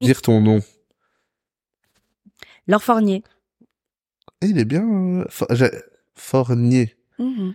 Dire 0.00 0.22
ton 0.22 0.40
nom. 0.40 0.60
Laure 2.66 2.82
Fournier. 2.82 3.22
Eh, 4.42 4.46
il 4.46 4.58
est 4.58 4.64
bien. 4.64 4.82
euh, 4.88 5.24
For- 5.28 5.48
j'ai- 5.50 5.70
Fournier. 6.14 6.96
Mhm. 7.18 7.54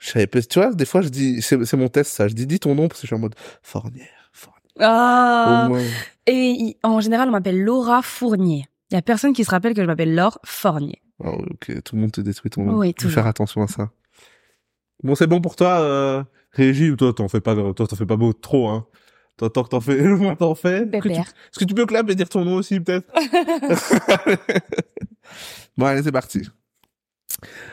Je 0.00 0.10
savais 0.10 0.26
pas. 0.26 0.40
Tu 0.42 0.58
vois, 0.58 0.72
des 0.74 0.84
fois, 0.84 1.02
je 1.02 1.08
dis, 1.08 1.42
c'est 1.42 1.62
c'est 1.64 1.76
mon 1.76 1.88
test, 1.88 2.12
ça. 2.12 2.28
Je 2.28 2.34
dis, 2.34 2.46
dis 2.46 2.58
ton 2.58 2.74
nom 2.74 2.88
parce 2.88 3.00
que 3.00 3.06
je 3.06 3.08
suis 3.08 3.16
en 3.16 3.18
mode 3.20 3.34
Fournier. 3.62 4.08
Fournier. 4.32 4.60
Ah. 4.80 5.64
Au 5.66 5.68
moins. 5.68 5.82
Et 6.26 6.32
il- 6.50 6.76
en 6.82 7.00
général, 7.00 7.28
on 7.28 7.32
m'appelle 7.32 7.60
Laura 7.62 8.02
Fournier. 8.02 8.66
Il 8.90 8.94
y 8.94 8.96
a 8.98 9.02
personne 9.02 9.32
qui 9.32 9.44
se 9.44 9.50
rappelle 9.50 9.74
que 9.74 9.82
je 9.82 9.86
m'appelle 9.86 10.14
Laure 10.14 10.38
Fournier. 10.44 11.02
Ah, 11.22 11.30
ok, 11.32 11.82
tout 11.82 11.94
le 11.94 12.00
monde 12.02 12.12
te 12.12 12.20
détruit 12.20 12.50
ton 12.50 12.64
nom. 12.64 12.78
Oui, 12.78 12.88
Faut 12.88 12.92
toujours. 12.94 13.12
faire 13.12 13.26
attention 13.26 13.62
à 13.62 13.68
ça. 13.68 13.90
Bon, 15.02 15.14
c'est 15.14 15.26
bon 15.26 15.40
pour 15.40 15.56
toi, 15.56 15.80
euh, 15.80 16.22
Régie, 16.52 16.90
ou 16.90 16.96
toi, 16.96 17.12
t'en 17.12 17.28
fais 17.28 17.40
pas, 17.40 17.54
toi, 17.54 17.86
t'en 17.86 17.96
fais 17.96 18.06
pas 18.06 18.16
beau 18.16 18.32
trop, 18.32 18.68
hein. 18.68 18.86
Tant 19.50 19.64
que 19.64 19.68
t'en 19.70 19.80
fais, 19.80 19.96
le 20.02 20.16
moins 20.16 20.34
t'en 20.36 20.54
fais. 20.54 20.82
Est-ce 20.82 21.00
que 21.58 21.64
tu- 21.64 21.66
que 21.66 21.74
peux 21.74 21.86
clap 21.86 22.08
et 22.10 22.14
dire 22.14 22.28
ton 22.28 22.44
nom 22.44 22.54
aussi, 22.56 22.80
peut-être? 22.80 23.06
bon, 25.76 25.86
allez, 25.86 26.02
c'est 26.02 26.12
parti. 26.12 26.42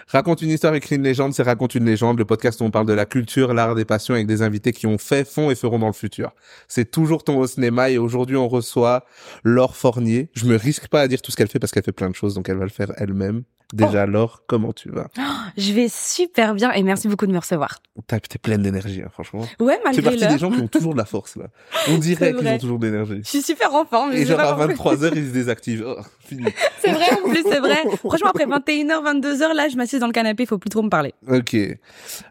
Raconte 0.08 0.42
une 0.42 0.50
histoire, 0.50 0.74
écrit 0.74 0.96
une 0.96 1.04
légende, 1.04 1.34
c'est 1.34 1.44
Raconte 1.44 1.76
une 1.76 1.86
légende, 1.86 2.18
le 2.18 2.26
podcast 2.26 2.62
où 2.62 2.64
on 2.64 2.72
parle 2.72 2.88
de 2.88 2.94
la 2.94 3.06
culture, 3.06 3.54
l'art, 3.54 3.76
des 3.76 3.86
passions 3.86 4.14
avec 4.16 4.26
des 4.26 4.42
invités 4.42 4.72
qui 4.72 4.88
ont 4.88 4.98
fait, 4.98 5.28
font 5.28 5.52
et 5.52 5.56
feront 5.56 5.78
dans 5.80 5.88
le 5.88 5.94
futur. 5.94 6.32
C'est 6.68 6.90
toujours 6.90 7.24
ton 7.24 7.38
au 7.38 7.46
cinéma 7.46 7.90
et 7.90 7.98
aujourd'hui 7.98 8.36
on 8.38 8.48
reçoit 8.48 9.06
Laure 9.44 9.76
Fournier. 9.76 10.30
Je 10.34 10.46
me 10.46 10.56
risque 10.56 10.88
pas 10.88 11.02
à 11.02 11.08
dire 11.08 11.22
tout 11.22 11.30
ce 11.32 11.36
qu'elle 11.38 11.50
fait 11.50 11.60
parce 11.60 11.72
qu'elle 11.72 11.84
fait 11.84 11.92
plein 11.92 12.10
de 12.10 12.16
choses, 12.16 12.34
donc 12.34 12.50
elle 12.50 12.58
va 12.58 12.64
le 12.64 12.70
faire 12.72 12.92
elle-même. 12.98 13.44
Déjà, 13.72 14.08
Laure, 14.08 14.44
comment 14.48 14.74
tu 14.74 14.90
vas? 14.90 15.08
Je 15.56 15.74
vais 15.74 15.88
super 15.90 16.56
bien 16.56 16.72
et 16.72 16.82
merci 16.82 17.08
beaucoup 17.08 17.28
de 17.28 17.32
me 17.32 17.38
recevoir. 17.38 17.82
T'es 18.08 18.20
pleine 18.42 18.64
d'énergie, 18.64 19.02
hein, 19.06 19.10
franchement. 19.12 19.42
Ouais, 19.60 19.76
C'est 19.78 19.84
malgré 19.84 20.02
partie 20.02 20.20
l'heure. 20.22 20.32
des 20.32 20.38
gens 20.40 20.50
qui 20.50 20.60
ont 20.62 20.68
toujours 20.68 20.94
de 20.94 20.98
la 20.98 21.06
force, 21.06 21.36
là. 21.36 21.46
On 21.88 21.98
dirait 22.00 22.32
C'est 22.32 22.38
qu'ils 22.38 22.48
ont 22.48 22.58
toujours 22.58 22.80
de 22.80 22.88
l'énergie. 22.88 23.22
Je 23.24 23.30
suis 23.30 23.42
super 23.44 23.74
en 23.76 23.86
forme. 23.86 24.10
mais 24.12 24.22
Et 24.22 24.26
genre 24.26 24.40
à 24.40 24.54
compris. 24.54 24.68
23 24.70 25.04
heures, 25.04 25.16
ils 25.16 25.28
se 25.28 25.32
désactivent. 25.34 25.86
Oh, 25.86 26.02
fini. 26.20 26.46
C'est 26.82 26.92
vrai, 26.92 27.06
en 27.24 27.30
plus, 27.30 27.44
c'est 27.44 27.60
vrai. 27.60 27.78
Franchement, 27.98 28.30
après 28.30 28.46
21h, 28.48 29.22
22h, 29.22 29.54
là, 29.54 29.70
je 29.70 29.76
m'assieds 29.78 30.00
dans 30.00 30.08
le 30.08 30.14
canapé, 30.14 30.48
faut 30.48 30.58
plus 30.58 30.70
trop 30.70 30.82
me 30.82 30.90
parler. 30.90 31.14
Ok. 31.28 31.56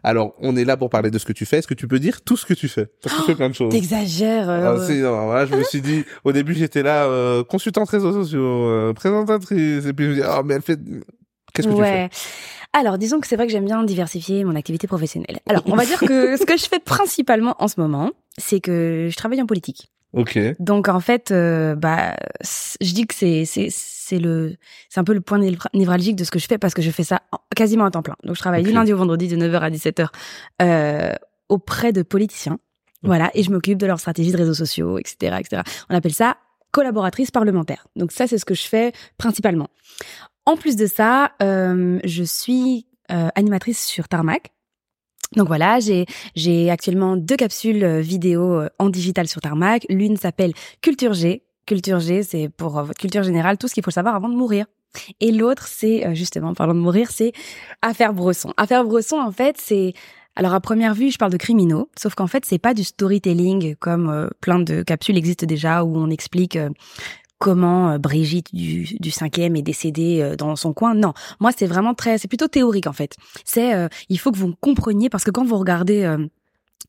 Alors, 0.03 0.33
on 0.41 0.57
est 0.57 0.65
là 0.65 0.75
pour 0.75 0.89
parler 0.89 1.09
de 1.11 1.17
ce 1.19 1.25
que 1.25 1.33
tu 1.33 1.45
fais. 1.45 1.59
Est-ce 1.59 1.67
que 1.67 1.73
tu 1.73 1.87
peux 1.87 1.99
dire 1.99 2.21
tout 2.21 2.35
ce 2.35 2.45
que 2.45 2.53
tu 2.53 2.67
fais? 2.67 2.87
Parce 3.01 3.15
que 3.15 3.21
tu 3.21 3.27
fais 3.27 3.35
plein 3.35 3.49
de 3.49 3.55
choses. 3.55 3.71
T'exagères. 3.71 4.49
Ah, 4.49 4.71
euh, 4.73 4.85
c'est- 4.85 4.99
non, 5.01 5.25
voilà, 5.27 5.45
je 5.45 5.55
me 5.55 5.63
suis 5.63 5.81
dit, 5.81 6.03
au 6.25 6.33
début, 6.33 6.53
j'étais 6.53 6.83
là, 6.83 7.05
euh, 7.05 7.43
consultante 7.45 7.89
réseaux 7.89 8.11
sociaux, 8.11 8.41
euh, 8.43 8.93
présentatrice, 8.93 9.85
et 9.85 9.93
puis 9.93 10.05
je 10.05 10.09
me 10.09 10.15
dis, 10.15 10.21
oh, 10.27 10.41
mais 10.43 10.55
elle 10.55 10.61
fait, 10.61 10.79
qu'est-ce 11.61 11.75
que 11.75 11.81
ouais. 11.81 12.09
Alors, 12.73 12.97
disons 12.99 13.19
que 13.19 13.27
c'est 13.27 13.35
vrai 13.35 13.47
que 13.47 13.51
j'aime 13.51 13.65
bien 13.65 13.83
diversifier 13.83 14.43
mon 14.43 14.55
activité 14.55 14.85
professionnelle. 14.87 15.39
Alors, 15.47 15.63
on 15.65 15.75
va 15.75 15.85
dire 15.85 15.99
que 15.99 16.37
ce 16.37 16.45
que 16.45 16.55
je 16.57 16.65
fais 16.65 16.79
principalement 16.79 17.55
en 17.59 17.67
ce 17.67 17.79
moment, 17.79 18.11
c'est 18.37 18.59
que 18.59 19.07
je 19.11 19.15
travaille 19.17 19.41
en 19.41 19.47
politique. 19.47 19.91
Ok. 20.13 20.39
Donc, 20.59 20.87
en 20.87 20.99
fait, 20.99 21.31
euh, 21.31 21.75
bah, 21.75 22.15
je 22.81 22.93
dis 22.93 23.05
que 23.07 23.13
c'est 23.15 23.45
c'est 23.45 23.67
c'est 23.71 24.19
le 24.19 24.55
c'est 24.89 24.99
un 24.99 25.03
peu 25.03 25.13
le 25.13 25.21
point 25.21 25.39
névra- 25.39 25.69
névralgique 25.73 26.15
de 26.15 26.23
ce 26.23 26.31
que 26.31 26.39
je 26.39 26.47
fais 26.47 26.57
parce 26.57 26.73
que 26.73 26.81
je 26.81 26.89
fais 26.91 27.03
ça 27.03 27.21
en- 27.31 27.37
quasiment 27.55 27.85
à 27.85 27.91
temps 27.91 28.01
plein. 28.01 28.15
Donc, 28.23 28.35
je 28.35 28.39
travaille 28.41 28.61
du 28.63 28.69
lundi 28.79 28.93
au 28.93 28.97
vendredi 28.97 29.27
de 29.27 29.35
9h 29.35 29.59
à 29.59 29.69
17h 29.69 30.07
euh, 30.61 31.13
auprès 31.47 31.91
de 31.93 32.01
politiciens. 32.03 32.59
Voilà, 33.01 33.31
et 33.33 33.43
je 33.43 33.49
m'occupe 33.51 33.77
de 33.77 33.85
leur 33.85 33.99
stratégie 33.99 34.31
de 34.31 34.37
réseaux 34.37 34.53
sociaux, 34.53 34.97
etc., 34.99 35.37
etc. 35.39 35.61
On 35.89 35.95
appelle 35.95 36.13
ça 36.13 36.35
collaboratrice 36.71 37.31
parlementaire. 37.31 37.87
Donc 37.95 38.11
ça, 38.11 38.27
c'est 38.27 38.37
ce 38.37 38.45
que 38.45 38.53
je 38.53 38.63
fais 38.67 38.91
principalement. 39.17 39.69
En 40.45 40.57
plus 40.57 40.75
de 40.75 40.85
ça, 40.85 41.31
euh, 41.41 41.99
je 42.03 42.23
suis 42.23 42.87
euh, 43.11 43.29
animatrice 43.35 43.85
sur 43.85 44.07
Tarmac. 44.07 44.51
Donc 45.35 45.47
voilà, 45.47 45.79
j'ai 46.35 46.69
actuellement 46.71 47.15
deux 47.15 47.35
capsules 47.35 47.83
euh, 47.83 48.01
vidéo 48.01 48.61
euh, 48.61 48.69
en 48.79 48.89
digital 48.89 49.27
sur 49.27 49.41
Tarmac. 49.41 49.85
L'une 49.89 50.17
s'appelle 50.17 50.53
Culture 50.81 51.13
G. 51.13 51.43
Culture 51.67 51.99
G, 51.99 52.23
c'est 52.23 52.49
pour 52.49 52.79
euh, 52.79 52.83
votre 52.83 52.99
culture 52.99 53.21
générale, 53.21 53.57
tout 53.57 53.67
ce 53.67 53.75
qu'il 53.75 53.83
faut 53.83 53.91
savoir 53.91 54.15
avant 54.15 54.29
de 54.29 54.35
mourir. 54.35 54.65
Et 55.19 55.31
l'autre, 55.31 55.67
c'est 55.67 56.07
euh, 56.07 56.15
justement, 56.15 56.55
parlant 56.55 56.73
de 56.73 56.79
mourir, 56.79 57.11
c'est 57.11 57.31
Affaire 57.83 58.13
Bresson. 58.13 58.53
Affaire 58.57 58.83
Bresson, 58.83 59.17
en 59.17 59.31
fait, 59.31 59.57
c'est 59.59 59.93
alors 60.35 60.53
à 60.53 60.61
première 60.61 60.93
vue, 60.93 61.11
je 61.11 61.17
parle 61.17 61.31
de 61.31 61.37
criminaux, 61.37 61.89
sauf 61.99 62.15
qu'en 62.15 62.27
fait, 62.27 62.45
c'est 62.45 62.59
pas 62.59 62.73
du 62.73 62.83
storytelling 62.83 63.75
comme 63.75 64.09
euh, 64.09 64.29
plein 64.41 64.59
de 64.59 64.83
capsules 64.83 65.17
existent 65.17 65.45
déjà 65.45 65.83
où 65.83 65.97
on 65.97 66.09
explique 66.09 66.55
euh, 66.55 66.69
comment 67.39 67.91
euh, 67.91 67.97
Brigitte 67.97 68.53
du, 68.53 68.97
du 68.99 69.11
cinquième 69.11 69.55
est 69.55 69.61
décédée 69.61 70.21
euh, 70.21 70.35
dans 70.35 70.55
son 70.55 70.73
coin. 70.73 70.93
Non, 70.93 71.13
moi 71.39 71.51
c'est 71.55 71.65
vraiment 71.65 71.95
très, 71.95 72.17
c'est 72.17 72.27
plutôt 72.27 72.47
théorique 72.47 72.87
en 72.87 72.93
fait. 72.93 73.15
C'est, 73.45 73.73
euh, 73.73 73.87
il 74.09 74.19
faut 74.19 74.31
que 74.31 74.37
vous 74.37 74.53
compreniez 74.61 75.09
parce 75.09 75.23
que 75.23 75.31
quand 75.31 75.45
vous 75.45 75.57
regardez, 75.57 76.03
euh, 76.03 76.27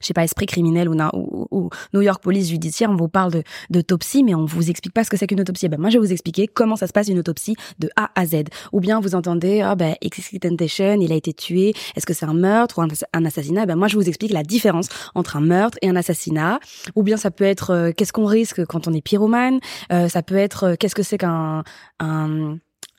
je 0.01 0.07
sais 0.07 0.15
pas, 0.15 0.25
Esprit 0.25 0.47
criminel 0.47 0.89
ou, 0.89 1.71
New 1.93 2.01
York 2.01 2.23
Police 2.23 2.49
judiciaire, 2.49 2.91
on 2.91 2.97
vous 2.97 3.09
parle 3.09 3.43
d'autopsie, 3.69 4.25
mais 4.25 4.35
on 4.35 4.45
vous 4.45 4.71
explique 4.71 4.95
pas 4.95 5.05
ce 5.05 5.11
que 5.11 5.17
c'est 5.17 5.27
qu'une 5.27 5.41
autopsie. 5.41 5.69
Ben 5.69 5.79
moi 5.79 5.91
je 5.91 5.99
vais 5.99 6.07
vous 6.07 6.13
expliquer 6.13 6.47
comment 6.47 6.77
ça 6.77 6.87
se 6.87 6.93
passe 6.93 7.09
une 7.09 7.19
autopsie 7.19 7.57
de 7.79 7.91
A 7.97 8.11
à 8.15 8.27
Z. 8.27 8.45
Ou 8.73 8.81
bien 8.81 9.01
vous 9.01 9.15
entendez, 9.15 9.61
ah 9.61 9.75
ben 9.75 9.97
excitation, 10.01 11.01
il 11.01 11.13
a 11.13 11.15
été 11.15 11.33
tué. 11.33 11.75
Est-ce 11.97 12.07
que 12.07 12.15
c'est 12.15 12.27
un 12.27 12.35
meurtre 12.35 12.79
ou 12.79 12.83
un, 12.83 13.25
assassinat? 13.25 13.67
Ben 13.67 13.77
moi 13.77 13.89
je 13.89 13.97
vous 13.97 14.09
explique 14.09 14.33
la 14.33 14.43
différence 14.43 14.89
entre 15.15 15.37
un 15.37 15.41
meurtre 15.41 15.79
et 15.83 15.89
un 15.89 15.97
assassinat. 15.97 16.61
Ou 16.97 17.03
bien 17.03 17.17
ça 17.17 17.31
peut 17.31 17.45
être 17.45 17.71
euh, 17.71 17.93
qu'est-ce 17.95 18.13
qu'on 18.13 18.27
risque 18.27 18.65
quand 18.65 18.89
on 18.89 18.93
est 18.93 19.03
pyromane? 19.03 19.61
Euh, 19.93 20.09
ça 20.09 20.23
peut 20.23 20.37
être 20.37 20.65
euh, 20.65 20.75
qu'est-ce 20.79 20.95
que 20.95 21.03
c'est 21.03 21.19
qu'un 21.19 21.63
un, 21.99 22.51
un 22.51 22.59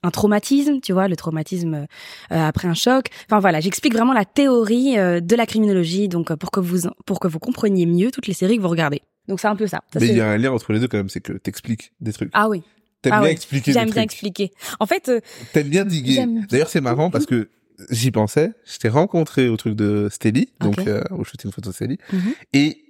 traumatisme, 0.10 0.80
tu 0.82 0.94
vois, 0.94 1.08
le 1.08 1.16
traumatisme 1.16 1.76
euh, 1.76 1.86
après 2.32 2.68
un 2.68 2.74
choc. 2.74 3.06
Enfin 3.28 3.40
voilà, 3.40 3.60
j'explique 3.60 3.94
vraiment 3.94 4.14
la 4.14 4.26
théorie 4.26 4.98
euh, 4.98 5.20
de 5.20 5.36
la 5.36 5.46
criminologie, 5.46 6.08
donc 6.08 6.32
euh, 6.32 6.36
pour 6.36 6.50
que 6.50 6.60
vous 6.60 6.90
pour 7.06 7.20
que 7.20 7.28
vous 7.28 7.38
compreniez 7.38 7.86
mieux 7.86 8.10
toutes 8.10 8.26
les 8.26 8.34
séries 8.34 8.58
que 8.58 8.62
vous 8.64 8.70
regardez. 8.70 9.04
Donc 9.28 9.40
c'est 9.40 9.48
un 9.48 9.56
peu 9.56 9.68
ça. 9.68 9.82
Ça, 9.94 10.00
Mais 10.00 10.08
il 10.08 10.18
y 10.18 10.22
a 10.22 10.28
un 10.32 10.38
lien 10.38 10.52
entre 10.52 10.74
les 10.74 10.80
deux 10.80 10.88
quand 10.88 10.98
même, 10.98 11.10
c'est 11.10 11.22
que 11.22 11.34
t'expliques 11.34 11.94
des 12.02 12.14
trucs. 12.14 12.32
Ah 12.34 12.50
oui, 12.50 12.64
T'aimes 13.04 13.14
ah 13.14 13.20
bien 13.20 13.26
ouais. 13.28 13.32
expliquer 13.34 13.74
j'aime 13.74 13.92
bien 13.92 14.02
expliquer. 14.02 14.52
En 14.80 14.88
fait, 14.88 15.12
T'aimes 15.54 15.70
bien 15.70 15.86
diguer. 15.86 16.26
D'ailleurs, 16.50 16.70
c'est 16.70 16.82
marrant 16.82 17.12
parce 17.12 17.28
que 17.28 17.50
j'y 17.92 18.10
pensais. 18.12 18.54
Je 18.66 18.78
t'ai 18.80 18.90
rencontré 18.90 19.50
au 19.50 19.58
truc 19.58 19.76
de 19.76 20.08
Stelly, 20.12 20.50
donc 20.60 20.80
Ok. 20.80 20.88
euh, 20.88 21.04
au 21.12 21.24
shooting 21.24 21.52
photo 21.52 21.70
de 21.70 21.76
Stelly, 21.76 21.98
Mhm. 22.12 22.34
et 22.54 22.84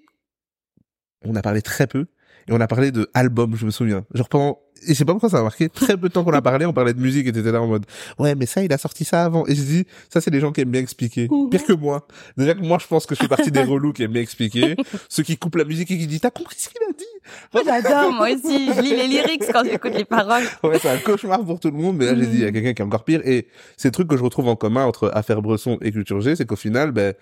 on 1.24 1.36
a 1.36 1.42
parlé 1.42 1.62
très 1.62 1.88
peu. 1.88 2.08
Et 2.48 2.54
on 2.54 2.60
a 2.60 2.68
parlé 2.68 2.92
de 2.92 3.10
albums, 3.14 3.56
je 3.56 3.66
me 3.66 3.72
souviens. 3.72 4.04
Genre 4.16 4.28
pendant, 4.28 4.60
et 4.88 4.90
je 4.90 4.94
sais 4.94 5.06
pas 5.06 5.14
pourquoi 5.14 5.30
ça 5.30 5.38
m'a 5.38 5.44
marqué, 5.44 5.70
très 5.70 5.98
peu 5.98 6.10
de 6.10 6.14
temps 6.14 6.24
qu'on 6.24 6.34
a 6.34 6.42
parlé, 6.42 6.66
on 6.66 6.74
parlait 6.74 6.94
de 6.94 7.00
musique 7.00 7.28
et 7.28 7.32
t'étais 7.32 7.52
là 7.52 7.62
en 7.62 7.68
mode, 7.68 7.86
ouais, 8.20 8.36
mais 8.36 8.46
ça, 8.46 8.64
il 8.64 8.72
a 8.74 8.78
sorti 8.78 9.06
ça 9.06 9.24
avant. 9.24 9.46
Et 9.48 9.56
j'ai 9.56 9.64
dit, 9.64 9.86
ça, 10.10 10.22
c'est 10.22 10.32
les 10.32 10.40
gens 10.40 10.52
qui 10.52 10.62
aiment 10.62 10.72
bien 10.72 10.82
expliquer. 10.82 11.28
Pire 11.50 11.64
que 11.64 11.74
moi. 11.74 12.08
Déjà 12.38 12.54
que 12.54 12.62
moi, 12.62 12.78
je 12.82 12.88
pense 12.88 13.06
que 13.06 13.16
je 13.16 13.22
fais 13.22 13.28
partie 13.28 13.52
des 13.52 13.64
relous 13.64 13.94
qui 13.94 14.04
aiment 14.04 14.12
bien 14.12 14.22
expliquer. 14.22 14.76
Ceux 15.10 15.24
qui 15.24 15.38
coupent 15.38 15.56
la 15.56 15.66
musique 15.66 15.92
et 15.92 15.98
qui 15.98 16.08
disent, 16.08 16.22
t'as 16.22 16.32
compris 16.32 16.56
ce 16.58 16.70
qu'il 16.70 16.82
a 16.82 16.94
dit? 16.94 17.66
j'adore 17.66 18.14
moi 18.14 18.30
aussi. 18.32 18.74
Je 18.74 18.82
lis 18.82 18.96
les 18.96 19.08
lyrics 19.08 19.44
quand 19.52 19.64
j'écoute 19.64 19.94
les 19.94 20.06
paroles. 20.06 20.44
Ouais, 20.64 20.80
c'est 20.80 20.90
un 20.90 20.98
cauchemar 20.98 21.44
pour 21.46 21.60
tout 21.60 21.70
le 21.70 21.78
monde, 21.78 21.98
mais 21.98 22.06
là, 22.06 22.16
j'ai 22.16 22.28
dit, 22.28 22.38
il 22.38 22.42
y 22.42 22.46
a 22.46 22.52
quelqu'un 22.52 22.74
qui 22.74 22.82
est 22.82 22.86
encore 22.86 23.04
pire. 23.04 23.22
Et 23.26 23.48
c'est 23.78 23.90
le 23.90 23.94
truc 23.94 24.08
que 24.08 24.18
je 24.18 24.24
retrouve 24.24 24.48
en 24.48 24.56
commun 24.56 24.86
entre 24.86 25.12
Affaire 25.14 25.42
Bresson 25.42 25.78
et 25.82 25.92
Culture 25.92 26.22
G, 26.22 26.36
c'est 26.36 26.46
qu'au 26.46 26.56
final, 26.56 26.92
ben, 26.92 27.14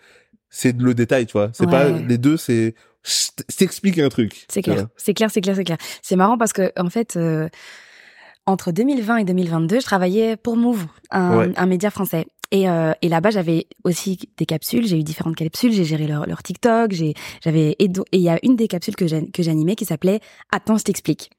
c'est 0.49 0.75
le 0.77 0.93
détail, 0.93 1.25
tu 1.25 1.33
vois. 1.33 1.49
C'est 1.53 1.65
Ouais. 1.65 1.71
pas, 1.71 1.89
les 1.89 2.17
deux, 2.17 2.37
c'est, 2.37 2.75
je 3.03 3.55
t'explique 3.55 3.97
un 3.99 4.09
truc. 4.09 4.45
C'est 4.49 4.61
clair, 4.61 4.87
c'est 4.97 5.13
clair, 5.13 5.29
c'est 5.31 5.41
clair, 5.41 5.55
c'est 5.55 5.63
clair. 5.63 5.77
C'est 6.01 6.15
marrant 6.15 6.37
parce 6.37 6.53
que 6.53 6.71
en 6.77 6.89
fait, 6.89 7.15
euh, 7.17 7.47
entre 8.45 8.71
2020 8.71 9.17
et 9.17 9.23
2022, 9.25 9.79
je 9.79 9.85
travaillais 9.85 10.35
pour 10.37 10.57
Move, 10.57 10.85
un, 11.11 11.37
Ouais. 11.37 11.53
un 11.55 11.65
média 11.65 11.91
français. 11.91 12.25
Et, 12.51 12.67
euh, 12.67 12.93
et 13.03 13.09
là-bas, 13.09 13.29
j'avais 13.29 13.67
aussi 13.83 14.17
des 14.37 14.47
capsules. 14.47 14.87
J'ai 14.87 14.97
eu 14.97 15.03
différentes 15.03 15.35
capsules. 15.35 15.71
J'ai 15.71 15.83
géré 15.85 16.07
leur, 16.07 16.25
leur 16.25 16.41
TikTok. 16.41 16.91
J'ai, 16.93 17.13
j'avais 17.43 17.75
et 17.77 17.87
il 18.13 18.21
y 18.21 18.29
a 18.29 18.39
une 18.41 18.55
des 18.55 18.67
capsules 18.67 18.95
que 18.95 19.05
j'ai- 19.05 19.29
que 19.29 19.43
j'animais 19.43 19.75
qui 19.75 19.85
s'appelait 19.85 20.19
Attends, 20.51 20.77
je 20.79 20.83
t'explique. 20.83 21.29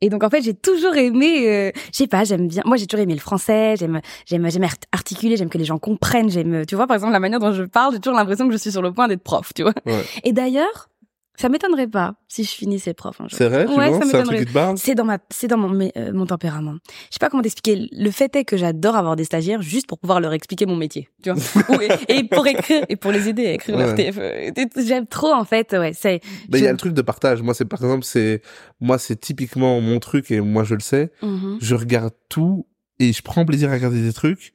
Et 0.00 0.08
donc 0.10 0.22
en 0.24 0.30
fait, 0.30 0.42
j'ai 0.42 0.54
toujours 0.54 0.94
aimé, 0.96 1.48
euh, 1.48 1.70
je 1.92 1.96
sais 1.96 2.06
pas, 2.06 2.24
j'aime 2.24 2.48
bien. 2.48 2.62
Moi, 2.66 2.76
j'ai 2.76 2.86
toujours 2.86 3.02
aimé 3.02 3.14
le 3.14 3.20
français. 3.20 3.74
J'aime, 3.78 4.00
j'aime, 4.26 4.50
j'aime 4.50 4.64
art- 4.64 4.74
articuler. 4.92 5.36
J'aime 5.36 5.48
que 5.50 5.58
les 5.58 5.64
gens 5.64 5.78
comprennent. 5.78 6.30
J'aime, 6.30 6.64
tu 6.66 6.74
vois, 6.74 6.86
par 6.86 6.94
exemple, 6.96 7.12
la 7.12 7.20
manière 7.20 7.40
dont 7.40 7.52
je 7.52 7.62
parle, 7.64 7.94
j'ai 7.94 8.00
toujours 8.00 8.16
l'impression 8.18 8.46
que 8.46 8.52
je 8.52 8.58
suis 8.58 8.72
sur 8.72 8.82
le 8.82 8.92
point 8.92 9.08
d'être 9.08 9.22
prof, 9.22 9.52
tu 9.54 9.62
vois. 9.62 9.74
Ouais. 9.86 10.04
Et 10.24 10.32
d'ailleurs, 10.32 10.88
ça 11.40 11.48
m'étonnerait 11.48 11.86
pas 11.86 12.14
si 12.28 12.42
je 12.44 12.50
finissais 12.50 12.92
prof 12.94 13.20
un 13.20 13.28
jour. 13.28 13.38
C'est 13.38 13.48
vrai, 13.48 13.64
tu 13.66 13.72
Ouais, 13.72 13.86
C'est 13.88 13.94
un 13.94 13.98
truc 14.00 14.12
m'étonnerait. 14.12 14.38
qui 14.40 14.44
te 14.46 14.52
parle? 14.52 14.76
C'est 14.78 14.94
dans 14.94 15.04
ma, 15.04 15.18
c'est 15.30 15.46
dans 15.46 15.56
mon, 15.56 15.88
euh, 15.96 16.12
mon 16.12 16.26
tempérament. 16.26 16.74
Je 16.88 17.14
sais 17.14 17.18
pas 17.20 17.30
comment 17.30 17.42
t'expliquer. 17.42 17.88
Le 17.92 18.10
fait 18.10 18.34
est 18.36 18.44
que 18.44 18.56
j'adore 18.56 18.96
avoir 18.96 19.14
des 19.16 19.24
stagiaires 19.24 19.62
juste 19.62 19.86
pour 19.86 19.98
pouvoir 19.98 20.20
leur 20.20 20.32
expliquer 20.32 20.66
mon 20.66 20.76
métier, 20.76 21.08
tu 21.22 21.30
vois. 21.30 21.40
Et, 22.08 22.18
et 22.18 22.24
pour 22.24 22.46
écrire, 22.46 22.84
et 22.88 22.96
pour 22.96 23.12
les 23.12 23.28
aider 23.28 23.46
à 23.46 23.52
écrire 23.52 23.78
leur 23.78 23.88
Ouais. 23.90 23.94
TF. 24.12 24.18
euh, 24.18 24.50
J'aime 24.84 25.06
trop, 25.06 25.32
en 25.32 25.44
fait, 25.44 25.72
ouais, 25.72 25.92
c'est, 25.94 26.20
Ben, 26.48 26.58
il 26.58 26.64
y 26.64 26.66
a 26.66 26.72
le 26.72 26.76
truc 26.78 26.92
de 26.94 27.02
partage. 27.02 27.40
Moi, 27.42 27.54
c'est, 27.54 27.64
par 27.64 27.80
exemple, 27.82 28.04
c'est, 28.04 28.42
moi, 28.80 28.98
c'est 28.98 29.16
typiquement 29.20 29.80
mon 29.80 29.98
truc 30.00 30.30
et 30.30 30.40
moi, 30.40 30.64
je 30.64 30.74
le 30.74 30.80
sais. 30.80 31.12
Mhm. 31.22 31.58
Je 31.60 31.74
regarde 31.74 32.12
tout 32.28 32.66
et 32.98 33.12
je 33.12 33.22
prends 33.22 33.44
plaisir 33.44 33.70
à 33.70 33.74
regarder 33.74 34.02
des 34.02 34.12
trucs 34.12 34.52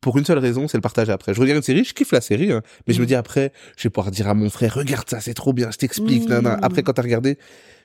pour 0.00 0.16
une 0.18 0.24
seule 0.24 0.38
raison, 0.38 0.66
c'est 0.68 0.76
le 0.78 0.82
partage 0.82 1.10
après. 1.10 1.34
Je 1.34 1.40
regarde 1.40 1.58
une 1.58 1.62
série, 1.62 1.84
je 1.84 1.92
kiffe 1.94 2.12
la 2.12 2.20
série, 2.20 2.52
hein, 2.52 2.62
mais 2.86 2.94
je 2.94 2.98
me 2.98 3.04
Mhm. 3.04 3.08
dis 3.08 3.14
après, 3.14 3.52
je 3.76 3.84
vais 3.84 3.90
pouvoir 3.90 4.10
dire 4.10 4.28
à 4.28 4.34
mon 4.34 4.48
frère, 4.50 4.74
regarde 4.74 5.08
ça, 5.08 5.20
c'est 5.20 5.34
trop 5.34 5.52
bien, 5.52 5.70
je 5.70 5.76
t'explique, 5.78 6.28
nana. 6.28 6.58
Après, 6.62 6.82
quand 6.82 6.92
t'as 6.94 7.02
regardé, 7.02 7.38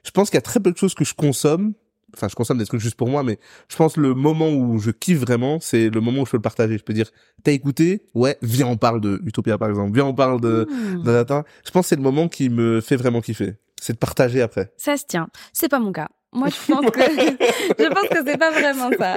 je 0.03 0.11
pense 0.11 0.29
qu'il 0.29 0.37
y 0.37 0.39
a 0.39 0.41
très 0.41 0.59
peu 0.59 0.71
de 0.71 0.77
choses 0.77 0.93
que 0.95 1.03
je 1.05 1.13
consomme. 1.13 1.73
Enfin, 2.15 2.29
je 2.29 2.35
consomme 2.35 2.57
des 2.59 2.65
trucs 2.65 2.79
juste 2.79 2.95
pour 2.95 3.09
moi, 3.09 3.23
mais 3.23 3.39
je 3.67 3.75
pense 3.75 3.97
le 3.97 4.13
moment 4.13 4.49
où 4.49 4.77
je 4.79 4.91
kiffe 4.91 5.19
vraiment, 5.19 5.59
c'est 5.59 5.89
le 5.89 5.99
moment 5.99 6.21
où 6.21 6.25
je 6.25 6.31
peux 6.31 6.37
le 6.37 6.41
partager. 6.41 6.77
Je 6.77 6.83
peux 6.83 6.93
dire, 6.93 7.09
t'as 7.43 7.51
écouté? 7.51 8.03
Ouais, 8.13 8.37
viens, 8.41 8.67
on 8.67 8.77
parle 8.77 9.01
de 9.01 9.19
Utopia, 9.25 9.57
par 9.57 9.67
exemple. 9.67 9.93
Viens, 9.93 10.05
on 10.05 10.13
parle 10.13 10.39
de, 10.39 10.65
de- 11.03 11.43
Je 11.65 11.71
pense 11.71 11.85
que 11.85 11.87
c'est 11.89 11.95
le 11.97 12.01
moment 12.01 12.29
qui 12.29 12.47
me 12.49 12.79
fait 12.79 12.95
vraiment 12.95 13.19
kiffer. 13.19 13.55
C'est 13.81 13.93
de 13.93 13.97
partager 13.97 14.41
après. 14.41 14.71
Ça 14.77 14.95
se 14.95 15.03
tient. 15.05 15.27
C'est 15.51 15.67
pas 15.67 15.79
mon 15.79 15.91
cas. 15.91 16.07
Moi, 16.35 16.49
je 16.49 16.71
pense 16.71 16.91
que 16.91 16.99
je 17.79 17.87
pense 17.87 18.09
que 18.09 18.17
c'est 18.25 18.37
pas 18.37 18.51
vraiment 18.51 18.89
ça. 18.99 19.15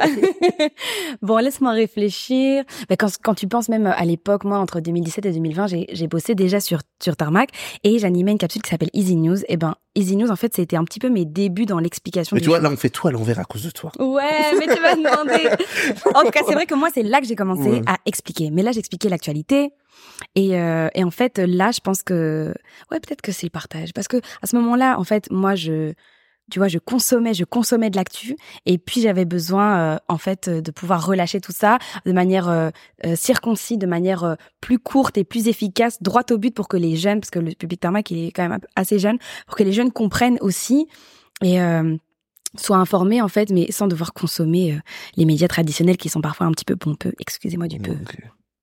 bon, 1.23 1.38
laisse-moi 1.38 1.73
réfléchir. 1.73 2.65
Mais 2.88 2.97
quand 2.97 3.09
quand 3.23 3.35
tu 3.35 3.49
penses 3.49 3.69
même 3.69 3.87
à 3.87 4.05
l'époque, 4.05 4.44
moi, 4.44 4.59
entre 4.59 4.81
2017 4.81 5.26
et 5.26 5.32
2020, 5.32 5.67
j'ai 5.67 5.87
j'ai 5.93 6.06
bossé 6.06 6.37
déjà 6.37 6.61
sur 6.61 6.81
sur 7.03 7.17
Tarmac 7.17 7.50
et 7.82 7.99
j'animais 7.99 8.31
une 8.31 8.38
capsule 8.38 8.62
qui 8.62 8.70
s'appelle 8.70 8.91
Easy 8.93 9.17
News. 9.17 9.38
Et 9.49 9.56
ben, 9.56 9.75
Easy 9.97 10.17
News, 10.17 10.31
en 10.31 10.37
fait, 10.37 10.55
c'était 10.55 10.76
un 10.76 10.85
petit 10.85 11.00
peu 11.00 11.09
mes 11.09 11.25
débuts 11.25 11.67
dans 11.67 11.81
l'explication. 11.81 12.37
Mais 12.37 12.41
tu 12.41 12.49
vois, 12.49 12.61
là, 12.61 12.70
on 12.70 12.76
fait 12.76 12.91
tout 12.91 13.09
à 13.09 13.11
l'envers 13.11 13.41
à 13.41 13.44
cause 13.44 13.64
de 13.64 13.71
toi. 13.71 13.91
Ouais, 13.99 14.55
mais 14.56 14.73
tu 14.73 14.81
vas 14.81 14.94
demander. 14.94 15.49
en 16.14 16.23
tout 16.23 16.31
cas, 16.31 16.43
c'est 16.47 16.55
vrai 16.55 16.67
que 16.67 16.75
moi, 16.76 16.88
c'est 16.94 17.03
là 17.03 17.21
que 17.21 17.26
j'ai 17.26 17.35
commencé 17.35 17.82
à 17.87 17.97
expliquer. 18.06 18.50
Mais 18.53 18.62
là, 18.62 18.71
j'expliquais 18.71 19.09
l'actualité. 19.09 19.73
Et, 20.37 20.56
euh, 20.56 20.88
et 20.94 21.03
en 21.03 21.11
fait, 21.11 21.38
là, 21.38 21.73
je 21.73 21.81
pense 21.81 22.05
que, 22.05 22.55
ouais, 22.93 23.00
peut-être 23.00 23.23
que 23.23 23.32
c'est 23.32 23.47
le 23.47 23.50
partage. 23.50 23.93
Parce 23.93 24.06
que 24.06 24.19
à 24.41 24.47
ce 24.47 24.55
moment-là, 24.56 24.99
en 25.00 25.05
fait, 25.05 25.29
moi, 25.32 25.56
je, 25.56 25.94
tu 26.50 26.59
vois, 26.59 26.69
je 26.69 26.79
consommais, 26.79 27.35
je 27.35 27.45
consommais 27.45 27.91
de 27.91 27.97
l'actu, 27.97 28.37
et 28.67 28.79
puis 28.79 29.00
j'avais 29.00 29.25
besoin, 29.25 29.79
euh, 29.79 29.99
en 30.09 30.19
fait, 30.19 30.49
de 30.49 30.71
pouvoir 30.71 31.06
relâcher 31.06 31.41
tout 31.41 31.53
ça 31.53 31.79
de 32.06 32.12
manière 32.12 32.49
euh, 32.49 32.71
euh 33.05 33.17
circoncise, 33.17 33.79
de 33.79 33.87
manière 33.87 34.37
plus 34.61 34.79
courte 34.79 35.19
et 35.19 35.25
plus 35.25 35.49
efficace, 35.49 36.03
droit 36.03 36.23
au 36.31 36.39
but, 36.39 36.55
pour 36.55 36.69
que 36.69 36.77
les 36.77 36.97
jeunes, 36.97 37.21
parce 37.21 37.31
que 37.31 37.39
le 37.39 37.53
public 37.55 37.81
tarmac 37.81 38.11
il 38.11 38.27
est 38.27 38.31
quand 38.31 38.49
même 38.49 38.59
assez 38.77 38.99
jeune, 38.99 39.19
pour 39.47 39.56
que 39.56 39.62
les 39.62 39.73
jeunes 39.73 39.93
comprennent 39.93 40.39
aussi 40.41 40.87
et 41.43 41.59
soient 42.56 42.77
informés 42.77 43.23
en 43.23 43.29
fait, 43.29 43.50
mais 43.50 43.71
sans 43.71 43.87
devoir 43.87 44.12
consommer 44.12 44.79
les 45.17 45.25
médias 45.25 45.49
traditionnels 45.49 45.97
qui 45.97 46.09
sont 46.09 46.21
parfois 46.21 46.47
un 46.47 46.53
petit 46.53 46.65
peu 46.65 46.77
pompeux. 46.77 47.12
Excusez-moi 47.21 47.69
du 47.69 47.79
peu. 47.79 47.95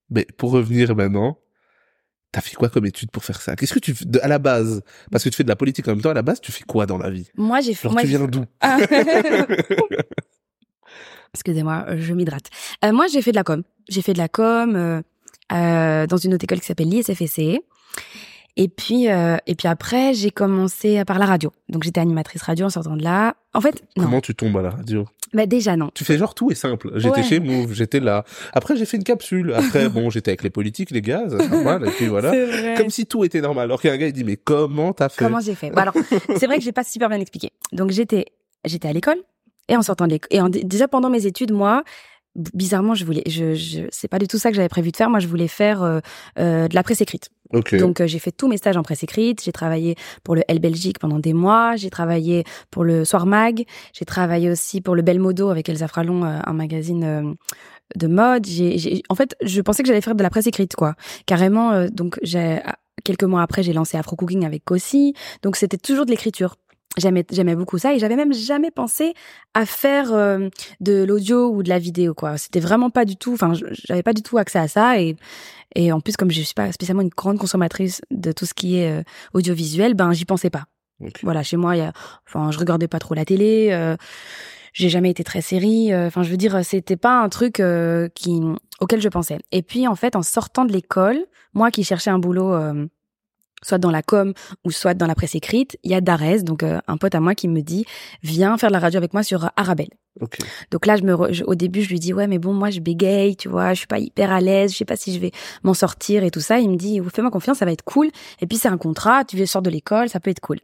Mais 0.09 0.25
pour 0.37 0.51
revenir 0.51 0.95
maintenant, 0.95 1.37
T'as 2.35 2.41
fait 2.41 2.57
quoi 2.57 2.67
comme 2.67 2.85
étude 2.85 3.11
pour 3.11 3.23
faire 3.23 3.39
ça? 3.39 3.55
Qu'est-ce 3.55 3.73
que 3.73 3.79
tu 3.79 3.95
fais 3.95 4.05
à 4.21 4.27
la 4.27 4.39
base? 4.39 4.81
Parce 5.09 5.23
que 5.23 5.29
tu 5.29 5.37
fais 5.37 5.45
de 5.45 5.47
la 5.47 5.55
politique 5.55 5.87
en 5.87 5.91
même 5.91 6.01
temps. 6.01 6.09
À 6.09 6.13
la 6.13 6.21
base, 6.21 6.41
tu 6.41 6.51
fais 6.51 6.65
quoi 6.65 6.85
dans 6.85 6.97
la 6.97 7.09
vie? 7.09 7.29
Moi, 7.37 7.61
j'ai 7.61 7.73
fait. 7.73 7.87
Genre, 7.87 7.97
tu 7.97 8.07
viens 8.07 8.27
d'où? 8.27 8.43
Ah. 8.59 8.77
Excusez-moi, 11.33 11.85
je 11.95 12.13
m'hydrate. 12.13 12.49
Euh, 12.83 12.91
moi, 12.91 13.07
j'ai 13.07 13.21
fait 13.21 13.31
de 13.31 13.37
la 13.37 13.45
com. 13.45 13.63
J'ai 13.87 14.01
fait 14.01 14.11
de 14.11 14.17
la 14.17 14.27
com 14.27 14.75
euh, 14.75 15.01
euh, 15.53 16.07
dans 16.07 16.17
une 16.17 16.33
autre 16.33 16.43
école 16.43 16.59
qui 16.59 16.65
s'appelle 16.65 16.89
l'ISFSC. 16.89 17.61
Et 18.57 18.67
puis, 18.67 19.09
euh, 19.09 19.37
et 19.47 19.55
puis 19.55 19.69
après, 19.69 20.13
j'ai 20.13 20.29
commencé 20.29 21.05
par 21.05 21.19
la 21.19 21.27
radio. 21.27 21.53
Donc, 21.69 21.83
j'étais 21.83 22.01
animatrice 22.01 22.41
radio 22.41 22.65
en 22.65 22.69
sortant 22.69 22.97
de 22.97 23.03
là. 23.03 23.37
En 23.53 23.61
fait, 23.61 23.81
non. 23.95 24.03
Comment 24.03 24.19
tu 24.19 24.35
tombes 24.35 24.57
à 24.57 24.61
la 24.61 24.71
radio? 24.71 25.05
Bah 25.35 25.45
déjà 25.45 25.75
non. 25.75 25.91
Tu 25.93 26.05
fais 26.05 26.17
genre 26.17 26.33
tout 26.33 26.49
est 26.49 26.55
simple. 26.55 26.91
J'étais 26.95 27.23
chez 27.23 27.39
Move, 27.39 27.73
j'étais 27.73 27.99
là. 27.99 28.23
Après, 28.53 28.77
j'ai 28.77 28.85
fait 28.85 28.97
une 28.97 29.03
capsule. 29.03 29.53
Après, 29.53 29.89
bon, 29.89 30.09
j'étais 30.09 30.31
avec 30.31 30.43
les 30.43 30.49
politiques, 30.49 30.91
les 30.91 31.01
gars, 31.01 31.25
c'est 31.29 31.49
normal. 31.49 31.85
Et 31.87 31.91
puis 31.91 32.07
voilà. 32.07 32.31
Comme 32.77 32.89
si 32.89 33.05
tout 33.05 33.25
était 33.25 33.41
normal. 33.41 33.65
Alors 33.65 33.81
qu'il 33.81 33.89
y 33.89 33.91
a 33.91 33.95
un 33.95 33.97
gars, 33.97 34.07
il 34.07 34.13
dit 34.13 34.23
mais 34.23 34.37
comment 34.37 34.93
t'as 34.93 35.09
fait? 35.09 35.25
Comment 35.25 35.41
j'ai 35.41 35.55
fait? 35.55 35.71
Bah, 35.71 35.81
Alors, 35.81 35.93
c'est 36.37 36.47
vrai 36.47 36.57
que 36.57 36.63
j'ai 36.63 36.71
pas 36.71 36.83
super 36.83 37.09
bien 37.09 37.19
expliqué. 37.19 37.51
Donc 37.73 37.91
j'étais, 37.91 38.25
j'étais 38.63 38.87
à 38.87 38.93
l'école 38.93 39.17
et 39.67 39.75
en 39.75 39.81
sortant 39.81 40.05
de 40.07 40.11
l'école. 40.11 40.29
Et 40.31 40.39
en, 40.41 40.49
déjà 40.49 40.87
pendant 40.87 41.09
mes 41.09 41.25
études, 41.25 41.51
moi, 41.51 41.83
bizarrement, 42.35 42.95
je 42.95 43.05
voulais, 43.05 43.23
je, 43.27 43.53
je 43.53 43.81
c'est 43.91 44.07
pas 44.07 44.19
du 44.19 44.27
tout 44.27 44.37
ça 44.37 44.49
que 44.49 44.55
j'avais 44.55 44.69
prévu 44.69 44.91
de 44.91 44.97
faire. 44.97 45.09
Moi, 45.09 45.19
je 45.19 45.27
voulais 45.27 45.47
faire 45.47 45.83
euh, 45.83 45.99
euh, 46.39 46.67
de 46.67 46.75
la 46.75 46.83
presse 46.83 47.01
écrite. 47.01 47.29
Donc, 47.53 48.01
euh, 48.01 48.07
j'ai 48.07 48.19
fait 48.19 48.31
tous 48.31 48.47
mes 48.47 48.57
stages 48.57 48.75
en 48.75 48.83
presse 48.83 49.03
écrite. 49.03 49.43
J'ai 49.43 49.51
travaillé 49.51 49.95
pour 50.23 50.35
le 50.35 50.41
L 50.47 50.59
Belgique 50.59 50.99
pendant 50.99 51.19
des 51.19 51.33
mois. 51.33 51.75
J'ai 51.75 51.89
travaillé 51.89 52.43
pour 52.71 52.83
le 52.83 53.05
Soir 53.05 53.25
Mag. 53.25 53.63
J'ai 53.93 54.05
travaillé 54.05 54.49
aussi 54.49 54.81
pour 54.81 54.95
le 54.95 55.01
Belmodo 55.01 55.49
avec 55.49 55.69
Elsa 55.69 55.87
Fralon, 55.87 56.23
un 56.23 56.53
magazine 56.53 57.35
de 57.95 58.07
mode. 58.07 58.45
J'ai, 58.45 59.03
en 59.09 59.15
fait, 59.15 59.35
je 59.41 59.61
pensais 59.61 59.83
que 59.83 59.87
j'allais 59.87 60.01
faire 60.01 60.15
de 60.15 60.23
la 60.23 60.29
presse 60.29 60.47
écrite, 60.47 60.75
quoi. 60.75 60.95
Carrément. 61.27 61.85
donc, 61.87 62.17
j'ai 62.23 62.59
quelques 63.03 63.23
mois 63.23 63.43
après, 63.43 63.63
j'ai 63.63 63.73
lancé 63.73 63.97
Afro 63.97 64.15
Cooking 64.15 64.45
avec 64.45 64.65
Kossi. 64.65 65.13
Donc, 65.43 65.55
c'était 65.55 65.77
toujours 65.77 66.05
de 66.05 66.11
l'écriture 66.11 66.55
j'aimais 66.97 67.25
j'aimais 67.31 67.55
beaucoup 67.55 67.77
ça 67.77 67.93
et 67.93 67.99
j'avais 67.99 68.15
même 68.15 68.33
jamais 68.33 68.71
pensé 68.71 69.13
à 69.53 69.65
faire 69.65 70.13
euh, 70.13 70.49
de 70.79 71.03
l'audio 71.03 71.49
ou 71.49 71.63
de 71.63 71.69
la 71.69 71.79
vidéo 71.79 72.13
quoi. 72.13 72.37
C'était 72.37 72.59
vraiment 72.59 72.89
pas 72.89 73.05
du 73.05 73.15
tout 73.15 73.33
enfin 73.33 73.53
j'avais 73.53 74.03
pas 74.03 74.13
du 74.13 74.21
tout 74.21 74.37
accès 74.37 74.59
à 74.59 74.67
ça 74.67 74.99
et 74.99 75.15
et 75.75 75.91
en 75.91 75.99
plus 75.99 76.15
comme 76.15 76.31
je 76.31 76.41
suis 76.41 76.53
pas 76.53 76.71
spécialement 76.71 77.01
une 77.01 77.09
grande 77.09 77.37
consommatrice 77.37 78.01
de 78.11 78.31
tout 78.31 78.45
ce 78.45 78.53
qui 78.53 78.77
est 78.77 78.91
euh, 78.91 79.03
audiovisuel 79.33 79.93
ben 79.93 80.13
j'y 80.13 80.25
pensais 80.25 80.49
pas. 80.49 80.65
Voilà 81.23 81.43
chez 81.43 81.57
moi 81.57 81.75
il 81.75 81.79
y 81.79 81.81
a 81.81 81.91
enfin 82.27 82.51
je 82.51 82.59
regardais 82.59 82.87
pas 82.87 82.99
trop 82.99 83.15
la 83.15 83.25
télé 83.25 83.69
euh, 83.71 83.97
j'ai 84.71 84.89
jamais 84.89 85.09
été 85.09 85.23
très 85.23 85.41
série 85.41 85.93
enfin 85.95 86.23
je 86.23 86.29
veux 86.29 86.37
dire 86.37 86.63
c'était 86.63 86.97
pas 86.97 87.21
un 87.21 87.29
truc 87.29 87.61
qui 88.15 88.41
auquel 88.79 89.01
je 89.01 89.09
pensais. 89.09 89.39
Et 89.51 89.61
puis 89.61 89.87
en 89.87 89.95
fait 89.95 90.15
en 90.15 90.23
sortant 90.23 90.65
de 90.65 90.71
l'école 90.71 91.25
moi 91.53 91.71
qui 91.71 91.83
cherchais 91.83 92.09
un 92.09 92.19
boulot 92.19 92.53
soit 93.65 93.77
dans 93.77 93.91
la 93.91 94.01
com 94.01 94.33
ou 94.63 94.71
soit 94.71 94.93
dans 94.93 95.07
la 95.07 95.15
presse 95.15 95.35
écrite, 95.35 95.77
il 95.83 95.91
y 95.91 95.95
a 95.95 96.01
Darès, 96.01 96.43
donc 96.43 96.63
euh, 96.63 96.79
un 96.87 96.97
pote 96.97 97.15
à 97.15 97.19
moi 97.19 97.35
qui 97.35 97.47
me 97.47 97.61
dit 97.61 97.85
viens 98.23 98.57
faire 98.57 98.69
de 98.69 98.73
la 98.73 98.79
radio 98.79 98.97
avec 98.97 99.13
moi 99.13 99.23
sur 99.23 99.49
Arabelle. 99.55 99.89
Donc 100.71 100.85
là, 100.85 100.95
je 100.95 101.03
me 101.03 101.13
au 101.13 101.55
début, 101.55 101.81
je 101.81 101.89
lui 101.89 101.99
dis 101.99 102.13
ouais, 102.13 102.27
mais 102.27 102.37
bon, 102.37 102.53
moi 102.53 102.69
je 102.69 102.79
bégaye, 102.79 103.35
tu 103.35 103.49
vois, 103.49 103.73
je 103.73 103.79
suis 103.79 103.87
pas 103.87 103.99
hyper 103.99 104.31
à 104.31 104.39
l'aise, 104.39 104.71
je 104.71 104.77
sais 104.77 104.85
pas 104.85 104.95
si 104.95 105.13
je 105.13 105.19
vais 105.19 105.31
m'en 105.63 105.73
sortir 105.73 106.23
et 106.23 106.31
tout 106.31 106.39
ça. 106.39 106.59
Il 106.59 106.69
me 106.69 106.77
dit 106.77 107.01
fais-moi 107.13 107.31
confiance, 107.31 107.57
ça 107.57 107.65
va 107.65 107.71
être 107.71 107.83
cool. 107.83 108.09
Et 108.39 108.47
puis 108.47 108.57
c'est 108.57 108.69
un 108.69 108.77
contrat, 108.77 109.25
tu 109.25 109.45
sors 109.45 109.61
de 109.61 109.69
l'école, 109.69 110.09
ça 110.09 110.19
peut 110.19 110.29
être 110.29 110.39
cool. 110.39 110.59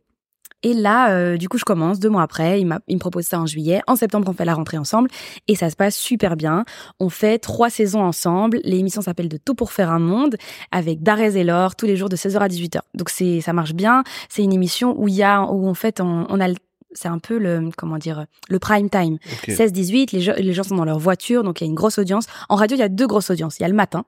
Et 0.64 0.74
là, 0.74 1.12
euh, 1.12 1.38
du 1.38 1.50
coup, 1.50 1.58
je 1.58 1.66
commence 1.66 2.00
deux 2.00 2.10
mois 2.10 2.24
après. 2.24 2.62
Il, 2.62 2.78
il 2.88 2.96
me 2.96 3.00
propose 3.00 3.26
ça 3.26 3.40
en 3.40 3.46
juillet. 3.46 3.82
En 3.88 3.96
septembre, 3.96 4.28
on 4.30 4.34
fait 4.34 4.46
la 4.46 4.54
rentrée 4.54 4.78
ensemble 4.78 5.10
et 5.48 5.56
ça 5.56 5.70
se 5.70 5.76
passe 5.76 5.96
super 5.96 6.36
bien. 6.36 6.66
On 7.00 7.10
fait 7.10 7.40
trois 7.40 7.70
saisons 7.70 8.04
ensemble. 8.04 8.60
L'émission 8.64 9.02
s'appelle 9.02 9.30
De 9.30 9.38
tout 9.38 9.56
pour 9.56 9.72
faire 9.72 9.92
un 9.92 10.00
monde 10.00 10.36
avec 10.72 11.02
Darès 11.02 11.36
et 11.36 11.44
Laure 11.44 11.76
tous 11.76 11.86
les 11.86 11.96
jours 11.96 12.10
de 12.10 12.16
16h 12.16 12.38
à 12.38 12.48
18h. 12.48 12.80
Donc 12.94 13.10
c'est 13.10 13.42
ça 13.42 13.54
marche 13.54 13.74
bien. 13.74 14.04
C'est 14.30 14.44
une 14.44 14.54
émission 14.54 14.96
où 15.00 15.08
il 15.08 15.16
y 15.16 15.24
a 15.24 15.44
où 15.44 15.68
en 15.68 15.74
fait 15.74 16.00
on, 16.02 16.26
on 16.30 16.40
a 16.40 16.48
c'est 16.94 17.08
un 17.08 17.20
peu 17.20 17.38
le 17.38 17.70
comment 17.78 17.98
dire 17.98 18.26
le 18.50 18.60
prime 18.60 18.90
time. 18.90 19.18
16-18, 19.48 20.16
les, 20.16 20.44
les 20.44 20.54
gens 20.54 20.64
sont 20.64 20.76
dans 20.76 20.86
leur 20.86 21.00
voiture, 21.00 21.44
donc 21.44 21.62
il 21.62 21.64
y 21.64 21.68
a 21.68 21.70
une 21.70 21.76
grosse 21.76 21.98
audience. 21.98 22.26
En 22.50 22.56
radio, 22.56 22.76
il 22.76 22.82
y 22.82 22.84
a 22.84 22.90
deux 22.90 23.08
grosses 23.08 23.30
audiences. 23.30 23.58
Il 23.60 23.62
y 23.62 23.66
a 23.66 23.70
le 23.70 23.76
matin, 23.76 24.04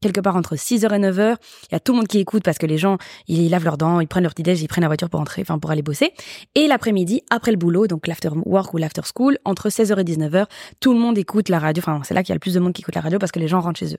quelque 0.00 0.20
part 0.20 0.36
entre 0.36 0.56
6h 0.56 0.84
et 0.84 0.98
9h. 0.98 1.36
Il 1.70 1.72
y 1.72 1.74
a 1.74 1.80
tout 1.80 1.92
le 1.92 1.98
monde 1.98 2.08
qui 2.08 2.18
écoute 2.18 2.42
parce 2.42 2.58
que 2.58 2.66
les 2.66 2.78
gens, 2.78 2.98
ils 3.26 3.48
lavent 3.48 3.64
leurs 3.64 3.78
dents, 3.78 4.00
ils 4.00 4.08
prennent 4.08 4.22
leur 4.22 4.32
petit 4.32 4.42
déj, 4.42 4.62
ils 4.62 4.68
prennent 4.68 4.82
la 4.82 4.88
voiture 4.88 5.10
pour 5.10 5.20
entrer, 5.20 5.42
enfin 5.42 5.58
pour 5.58 5.70
aller 5.70 5.82
bosser. 5.82 6.12
Et 6.54 6.66
l'après-midi, 6.66 7.22
après 7.30 7.50
le 7.50 7.56
boulot, 7.56 7.86
donc 7.86 8.06
l'after 8.06 8.30
work 8.44 8.74
ou 8.74 8.78
l'after 8.78 9.02
school, 9.14 9.38
entre 9.44 9.68
16h 9.68 9.98
et 10.00 10.04
19h, 10.04 10.46
tout 10.80 10.92
le 10.92 10.98
monde 10.98 11.18
écoute 11.18 11.48
la 11.48 11.58
radio. 11.58 11.82
Enfin, 11.82 12.00
c'est 12.04 12.14
là 12.14 12.22
qu'il 12.22 12.30
y 12.30 12.32
a 12.32 12.36
le 12.36 12.40
plus 12.40 12.54
de 12.54 12.60
monde 12.60 12.72
qui 12.72 12.82
écoute 12.82 12.94
la 12.94 13.00
radio 13.00 13.18
parce 13.18 13.32
que 13.32 13.38
les 13.38 13.48
gens 13.48 13.60
rentrent 13.60 13.80
chez 13.80 13.94
eux. 13.94 13.98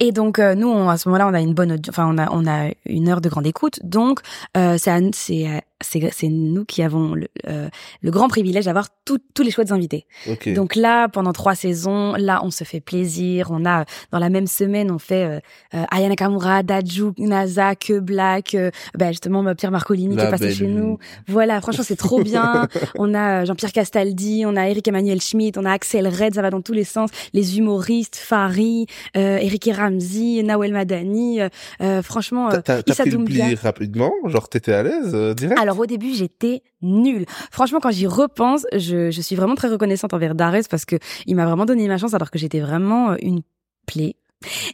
Et 0.00 0.10
donc 0.10 0.38
euh, 0.38 0.54
nous, 0.54 0.88
à 0.88 0.96
ce 0.96 1.08
moment-là, 1.08 1.28
on 1.28 1.34
a 1.34 1.40
une 1.40 1.54
bonne, 1.54 1.78
enfin 1.88 2.12
on 2.12 2.18
a 2.18 2.28
on 2.32 2.46
a 2.46 2.70
une 2.86 3.08
heure 3.08 3.20
de 3.20 3.28
grande 3.28 3.46
écoute. 3.46 3.78
Donc 3.84 4.20
euh, 4.56 4.76
c'est 4.78 4.90
c'est 5.12 5.62
c'est 5.82 6.28
nous 6.28 6.64
qui 6.64 6.82
avons 6.82 7.14
le, 7.14 7.28
euh, 7.48 7.68
le 8.00 8.10
grand 8.10 8.28
privilège 8.28 8.64
d'avoir 8.66 8.88
tous 9.04 9.42
les 9.42 9.50
chouettes 9.50 9.72
invités. 9.72 10.06
Donc 10.54 10.76
là, 10.76 11.08
pendant 11.08 11.32
trois 11.32 11.54
saisons, 11.54 12.14
là, 12.14 12.40
on 12.44 12.50
se 12.50 12.64
fait 12.64 12.80
plaisir. 12.80 13.48
On 13.50 13.64
a 13.64 13.84
dans 14.10 14.18
la 14.18 14.28
même 14.28 14.46
semaine, 14.46 14.90
on 14.90 14.98
fait 14.98 15.24
euh, 15.24 15.40
euh 15.74 15.84
Ayana 15.90 16.16
Kamura, 16.16 16.62
Daju, 16.62 17.12
Naza, 17.18 17.74
Que 17.74 17.98
Black, 17.98 18.54
euh, 18.54 18.70
bah, 18.96 19.08
justement 19.08 19.54
Pierre 19.54 19.70
Marcolini 19.70 20.16
qui 20.16 20.22
est 20.22 20.30
passé 20.30 20.52
chez 20.52 20.66
nous. 20.66 20.98
Voilà, 21.26 21.60
franchement, 21.60 21.84
c'est 21.86 21.96
trop 21.96 22.22
bien. 22.22 22.68
on 22.98 23.14
a 23.14 23.44
Jean-Pierre 23.44 23.72
Castaldi, 23.72 24.44
on 24.46 24.56
a 24.56 24.68
Eric 24.68 24.86
Emmanuel 24.88 25.20
Schmitt, 25.20 25.58
on 25.58 25.64
a 25.64 25.72
Axel 25.72 26.06
Red, 26.06 26.34
ça 26.34 26.42
va 26.42 26.50
dans 26.50 26.62
tous 26.62 26.72
les 26.72 26.84
sens. 26.84 27.10
Les 27.32 27.58
humoristes, 27.58 28.16
Fari, 28.16 28.86
euh, 29.16 29.38
Eric 29.38 29.66
et 29.68 29.72
Ramzi, 29.72 30.42
Nawel 30.44 30.72
Madani. 30.72 31.40
franchement, 32.02 32.50
t'as 32.50 32.82
pris 32.82 33.10
le 33.10 33.62
rapidement, 33.62 34.12
genre 34.26 34.48
t'étais 34.48 34.72
à 34.72 34.82
l'aise 34.82 35.14
direct? 35.34 35.60
Alors 35.60 35.71
au 35.78 35.86
début, 35.86 36.14
j'étais 36.14 36.62
nulle. 36.80 37.26
Franchement, 37.50 37.80
quand 37.80 37.90
j'y 37.90 38.06
repense, 38.06 38.66
je, 38.72 39.10
je, 39.10 39.20
suis 39.20 39.36
vraiment 39.36 39.54
très 39.54 39.68
reconnaissante 39.68 40.14
envers 40.14 40.34
Darès 40.34 40.68
parce 40.68 40.84
que 40.84 40.96
il 41.26 41.36
m'a 41.36 41.46
vraiment 41.46 41.66
donné 41.66 41.88
ma 41.88 41.98
chance 41.98 42.14
alors 42.14 42.30
que 42.30 42.38
j'étais 42.38 42.60
vraiment 42.60 43.16
une 43.20 43.42
plaie. 43.86 44.16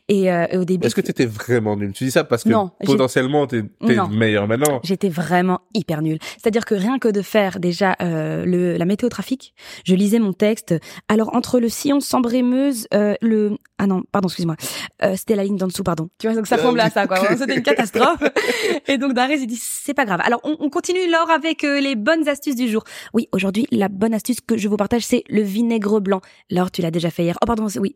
Et 0.08 0.32
euh, 0.32 0.46
au 0.54 0.64
début. 0.64 0.86
Est-ce 0.86 0.94
que 0.94 1.00
tu 1.00 1.10
étais 1.10 1.26
vraiment 1.26 1.76
nul 1.76 1.92
Tu 1.92 2.04
dis 2.04 2.10
ça 2.10 2.24
parce 2.24 2.44
que 2.44 2.48
non, 2.48 2.70
potentiellement 2.84 3.46
t'es 3.46 3.58
es 3.58 4.08
meilleur 4.10 4.48
maintenant. 4.48 4.80
J'étais 4.82 5.08
vraiment 5.08 5.60
hyper 5.74 6.02
nul. 6.02 6.18
C'est-à-dire 6.38 6.64
que 6.64 6.74
rien 6.74 6.98
que 6.98 7.08
de 7.08 7.22
faire 7.22 7.60
déjà 7.60 7.96
euh, 8.00 8.44
le 8.44 8.76
la 8.76 8.84
météo 8.84 9.08
trafic, 9.08 9.54
je 9.84 9.94
lisais 9.94 10.18
mon 10.18 10.32
texte. 10.32 10.74
Alors 11.08 11.34
entre 11.34 11.60
le 11.60 11.68
sillon 11.68 12.00
Sambre-Meuse, 12.00 12.88
euh, 12.94 13.14
le 13.20 13.56
ah 13.78 13.86
non, 13.86 14.02
pardon, 14.10 14.28
excuse-moi, 14.28 14.56
euh, 15.02 15.14
c'était 15.16 15.36
la 15.36 15.44
ligne 15.44 15.56
d'en 15.56 15.66
dessous, 15.66 15.84
pardon. 15.84 16.08
Tu 16.18 16.26
vois, 16.26 16.36
donc 16.36 16.46
ça 16.46 16.56
ah, 16.56 16.58
ressemble 16.58 16.80
à 16.80 16.90
ça, 16.90 17.06
quoi. 17.06 17.18
C'était 17.36 17.56
une 17.56 17.62
catastrophe. 17.62 18.22
et 18.88 18.98
donc 18.98 19.14
Darès 19.14 19.40
il 19.40 19.46
dit 19.46 19.60
c'est 19.60 19.94
pas 19.94 20.04
grave. 20.04 20.20
Alors 20.24 20.40
on, 20.44 20.56
on 20.60 20.70
continue 20.70 21.10
Laure 21.10 21.30
avec 21.30 21.64
euh, 21.64 21.80
les 21.80 21.94
bonnes 21.94 22.28
astuces 22.28 22.56
du 22.56 22.68
jour. 22.68 22.84
Oui, 23.14 23.28
aujourd'hui 23.32 23.66
la 23.70 23.88
bonne 23.88 24.14
astuce 24.14 24.40
que 24.40 24.56
je 24.56 24.68
vous 24.68 24.76
partage 24.76 25.02
c'est 25.02 25.24
le 25.28 25.42
vinaigre 25.42 26.00
blanc. 26.00 26.20
Laure, 26.50 26.70
tu 26.70 26.82
l'as 26.82 26.90
déjà 26.90 27.10
fait 27.10 27.24
hier. 27.24 27.36
Oh 27.42 27.46
pardon, 27.46 27.66
oui. 27.80 27.94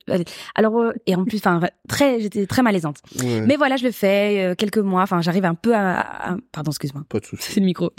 Alors 0.54 0.78
euh, 0.80 0.92
et 1.06 1.14
en 1.14 1.24
plus, 1.24 1.38
enfin 1.38 1.60
très, 1.88 2.20
j'étais 2.20 2.46
très 2.46 2.62
malaisante. 2.62 2.98
Mais 3.22 3.56
voilà, 3.56 3.76
je 3.76 3.84
le 3.84 3.92
fais 3.92 4.44
euh, 4.44 4.54
quelques 4.54 4.78
mois. 4.78 5.02
Enfin, 5.02 5.20
j'arrive 5.20 5.44
un 5.44 5.54
peu 5.54 5.74
à, 5.74 6.36
pardon, 6.52 6.70
excuse-moi. 6.70 7.04
Pas 7.08 7.20
de 7.20 7.26
souci. 7.26 7.52
C'est 7.52 7.60
le 7.60 7.66
micro. 7.66 7.90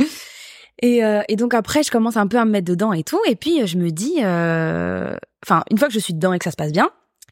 Et, 0.82 1.04
euh, 1.04 1.22
et 1.28 1.36
donc 1.36 1.54
après, 1.54 1.84
je 1.84 1.92
commence 1.92 2.18
un 2.18 2.28
peu 2.28 2.38
à 2.38 2.46
me 2.46 2.52
mettre 2.52 2.68
dedans 2.68 2.94
et 2.94 3.04
tout. 3.04 3.20
Et 3.28 3.36
puis 3.36 3.62
euh, 3.62 3.66
je 3.66 3.78
me 3.78 3.90
dis, 3.90 4.18
enfin, 4.18 5.64
une 5.72 5.78
fois 5.78 5.88
que 5.88 5.94
je 5.94 6.00
suis 6.00 6.14
dedans 6.14 6.34
et 6.34 6.40
que 6.40 6.46
ça 6.46 6.52
se 6.52 6.56
passe 6.56 6.72
bien, 6.72 6.90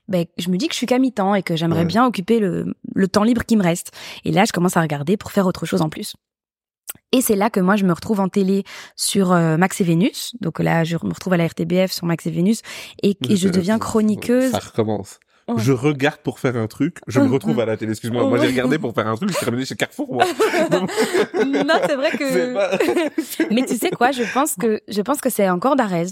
ben, 0.08 0.26
je 0.38 0.50
me 0.50 0.58
dis 0.58 0.68
que 0.68 0.74
je 0.74 0.78
suis 0.78 0.88
qu'à 0.88 1.00
mi-temps 1.00 1.36
et 1.36 1.44
que 1.44 1.56
j'aimerais 1.56 1.86
bien 1.86 2.06
occuper 2.06 2.40
le, 2.40 2.74
le 2.96 3.08
temps 3.08 3.24
libre 3.24 3.46
qui 3.46 3.56
me 3.56 3.64
reste. 3.64 3.92
Et 4.26 4.32
là, 4.32 4.46
je 4.46 4.52
commence 4.52 4.78
à 4.78 4.82
regarder 4.82 5.18
pour 5.18 5.32
faire 5.32 5.48
autre 5.48 5.66
chose 5.66 5.82
en 5.82 5.90
plus. 5.90 6.16
Et 7.14 7.22
c'est 7.22 7.36
là 7.36 7.50
que 7.50 7.60
moi 7.60 7.76
je 7.76 7.86
me 7.86 7.94
retrouve 7.94 8.20
en 8.20 8.30
télé 8.30 8.64
sur 8.96 9.32
euh, 9.32 9.58
Max 9.58 9.82
et 9.82 9.84
Vénus. 9.84 10.34
Donc 10.42 10.60
là 10.60 10.84
je 10.84 10.98
me 11.04 11.14
retrouve 11.14 11.34
à 11.34 11.38
la 11.38 11.48
RTBF 11.48 11.92
sur 11.92 12.06
Max 12.06 12.26
et 12.26 12.32
Vénus 12.32 12.62
et, 13.02 13.18
et 13.30 13.36
je 13.36 13.50
deviens 13.50 13.80
chroniqueuse. 13.80 14.52
Ça 14.52 14.60
recommence. 14.60 15.20
Je 15.58 15.74
regarde 15.74 16.18
pour 16.18 16.40
faire 16.40 16.56
un 16.56 16.68
truc, 16.68 17.00
je 17.08 17.20
me 17.20 17.30
retrouve 17.30 17.60
à 17.60 17.66
la 17.66 17.76
télé. 17.76 17.92
Excuse-moi, 17.92 18.26
moi 18.26 18.38
j'ai 18.40 18.48
regardé 18.48 18.78
pour 18.78 18.94
faire 18.94 19.08
un 19.08 19.16
truc, 19.16 19.30
je 19.30 19.36
suis 19.36 19.44
terminé 19.44 19.66
chez 19.66 19.76
Carrefour. 19.76 20.14
Moi. 20.14 20.26
non, 20.72 21.76
c'est 21.86 21.96
vrai 21.96 22.12
que. 22.12 23.54
Mais 23.54 23.66
tu 23.66 23.76
sais 23.76 23.90
quoi, 23.90 24.12
je 24.12 24.24
pense 24.34 24.56
que 24.56 24.82
je 24.88 25.02
pense 25.02 25.20
que 25.20 25.30
c'est 25.30 25.50
encore 25.50 25.76
d'Arez 25.76 26.08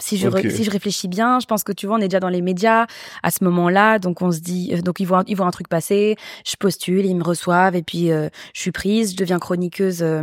si 0.00 0.16
je 0.16 0.28
si 0.50 0.64
je 0.64 0.70
réfléchis 0.70 1.08
bien, 1.08 1.40
je 1.40 1.46
pense 1.46 1.64
que 1.64 1.72
tu 1.72 1.86
vois, 1.86 1.96
on 1.96 2.00
est 2.00 2.08
déjà 2.08 2.20
dans 2.20 2.28
les 2.28 2.42
médias 2.42 2.86
à 3.22 3.30
ce 3.30 3.44
moment-là, 3.44 3.98
donc 3.98 4.22
on 4.22 4.32
se 4.32 4.40
dit, 4.40 4.70
euh, 4.72 4.82
donc 4.82 5.00
ils 5.00 5.06
voient 5.06 5.24
ils 5.26 5.36
voient 5.36 5.46
un 5.46 5.50
truc 5.50 5.68
passer, 5.68 6.16
je 6.46 6.56
postule, 6.56 7.06
ils 7.06 7.16
me 7.16 7.22
reçoivent 7.22 7.76
et 7.76 7.82
puis 7.82 8.10
euh, 8.10 8.28
je 8.54 8.60
suis 8.60 8.72
prise, 8.72 9.12
je 9.12 9.16
deviens 9.16 9.38
chroniqueuse. 9.38 10.02
Euh. 10.02 10.22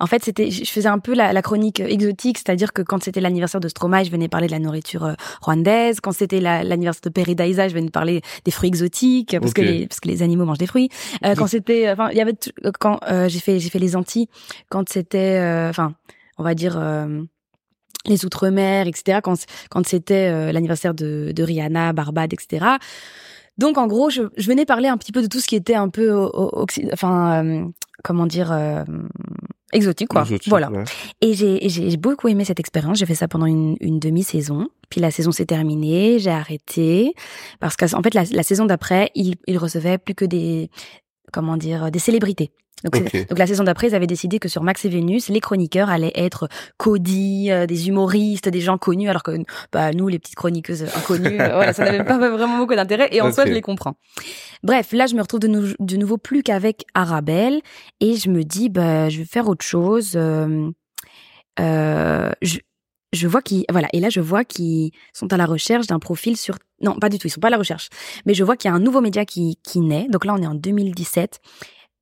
En 0.00 0.06
fait, 0.06 0.24
c'était, 0.24 0.50
je 0.50 0.70
faisais 0.70 0.88
un 0.88 0.98
peu 0.98 1.14
la, 1.14 1.32
la 1.32 1.42
chronique 1.42 1.80
exotique, 1.80 2.38
c'est-à-dire 2.38 2.72
que 2.72 2.82
quand 2.82 3.02
c'était 3.02 3.20
l'anniversaire 3.20 3.60
de 3.60 3.68
Stromae, 3.68 4.04
je 4.04 4.10
venais 4.10 4.28
parler 4.28 4.46
de 4.46 4.52
la 4.52 4.58
nourriture 4.58 5.14
rwandaise. 5.42 6.00
Quand 6.00 6.12
c'était 6.12 6.40
l'anniversaire 6.40 7.02
de 7.02 7.10
Peridaisa, 7.10 7.68
je 7.68 7.74
venais 7.74 7.90
parler 7.90 8.22
des 8.44 8.50
fruits 8.50 8.68
exotiques 8.68 9.36
parce 9.38 9.52
que 9.52 9.62
les 9.62 9.86
parce 9.86 10.00
que 10.00 10.08
les 10.08 10.22
animaux 10.22 10.44
mangent 10.44 10.58
des 10.58 10.66
fruits. 10.66 10.88
quand 11.36 11.46
c'était, 11.46 11.90
enfin, 11.90 12.10
il 12.10 12.16
y 12.16 12.20
avait 12.20 12.34
quand 12.78 13.00
j'ai 13.28 13.40
fait 13.40 13.58
j'ai 13.58 13.70
fait 13.70 13.78
les 13.78 13.96
Antilles, 13.96 14.28
quand 14.68 14.88
c'était, 14.88 15.38
enfin, 15.68 15.94
on 16.38 16.42
va 16.42 16.54
dire 16.54 16.78
les 18.08 18.24
Outre-mer, 18.24 18.86
etc. 18.86 19.20
Quand, 19.22 19.36
quand 19.70 19.86
c'était 19.86 20.30
euh, 20.30 20.52
l'anniversaire 20.52 20.94
de, 20.94 21.32
de 21.34 21.42
Rihanna, 21.42 21.92
Barbade, 21.92 22.32
etc. 22.32 22.66
Donc 23.58 23.78
en 23.78 23.86
gros, 23.86 24.10
je, 24.10 24.22
je, 24.36 24.46
venais 24.48 24.66
parler 24.66 24.88
un 24.88 24.96
petit 24.96 25.12
peu 25.12 25.22
de 25.22 25.28
tout 25.28 25.40
ce 25.40 25.46
qui 25.46 25.56
était 25.56 25.74
un 25.74 25.88
peu, 25.88 26.28
enfin, 26.92 27.44
euh, 27.44 27.64
comment 28.04 28.26
dire, 28.26 28.52
euh, 28.52 28.84
exotique 29.72 30.08
quoi. 30.08 30.24
voilà. 30.46 30.70
Et 31.22 31.32
j'ai, 31.32 31.66
j'ai 31.68 31.96
beaucoup 31.96 32.28
aimé 32.28 32.44
cette 32.44 32.60
expérience. 32.60 32.98
J'ai 32.98 33.06
fait 33.06 33.14
ça 33.14 33.28
pendant 33.28 33.46
une, 33.46 33.76
une 33.80 33.98
demi-saison. 33.98 34.68
Puis 34.90 35.00
la 35.00 35.10
saison 35.10 35.32
s'est 35.32 35.46
terminée, 35.46 36.18
j'ai 36.18 36.30
arrêté 36.30 37.14
parce 37.60 37.76
qu'en 37.76 38.02
fait 38.02 38.14
la, 38.14 38.24
la 38.30 38.42
saison 38.42 38.66
d'après, 38.66 39.10
il, 39.14 39.36
il 39.46 39.56
recevait 39.56 39.98
plus 39.98 40.14
que 40.14 40.26
des, 40.26 40.70
comment 41.32 41.56
dire, 41.56 41.90
des 41.90 41.98
célébrités. 41.98 42.50
Donc, 42.84 43.10
donc, 43.28 43.38
la 43.38 43.46
saison 43.46 43.64
d'après, 43.64 43.88
ils 43.88 43.94
avaient 43.94 44.06
décidé 44.06 44.38
que 44.38 44.48
sur 44.48 44.62
Max 44.62 44.84
et 44.84 44.90
Vénus, 44.90 45.30
les 45.30 45.40
chroniqueurs 45.40 45.88
allaient 45.88 46.12
être 46.14 46.48
Cody, 46.76 47.50
euh, 47.50 47.66
des 47.66 47.88
humoristes, 47.88 48.50
des 48.50 48.60
gens 48.60 48.76
connus, 48.76 49.08
alors 49.08 49.22
que 49.22 49.32
bah, 49.72 49.92
nous, 49.92 50.08
les 50.08 50.18
petites 50.18 50.34
chroniqueuses 50.34 50.84
inconnues, 50.94 51.40
euh, 51.40 51.54
voilà, 51.54 51.72
ça 51.72 51.84
n'avait 51.84 52.04
pas 52.04 52.18
vraiment 52.36 52.58
beaucoup 52.58 52.74
d'intérêt. 52.74 53.08
Et 53.12 53.22
en 53.22 53.32
soi, 53.32 53.46
je 53.46 53.52
les 53.52 53.62
comprends. 53.62 53.96
Bref, 54.62 54.92
là, 54.92 55.06
je 55.06 55.14
me 55.14 55.22
retrouve 55.22 55.40
de, 55.40 55.74
de 55.78 55.96
nouveau 55.96 56.18
plus 56.18 56.42
qu'avec 56.42 56.84
Arabelle, 56.92 57.60
et 58.00 58.16
je 58.16 58.28
me 58.28 58.44
dis, 58.44 58.68
bah, 58.68 59.08
je 59.08 59.18
vais 59.18 59.24
faire 59.24 59.48
autre 59.48 59.64
chose. 59.64 60.12
Euh, 60.14 60.70
euh 61.58 62.30
je, 62.42 62.58
je 63.16 63.26
vois 63.26 63.42
qu'ils 63.42 63.64
voilà 63.70 63.88
et 63.92 64.00
là 64.00 64.10
je 64.10 64.20
vois 64.20 64.44
qu'ils 64.44 64.92
sont 65.12 65.32
à 65.32 65.36
la 65.36 65.46
recherche 65.46 65.86
d'un 65.86 65.98
profil 65.98 66.36
sur 66.36 66.56
non 66.80 66.94
pas 66.98 67.08
du 67.08 67.18
tout 67.18 67.26
ils 67.26 67.30
sont 67.30 67.40
pas 67.40 67.48
à 67.48 67.50
la 67.50 67.58
recherche 67.58 67.88
mais 68.26 68.34
je 68.34 68.44
vois 68.44 68.56
qu'il 68.56 68.70
y 68.70 68.72
a 68.72 68.76
un 68.76 68.80
nouveau 68.80 69.00
média 69.00 69.24
qui 69.24 69.58
qui 69.62 69.80
naît 69.80 70.06
donc 70.10 70.24
là 70.24 70.34
on 70.34 70.42
est 70.42 70.46
en 70.46 70.54
2017 70.54 71.40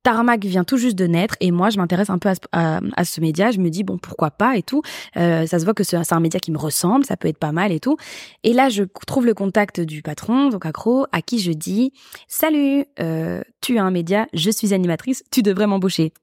Tarmac 0.05 0.45
vient 0.45 0.63
tout 0.63 0.77
juste 0.77 0.95
de 0.95 1.07
naître 1.07 1.35
et 1.39 1.49
moi 1.49 1.71
je 1.71 1.77
m'intéresse 1.77 2.11
un 2.11 2.19
peu 2.19 2.29
à, 2.51 3.03
ce 3.03 3.21
média. 3.21 3.49
Je 3.49 3.57
me 3.57 3.69
dis 3.71 3.83
bon 3.83 3.97
pourquoi 3.97 4.29
pas 4.29 4.55
et 4.55 4.61
tout. 4.61 4.83
Euh, 5.17 5.47
ça 5.47 5.57
se 5.57 5.65
voit 5.65 5.73
que 5.73 5.83
c'est 5.83 5.97
un 6.13 6.19
média 6.19 6.39
qui 6.39 6.51
me 6.51 6.59
ressemble, 6.59 7.05
ça 7.05 7.17
peut 7.17 7.27
être 7.27 7.39
pas 7.39 7.51
mal 7.51 7.71
et 7.71 7.79
tout. 7.79 7.97
Et 8.43 8.53
là 8.53 8.69
je 8.69 8.83
trouve 9.07 9.25
le 9.25 9.33
contact 9.33 9.81
du 9.81 10.03
patron 10.03 10.49
donc 10.49 10.63
Accro 10.67 11.07
à 11.11 11.23
qui 11.23 11.39
je 11.39 11.51
dis 11.51 11.91
salut, 12.27 12.85
euh, 12.99 13.41
tu 13.61 13.79
as 13.79 13.83
un 13.83 13.89
média, 13.89 14.27
je 14.33 14.51
suis 14.51 14.75
animatrice, 14.75 15.23
tu 15.31 15.41
devrais 15.41 15.65
m'embaucher. 15.65 16.13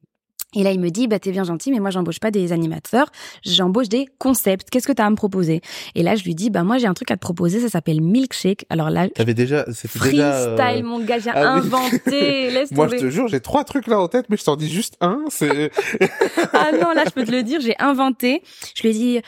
Et 0.55 0.63
là, 0.63 0.73
il 0.73 0.81
me 0.81 0.91
dit, 0.91 1.09
bah, 1.09 1.19
t'es 1.19 1.31
bien 1.31 1.45
gentil, 1.45 1.71
mais 1.71 1.81
moi, 1.81 1.91
j'embauche 1.91 2.21
pas 2.21 2.31
des 2.31 2.53
animateurs, 2.53 3.07
j'embauche 3.43 3.89
des 3.89 4.07
concepts. 4.19 4.69
Qu'est-ce 4.71 4.87
que 4.87 4.93
t'as 4.93 5.07
à 5.07 5.11
me 5.11 5.17
proposer? 5.17 5.63
Et 5.95 6.03
là, 6.03 6.15
je 6.15 6.25
lui 6.25 6.35
dis, 6.35 6.51
bah, 6.51 6.63
moi, 6.63 6.79
j'ai 6.79 6.87
un 6.87 6.95
truc 6.95 7.11
à 7.11 7.17
te 7.17 7.21
proposer, 7.21 7.61
ça 7.61 7.69
s'appelle 7.69 8.01
Milkshake. 8.03 8.67
Alors 8.69 8.91
là. 8.91 9.09
T'avais 9.09 9.35
déjà, 9.35 9.65
c'était 9.73 9.99
Freestyle, 9.99 10.21
euh, 10.21 10.83
mon 10.83 11.01
gars, 11.01 11.19
j'ai 11.19 11.31
ah 11.31 11.55
inventé, 11.55 12.51
laisse 12.51 12.71
Moi, 12.73 12.89
je 12.89 12.97
te 12.97 13.11
jure, 13.11 13.29
j'ai 13.29 13.41
trois 13.41 13.65
trucs 13.65 13.87
là 13.87 13.99
en 13.99 14.09
tête, 14.09 14.27
mais 14.29 14.37
je 14.37 14.45
t'en 14.45 14.57
dis 14.57 14.69
juste 14.69 14.97
un, 15.01 15.25
c'est... 15.29 15.71
ah 16.53 16.71
non, 16.73 16.93
là, 16.93 17.05
je 17.07 17.11
peux 17.11 17.25
te 17.25 17.33
le 17.33 17.43
dire, 17.43 17.61
j'ai 17.61 17.77
inventé. 17.79 18.43
Je 18.75 18.83
lui 18.83 18.91
ai 18.91 18.93
dit, 18.93 19.21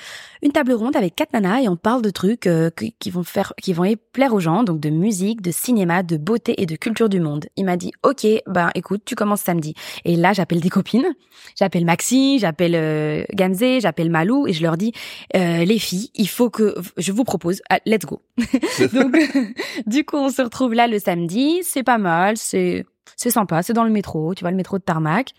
une 0.44 0.52
table 0.52 0.74
ronde 0.74 0.94
avec 0.94 1.16
quatre 1.16 1.32
nanas 1.32 1.62
et 1.62 1.68
on 1.68 1.76
parle 1.76 2.02
de 2.02 2.10
trucs 2.10 2.46
euh, 2.46 2.68
qui 2.98 3.10
vont 3.10 3.24
faire, 3.24 3.54
qui 3.62 3.72
vont 3.72 3.90
plaire 4.12 4.34
aux 4.34 4.40
gens, 4.40 4.62
donc 4.62 4.78
de 4.78 4.90
musique, 4.90 5.40
de 5.40 5.50
cinéma, 5.50 6.02
de 6.02 6.18
beauté 6.18 6.60
et 6.60 6.66
de 6.66 6.76
culture 6.76 7.08
du 7.08 7.18
monde. 7.18 7.46
Il 7.56 7.64
m'a 7.64 7.78
dit, 7.78 7.92
ok, 8.02 8.26
ben 8.46 8.70
écoute, 8.74 9.02
tu 9.06 9.14
commences 9.14 9.40
samedi. 9.40 9.74
Et 10.04 10.16
là, 10.16 10.34
j'appelle 10.34 10.60
des 10.60 10.68
copines, 10.68 11.13
j'appelle 11.58 11.84
Maxi, 11.84 12.38
j'appelle 12.38 12.74
euh, 12.74 13.24
Gamze, 13.32 13.80
j'appelle 13.80 14.10
Malou 14.10 14.46
et 14.46 14.52
je 14.52 14.62
leur 14.62 14.76
dis, 14.76 14.92
euh, 15.36 15.64
les 15.64 15.78
filles, 15.78 16.10
il 16.14 16.28
faut 16.28 16.50
que 16.50 16.74
je 16.96 17.12
vous 17.12 17.24
propose, 17.24 17.62
ah, 17.70 17.78
let's 17.86 18.04
go. 18.04 18.22
donc, 18.92 19.16
du 19.86 20.04
coup, 20.04 20.16
on 20.16 20.30
se 20.30 20.42
retrouve 20.42 20.74
là 20.74 20.86
le 20.86 20.98
samedi, 20.98 21.60
c'est 21.62 21.82
pas 21.82 21.98
mal, 21.98 22.36
c'est 22.36 22.84
c'est 23.16 23.30
sympa, 23.30 23.62
c'est 23.62 23.72
dans 23.72 23.84
le 23.84 23.90
métro, 23.90 24.34
tu 24.34 24.42
vois, 24.42 24.50
le 24.50 24.56
métro 24.56 24.78
de 24.78 24.82
Tarmac. 24.82 25.30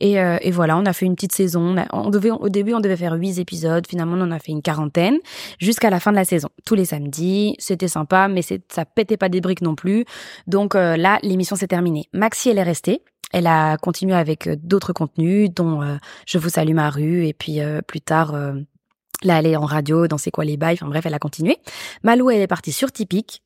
Et, 0.00 0.20
euh, 0.20 0.38
et 0.40 0.50
voilà, 0.50 0.76
on 0.76 0.86
a 0.86 0.92
fait 0.92 1.06
une 1.06 1.14
petite 1.14 1.34
saison. 1.34 1.76
On, 1.92 2.10
devait, 2.10 2.30
au 2.30 2.48
début, 2.48 2.74
on 2.74 2.80
devait 2.80 2.96
faire 2.96 3.14
huit 3.14 3.38
épisodes. 3.38 3.86
Finalement, 3.86 4.16
on 4.16 4.22
en 4.22 4.30
a 4.30 4.38
fait 4.38 4.52
une 4.52 4.62
quarantaine 4.62 5.18
jusqu'à 5.58 5.90
la 5.90 6.00
fin 6.00 6.10
de 6.10 6.16
la 6.16 6.24
saison. 6.24 6.48
Tous 6.64 6.74
les 6.74 6.84
samedis, 6.84 7.54
c'était 7.58 7.88
sympa, 7.88 8.28
mais 8.28 8.42
ça 8.42 8.84
pétait 8.84 9.16
pas 9.16 9.28
des 9.28 9.40
briques 9.40 9.62
non 9.62 9.74
plus. 9.74 10.04
Donc 10.46 10.74
euh, 10.74 10.96
là, 10.96 11.18
l'émission 11.22 11.56
s'est 11.56 11.68
terminée. 11.68 12.08
Maxi, 12.12 12.50
elle 12.50 12.58
est 12.58 12.62
restée. 12.62 13.02
Elle 13.32 13.46
a 13.46 13.76
continué 13.76 14.14
avec 14.14 14.46
euh, 14.46 14.56
d'autres 14.56 14.92
contenus, 14.92 15.50
dont 15.54 15.98
Je 16.26 16.38
vous 16.38 16.48
salue 16.48 16.74
ma 16.74 16.90
rue, 16.90 17.26
et 17.26 17.32
puis 17.32 17.58
plus 17.86 18.00
tard, 18.00 18.32
là, 19.22 19.38
elle 19.38 19.46
est 19.46 19.56
en 19.56 19.64
radio, 19.64 20.08
dans 20.08 20.18
C'est 20.18 20.30
quoi 20.30 20.44
les 20.44 20.56
bails, 20.56 20.74
enfin 20.74 20.88
bref, 20.88 21.06
elle 21.06 21.14
a 21.14 21.18
continué. 21.18 21.58
Malou, 22.02 22.30
elle 22.30 22.40
est 22.40 22.46
partie 22.46 22.72
sur 22.72 22.92
Typique, 22.92 23.42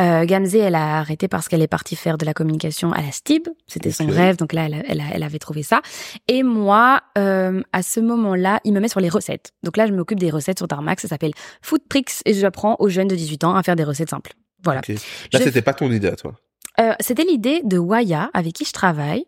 euh, 0.00 0.24
Gamze, 0.24 0.56
elle 0.56 0.74
a 0.74 0.98
arrêté 0.98 1.28
parce 1.28 1.48
qu'elle 1.48 1.62
est 1.62 1.68
partie 1.68 1.94
faire 1.94 2.18
de 2.18 2.24
la 2.24 2.34
communication 2.34 2.92
à 2.92 3.00
la 3.00 3.12
STIB. 3.12 3.48
C'était 3.66 3.92
son 3.92 4.06
rêve, 4.06 4.36
donc 4.36 4.52
là, 4.52 4.66
elle, 4.66 5.02
elle, 5.12 5.22
avait 5.22 5.38
trouvé 5.38 5.62
ça. 5.62 5.82
Et 6.26 6.42
moi, 6.42 7.02
euh, 7.16 7.62
à 7.72 7.82
ce 7.82 8.00
moment-là, 8.00 8.60
il 8.64 8.72
me 8.72 8.80
met 8.80 8.88
sur 8.88 9.00
les 9.00 9.08
recettes. 9.08 9.52
Donc 9.62 9.76
là, 9.76 9.86
je 9.86 9.92
m'occupe 9.92 10.18
des 10.18 10.30
recettes 10.30 10.58
sur 10.58 10.66
Tarmac. 10.66 11.00
Ça 11.00 11.08
s'appelle 11.08 11.32
Food 11.62 11.82
Tricks 11.88 12.22
et 12.24 12.34
j'apprends 12.34 12.76
aux 12.80 12.88
jeunes 12.88 13.08
de 13.08 13.14
18 13.14 13.44
ans 13.44 13.54
à 13.54 13.62
faire 13.62 13.76
des 13.76 13.84
recettes 13.84 14.10
simples. 14.10 14.32
Voilà. 14.64 14.80
Là, 14.88 15.40
c'était 15.40 15.62
pas 15.62 15.74
ton 15.74 15.90
idée 15.92 16.08
à 16.08 16.16
toi. 16.16 16.34
Euh, 16.80 16.92
c'était 17.00 17.24
l'idée 17.24 17.60
de 17.64 17.78
Waya, 17.78 18.30
avec 18.34 18.54
qui 18.54 18.64
je 18.64 18.72
travaille, 18.72 19.26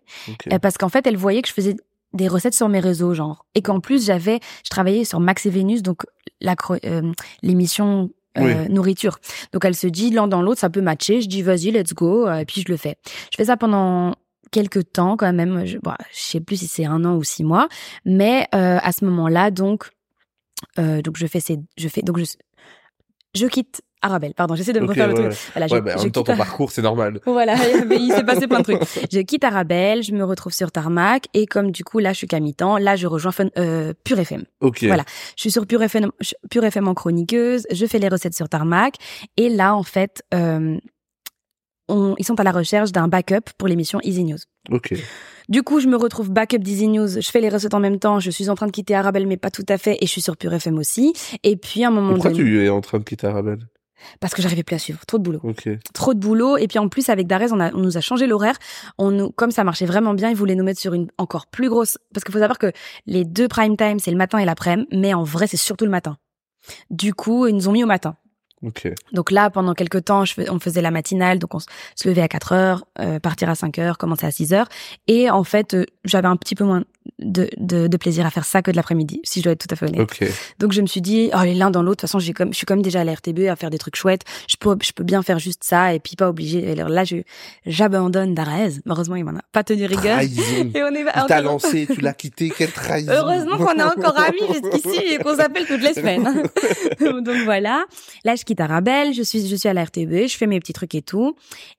euh, 0.52 0.58
parce 0.58 0.78
qu'en 0.78 0.88
fait, 0.88 1.06
elle 1.06 1.16
voyait 1.16 1.42
que 1.42 1.48
je 1.48 1.52
faisais 1.52 1.76
des 2.12 2.28
recettes 2.28 2.54
sur 2.54 2.68
mes 2.68 2.80
réseaux, 2.80 3.14
genre, 3.14 3.44
et 3.54 3.62
qu'en 3.62 3.80
plus 3.80 4.04
j'avais, 4.06 4.40
je 4.64 4.70
travaillais 4.70 5.04
sur 5.04 5.20
Max 5.20 5.46
et 5.46 5.50
Vénus, 5.50 5.82
donc 5.82 6.04
euh, 6.44 7.12
l'émission 7.42 8.10
euh, 8.38 8.68
nourriture. 8.68 9.18
Donc 9.52 9.64
elle 9.64 9.74
se 9.74 9.86
dit 9.86 10.10
l'un 10.10 10.28
dans 10.28 10.42
l'autre, 10.42 10.60
ça 10.60 10.70
peut 10.70 10.80
matcher. 10.80 11.20
Je 11.20 11.28
dis 11.28 11.42
vas-y, 11.42 11.70
let's 11.70 11.94
go, 11.94 12.26
euh, 12.26 12.38
et 12.38 12.44
puis 12.44 12.62
je 12.62 12.70
le 12.70 12.76
fais. 12.76 12.96
Je 13.04 13.36
fais 13.36 13.46
ça 13.46 13.56
pendant 13.56 14.14
quelques 14.50 14.92
temps 14.92 15.16
quand 15.16 15.32
même. 15.32 15.64
Je, 15.64 15.78
bon, 15.78 15.94
je 16.12 16.18
sais 16.18 16.40
plus 16.40 16.56
si 16.56 16.66
c'est 16.66 16.84
un 16.84 17.04
an 17.04 17.16
ou 17.16 17.24
six 17.24 17.44
mois, 17.44 17.68
mais 18.04 18.46
euh, 18.54 18.78
à 18.82 18.92
ce 18.92 19.04
moment-là, 19.04 19.50
donc, 19.50 19.90
donc 20.78 21.16
je 21.16 21.26
fais 21.26 21.40
ces, 21.40 21.58
je 21.76 21.88
fais 21.88 22.02
donc 22.02 22.18
je, 22.18 22.24
je 23.34 23.46
quitte 23.46 23.82
Arabelle, 24.02 24.34
pardon, 24.34 24.54
j'essaie 24.54 24.72
de 24.72 24.80
me 24.80 24.86
refaire 24.86 25.08
le 25.08 25.14
truc. 25.14 25.32
Voilà, 25.54 25.72
ouais, 25.72 25.80
bah, 25.80 25.94
en 25.96 26.02
même 26.02 26.12
temps, 26.12 26.22
ton 26.22 26.36
parcours, 26.36 26.70
c'est 26.70 26.82
normal. 26.82 27.20
voilà, 27.26 27.54
il 27.90 28.12
s'est 28.12 28.24
passé 28.24 28.46
plein 28.46 28.58
de 28.58 28.64
trucs. 28.64 28.82
Je 29.10 29.20
quitte 29.20 29.44
Arabelle, 29.44 30.02
je 30.02 30.12
me 30.12 30.24
retrouve 30.24 30.52
sur 30.52 30.70
Tarmac, 30.70 31.26
et 31.34 31.46
comme 31.46 31.70
du 31.70 31.82
coup, 31.82 31.98
là, 31.98 32.12
je 32.12 32.18
suis 32.18 32.26
qu'à 32.26 32.40
mi-temps, 32.40 32.78
là, 32.78 32.96
je 32.96 33.06
rejoins 33.06 33.32
euh, 33.58 33.92
Pure 34.04 34.18
FM. 34.18 34.44
Ok. 34.60 34.84
Voilà, 34.84 35.04
je 35.36 35.42
suis 35.42 35.50
sur 35.50 35.66
Pure 35.66 35.82
FM, 35.82 36.10
Pure 36.50 36.64
FM 36.64 36.88
en 36.88 36.94
chroniqueuse, 36.94 37.66
je 37.70 37.86
fais 37.86 37.98
les 37.98 38.08
recettes 38.08 38.34
sur 38.34 38.48
Tarmac, 38.48 38.94
et 39.36 39.48
là, 39.48 39.74
en 39.74 39.82
fait, 39.82 40.22
euh, 40.34 40.76
on, 41.88 42.14
ils 42.18 42.24
sont 42.24 42.38
à 42.38 42.44
la 42.44 42.52
recherche 42.52 42.92
d'un 42.92 43.08
backup 43.08 43.50
pour 43.58 43.68
l'émission 43.68 43.98
Easy 44.02 44.24
News. 44.24 44.38
Ok. 44.70 44.94
Du 45.48 45.62
coup, 45.62 45.78
je 45.78 45.86
me 45.86 45.96
retrouve 45.96 46.30
backup 46.30 46.58
d'Easy 46.58 46.88
News, 46.88 47.20
je 47.20 47.30
fais 47.30 47.40
les 47.40 47.48
recettes 47.48 47.74
en 47.74 47.80
même 47.80 48.00
temps, 48.00 48.18
je 48.18 48.30
suis 48.30 48.50
en 48.50 48.56
train 48.56 48.66
de 48.66 48.72
quitter 48.72 48.94
Arabelle, 48.94 49.28
mais 49.28 49.36
pas 49.36 49.50
tout 49.50 49.66
à 49.68 49.78
fait, 49.78 49.96
et 50.00 50.06
je 50.06 50.10
suis 50.10 50.20
sur 50.20 50.36
Pure 50.36 50.52
FM 50.54 50.76
aussi. 50.76 51.12
Et 51.44 51.56
puis, 51.56 51.84
à 51.84 51.88
un 51.88 51.90
moment 51.92 52.14
Pourquoi 52.14 52.32
tu 52.32 52.64
es 52.64 52.68
en 52.68 52.80
train 52.80 52.98
de 52.98 53.04
quitter 53.04 53.28
Arabelle? 53.28 53.60
Parce 54.20 54.34
que 54.34 54.42
j'arrivais 54.42 54.62
plus 54.62 54.76
à 54.76 54.78
suivre. 54.78 55.04
Trop 55.06 55.18
de 55.18 55.22
boulot. 55.22 55.40
Trop 55.94 56.14
de 56.14 56.18
boulot. 56.18 56.56
Et 56.56 56.68
puis 56.68 56.78
en 56.78 56.88
plus, 56.88 57.08
avec 57.08 57.26
Darès, 57.26 57.52
on, 57.52 57.60
a, 57.60 57.72
on 57.74 57.78
nous 57.78 57.96
a 57.96 58.00
changé 58.00 58.26
l'horaire. 58.26 58.56
On 58.98 59.10
nous, 59.10 59.30
comme 59.30 59.50
ça 59.50 59.64
marchait 59.64 59.86
vraiment 59.86 60.14
bien, 60.14 60.30
ils 60.30 60.36
voulaient 60.36 60.54
nous 60.54 60.64
mettre 60.64 60.80
sur 60.80 60.94
une 60.94 61.08
encore 61.18 61.46
plus 61.46 61.68
grosse. 61.68 61.98
Parce 62.12 62.24
qu'il 62.24 62.32
faut 62.32 62.40
savoir 62.40 62.58
que 62.58 62.72
les 63.06 63.24
deux 63.24 63.48
prime 63.48 63.76
time, 63.76 63.98
c'est 63.98 64.10
le 64.10 64.16
matin 64.16 64.38
et 64.38 64.44
l'après-midi, 64.44 64.88
mais 64.92 65.14
en 65.14 65.22
vrai, 65.22 65.46
c'est 65.46 65.56
surtout 65.56 65.84
le 65.84 65.90
matin. 65.90 66.16
Du 66.90 67.14
coup, 67.14 67.46
ils 67.46 67.54
nous 67.54 67.68
ont 67.68 67.72
mis 67.72 67.84
au 67.84 67.86
matin. 67.86 68.16
Donc 69.12 69.30
là, 69.30 69.50
pendant 69.50 69.74
quelques 69.74 70.04
temps, 70.06 70.24
je 70.24 70.34
on 70.50 70.58
faisait 70.58 70.82
la 70.82 70.90
matinale, 70.90 71.38
donc 71.38 71.54
on 71.54 71.58
se 71.58 72.08
levait 72.08 72.22
à 72.22 72.28
4 72.28 72.52
heures, 72.52 72.84
euh, 72.98 73.20
partir 73.20 73.48
à 73.48 73.54
5 73.54 73.78
heures, 73.78 73.98
commencer 73.98 74.26
à 74.26 74.30
6 74.30 74.52
heures. 74.54 74.68
Et 75.06 75.30
en 75.30 75.44
fait, 75.44 75.74
euh, 75.74 75.84
j'avais 76.04 76.28
un 76.28 76.36
petit 76.36 76.54
peu 76.54 76.64
moins 76.64 76.82
de, 77.18 77.48
de, 77.56 77.86
de 77.86 77.96
plaisir 77.96 78.26
à 78.26 78.30
faire 78.30 78.44
ça 78.44 78.62
que 78.62 78.70
de 78.70 78.76
l'après-midi, 78.76 79.20
si 79.24 79.40
je 79.40 79.44
dois 79.44 79.52
être 79.52 79.66
tout 79.66 79.72
à 79.72 79.76
fait 79.76 79.86
honnête. 79.86 80.08
Donc 80.58 80.72
je 80.72 80.80
me 80.80 80.86
suis 80.86 81.00
dit, 81.00 81.30
oh, 81.34 81.42
les 81.42 81.54
l'un 81.54 81.70
dans 81.70 81.82
l'autre, 81.82 81.96
de 81.96 82.00
toute 82.00 82.08
façon, 82.08 82.18
j'ai 82.18 82.32
comme, 82.32 82.52
je 82.52 82.56
suis 82.56 82.66
comme 82.66 82.82
déjà 82.82 83.00
à 83.00 83.04
la 83.04 83.14
RTB 83.14 83.46
à 83.48 83.56
faire 83.56 83.70
des 83.70 83.78
trucs 83.78 83.96
chouettes. 83.96 84.22
Je 84.48 84.56
peux, 84.58 84.76
je 84.82 84.92
peux 84.92 85.04
bien 85.04 85.22
faire 85.22 85.38
juste 85.38 85.64
ça 85.64 85.94
et 85.94 86.00
puis 86.00 86.16
pas 86.16 86.28
obligé. 86.28 86.70
Alors 86.70 86.88
là, 86.88 87.04
je, 87.04 87.16
j'abandonne 87.64 88.34
Darez. 88.34 88.74
Heureusement, 88.86 89.16
il 89.16 89.24
m'en 89.24 89.32
a 89.32 89.42
pas 89.52 89.64
tenu 89.64 89.86
rigueur. 89.86 90.16
Trahison. 90.16 90.70
Et 90.74 90.82
on 90.82 90.94
est, 90.94 91.00
Il 91.00 91.26
t'a 91.26 91.40
lancé, 91.40 91.88
tu 91.92 92.00
l'as 92.00 92.12
quitté, 92.12 92.52
quelle 92.56 92.72
trahison. 92.72 93.12
Heureusement 93.12 93.56
qu'on 93.58 93.78
est 93.78 93.82
encore 93.82 94.18
amis 94.18 94.38
jusqu'ici 94.52 95.00
et 95.12 95.18
qu'on 95.18 95.36
s'appelle 95.36 95.66
toutes 95.66 95.82
les 95.82 95.94
semaines. 95.94 96.44
Donc 97.00 97.36
voilà. 97.44 97.84
Là, 98.24 98.36
je 98.36 98.44
quitte 98.44 98.60
Arabelle, 98.60 99.14
je 99.14 99.22
suis, 99.22 99.46
je 99.46 99.56
suis 99.56 99.68
à 99.68 99.74
la 99.74 99.84
RTB, 99.84 100.26
je 100.28 100.36
fais 100.36 100.46
mes 100.46 100.60
petits 100.60 100.72
trucs 100.72 100.94
et 100.94 101.02
tout. 101.02 101.36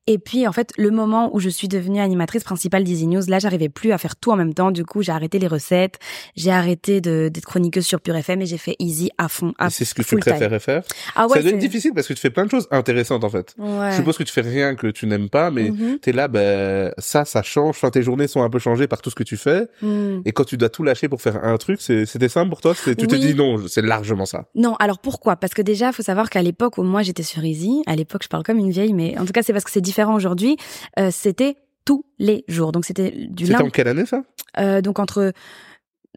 Et 0.07 0.17
puis, 0.17 0.47
en 0.47 0.51
fait, 0.51 0.73
le 0.77 0.91
moment 0.91 1.35
où 1.35 1.39
je 1.39 1.49
suis 1.49 1.67
devenue 1.67 1.99
animatrice 1.99 2.43
principale 2.43 2.83
d'Easy 2.83 3.07
News, 3.07 3.23
là, 3.27 3.39
j'arrivais 3.39 3.69
plus 3.69 3.91
à 3.91 3.97
faire 3.97 4.15
tout 4.15 4.31
en 4.31 4.35
même 4.35 4.53
temps. 4.53 4.71
Du 4.71 4.85
coup, 4.85 5.01
j'ai 5.01 5.11
arrêté 5.17 5.39
les 5.39 5.47
recettes, 5.47 5.99
j'ai 6.35 6.51
arrêté 6.51 7.01
d'être 7.01 7.41
chroniqueuse 7.45 7.85
sur 7.85 7.99
Pure 8.01 8.15
FM 8.15 8.41
et 8.41 8.45
j'ai 8.45 8.57
fait 8.57 8.75
Easy 8.79 9.11
à 9.17 9.27
fond. 9.27 9.53
à 9.57 9.69
c'est 9.69 9.83
ce 9.85 9.93
que 9.93 10.01
tu 10.01 10.07
full 10.07 10.23
time. 10.23 10.31
préférais 10.33 10.59
faire. 10.59 10.83
Ah 11.15 11.27
ouais, 11.27 11.35
ça 11.37 11.41
doit 11.43 11.51
être 11.51 11.57
difficile 11.59 11.91
parce 11.93 12.07
que 12.07 12.13
tu 12.13 12.19
fais 12.21 12.29
plein 12.29 12.45
de 12.45 12.51
choses 12.51 12.67
intéressantes 12.71 13.23
en 13.23 13.29
fait. 13.29 13.53
Ouais. 13.57 13.91
Je 13.91 13.97
suppose 13.97 14.17
que 14.17 14.23
tu 14.23 14.31
fais 14.31 14.41
rien 14.41 14.75
que 14.75 14.87
tu 14.87 15.05
n'aimes 15.07 15.29
pas, 15.29 15.51
mais 15.51 15.69
Mhm. 15.71 15.99
t'es 15.99 16.11
là, 16.13 16.27
ben 16.27 16.91
ça, 16.97 17.25
ça 17.25 17.41
change. 17.43 17.69
Enfin, 17.71 17.89
tes 17.89 18.03
journées 18.03 18.27
sont 18.27 18.41
un 18.43 18.49
peu 18.49 18.59
changées 18.59 18.87
par 18.87 19.01
tout 19.01 19.09
ce 19.09 19.15
que 19.15 19.23
tu 19.23 19.35
fais. 19.37 19.67
Hmm. 19.81 20.21
Et 20.25 20.31
quand 20.31 20.43
tu 20.45 20.55
dois 20.57 20.69
tout 20.69 20.83
lâcher 20.83 21.09
pour 21.09 21.21
faire 21.21 21.43
un 21.43 21.57
truc, 21.57 21.81
c'était 21.81 22.29
simple 22.29 22.49
pour 22.49 22.61
toi? 22.61 22.73
Tu 22.75 22.95
Oui. 22.99 23.19
dit 23.19 23.33
non, 23.35 23.67
c'est 23.67 23.81
largement 23.81 24.25
ça. 24.25 24.45
Non, 24.55 24.75
alors 24.75 24.99
pourquoi? 24.99 25.35
Parce 25.35 25.53
que 25.53 25.61
déjà, 25.61 25.91
faut 25.91 26.03
savoir 26.03 26.29
qu'à 26.29 26.41
l'époque 26.41 26.77
où 26.77 26.83
moi 26.83 27.01
j'étais 27.01 27.23
sur 27.23 27.43
Easy, 27.43 27.81
à 27.87 27.95
l'époque 27.95 28.21
je 28.23 28.27
parle 28.29 28.43
comme 28.43 28.59
une 28.59 28.69
vieille, 28.71 28.93
mais 28.93 29.17
en 29.17 29.25
tout 29.25 29.31
cas 29.33 29.41
c'est 29.43 29.53
parce 29.53 29.63
que 29.65 29.71
c'est 29.71 29.81
différent 29.81 30.13
aujourd'hui, 30.15 30.57
euh, 30.99 31.09
c'était 31.11 31.55
tous 31.87 32.03
les 32.19 32.43
jours. 32.47 32.71
Donc 32.73 32.85
c'était 32.85 33.11
du 33.29 33.45
C'était 33.47 33.63
en 33.63 33.69
quelle 33.69 33.87
année 33.87 34.05
ça? 34.05 34.21
Euh, 34.59 34.81
donc 34.81 34.99
entre 34.99 35.31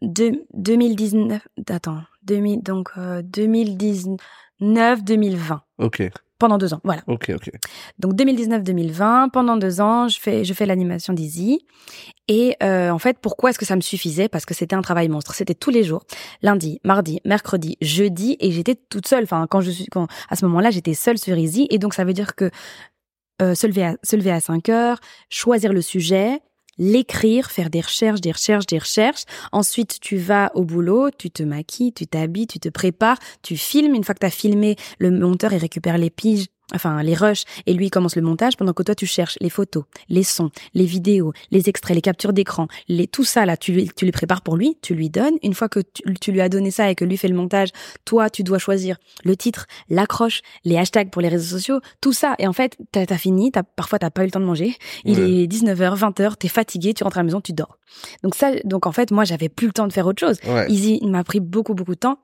deux- 0.01 0.43
2019, 0.53 1.47
attends, 1.69 2.01
2000, 2.23 2.61
donc 2.61 2.89
euh, 2.97 3.21
2019-2020, 4.59 5.59
Ok, 5.79 6.03
pendant 6.37 6.57
deux 6.57 6.73
ans, 6.73 6.81
voilà. 6.83 7.01
ok, 7.07 7.31
ok. 7.35 7.51
Donc 7.99 8.13
2019-2020, 8.15 9.29
pendant 9.31 9.57
deux 9.57 9.79
ans, 9.81 10.07
je 10.07 10.19
fais 10.19 10.43
je 10.43 10.53
fais 10.53 10.65
l'animation 10.65 11.13
d'Easy. 11.13 11.65
Et 12.27 12.55
euh, 12.63 12.89
en 12.91 12.99
fait, 12.99 13.17
pourquoi 13.21 13.49
est-ce 13.49 13.59
que 13.59 13.65
ça 13.65 13.75
me 13.75 13.81
suffisait? 13.81 14.29
Parce 14.29 14.45
que 14.45 14.53
c'était 14.53 14.75
un 14.75 14.81
travail 14.81 15.09
monstre. 15.09 15.33
C'était 15.35 15.53
tous 15.55 15.69
les 15.71 15.83
jours, 15.83 16.03
lundi, 16.41 16.79
mardi, 16.83 17.19
mercredi, 17.25 17.77
jeudi, 17.81 18.37
et 18.39 18.51
j'étais 18.51 18.75
toute 18.75 19.07
seule. 19.07 19.23
Enfin, 19.23 19.47
quand 19.49 19.61
je 19.61 19.71
suis, 19.71 19.85
quand 19.87 20.07
à 20.29 20.35
ce 20.35 20.45
moment-là, 20.45 20.69
j'étais 20.71 20.93
seule 20.93 21.17
sur 21.17 21.37
Easy, 21.37 21.67
et 21.69 21.77
donc 21.79 21.93
ça 21.93 22.03
veut 22.05 22.13
dire 22.13 22.35
que 22.35 22.49
euh, 23.41 23.55
se 23.55 23.67
lever 23.67 23.83
à 23.83 23.95
se 24.03 24.15
lever 24.15 24.31
à 24.31 24.39
5 24.39 24.69
heures, 24.69 24.99
choisir 25.29 25.73
le 25.73 25.81
sujet. 25.81 26.39
L'écrire, 26.77 27.51
faire 27.51 27.69
des 27.69 27.81
recherches, 27.81 28.21
des 28.21 28.31
recherches, 28.31 28.65
des 28.65 28.79
recherches. 28.79 29.25
Ensuite, 29.51 29.99
tu 29.99 30.17
vas 30.17 30.51
au 30.55 30.63
boulot, 30.63 31.11
tu 31.11 31.29
te 31.29 31.43
maquilles, 31.43 31.93
tu 31.93 32.07
t'habilles, 32.07 32.47
tu 32.47 32.59
te 32.59 32.69
prépares, 32.69 33.19
tu 33.43 33.57
filmes. 33.57 33.93
Une 33.93 34.03
fois 34.03 34.15
que 34.15 34.21
tu 34.21 34.25
as 34.25 34.31
filmé, 34.31 34.77
le 34.97 35.11
monteur, 35.11 35.53
il 35.53 35.59
récupère 35.59 35.97
les 35.97 36.09
piges, 36.09 36.47
enfin 36.73 37.01
les 37.03 37.15
rushs, 37.15 37.43
et 37.65 37.73
lui 37.73 37.87
il 37.87 37.89
commence 37.89 38.15
le 38.15 38.21
montage 38.21 38.57
pendant 38.57 38.73
que 38.73 38.83
toi 38.83 38.95
tu 38.95 39.05
cherches 39.05 39.37
les 39.41 39.49
photos, 39.49 39.83
les 40.09 40.23
sons, 40.23 40.49
les 40.73 40.85
vidéos, 40.85 41.33
les 41.51 41.69
extraits, 41.69 41.95
les 41.95 42.01
captures 42.01 42.33
d'écran, 42.33 42.67
les 42.87 43.07
tout 43.07 43.23
ça 43.23 43.45
là, 43.45 43.57
tu 43.57 43.71
lui, 43.73 43.89
tu 43.95 44.05
les 44.05 44.11
prépares 44.11 44.41
pour 44.41 44.55
lui, 44.57 44.77
tu 44.81 44.93
lui 44.95 45.09
donnes. 45.09 45.35
Une 45.43 45.53
fois 45.53 45.69
que 45.69 45.79
tu, 45.79 46.03
tu 46.19 46.31
lui 46.31 46.41
as 46.41 46.49
donné 46.49 46.71
ça 46.71 46.89
et 46.89 46.95
que 46.95 47.05
lui 47.05 47.17
fait 47.17 47.27
le 47.27 47.35
montage, 47.35 47.69
toi 48.05 48.29
tu 48.29 48.43
dois 48.43 48.57
choisir 48.59 48.97
le 49.23 49.35
titre, 49.35 49.65
l'accroche, 49.89 50.41
les 50.65 50.77
hashtags 50.77 51.09
pour 51.09 51.21
les 51.21 51.29
réseaux 51.29 51.57
sociaux, 51.57 51.79
tout 52.01 52.13
ça. 52.13 52.35
Et 52.39 52.47
en 52.47 52.53
fait, 52.53 52.77
t'as 52.91 53.05
as 53.09 53.17
fini, 53.17 53.51
t'as 53.51 53.63
parfois 53.63 53.99
t'as 53.99 54.09
pas 54.09 54.21
eu 54.23 54.25
le 54.25 54.31
temps 54.31 54.39
de 54.39 54.45
manger. 54.45 54.75
Il 55.05 55.19
Ouais. 55.19 55.43
est 55.43 55.47
19h, 55.47 55.95
20h, 55.97 56.35
t'es 56.37 56.47
fatigué, 56.47 56.93
tu 56.93 57.03
rentres 57.03 57.17
à 57.17 57.21
la 57.21 57.25
maison, 57.25 57.41
tu 57.41 57.53
dors. 57.53 57.77
Donc 58.23 58.35
ça, 58.35 58.51
donc 58.63 58.85
en 58.87 58.91
fait, 58.91 59.11
moi 59.11 59.23
j'avais 59.25 59.49
plus 59.49 59.67
le 59.67 59.73
temps 59.73 59.87
de 59.87 59.93
faire 59.93 60.07
autre 60.07 60.19
chose. 60.19 60.37
Ouais. 60.47 60.69
Easy, 60.71 60.99
il 61.01 61.09
m'a 61.09 61.23
pris 61.23 61.39
beaucoup, 61.39 61.73
beaucoup 61.73 61.93
de 61.95 61.99
temps. 61.99 62.19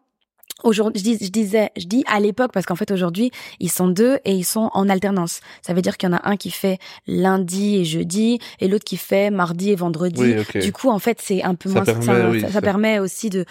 Aujourd'hui, 0.64 1.00
je, 1.00 1.04
dis, 1.18 1.26
je 1.26 1.30
disais, 1.32 1.70
je 1.78 1.86
dis 1.86 2.04
à 2.08 2.20
l'époque 2.20 2.52
parce 2.52 2.66
qu'en 2.66 2.76
fait 2.76 2.90
aujourd'hui 2.92 3.30
ils 3.60 3.70
sont 3.72 3.88
deux 3.88 4.18
et 4.26 4.34
ils 4.34 4.44
sont 4.44 4.70
en 4.74 4.90
alternance. 4.90 5.40
Ça 5.62 5.74
veut 5.74 5.82
dire 5.84 5.98
qu'il 5.98 6.10
y 6.10 6.12
en 6.14 6.16
a 6.16 6.28
un 6.28 6.36
qui 6.36 6.50
fait 6.52 6.80
lundi 7.06 7.76
et 7.78 7.86
jeudi 7.86 8.40
et 8.60 8.68
l'autre 8.68 8.84
qui 8.86 8.98
fait 8.98 9.30
mardi 9.30 9.70
et 9.72 9.76
vendredi. 9.76 10.36
Oui. 10.56 10.62
Du 10.62 10.72
coup, 10.74 10.90
en 10.90 11.00
fait, 11.00 11.20
c'est 11.22 11.44
un 11.44 11.54
peu 11.56 11.70
Ça 11.70 11.76
moins. 11.76 11.84
permet, 11.86 12.06
ça, 12.06 12.30
oui, 12.30 12.42
ça- 12.42 12.48
ça 12.48 12.54
ça- 12.54 12.62
permet 12.62 12.98
aussi 13.00 13.30
de, 13.30 13.46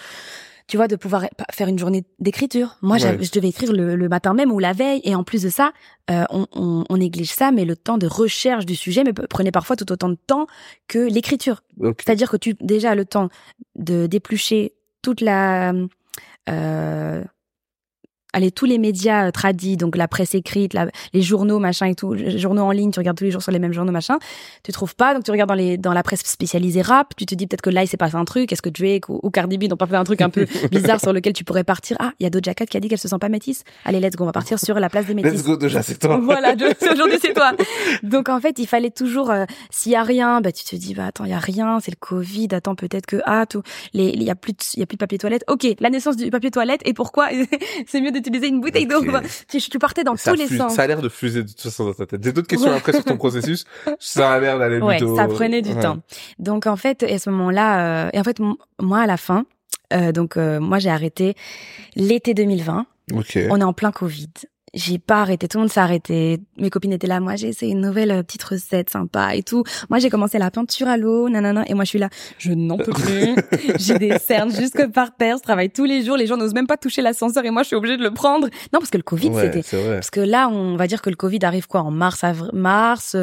tu 0.67 0.75
vois, 0.75 0.89
de 0.89 0.97
pouvoir 0.97 1.23
faire 1.51 1.69
une 1.69 1.79
journée 1.79 2.03
d'écriture. 2.19 2.75
Moi, 2.81 2.97
Ouais. 2.97 3.17
je 3.21 3.31
devais 3.31 3.47
écrire 3.49 3.71
le, 3.71 3.95
le 3.95 4.09
matin 4.09 4.33
même 4.33 4.51
ou 4.51 4.59
la 4.59 4.73
veille 4.73 4.99
et 5.05 5.15
en 5.15 5.23
plus 5.23 5.43
de 5.43 5.49
ça, 5.49 5.71
euh, 6.11 6.25
on, 6.29 6.45
on, 6.53 6.83
on 6.89 6.97
néglige 6.97 7.31
ça, 7.31 7.51
mais 7.51 7.63
le 7.63 7.77
temps 7.77 7.97
de 7.97 8.05
recherche 8.07 8.65
du 8.65 8.75
sujet 8.75 9.05
me 9.05 9.13
prenait 9.13 9.51
parfois 9.51 9.77
tout 9.77 9.89
autant 9.93 10.09
de 10.09 10.17
temps 10.27 10.45
que 10.89 10.99
l'écriture. 10.99 11.63
C'est-à-dire 11.81 12.29
que 12.29 12.37
tu 12.37 12.55
déjà 12.59 12.95
le 12.95 13.05
temps 13.05 13.29
de 13.75 14.07
d'éplucher 14.07 14.73
toute 15.01 15.21
la 15.21 15.71
euh, 16.49 17.23
allez 18.33 18.51
tous 18.51 18.65
les 18.65 18.77
médias 18.77 19.27
euh, 19.27 19.31
tradis 19.31 19.77
donc 19.77 19.95
la 19.97 20.07
presse 20.07 20.35
écrite 20.35 20.73
la- 20.73 20.87
les 21.13 21.21
journaux 21.21 21.59
machin 21.59 21.87
et 21.87 21.95
tout 21.95 22.13
les 22.13 22.37
journaux 22.37 22.63
en 22.63 22.71
ligne 22.71 22.91
tu 22.91 22.99
regardes 22.99 23.17
tous 23.17 23.23
les 23.23 23.31
jours 23.31 23.41
sur 23.41 23.51
les 23.51 23.59
mêmes 23.59 23.73
journaux 23.73 23.91
machin 23.91 24.17
tu 24.63 24.71
trouves 24.71 24.95
pas 24.95 25.13
donc 25.13 25.23
tu 25.23 25.31
regardes 25.31 25.47
dans 25.49 25.55
les 25.55 25.77
dans 25.77 25.93
la 25.93 26.03
presse 26.03 26.21
spécialisée 26.25 26.81
rap 26.81 27.13
tu 27.15 27.25
te 27.25 27.35
dis 27.35 27.47
peut-être 27.47 27.61
que 27.61 27.69
là 27.69 27.83
il 27.83 27.87
s'est 27.87 27.97
passé 27.97 28.15
un 28.15 28.25
truc 28.25 28.51
est-ce 28.51 28.61
que 28.61 28.69
Drake 28.69 29.09
ou, 29.09 29.19
ou 29.23 29.29
Cardi 29.29 29.57
B 29.57 29.63
n'ont 29.69 29.77
pas 29.77 29.87
fait 29.87 29.95
un 29.95 30.03
truc 30.03 30.21
un 30.21 30.29
peu 30.29 30.45
bizarre 30.71 30.99
sur 30.99 31.13
lequel 31.13 31.33
tu 31.33 31.43
pourrais 31.43 31.63
partir? 31.63 31.95
Ah 31.99 32.11
il 32.19 32.23
y 32.23 32.27
a 32.27 32.29
Doja 32.29 32.53
Cat 32.53 32.65
qui 32.65 32.77
a 32.77 32.79
dit 32.79 32.89
qu'elle 32.89 32.97
se 32.97 33.07
sent 33.07 33.17
pas 33.19 33.29
métisse 33.29 33.63
allez 33.85 33.99
let's 33.99 34.15
go 34.15 34.23
on 34.23 34.27
va 34.27 34.33
partir 34.33 34.59
sur 34.59 34.79
la 34.79 34.89
place 34.89 35.05
des 35.05 35.13
métisses 35.13 35.33
Let's 35.33 35.43
go 35.43 35.55
déjà, 35.57 35.81
c'est 35.81 35.97
toi. 35.99 36.17
voilà, 36.17 36.53
aujourd'hui 36.91 37.17
c'est 37.21 37.33
toi. 37.33 37.51
Donc 38.03 38.29
en 38.29 38.39
fait, 38.39 38.59
il 38.59 38.67
fallait 38.67 38.89
toujours 38.91 39.29
euh, 39.31 39.45
s'il 39.69 39.91
y 39.91 39.95
a 39.95 40.03
rien, 40.03 40.41
bah 40.41 40.51
tu 40.51 40.63
te 40.63 40.75
dis 40.75 40.93
bah 40.93 41.05
attends, 41.07 41.25
il 41.25 41.31
y 41.31 41.33
a 41.33 41.39
rien, 41.39 41.79
c'est 41.79 41.91
le 41.91 41.97
Covid, 41.99 42.47
attends 42.51 42.75
peut-être 42.75 43.05
que 43.05 43.17
ah 43.25 43.45
tout 43.45 43.61
il 43.93 44.21
y 44.23 44.29
a 44.29 44.35
plus 44.35 44.53
de 44.53 44.57
il 44.75 44.79
y 44.79 44.83
a 44.83 44.85
plus 44.85 44.95
de 44.95 44.99
papier 44.99 45.17
toilette. 45.17 45.43
OK, 45.47 45.65
la 45.79 45.89
naissance 45.89 46.17
du 46.17 46.29
papier 46.29 46.51
toilette 46.51 46.81
et 46.85 46.93
pourquoi? 46.93 47.29
C'est 47.87 48.01
mieux 48.01 48.11
d'utiliser 48.17 48.47
une 48.47 48.59
bouteille 48.61 48.85
d'eau. 48.87 49.01
Tu, 49.47 49.59
tu 49.59 49.79
partais 49.79 50.03
dans 50.03 50.15
Ça, 50.15 50.31
tous 50.31 50.37
les 50.37 50.47
sens. 50.47 50.73
ça 50.75 50.83
a 50.83 50.87
l'air 50.87 51.01
de 51.01 51.09
fuser 51.09 51.43
de 51.43 51.47
toute 51.49 51.61
façon 51.61 51.85
dans 51.85 51.93
ta 51.93 52.05
tête. 52.05 52.23
J'ai 52.23 52.31
d'autres 52.31 52.47
questions 52.47 52.71
après 52.71 52.93
sur 52.93 53.03
ton 53.03 53.17
processus. 53.17 53.65
Ça 53.99 54.33
a 54.33 54.39
l'air 54.39 54.59
d'aller 54.59 54.79
Ouais, 54.79 54.97
plutôt. 54.97 55.15
ça 55.15 55.27
prenait 55.27 55.61
du 55.61 55.71
Ouais. 55.73 55.81
temps. 55.81 55.97
Donc 56.39 56.67
en 56.67 56.75
fait, 56.75 57.03
à 57.03 57.19
ce 57.19 57.29
moment-là 57.29 58.05
euh, 58.07 58.09
et 58.13 58.19
en 58.19 58.23
fait 58.23 58.37
moi 58.81 58.99
à 58.99 59.05
la 59.07 59.17
fin 59.17 59.45
euh, 59.93 60.11
donc 60.11 60.35
euh, 60.37 60.59
moi 60.59 60.79
j'ai 60.79 60.89
arrêté 60.89 61.35
l'été 61.95 62.33
2020. 62.33 62.85
Ok. 63.13 63.39
On 63.49 63.59
est 63.61 63.63
en 63.63 63.73
plein 63.73 63.91
Covid. 63.91 64.27
J'ai 64.73 64.99
pas 64.99 65.21
arrêté, 65.21 65.47
tout 65.47 65.57
le 65.57 65.61
monde 65.63 65.71
s'est 65.71 65.79
arrêté. 65.79 66.39
Mes 66.57 66.69
copines 66.69 66.91
étaient 66.91 67.07
là, 67.07 67.19
moi 67.21 67.35
j'ai 67.37 67.47
essayé 67.47 67.71
une 67.71 67.79
nouvelle 67.81 68.11
euh, 68.11 68.21
petite 68.21 68.43
recette 68.43 68.89
sympa 68.89 69.33
et 69.35 69.41
tout. 69.41 69.63
Moi 69.89 69.99
j'ai 69.99 70.09
commencé 70.09 70.37
la 70.37 70.51
peinture 70.51 70.87
à 70.87 70.97
l'eau, 70.97 71.29
nanana, 71.29 71.63
et 71.67 71.73
moi 71.73 71.83
je 71.85 71.89
suis 71.89 71.99
là, 71.99 72.09
je 72.37 72.51
n'en 72.51 72.77
peux 72.77 72.91
plus. 72.91 73.35
j'ai 73.79 73.97
des 73.97 74.19
cernes 74.19 74.51
jusque 74.53 74.85
par 74.91 75.15
terre, 75.15 75.37
je 75.37 75.43
travaille 75.43 75.69
tous 75.69 75.85
les 75.85 76.03
jours, 76.03 76.17
les 76.17 76.27
gens 76.27 76.35
n'osent 76.37 76.53
même 76.53 76.67
pas 76.67 76.77
toucher 76.77 77.01
l'ascenseur 77.01 77.45
et 77.45 77.49
moi 77.49 77.63
je 77.63 77.67
suis 77.67 77.75
obligée 77.77 77.97
de 77.97 78.03
le 78.03 78.11
prendre. 78.11 78.47
Non 78.73 78.79
parce 78.79 78.89
que 78.91 78.97
le 78.97 79.03
Covid 79.03 79.29
Ouais, 79.29 79.43
c'était 79.53 79.63
parce 79.95 80.09
que 80.09 80.19
là, 80.19 80.49
on 80.49 80.75
va 80.75 80.87
dire 80.87 81.01
que 81.01 81.09
le 81.09 81.15
Covid 81.15 81.39
arrive 81.43 81.67
quoi 81.67 81.81
en 81.81 81.91
mars, 81.91 82.23
avr- 82.23 82.53
mars, 82.53 83.15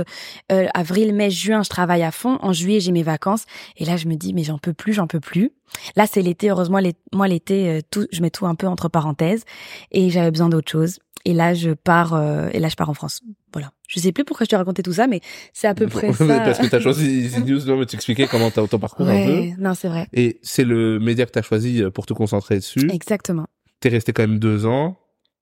euh, 0.50 0.66
avril, 0.74 1.14
mai, 1.14 1.30
juin, 1.30 1.62
je 1.62 1.68
travaille 1.68 2.02
à 2.02 2.10
fond. 2.10 2.38
En 2.40 2.52
juillet, 2.52 2.80
j'ai 2.80 2.92
mes 2.92 3.02
vacances. 3.02 3.44
Et 3.76 3.84
là, 3.84 3.96
je 3.96 4.06
me 4.08 4.14
dis, 4.14 4.32
mais 4.34 4.44
j'en 4.44 4.58
peux 4.58 4.72
plus, 4.72 4.92
j'en 4.92 5.06
peux 5.06 5.20
plus. 5.20 5.50
Là, 5.96 6.06
c'est 6.10 6.22
l'été. 6.22 6.50
Heureusement, 6.50 6.78
moi, 7.12 7.28
l'été, 7.28 7.68
euh, 7.68 7.80
tout, 7.90 8.06
je 8.12 8.20
mets 8.22 8.30
tout 8.30 8.46
un 8.46 8.54
peu 8.54 8.66
entre 8.66 8.88
parenthèses. 8.88 9.44
Et 9.92 10.10
j'avais 10.10 10.30
besoin 10.30 10.48
d'autre 10.48 10.70
chose. 10.70 10.98
Et 11.24 11.32
là, 11.32 11.54
je 11.54 11.70
pars. 11.70 12.14
euh, 12.14 12.48
et 12.52 12.58
là, 12.58 12.68
je 12.68 12.76
pars 12.76 12.90
en 12.90 12.94
France. 12.94 13.20
Voilà. 13.52 13.70
Je 13.88 13.98
sais 14.00 14.12
plus 14.12 14.24
pourquoi 14.24 14.44
je 14.44 14.50
te 14.50 14.56
racontais 14.56 14.82
tout 14.82 14.92
ça, 14.92 15.06
mais 15.06 15.20
c'est 15.52 15.66
à 15.68 15.74
peu 15.74 15.86
près 15.86 16.12
ça. 16.12 16.40
Parce 16.40 16.58
que 16.58 16.66
t'as 16.66 16.80
choisi 16.80 17.06
Easy 17.24 17.42
News, 17.42 17.64
non, 17.66 17.78
mais 17.78 17.86
t'expliquais 17.86 18.26
comment 18.26 18.50
t'as 18.50 18.66
ton 18.66 18.78
parcours 18.78 19.06
un 19.08 19.24
peu. 19.24 19.30
ouais, 19.30 19.54
non, 19.58 19.74
c'est 19.74 19.88
vrai. 19.88 20.06
Et 20.12 20.38
c'est 20.42 20.64
le 20.64 20.98
média 20.98 21.24
que 21.26 21.30
t'as 21.30 21.42
choisi 21.42 21.82
euh, 21.82 21.90
pour 21.90 22.06
te 22.06 22.12
concentrer 22.12 22.56
dessus. 22.56 22.90
Exactement. 22.92 23.46
T'es 23.80 23.88
resté 23.88 24.12
quand 24.12 24.22
même 24.22 24.38
deux 24.38 24.66
ans. 24.66 24.96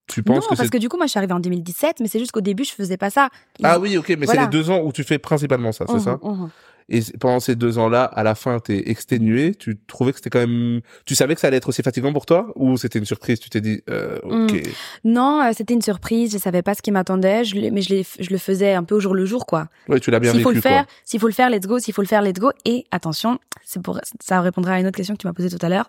Tu 0.09 0.23
penses 0.23 0.45
non, 0.45 0.51
que 0.51 0.57
parce 0.57 0.69
que 0.69 0.79
du 0.79 0.89
coup, 0.89 0.97
moi, 0.97 1.07
je 1.07 1.11
suis 1.11 1.19
arrivée 1.19 1.33
en 1.33 1.41
2017, 1.41 2.01
mais 2.01 2.09
c'est 2.09 2.19
juste 2.19 2.33
qu'au 2.33 2.41
début, 2.41 2.65
je 2.65 2.73
faisais 2.73 2.97
pas 2.97 3.09
ça. 3.09 3.29
Ah 3.63 3.79
oui, 3.79 3.97
ok, 3.97 4.15
mais 4.19 4.27
c'est 4.27 4.39
les 4.41 4.47
deux 4.49 4.69
ans 4.71 4.81
où 4.83 4.93
tu 4.93 5.05
fais 5.05 5.19
principalement 5.19 5.71
ça, 5.73 5.85
c'est 5.87 5.95
Mhm, 5.95 6.01
ça? 6.01 6.19
mhm. 6.23 6.51
Et 6.93 7.01
pendant 7.19 7.41
ces 7.41 7.57
deux 7.57 7.79
ans-là, 7.79 8.05
à 8.05 8.23
la 8.23 8.35
fin, 8.35 8.59
t'es 8.61 8.91
exténué. 8.91 9.55
Tu 9.55 9.79
trouvais 9.87 10.13
que 10.13 10.19
c'était 10.19 10.29
quand 10.29 10.47
même... 10.47 10.83
Tu 11.07 11.15
savais 11.15 11.35
que 11.35 11.41
ça 11.41 11.49
allait 11.49 11.57
être 11.57 11.71
aussi 11.71 11.83
fatigant 11.83 12.13
pour 12.13 12.27
toi 12.27 12.53
Ou 12.55 12.77
c'était 12.77 12.99
une 12.99 13.07
surprise? 13.07 13.41
Tu 13.41 13.49
t'es 13.49 13.63
dit, 13.63 13.81
euh, 13.89 14.19
ok. 14.25 14.63
Non, 15.03 15.41
euh, 15.41 15.53
c'était 15.57 15.73
une 15.73 15.81
surprise. 15.81 16.33
Je 16.33 16.39
savais 16.39 16.61
pas 16.61 16.75
ce 16.75 16.83
qui 16.83 16.91
m'attendait, 16.91 17.45
je 17.45 17.57
mais 17.71 17.81
je, 17.81 18.31
le 18.31 18.39
faisais 18.39 18.75
un 18.75 18.85
peu 18.85 18.97
au 18.97 19.01
jour 19.01 19.15
le 19.15 19.25
jour, 19.25 19.47
quoi. 19.47 19.69
Ouais, 19.89 20.01
tu 20.01 20.11
l'as 20.11 20.21
bien 20.21 20.33
S'il 20.33 20.41
vécu, 20.41 20.49
faut 20.51 20.55
le 20.55 20.61
faire, 20.61 20.85
s'il 21.05 21.19
faut 21.19 21.29
le 21.29 21.33
faire, 21.33 21.49
let's 21.49 21.67
go. 21.67 21.79
S'il 21.79 21.95
faut 21.95 22.03
le 22.03 22.09
faire, 22.09 22.21
let's 22.21 22.39
go. 22.39 22.51
Et 22.67 22.85
attention, 22.91 23.39
c'est 23.65 23.83
pour 23.83 23.99
ça 24.21 24.43
répondra 24.43 24.75
à 24.75 24.81
une 24.81 24.87
autre 24.87 24.97
question 24.97 25.15
que 25.15 25.21
tu 25.21 25.27
m'as 25.27 25.33
posée 25.33 25.49
tout 25.49 25.65
à 25.65 25.71
l'heure. 25.71 25.89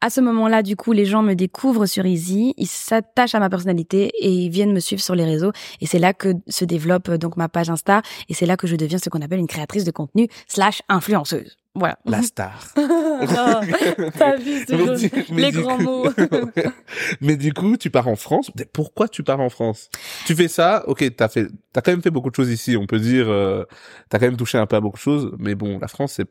À 0.00 0.10
ce 0.10 0.20
moment-là, 0.20 0.62
du 0.62 0.76
coup, 0.76 0.92
les 0.92 1.04
gens 1.06 1.22
me 1.22 1.34
découvrent 1.34 1.86
sur 1.86 2.06
Easy, 2.06 2.54
ils 2.56 2.68
s'attachent 2.68 3.34
à 3.34 3.40
ma 3.40 3.50
personnalité 3.50 4.12
et 4.20 4.30
ils 4.30 4.48
viennent 4.48 4.72
me 4.72 4.78
suivre 4.78 5.02
sur 5.02 5.16
les 5.16 5.24
réseaux. 5.24 5.50
Et 5.80 5.86
c'est 5.86 5.98
là 5.98 6.14
que 6.14 6.34
se 6.46 6.64
développe 6.64 7.08
euh, 7.08 7.18
donc 7.18 7.36
ma 7.36 7.48
page 7.48 7.68
Insta. 7.68 8.02
Et 8.28 8.34
c'est 8.34 8.46
là 8.46 8.56
que 8.56 8.68
je 8.68 8.76
deviens 8.76 8.98
ce 8.98 9.08
qu'on 9.10 9.20
appelle 9.22 9.40
une 9.40 9.48
créatrice 9.48 9.82
de 9.84 9.90
contenu 9.90 10.28
slash 10.46 10.82
influenceuse. 10.88 11.56
Voilà. 11.74 11.98
La 12.04 12.22
star. 12.22 12.72
Ah, 12.76 13.60
T'as 14.16 14.36
vu, 14.36 14.64
du- 14.66 15.10
les 15.34 15.50
grands 15.50 15.76
coup- 15.76 15.82
mots. 15.82 16.06
mais 17.20 17.36
du 17.36 17.52
coup, 17.52 17.76
tu 17.76 17.90
pars 17.90 18.06
en 18.08 18.16
France. 18.16 18.50
Mais 18.56 18.66
pourquoi 18.66 19.08
tu 19.08 19.22
pars 19.24 19.40
en 19.40 19.48
France? 19.50 19.90
Tu 20.26 20.34
fais 20.36 20.48
ça, 20.48 20.84
ok, 20.88 21.04
t'as 21.16 21.28
fait, 21.28 21.46
t'as 21.72 21.80
quand 21.80 21.90
même 21.90 22.02
fait 22.02 22.10
beaucoup 22.10 22.30
de 22.30 22.34
choses 22.36 22.50
ici. 22.50 22.76
On 22.76 22.86
peut 22.86 22.98
dire, 23.00 23.28
euh, 23.28 23.64
t'as 24.08 24.18
quand 24.18 24.26
même 24.26 24.36
touché 24.36 24.58
un 24.58 24.66
peu 24.66 24.76
à 24.76 24.80
beaucoup 24.80 24.96
de 24.96 25.02
choses. 25.02 25.32
Mais 25.38 25.54
bon, 25.56 25.78
la 25.80 25.88
France, 25.88 26.14
c'est 26.16 26.26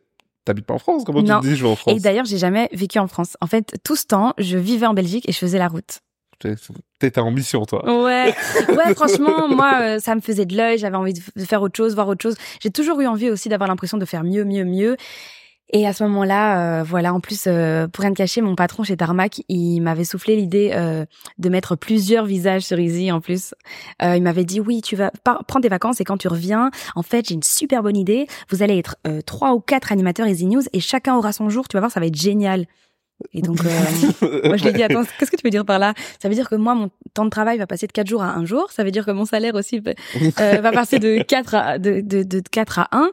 t'habites 0.48 0.66
pas 0.66 0.74
en 0.74 0.80
France. 0.80 1.04
Comment 1.06 1.22
Non. 1.22 1.40
tu 1.40 1.48
te 1.48 1.52
dis 1.54 1.56
je 1.56 1.64
vais 1.64 1.70
en 1.70 1.76
France 1.76 1.94
Et 1.96 2.00
d'ailleurs, 2.00 2.26
j'ai 2.26 2.38
jamais 2.38 2.70
vécu 2.74 2.98
en 3.00 3.08
France. 3.08 3.38
En 3.42 3.48
fait, 3.48 3.76
tout 3.84 3.96
ce 3.96 4.06
temps, 4.06 4.34
je 4.38 4.58
vivais 4.58 4.86
en 4.88 4.94
Belgique 4.94 5.28
et 5.30 5.32
je 5.32 5.38
faisais 5.38 5.60
la 5.60 5.68
route. 5.68 6.00
T'es 7.00 7.18
en 7.20 7.32
mission, 7.32 7.66
toi. 7.66 7.84
Ouais, 8.04 8.34
ouais, 8.70 8.94
franchement, 8.96 9.48
moi, 9.48 9.74
euh, 9.82 10.00
ça 10.00 10.14
me 10.14 10.22
faisait 10.22 10.46
de 10.46 10.56
l'œil. 10.56 10.78
J'avais 10.78 10.96
envie 10.96 11.14
de 11.14 11.44
faire 11.46 11.62
autre 11.64 11.76
chose, 11.76 11.96
voir 11.96 12.08
autre 12.08 12.22
chose. 12.22 12.36
J'ai 12.62 12.70
toujours 12.70 13.02
eu 13.02 13.08
envie 13.08 13.30
aussi 13.30 13.50
d'avoir 13.50 13.68
l'impression 13.68 13.98
de 13.98 14.06
faire 14.06 14.24
mieux, 14.24 14.44
mieux, 14.44 14.64
mieux. 14.66 14.98
Et 15.72 15.86
à 15.86 15.92
ce 15.92 16.04
moment-là, 16.06 16.80
euh, 16.80 16.84
voilà, 16.84 17.14
en 17.14 17.20
plus, 17.20 17.44
euh, 17.48 17.88
pour 17.88 18.04
rien 18.04 18.12
te 18.12 18.18
cacher, 18.18 18.42
mon 18.42 18.56
patron 18.56 18.84
chez 18.84 18.96
Tarmac, 18.96 19.42
il 19.50 19.82
m'avait 19.82 20.06
soufflé 20.06 20.38
l'idée 20.38 20.72
euh, 20.74 21.06
de 21.40 21.50
mettre 21.50 21.76
plusieurs 21.76 22.26
visages 22.26 22.62
sur 22.62 22.80
Easy 22.80 23.12
en 23.12 23.20
plus. 23.20 23.54
Euh, 24.02 24.16
il 24.16 24.24
m'avait 24.24 24.46
dit, 24.46 24.62
oui, 24.62 24.82
tu 24.82 24.96
vas 24.96 25.12
prendre 25.24 25.62
des 25.62 25.70
vacances 25.70 26.00
et 26.00 26.06
quand 26.06 26.18
tu 26.18 26.30
reviens, 26.30 26.72
en 26.96 27.04
fait, 27.04 27.28
j'ai 27.28 27.34
une 27.34 27.44
super 27.44 27.84
bonne 27.84 27.98
idée. 27.98 28.28
Vous 28.50 28.64
allez 28.64 28.78
être 28.78 28.96
euh, 29.08 29.22
trois 29.22 29.54
ou 29.54 29.60
quatre 29.60 29.92
animateurs 29.92 30.28
Easy 30.28 30.46
News 30.46 30.64
et 30.72 30.80
chacun 30.80 31.16
aura 31.16 31.34
son 31.34 31.50
jour. 31.50 31.68
Tu 31.68 31.76
vas 31.76 31.82
voir, 31.82 31.92
ça 31.92 32.00
va 32.00 32.06
être 32.06 32.16
génial. 32.16 32.66
Et 33.34 33.42
donc, 33.42 33.58
euh, 33.66 33.70
moi, 34.48 34.58
je 34.58 34.64
lui 34.64 34.70
ai 34.70 34.74
dit, 34.74 34.84
attends, 34.84 35.04
qu'est-ce 35.18 35.32
que 35.32 35.36
tu 35.38 35.42
veux 35.44 35.50
dire 35.50 35.66
par 35.66 35.80
là? 35.80 35.94
Ça 36.22 36.30
veut 36.30 36.36
dire 36.36 36.48
que 36.48 36.56
moi, 36.56 36.76
mon 36.76 36.92
temps 37.16 37.26
de 37.26 37.30
travail 37.32 37.58
va 37.58 37.66
passer 37.66 37.88
de 37.88 37.92
4 37.92 38.08
jours 38.08 38.22
à 38.22 38.36
un 38.36 38.46
jour. 38.46 38.72
Ça 38.72 38.84
veut 38.84 38.92
dire 38.92 39.06
que 39.06 39.12
mon 39.12 39.26
salaire 39.26 39.56
aussi 39.56 39.80
va- 39.80 39.92
euh, 40.40 40.62
va 40.62 40.72
passer 40.72 41.00
de 41.00 41.22
4 41.28 41.56
à, 41.56 41.80
de, 41.80 42.02
de, 42.02 42.22
de 42.24 42.40
4 42.52 42.80
à 42.80 42.88
1. 42.92 43.10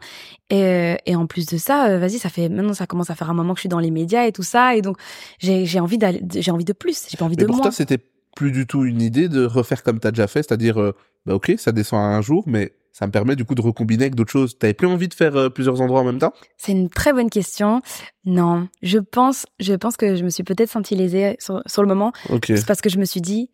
Et, 0.50 0.62
euh, 0.62 0.94
et 1.06 1.16
en 1.16 1.26
plus 1.26 1.46
de 1.46 1.56
ça, 1.56 1.88
euh, 1.88 1.98
vas-y, 1.98 2.18
ça 2.18 2.28
fait, 2.28 2.48
maintenant, 2.50 2.74
ça 2.74 2.86
commence 2.86 3.08
à 3.10 3.14
faire 3.14 3.30
un 3.30 3.34
moment 3.34 3.54
que 3.54 3.58
je 3.58 3.62
suis 3.62 3.68
dans 3.70 3.78
les 3.78 3.90
médias 3.90 4.26
et 4.26 4.32
tout 4.32 4.42
ça. 4.42 4.76
Et 4.76 4.82
donc, 4.82 4.98
j'ai 5.38 5.64
j'ai 5.64 5.80
envie 5.80 5.96
d'aller, 5.98 6.22
j'ai 6.34 6.50
envie 6.50 6.64
de 6.66 6.74
plus. 6.74 7.06
J'ai 7.08 7.16
pas 7.16 7.24
envie 7.24 7.36
Mais 7.36 7.42
de 7.44 7.46
pour 7.48 7.56
moins. 7.56 7.70
c'était 7.70 7.98
plus 8.36 8.52
du 8.52 8.66
tout 8.66 8.84
une 8.84 9.00
idée 9.00 9.28
de 9.28 9.46
refaire 9.46 9.82
comme 9.82 10.00
t'as 10.00 10.10
déjà 10.10 10.26
fait, 10.26 10.42
c'est-à-dire, 10.42 10.80
euh, 10.80 10.92
bah 11.24 11.34
ok, 11.34 11.54
ça 11.56 11.72
descend 11.72 12.00
à 12.00 12.02
un 12.16 12.20
jour, 12.20 12.42
mais 12.46 12.72
ça 12.94 13.08
me 13.08 13.10
permet 13.10 13.34
du 13.34 13.44
coup 13.44 13.56
de 13.56 13.60
recombiner 13.60 14.04
avec 14.04 14.14
d'autres 14.14 14.30
choses. 14.30 14.56
T'avais 14.56 14.72
plus 14.72 14.86
envie 14.86 15.08
de 15.08 15.14
faire 15.14 15.34
euh, 15.36 15.48
plusieurs 15.50 15.80
endroits 15.80 16.00
en 16.00 16.04
même 16.04 16.20
temps? 16.20 16.32
C'est 16.56 16.70
une 16.70 16.88
très 16.88 17.12
bonne 17.12 17.28
question. 17.28 17.82
Non, 18.24 18.68
je 18.82 18.98
pense, 19.00 19.46
je 19.58 19.74
pense 19.74 19.96
que 19.96 20.14
je 20.14 20.22
me 20.22 20.30
suis 20.30 20.44
peut-être 20.44 20.70
sentie 20.70 20.94
lésée 20.94 21.34
sur, 21.40 21.60
sur 21.66 21.82
le 21.82 21.88
moment. 21.88 22.12
C'est 22.46 22.64
parce 22.64 22.80
que 22.80 22.88
je 22.88 22.98
me 22.98 23.04
suis 23.04 23.20
dit, 23.20 23.50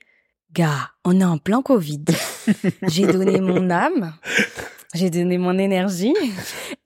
gars, 0.53 0.90
on 1.07 1.18
est 1.20 1.24
en 1.24 1.38
plein 1.38 1.62
Covid. 1.62 2.05
J'ai 2.88 3.07
donné 3.07 3.40
mon 3.40 3.70
âme, 3.70 4.12
j'ai 4.92 5.09
donné 5.09 5.38
mon 5.38 5.57
énergie, 5.57 6.14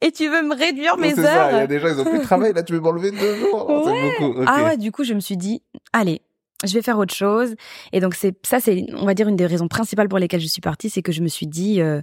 et 0.01 0.13
tu 0.13 0.29
veux 0.29 0.43
me 0.43 0.55
réduire 0.55 0.97
mes 0.99 1.15
C'est 1.15 1.23
ça, 1.23 1.51
il 1.51 1.55
y 1.55 1.57
heures? 1.57 1.63
a 1.63 1.67
des 1.67 1.81
gens, 1.81 1.89
ils 1.89 2.01
ont 2.01 2.05
plus 2.05 2.19
de 2.19 2.23
travail, 2.25 2.53
là 2.53 2.63
tu 2.63 2.75
veux 2.75 2.81
m'enlever 2.81 3.11
deux 3.11 3.37
jours. 3.37 3.69
Ouais. 3.87 4.13
C'est 4.19 4.21
beaucoup. 4.25 4.41
ok. 4.43 4.47
Ah 4.49 4.63
ouais, 4.65 4.77
du 4.77 4.93
coup, 4.93 5.05
je 5.05 5.15
me 5.15 5.21
suis 5.21 5.37
dit, 5.39 5.63
allez, 5.93 6.21
je 6.65 6.73
vais 6.75 6.83
faire 6.83 6.99
autre 6.99 7.15
chose. 7.15 7.55
Et 7.93 8.01
donc, 8.01 8.15
c'est 8.15 8.35
ça, 8.47 8.61
c'est, 8.61 8.85
on 8.95 9.07
va 9.07 9.15
dire, 9.15 9.29
une 9.29 9.37
des 9.37 9.47
raisons 9.47 9.69
principales 9.69 10.09
pour 10.09 10.19
lesquelles 10.19 10.41
je 10.41 10.47
suis 10.47 10.61
partie, 10.61 10.91
c'est 10.91 11.03
que 11.03 11.13
je 11.13 11.23
me 11.23 11.29
suis 11.29 11.47
dit, 11.47 11.81
euh, 11.81 12.01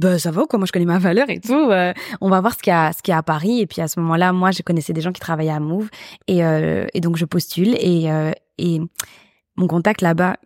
bah, 0.00 0.18
ça 0.18 0.30
va, 0.30 0.46
quoi, 0.46 0.58
moi, 0.58 0.66
je 0.66 0.72
connais 0.72 0.86
ma 0.86 0.98
valeur 0.98 1.28
et 1.28 1.40
tout. 1.40 1.52
euh, 1.52 1.92
on 2.20 2.30
va 2.30 2.40
voir 2.40 2.54
ce 2.54 2.58
qu'il 2.58 2.70
y 2.70 2.74
a, 2.74 2.92
ce 2.92 3.02
qu'il 3.02 3.12
y 3.12 3.14
a 3.14 3.18
à 3.18 3.22
Paris. 3.22 3.60
Et 3.60 3.66
puis, 3.66 3.82
à 3.82 3.88
ce 3.88 4.00
moment-là, 4.00 4.32
moi, 4.32 4.50
je 4.50 4.62
connaissais 4.62 4.92
des 4.94 5.02
gens 5.02 5.12
qui 5.12 5.20
travaillaient 5.20 5.50
à 5.50 5.60
Move. 5.60 5.90
Et, 6.26 6.44
euh, 6.44 6.86
et 6.94 7.00
donc, 7.00 7.16
je 7.16 7.26
postule. 7.26 7.76
Et, 7.78 8.10
euh, 8.10 8.32
et 8.58 8.80
mon 9.56 9.66
contact 9.66 10.00
là-bas, 10.00 10.36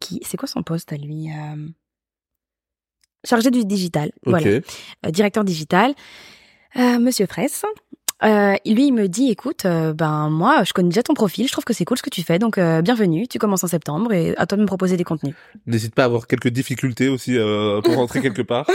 qui, 0.00 0.20
c'est 0.24 0.38
quoi 0.38 0.48
son 0.48 0.62
poste 0.62 0.90
à 0.92 0.96
lui 0.96 1.28
Chargé 3.28 3.50
du 3.50 3.66
digital. 3.66 4.10
Voilà 4.24 4.60
directeur 5.10 5.44
digital, 5.44 5.94
Monsieur 6.74 7.26
Fraisse. 7.26 7.62
Euh, 8.22 8.54
lui, 8.66 8.86
il 8.88 8.92
me 8.92 9.08
dit, 9.08 9.30
écoute, 9.30 9.64
euh, 9.64 9.92
ben 9.94 10.28
moi, 10.28 10.62
je 10.64 10.72
connais 10.72 10.88
déjà 10.90 11.02
ton 11.02 11.14
profil, 11.14 11.46
je 11.46 11.52
trouve 11.52 11.64
que 11.64 11.72
c'est 11.72 11.84
cool 11.84 11.96
ce 11.96 12.02
que 12.02 12.10
tu 12.10 12.22
fais, 12.22 12.38
donc 12.38 12.58
euh, 12.58 12.82
bienvenue. 12.82 13.26
Tu 13.26 13.38
commences 13.38 13.64
en 13.64 13.66
septembre 13.68 14.12
et 14.12 14.36
à 14.36 14.46
toi 14.46 14.56
de 14.56 14.62
me 14.62 14.66
proposer 14.66 14.96
des 14.96 15.04
contenus. 15.04 15.34
N'hésite 15.66 15.94
pas 15.94 16.02
à 16.02 16.04
avoir 16.06 16.26
quelques 16.26 16.48
difficultés 16.48 17.08
aussi 17.08 17.36
euh, 17.38 17.80
pour 17.80 17.94
rentrer 17.96 18.20
quelque 18.22 18.42
part. 18.42 18.66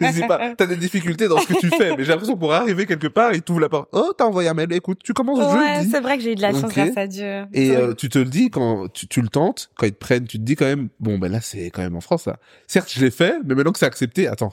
N'hésite 0.00 0.26
pas. 0.28 0.54
T'as 0.56 0.66
des 0.66 0.76
difficultés 0.76 1.28
dans 1.28 1.38
ce 1.38 1.46
que 1.46 1.58
tu 1.58 1.68
fais, 1.70 1.96
mais 1.96 2.04
j'ai 2.04 2.10
l'impression 2.12 2.36
pour 2.36 2.52
arriver 2.52 2.86
quelque 2.86 3.06
part, 3.08 3.32
il 3.34 3.42
t'ouvre 3.42 3.60
la 3.60 3.68
porte. 3.68 3.88
Oh, 3.92 4.12
t'as 4.16 4.24
envoyé 4.24 4.48
un 4.48 4.54
mail. 4.54 4.72
Écoute, 4.72 5.00
tu 5.02 5.12
commences 5.14 5.40
jeudi. 5.52 5.90
c'est 5.90 6.00
vrai 6.00 6.16
que 6.18 6.22
j'ai 6.22 6.32
eu 6.32 6.36
de 6.36 6.42
la 6.42 6.52
chance 6.52 6.64
Ok. 6.64 6.74
grâce 6.74 6.96
à 6.96 7.06
Dieu. 7.06 7.44
Et 7.52 7.70
Ouais. 7.70 7.76
euh, 7.76 7.94
tu 7.94 8.08
te 8.08 8.18
le 8.18 8.26
dis 8.26 8.50
quand 8.50 8.92
tu, 8.92 9.06
tu 9.08 9.20
le 9.22 9.28
tentes, 9.28 9.70
quand 9.76 9.86
ils 9.86 9.92
te 9.92 9.98
prennent, 9.98 10.26
tu 10.26 10.38
te 10.38 10.42
dis 10.42 10.54
quand 10.54 10.66
même, 10.66 10.88
bon 11.00 11.18
ben 11.18 11.30
là 11.32 11.40
c'est 11.40 11.70
quand 11.70 11.82
même 11.82 11.96
en 11.96 12.00
France 12.00 12.26
là. 12.26 12.36
Certes 12.66 12.90
je 12.94 13.00
l'ai 13.02 13.10
fait, 13.10 13.36
mais 13.44 13.54
maintenant 13.54 13.72
que 13.72 13.78
c'est 13.78 13.86
accepté, 13.86 14.28
attends. 14.28 14.52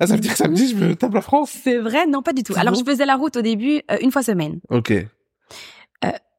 Là 0.00 0.06
ça 0.06 0.14
veut 0.14 0.20
dire 0.20 0.32
que 0.32 0.36
samedi 0.38 0.68
je 0.68 0.74
me 0.76 0.94
tape 0.94 1.14
la 1.14 1.22
France. 1.22 1.50
c'est 1.64 1.78
vrai, 1.78 2.06
non 2.06 2.20
pas 2.22 2.34
du 2.34 2.42
tout. 2.42 2.52
Alors 2.56 2.74
bon 2.74 2.80
je 2.80 2.84
faisais 2.84 3.06
la 3.06 3.16
route 3.22 3.36
au 3.38 3.42
début 3.42 3.80
euh, 3.90 3.96
une 4.02 4.12
fois 4.12 4.22
semaine. 4.22 4.60
Ok. 4.68 4.92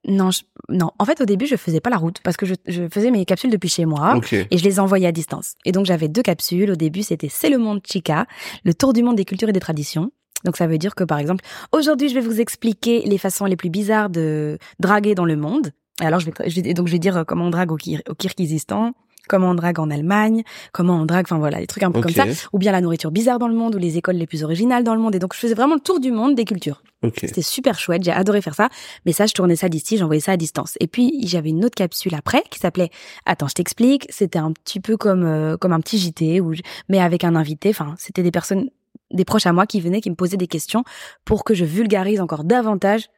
Non, 0.06 0.32
je- 0.32 0.42
non. 0.68 0.92
En 1.00 1.06
fait, 1.06 1.22
au 1.22 1.26
début, 1.26 1.46
je 1.46 1.56
faisais 1.56 1.80
pas 1.80 1.90
la 1.90 1.96
route 1.96 2.20
parce 2.26 2.36
que 2.36 2.46
je, 2.46 2.56
je 2.68 2.90
faisais 2.90 3.10
mes 3.10 3.24
capsules 3.24 3.50
depuis 3.50 3.70
chez 3.70 3.86
moi. 3.86 4.18
Et 4.52 4.58
je 4.58 4.64
les 4.66 4.82
envoyais 4.82 5.08
à 5.08 5.14
distance. 5.14 5.54
Et 5.64 5.72
donc 5.72 5.86
j'avais 5.86 6.10
deux 6.10 6.22
capsules. 6.22 6.70
Au 6.72 6.76
début, 6.76 7.04
c'était 7.04 7.30
C'est 7.30 7.50
le 7.50 7.58
monde 7.58 7.80
Chica, 7.90 8.26
le 8.66 8.74
tour 8.74 8.92
du 8.92 9.02
monde 9.02 9.16
des 9.16 9.24
cultures 9.24 9.48
et 9.48 9.54
des 9.54 9.62
traditions. 9.62 10.12
Donc 10.44 10.58
ça 10.58 10.68
veut 10.68 10.78
dire 10.78 10.94
que 10.94 11.06
par 11.06 11.20
exemple, 11.20 11.46
aujourd'hui, 11.72 12.10
je 12.10 12.16
vais 12.16 12.20
vous 12.20 12.42
expliquer 12.42 13.04
les 13.06 13.18
façons 13.18 13.46
les 13.46 13.56
plus 13.56 13.70
bizarres 13.70 14.10
de 14.10 14.58
draguer 14.78 15.16
dans 15.16 15.24
le 15.24 15.38
monde. 15.38 15.72
Et 16.02 16.06
alors 16.06 16.20
je 16.20 16.26
vais, 16.26 16.50
je 16.50 16.74
donc 16.74 16.88
je 16.88 16.92
vais 16.92 17.00
dire 17.00 17.16
euh, 17.16 17.24
comment 17.24 17.46
on 17.46 17.50
drague 17.50 17.72
au, 17.72 17.78
Kir- 17.78 18.02
au 18.10 18.14
Kirghizistan, 18.14 18.92
comment 19.28 19.50
on 19.52 19.56
drague 19.56 19.80
en 19.80 19.90
Allemagne, 19.90 20.44
comment 20.72 20.96
on 20.98 21.06
drague, 21.06 21.26
enfin 21.26 21.38
voilà, 21.38 21.60
des 21.60 21.68
trucs 21.68 21.84
un 21.84 21.92
peu 21.92 22.02
comme 22.02 22.12
ça, 22.34 22.48
ou 22.54 22.58
bien 22.60 22.72
la 22.72 22.82
nourriture 22.82 23.12
bizarre 23.12 23.40
dans 23.40 23.48
le 23.48 23.56
monde, 23.56 23.76
ou 23.76 23.78
les 23.78 23.98
écoles 23.98 24.16
les 24.18 24.28
plus 24.28 24.44
originales 24.44 24.84
dans 24.84 24.96
le 24.96 25.02
monde. 25.02 25.16
Et 25.16 25.20
donc 25.20 25.34
je 25.34 25.40
faisais 25.40 25.54
vraiment 25.54 25.76
le 25.76 25.80
tour 25.82 26.00
du 26.00 26.12
monde 26.12 26.36
des 26.36 26.46
cultures. 26.46 26.84
C'était 27.28 27.42
super 27.42 27.78
chouette, 27.80 28.04
j'ai 28.04 28.12
adoré 28.12 28.42
faire 28.42 28.56
ça. 28.56 28.70
Mais 29.06 29.12
ça, 29.12 29.26
je 29.26 29.34
tournais 29.34 29.56
ça 29.58 29.68
d'ici, 29.70 29.98
j'envoyais 29.98 30.22
ça 30.22 30.32
à 30.34 30.38
distance. 30.38 30.78
Et 30.80 30.88
puis, 30.88 31.20
j'avais 31.28 31.50
une 31.50 31.66
autre 31.66 31.76
capsule 31.76 32.16
après 32.16 32.44
qui 32.50 32.60
s'appelait 32.60 32.90
Attends, 33.26 33.48
je 33.50 33.56
t'explique. 33.56 34.08
C'était 34.10 34.40
un 34.40 34.52
petit 34.54 34.80
peu 34.80 34.96
comme 34.98 35.26
euh, 35.26 35.58
comme 35.58 35.74
un 35.74 35.82
petit 35.82 35.98
JT, 35.98 36.40
où 36.40 36.54
je- 36.54 36.62
mais 36.88 37.00
avec 37.00 37.24
un 37.26 37.36
invité. 37.36 37.70
Enfin, 37.72 37.96
c'était 37.98 38.24
des 38.24 38.32
personnes, 38.32 38.70
des 39.12 39.26
proches 39.26 39.46
à 39.46 39.52
moi 39.52 39.66
qui 39.68 39.82
venaient, 39.82 40.00
qui 40.00 40.10
me 40.10 40.16
posaient 40.16 40.38
des 40.38 40.48
questions 40.48 40.84
pour 41.26 41.44
que 41.44 41.54
je 41.54 41.66
vulgarise 41.66 42.22
encore 42.22 42.46
davantage 42.46 43.10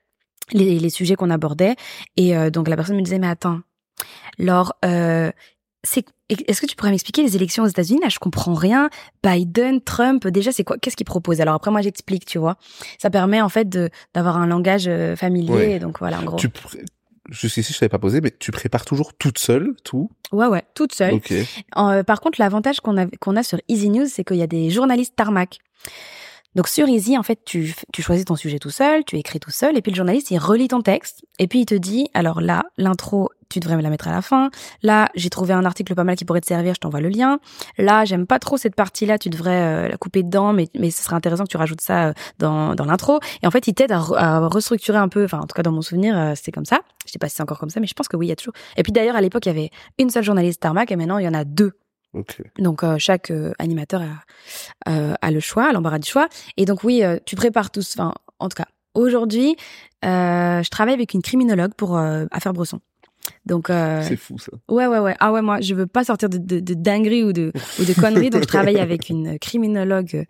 les, 0.52 0.80
les 0.80 0.90
sujets 0.90 1.16
qu'on 1.16 1.30
abordait. 1.30 1.76
Et 2.18 2.36
euh, 2.36 2.50
donc, 2.50 2.68
la 2.68 2.76
personne 2.76 2.96
me 2.96 3.02
disait 3.04 3.20
Mais 3.20 3.28
attends, 3.28 3.60
Laure, 4.40 4.74
euh, 4.84 5.32
c'est 5.86 6.06
est-ce 6.30 6.60
que 6.60 6.66
tu 6.66 6.76
pourrais 6.76 6.92
m'expliquer 6.92 7.22
les 7.22 7.36
élections 7.36 7.64
aux 7.64 7.68
États-Unis? 7.68 8.00
Là, 8.02 8.10
je 8.10 8.20
comprends 8.20 8.56
rien. 8.56 8.90
Biden, 9.24 9.80
Trump, 9.82 10.28
déjà, 10.28 10.52
c'est 10.52 10.64
quoi 10.64 10.78
Qu'est-ce 10.78 10.96
qu'ils 10.96 11.06
proposent? 11.06 11.40
Alors 11.40 11.54
après, 11.54 11.72
moi, 11.72 11.82
j'explique, 11.82 12.26
tu 12.26 12.40
vois. 12.40 12.58
Ça 13.00 13.10
permet 13.10 13.42
en 13.42 13.50
fait 13.50 13.70
d'avoir 14.14 14.38
un 14.38 14.48
langage 14.48 14.86
euh, 14.88 15.16
familier. 15.16 15.54
Ouais. 15.54 15.80
Donc 15.80 16.00
voilà, 16.00 16.20
en 16.20 16.24
gros. 16.24 16.38
Tu 16.38 16.50
Jusqu'ici 17.32 17.74
je 17.74 17.80
t'avais 17.80 17.90
pas 17.90 17.98
posé, 17.98 18.22
mais 18.22 18.32
tu 18.38 18.52
prépares 18.52 18.86
toujours 18.86 19.16
toute 19.16 19.40
seule 19.40 19.74
tout? 19.84 20.12
Ouais, 20.32 20.46
ouais, 20.46 20.64
toute 20.76 20.94
seule. 20.94 21.20
Euh, 21.76 22.04
par 22.04 22.22
contre, 22.22 22.40
l'avantage 22.40 22.82
qu'on 22.82 22.98
a, 22.98 23.08
qu'on 23.20 23.36
a 23.36 23.42
sur 23.42 23.60
Easy 23.68 23.90
News, 23.90 24.06
c'est 24.08 24.24
qu'il 24.24 24.38
y 24.38 24.44
a 24.44 24.48
des 24.48 24.70
journalistes 24.70 25.16
tarmac. 25.16 25.58
Donc 26.56 26.68
sur 26.68 26.88
Easy, 26.88 27.18
en 27.18 27.24
fait, 27.24 27.40
tu, 27.46 27.76
tu 27.92 28.02
choisis 28.02 28.26
ton 28.26 28.36
sujet 28.36 28.60
tout 28.60 28.70
seul, 28.70 29.04
tu 29.06 29.18
écris 29.18 29.40
tout 29.40 29.52
seul, 29.52 29.78
et 29.78 29.82
puis 29.82 29.92
le 29.92 29.98
journaliste, 29.98 30.32
il 30.32 30.38
relit 30.38 30.70
ton 30.70 30.82
texte, 30.82 31.26
et 31.38 31.48
puis 31.48 31.60
il 31.60 31.66
te 31.66 31.76
dit, 31.76 32.08
alors 32.14 32.40
là, 32.42 32.64
l'intro, 32.78 33.30
tu 33.50 33.60
devrais 33.60 33.76
me 33.76 33.82
la 33.82 33.90
mettre 33.90 34.08
à 34.08 34.12
la 34.12 34.22
fin. 34.22 34.50
Là, 34.82 35.10
j'ai 35.16 35.30
trouvé 35.30 35.54
un 35.54 35.66
article 35.66 35.94
pas 35.94 36.04
mal 36.04 36.16
qui 36.16 36.26
pourrait 36.26 36.42
te 36.42 36.48
servir, 36.48 36.74
je 36.74 36.80
t'envoie 36.80 37.02
le 37.02 37.10
lien. 37.10 37.40
Là, 37.78 38.04
j'aime 38.06 38.26
pas 38.26 38.40
trop 38.40 38.58
cette 38.58 38.76
partie-là, 38.76 39.18
tu 39.18 39.30
devrais 39.30 39.62
euh, 39.62 39.88
la 39.90 39.98
couper 39.98 40.24
dedans, 40.24 40.52
mais, 40.52 40.68
mais 40.78 40.90
ce 40.92 41.04
serait 41.04 41.16
intéressant 41.16 41.44
que 41.44 41.50
tu 41.50 41.58
rajoutes 41.58 41.82
ça 41.82 42.08
euh, 42.08 42.14
dans, 42.40 42.74
dans 42.74 42.86
l'intro. 42.86 43.20
Et 43.44 43.48
en 43.48 43.52
fait, 43.52 43.68
il 43.68 43.74
t'aide 43.74 43.92
à, 43.92 44.00
re- 44.00 44.18
à 44.18 44.48
restructurer 44.48 44.98
un 44.98 45.10
peu, 45.10 45.26
enfin, 45.26 45.40
en 45.40 45.46
tout 45.48 45.54
cas, 45.56 45.62
dans 45.62 45.72
mon 45.72 45.82
souvenir, 45.82 46.18
euh, 46.18 46.34
c'était 46.36 46.52
comme 46.52 46.66
ça. 46.66 46.80
Je 47.06 47.12
sais 47.12 47.20
pas 47.20 47.30
si 47.30 47.36
c'est 47.36 47.44
encore 47.44 47.60
comme 47.60 47.70
ça, 47.70 47.80
mais 47.80 47.88
je 47.88 47.94
pense 47.94 48.08
que 48.08 48.18
oui, 48.18 48.28
il 48.28 48.30
y 48.30 48.34
a 48.34 48.36
toujours. 48.36 48.54
Et 48.78 48.84
puis 48.84 48.92
d'ailleurs, 48.92 49.16
à 49.16 49.22
l'époque, 49.22 49.46
il 49.46 49.50
y 49.50 49.52
avait 49.52 49.70
une 50.00 50.10
seule 50.10 50.24
journaliste 50.24 50.62
tarmac, 50.62 50.92
et 50.92 50.96
maintenant, 50.96 51.20
il 51.20 51.26
y 51.26 51.28
en 51.28 51.34
a 51.34 51.44
deux. 51.44 51.74
Donc 52.60 52.84
euh, 52.84 52.98
chaque 52.98 53.32
euh, 53.32 53.54
animateur 53.60 54.02
a, 54.02 54.90
euh, 54.92 55.14
a 55.22 55.32
le 55.32 55.40
choix, 55.40 55.72
l'embarras 55.74 56.00
du 56.00 56.10
choix. 56.10 56.28
Et 56.58 56.66
donc 56.66 56.84
oui, 56.84 57.04
tu 57.26 57.36
prépares 57.36 57.72
tous. 57.72 57.96
Enfin, 57.98 58.14
en 58.40 58.50
tout 58.50 58.56
cas, 58.56 58.68
aujourd'hui, 58.94 59.56
je 60.04 60.70
travaille 60.70 60.94
avec 60.94 61.14
une 61.14 61.22
criminologue 61.22 61.74
pour 61.76 61.98
Affaires 61.98 62.54
Bresson. 62.54 62.80
Donc 63.48 63.68
C'est 63.70 64.18
fou 64.18 64.38
ça. 64.38 64.52
ouais 64.70 64.86
ouais 64.86 65.00
ouais 65.00 65.16
ah 65.20 65.32
ouais 65.32 65.42
moi 65.42 65.60
je 65.60 65.74
veux 65.74 65.88
pas 65.88 66.04
sortir 66.04 66.30
de, 66.30 66.38
de, 66.38 66.60
de 66.60 66.74
dingueries 66.76 67.24
ou 67.24 67.34
de 67.34 67.52
ou 67.80 67.84
de 67.84 67.94
conneries 68.00 68.30
donc 68.30 68.44
je 68.44 68.48
travaille 68.48 68.78
avec 68.80 69.10
une 69.10 69.40
criminologue 69.40 70.28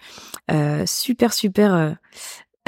super 0.86 1.34
super 1.34 1.98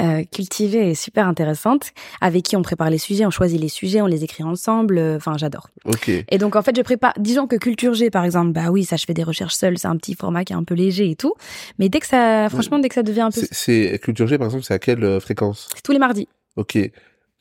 euh, 0.00 0.22
cultivée 0.32 0.90
et 0.90 0.94
super 0.94 1.26
intéressante 1.26 1.92
avec 2.20 2.44
qui 2.44 2.56
on 2.56 2.62
prépare 2.62 2.88
les 2.90 2.98
sujets 2.98 3.26
on 3.26 3.30
choisit 3.30 3.60
les 3.60 3.68
sujets 3.68 4.00
on 4.00 4.06
les 4.06 4.22
écrit 4.22 4.44
ensemble 4.44 4.96
euh, 4.98 5.16
enfin 5.16 5.36
j'adore 5.36 5.68
Ok. 5.84 6.08
et 6.08 6.38
donc 6.38 6.54
en 6.56 6.62
fait, 6.62 6.76
je 6.76 6.82
prépare. 6.82 7.14
Disons 7.18 7.46
que 7.46 7.56
Culture 7.56 7.94
G, 7.94 8.10
par 8.10 8.24
exemple, 8.24 8.52
bah 8.52 8.70
oui, 8.70 8.84
ça, 8.84 8.96
je 8.96 9.04
fais 9.06 9.14
des 9.14 9.22
recherches 9.24 9.54
seule. 9.54 9.78
C'est 9.78 9.88
un 9.88 9.96
petit 9.96 10.14
format 10.14 10.44
qui 10.44 10.52
est 10.52 10.56
un 10.56 10.64
peu 10.64 10.74
léger 10.74 11.10
et 11.10 11.16
tout. 11.16 11.34
Mais 11.78 11.88
dès 11.88 12.00
que 12.00 12.06
ça, 12.06 12.48
franchement, 12.50 12.78
dès 12.78 12.88
que 12.88 12.94
ça 12.94 13.02
devient 13.02 13.22
un 13.22 13.30
peu, 13.30 13.40
C'est- 13.50 13.98
Culture 14.02 14.26
G 14.26 14.38
par 14.38 14.46
exemple, 14.46 14.64
c'est 14.64 14.74
à 14.74 14.78
quelle 14.78 15.02
euh, 15.04 15.20
fréquence? 15.20 15.68
C'est 15.74 15.82
tous 15.82 15.92
les 15.92 15.98
mardis. 15.98 16.28
Ok. 16.56 16.78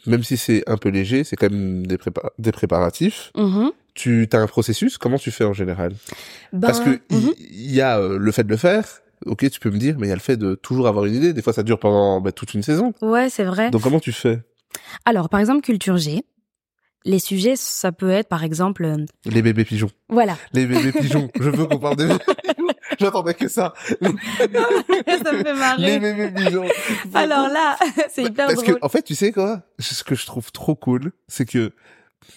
Même 0.05 0.23
si 0.23 0.37
c'est 0.37 0.63
un 0.69 0.77
peu 0.77 0.89
léger, 0.89 1.23
c'est 1.23 1.35
quand 1.35 1.49
même 1.51 1.85
des, 1.85 1.97
prépa- 1.97 2.29
des 2.39 2.51
préparatifs. 2.51 3.31
Mhm. 3.35 3.71
Tu 3.93 4.27
as 4.31 4.37
un 4.37 4.47
processus? 4.47 4.97
Comment 4.97 5.17
tu 5.17 5.31
fais 5.31 5.43
en 5.43 5.53
général? 5.53 5.93
Ben, 6.53 6.61
Parce 6.67 6.79
que 6.79 6.99
il 7.09 7.17
mhm. 7.17 7.33
il 7.39 7.71
y, 7.75 7.81
a 7.81 7.99
euh, 7.99 8.17
le 8.17 8.31
fait 8.31 8.43
de 8.43 8.49
le 8.49 8.57
faire. 8.57 8.85
Ok, 9.25 9.49
tu 9.49 9.59
peux 9.59 9.71
me 9.71 9.77
dire, 9.77 9.95
mais 9.99 10.07
il 10.07 10.09
y 10.09 10.13
a 10.13 10.15
le 10.15 10.21
fait 10.21 10.37
de 10.37 10.55
toujours 10.55 10.87
avoir 10.87 11.05
une 11.05 11.15
idée. 11.15 11.33
Des 11.33 11.41
fois, 11.41 11.53
ça 11.53 11.63
dure 11.63 11.79
pendant 11.79 12.21
bah, 12.21 12.31
toute 12.31 12.53
une 12.53 12.63
saison. 12.63 12.93
ouais, 13.01 13.29
c'est 13.29 13.43
vrai. 13.45 13.71
Donc, 13.71 13.81
comment 13.81 13.99
tu 13.99 14.11
fais? 14.11 14.39
Alors, 15.05 15.27
par 15.29 15.39
exemple, 15.39 15.61
Culture 15.61 15.97
G. 15.97 16.23
les 17.05 17.19
sujets, 17.19 17.55
ça 17.55 17.91
peut 17.91 18.09
être 18.11 18.27
par 18.29 18.43
exemple. 18.43 18.85
euh, 18.85 19.05
Les 19.25 19.41
bébés 19.41 19.65
pigeons. 19.65 19.89
Voilà. 20.09 20.37
Les 20.53 20.65
bébés 20.67 20.91
pigeons. 20.91 21.29
Je 21.39 21.49
veux 21.49 21.65
qu'on 21.65 21.79
parle 21.79 21.95
des 21.95 22.05
bébés 22.07 22.19
pigeons. 22.43 22.67
J'attendais 22.99 23.33
que 23.33 23.47
ça. 23.47 23.73
Ça 24.01 25.31
me 25.31 25.43
fait 25.43 25.53
marrer. 25.53 25.81
les 25.81 25.99
bébés 25.99 26.31
pigeons. 26.31 26.65
Alors 27.13 27.47
là, 27.49 27.77
c'est 28.09 28.23
hyper 28.23 28.47
Parce 28.47 28.61
drôle. 28.63 28.75
que, 28.79 28.85
en 28.85 28.89
fait, 28.89 29.01
tu 29.03 29.15
sais 29.15 29.31
quoi? 29.31 29.61
Ce 29.79 30.03
que 30.03 30.15
je 30.15 30.25
trouve 30.25 30.51
trop 30.51 30.75
cool, 30.75 31.11
c'est 31.27 31.45
que 31.45 31.71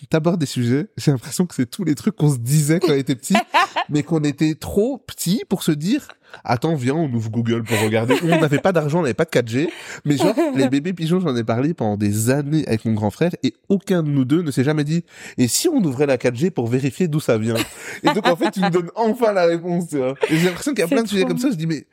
t'abordes 0.08 0.40
des 0.40 0.46
sujets, 0.46 0.88
j'ai 0.96 1.10
l'impression 1.10 1.46
que 1.46 1.54
c'est 1.54 1.70
tous 1.70 1.84
les 1.84 1.94
trucs 1.94 2.16
qu'on 2.16 2.32
se 2.32 2.38
disait 2.38 2.80
quand 2.80 2.92
on 2.92 2.96
était 2.96 3.14
petit, 3.14 3.34
mais 3.88 4.02
qu'on 4.02 4.20
était 4.20 4.54
trop 4.54 4.98
petits 4.98 5.42
pour 5.48 5.62
se 5.62 5.72
dire, 5.72 6.08
attends, 6.44 6.74
viens, 6.74 6.94
on 6.94 7.12
ouvre 7.12 7.30
Google 7.30 7.64
pour 7.64 7.78
regarder. 7.80 8.14
On 8.22 8.40
n'avait 8.40 8.58
pas 8.58 8.72
d'argent, 8.72 9.00
on 9.00 9.02
n'avait 9.02 9.14
pas 9.14 9.24
de 9.24 9.30
4G, 9.30 9.68
mais 10.04 10.16
genre, 10.16 10.34
les 10.54 10.68
bébés 10.68 10.92
pigeons, 10.92 11.20
j'en 11.20 11.34
ai 11.36 11.44
parlé 11.44 11.74
pendant 11.74 11.96
des 11.96 12.30
années 12.30 12.66
avec 12.66 12.84
mon 12.84 12.94
grand 12.94 13.10
frère, 13.10 13.32
et 13.42 13.54
aucun 13.68 14.02
de 14.02 14.08
nous 14.08 14.24
deux 14.24 14.42
ne 14.42 14.50
s'est 14.50 14.64
jamais 14.64 14.84
dit, 14.84 15.04
et 15.38 15.48
si 15.48 15.68
on 15.68 15.82
ouvrait 15.82 16.06
la 16.06 16.16
4G 16.16 16.50
pour 16.50 16.68
vérifier 16.68 17.08
d'où 17.08 17.20
ça 17.20 17.38
vient? 17.38 17.56
Et 18.02 18.12
donc, 18.12 18.26
en 18.26 18.36
fait, 18.36 18.50
tu 18.52 18.60
nous 18.60 18.70
donnes 18.70 18.90
enfin 18.94 19.32
la 19.32 19.46
réponse, 19.46 19.88
tu 19.88 19.98
vois. 19.98 20.14
Et 20.28 20.36
j'ai 20.36 20.46
l'impression 20.46 20.72
qu'il 20.72 20.80
y 20.80 20.84
a 20.84 20.88
plein 20.88 21.02
de 21.02 21.08
sujets 21.08 21.24
comme 21.24 21.38
ça, 21.38 21.50
je 21.50 21.56
dis, 21.56 21.66
mais, 21.66 21.86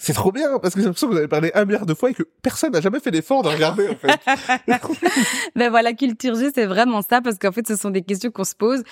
c'est 0.00 0.12
trop 0.12 0.30
bien, 0.30 0.58
parce 0.60 0.74
que 0.74 0.80
j'ai 0.80 0.86
l'impression 0.86 1.08
que 1.08 1.12
vous 1.12 1.18
avez 1.18 1.28
parlé 1.28 1.50
un 1.54 1.64
milliard 1.64 1.84
de 1.84 1.92
fois 1.92 2.10
et 2.10 2.14
que 2.14 2.22
personne 2.40 2.72
n'a 2.72 2.80
jamais 2.80 3.00
fait 3.00 3.10
l'effort 3.10 3.42
de 3.42 3.48
regarder, 3.48 3.88
en 3.88 3.96
fait. 3.96 4.18
Ben 5.56 5.70
voilà, 5.70 5.92
culture 5.92 6.36
G, 6.36 6.50
c'est 6.54 6.66
vraiment 6.66 7.02
ça 7.02 7.20
parce 7.20 7.36
qu'en 7.36 7.50
fait, 7.50 7.66
ce 7.66 7.74
sont 7.74 7.90
des 7.90 8.02
questions 8.02 8.30
qu'on 8.30 8.44
se 8.44 8.54
pose. 8.54 8.84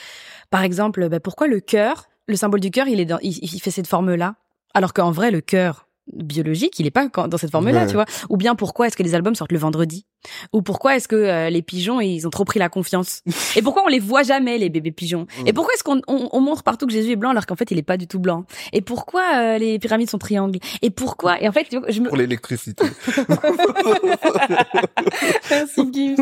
Par 0.50 0.62
exemple, 0.62 1.08
ben 1.08 1.20
pourquoi 1.20 1.46
le 1.46 1.60
cœur, 1.60 2.06
le 2.26 2.34
symbole 2.34 2.60
du 2.60 2.72
cœur, 2.72 2.88
il 2.88 2.98
est 2.98 3.04
dans, 3.04 3.18
il, 3.22 3.38
il 3.40 3.60
fait 3.60 3.70
cette 3.70 3.86
forme-là, 3.86 4.34
alors 4.74 4.92
qu'en 4.92 5.12
vrai, 5.12 5.30
le 5.30 5.40
cœur 5.40 5.85
biologique, 6.12 6.78
il 6.78 6.86
est 6.86 6.90
pas 6.90 7.08
dans 7.08 7.36
cette 7.38 7.50
forme-là, 7.50 7.80
Ouais. 7.82 7.86
tu 7.86 7.94
vois. 7.94 8.04
Ou 8.30 8.36
bien 8.36 8.54
pourquoi 8.54 8.86
est-ce 8.86 8.96
que 8.96 9.02
les 9.02 9.14
albums 9.14 9.34
sortent 9.34 9.52
le 9.52 9.58
vendredi? 9.58 10.06
Ou 10.52 10.62
pourquoi 10.62 10.96
est-ce 10.96 11.08
que 11.08 11.16
euh, 11.16 11.50
les 11.50 11.62
pigeons, 11.62 12.00
ils 12.00 12.26
ont 12.26 12.30
trop 12.30 12.44
pris 12.44 12.58
la 12.58 12.68
confiance? 12.68 13.22
Et 13.56 13.62
pourquoi 13.62 13.82
on 13.84 13.88
les 13.88 13.98
voit 14.00 14.22
jamais, 14.22 14.58
les 14.58 14.70
bébés 14.70 14.92
pigeons? 14.92 15.26
Et 15.46 15.52
pourquoi 15.52 15.74
est-ce 15.74 15.84
qu'on 15.84 16.00
on, 16.08 16.28
on 16.32 16.40
montre 16.40 16.62
partout 16.62 16.86
que 16.86 16.92
Jésus 16.92 17.12
est 17.12 17.16
blanc 17.16 17.30
alors 17.30 17.46
qu'en 17.46 17.56
fait, 17.56 17.70
il 17.70 17.78
est 17.78 17.82
pas 17.82 17.96
du 17.96 18.06
tout 18.08 18.18
blanc? 18.18 18.44
Et 18.72 18.80
pourquoi 18.80 19.22
euh, 19.36 19.58
les 19.58 19.78
pyramides 19.78 20.10
sont 20.10 20.18
triangles? 20.18 20.58
Et 20.82 20.90
pourquoi 20.90 21.40
Et 21.40 21.48
en 21.48 21.52
fait, 21.52 21.64
tu 21.68 21.78
vois, 21.78 21.90
je 21.90 22.00
me, 22.00 22.08
Pour 22.08 22.16
l'électricité. 22.16 22.84
Merci. 25.50 26.16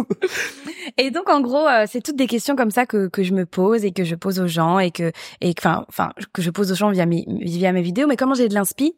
Et 0.99 1.11
donc 1.11 1.29
en 1.31 1.41
gros, 1.41 1.67
euh, 1.67 1.87
c'est 1.91 2.03
toutes 2.03 2.17
des 2.17 2.27
questions 2.27 2.57
comme 2.57 2.71
ça 2.71 2.87
que 2.87 3.09
que 3.09 3.23
je 3.23 3.33
me 3.33 3.47
pose 3.47 3.85
et 3.85 3.93
que 3.93 4.05
je 4.05 4.15
pose 4.15 4.41
aux 4.41 4.47
gens 4.49 4.79
et 4.79 4.91
que 4.91 5.13
et 5.41 5.55
que, 5.55 5.61
enfin 5.61 5.85
enfin 5.89 6.11
que 6.33 6.43
je 6.43 6.51
pose 6.51 6.73
aux 6.73 6.75
gens 6.75 6.91
via 6.91 7.07
mes 7.07 7.25
via 7.41 7.73
mes 7.73 7.83
vidéos. 7.83 8.07
Mais 8.07 8.17
comment 8.17 8.35
j'ai 8.35 8.49
de 8.49 8.55
l'inspi? 8.55 8.95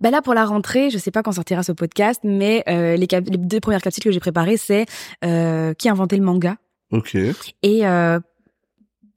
Ben 0.00 0.10
là 0.10 0.22
pour 0.22 0.34
la 0.34 0.44
rentrée, 0.44 0.90
je 0.90 0.98
sais 0.98 1.10
pas 1.10 1.22
quand 1.22 1.32
sortira 1.32 1.62
ce 1.62 1.72
podcast, 1.72 2.20
mais 2.24 2.64
euh, 2.68 2.96
les, 2.96 3.06
cap- 3.06 3.28
les 3.28 3.36
deux 3.38 3.60
premières 3.60 3.82
capsules 3.82 4.02
que 4.04 4.10
j'ai 4.12 4.20
préparées, 4.20 4.56
c'est 4.56 4.86
euh, 5.24 5.74
qui 5.74 5.88
a 5.88 5.92
inventé 5.92 6.16
le 6.16 6.22
manga 6.24 6.56
Ok. 6.90 7.14
et 7.14 7.86
euh, 7.86 8.18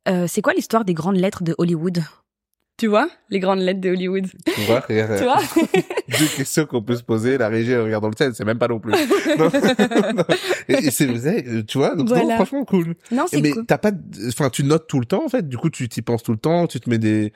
euh, 0.09 0.25
c'est 0.27 0.41
quoi 0.41 0.53
l'histoire 0.53 0.83
des 0.83 0.93
grandes 0.93 1.15
lettres 1.17 1.43
de 1.43 1.55
Hollywood? 1.57 2.03
Tu 2.77 2.87
vois 2.87 3.07
les 3.29 3.39
grandes 3.39 3.59
lettres 3.59 3.79
de 3.79 3.89
Hollywood 3.91 4.25
Tu 4.45 4.61
vois, 4.61 4.79
regarde, 4.79 5.17
Tu 5.19 5.23
vois 5.23 5.37
deux 6.19 6.25
questions 6.35 6.65
qu'on 6.65 6.81
peut 6.81 6.95
se 6.95 7.03
poser, 7.03 7.37
la 7.37 7.47
régie 7.47 7.75
regarde 7.75 8.01
dans 8.01 8.09
le 8.09 8.15
ciel, 8.17 8.33
c'est 8.33 8.43
même 8.43 8.57
pas 8.57 8.67
non 8.67 8.79
plus. 8.79 8.91
Non. 9.37 9.49
et 10.67 10.73
et 10.87 10.91
c'est 10.91 11.05
vrai, 11.05 11.43
euh, 11.47 11.63
tu 11.63 11.77
vois, 11.77 11.95
donc 11.95 12.09
non, 12.09 12.15
Voilà. 12.15 12.35
franchement 12.35 12.65
cool. 12.65 12.95
Non, 13.11 13.25
c'est 13.29 13.39
Mais 13.39 13.51
cool. 13.51 13.65
t'as 13.67 13.77
pas, 13.77 13.91
de- 13.91 14.27
enfin 14.29 14.49
tu 14.49 14.63
notes 14.63 14.87
tout 14.87 14.99
le 14.99 15.05
temps 15.05 15.23
en 15.23 15.29
fait, 15.29 15.47
du 15.47 15.57
coup 15.57 15.69
tu 15.69 15.87
t'y 15.87 16.01
penses 16.01 16.23
tout 16.23 16.31
le 16.31 16.37
temps, 16.39 16.65
tu 16.67 16.79
te 16.79 16.89
mets 16.89 16.97
des, 16.97 17.31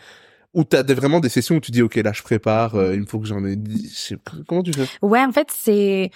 ou 0.55 0.63
t'as 0.63 0.81
des, 0.83 0.93
vraiment 0.93 1.19
des 1.19 1.29
sessions 1.29 1.57
où 1.57 1.59
tu 1.59 1.71
dis 1.71 1.81
ok 1.81 1.95
là 1.95 2.11
je 2.13 2.23
prépare, 2.23 2.75
euh, 2.75 2.95
il 2.95 3.01
me 3.01 3.05
faut 3.05 3.19
que 3.19 3.27
j'en 3.27 3.45
ai 3.45 3.57
comment 4.47 4.63
tu 4.63 4.73
fais? 4.73 4.87
Ouais, 5.01 5.23
en 5.23 5.31
fait, 5.31 5.49
c'est 5.51 6.09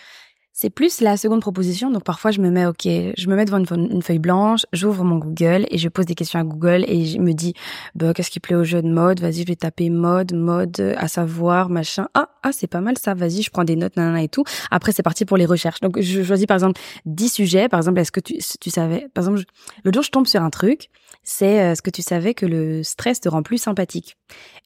c'est 0.62 0.70
plus 0.70 1.00
la 1.00 1.16
seconde 1.16 1.40
proposition. 1.40 1.90
Donc 1.90 2.04
parfois, 2.04 2.32
je 2.32 2.42
me 2.42 2.50
mets, 2.50 2.66
ok, 2.66 2.84
je 2.84 3.28
me 3.30 3.36
mets 3.38 3.46
devant 3.46 3.60
une, 3.60 3.66
feu- 3.66 3.78
une 3.78 4.02
feuille 4.02 4.20
blanche, 4.20 4.66
j'ouvre 4.74 5.06
mon 5.06 5.16
Google 5.18 5.66
et 5.72 5.78
je 5.78 5.88
pose 5.88 6.06
des 6.06 6.16
questions 6.16 6.38
à 6.38 6.44
Google 6.44 6.84
et 6.86 7.06
je 7.06 7.18
me 7.18 7.32
dis, 7.32 7.54
bah, 7.96 8.14
qu'est-ce 8.14 8.30
qui 8.30 8.42
plaît 8.42 8.58
au 8.58 8.66
jeu 8.66 8.82
de 8.82 8.90
mode? 8.90 9.22
Vas-y, 9.22 9.44
je 9.44 9.46
vais 9.48 9.56
taper 9.56 9.90
mode, 9.90 10.34
mode, 10.34 10.96
à 10.98 11.08
savoir, 11.08 11.70
machin. 11.70 12.10
Ah, 12.14 12.28
ah, 12.44 12.52
c'est 12.52 12.68
pas 12.68 12.82
mal 12.82 12.98
ça. 12.98 13.14
Vas-y, 13.14 13.42
je 13.42 13.52
prends 13.52 13.64
des 13.64 13.78
notes, 13.78 13.96
nanana 13.96 14.22
et 14.22 14.28
tout. 14.28 14.44
Après, 14.70 14.92
c'est 14.92 15.02
parti 15.02 15.24
pour 15.24 15.38
les 15.38 15.46
recherches. 15.46 15.80
Donc, 15.80 15.98
je 16.02 16.24
choisis 16.24 16.46
par 16.46 16.56
exemple 16.56 16.82
10 17.06 17.30
sujets. 17.30 17.70
Par 17.70 17.80
exemple, 17.80 18.00
est-ce 18.02 18.12
que 18.12 18.20
tu, 18.20 18.36
tu 18.60 18.70
savais 18.70 19.08
Par 19.14 19.24
exemple, 19.24 19.40
je- 19.40 19.46
l'autre 19.86 19.96
jour, 19.96 20.04
je 20.04 20.12
tombe 20.12 20.28
sur 20.28 20.42
un 20.42 20.50
truc. 20.50 20.90
C'est 21.24 21.62
euh, 21.62 21.76
ce 21.76 21.82
que 21.82 21.90
tu 21.90 22.02
savais 22.02 22.34
que 22.34 22.46
le 22.46 22.82
stress 22.84 23.20
te 23.22 23.30
rend 23.30 23.44
plus 23.44 23.58
sympathique. 23.60 24.18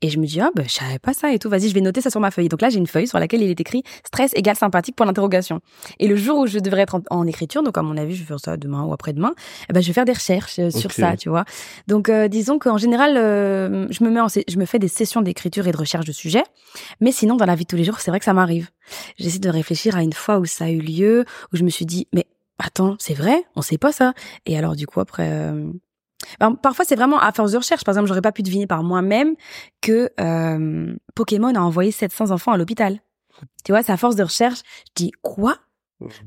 Et 0.01 0.09
je 0.09 0.17
me 0.19 0.25
dis, 0.25 0.39
ah, 0.39 0.49
bah, 0.55 0.63
je 0.65 0.73
savais 0.73 0.99
pas 0.99 1.13
ça 1.13 1.33
et 1.33 1.39
tout. 1.39 1.49
Vas-y, 1.49 1.69
je 1.69 1.73
vais 1.73 1.81
noter 1.81 2.01
ça 2.01 2.09
sur 2.09 2.19
ma 2.19 2.31
feuille. 2.31 2.47
Donc 2.49 2.61
là, 2.61 2.69
j'ai 2.69 2.77
une 2.79 2.87
feuille 2.87 3.07
sur 3.07 3.19
laquelle 3.19 3.41
il 3.43 3.49
est 3.49 3.59
écrit 3.59 3.83
stress 4.05 4.31
égale 4.35 4.55
sympathique 4.55 4.95
pour 4.95 5.05
l'interrogation. 5.05 5.59
Et 5.99 6.07
le 6.07 6.15
jour 6.15 6.39
où 6.39 6.47
je 6.47 6.59
devrais 6.59 6.81
être 6.81 6.95
en, 6.95 7.01
en 7.09 7.27
écriture, 7.27 7.63
donc 7.63 7.77
à 7.77 7.81
mon 7.81 7.97
avis, 7.97 8.15
je 8.15 8.21
vais 8.21 8.27
faire 8.27 8.39
ça 8.39 8.57
demain 8.57 8.83
ou 8.83 8.93
après-demain, 8.93 9.33
eh 9.69 9.73
ben, 9.73 9.81
je 9.81 9.87
vais 9.87 9.93
faire 9.93 10.05
des 10.05 10.13
recherches 10.13 10.59
euh, 10.59 10.69
sur 10.69 10.91
ça, 10.91 11.17
tu 11.17 11.29
vois. 11.29 11.45
Donc, 11.87 12.09
euh, 12.09 12.27
disons 12.27 12.59
qu'en 12.59 12.77
général, 12.77 13.17
euh, 13.17 13.87
je 13.89 14.03
me 14.03 14.09
mets 14.09 14.19
en, 14.19 14.27
je 14.27 14.57
me 14.57 14.65
fais 14.65 14.79
des 14.79 14.87
sessions 14.87 15.21
d'écriture 15.21 15.67
et 15.67 15.71
de 15.71 15.77
recherche 15.77 16.05
de 16.05 16.11
sujets. 16.11 16.43
Mais 17.01 17.11
sinon, 17.11 17.35
dans 17.35 17.45
la 17.45 17.55
vie 17.55 17.63
de 17.63 17.67
tous 17.67 17.75
les 17.75 17.83
jours, 17.83 17.99
c'est 17.99 18.11
vrai 18.11 18.19
que 18.19 18.25
ça 18.25 18.33
m'arrive. 18.33 18.69
J'essaie 19.17 19.39
de 19.39 19.49
réfléchir 19.49 19.95
à 19.95 20.03
une 20.03 20.13
fois 20.13 20.39
où 20.39 20.45
ça 20.45 20.65
a 20.65 20.69
eu 20.69 20.79
lieu, 20.79 21.25
où 21.51 21.57
je 21.57 21.63
me 21.63 21.69
suis 21.69 21.85
dit, 21.85 22.07
mais 22.13 22.25
attends, 22.59 22.95
c'est 22.99 23.13
vrai, 23.13 23.43
on 23.55 23.61
sait 23.61 23.77
pas 23.77 23.91
ça. 23.91 24.13
Et 24.45 24.57
alors, 24.57 24.75
du 24.75 24.87
coup, 24.87 24.99
après, 24.99 25.29
euh, 25.31 25.71
ben, 26.39 26.55
parfois, 26.55 26.85
c'est 26.85 26.95
vraiment 26.95 27.19
à 27.19 27.31
force 27.31 27.51
de 27.51 27.57
recherche. 27.57 27.83
Par 27.83 27.93
exemple, 27.93 28.07
j'aurais 28.07 28.21
pas 28.21 28.31
pu 28.31 28.43
deviner 28.43 28.67
par 28.67 28.83
moi-même 28.83 29.35
que 29.81 30.09
euh, 30.19 30.95
Pokémon 31.15 31.53
a 31.55 31.59
envoyé 31.59 31.91
700 31.91 32.31
enfants 32.31 32.51
à 32.51 32.57
l'hôpital. 32.57 32.99
Tu 33.65 33.71
vois, 33.71 33.83
c'est 33.83 33.91
à 33.91 33.97
force 33.97 34.15
de 34.15 34.23
recherche. 34.23 34.59
Je 34.87 35.03
dis 35.03 35.11
quoi? 35.21 35.57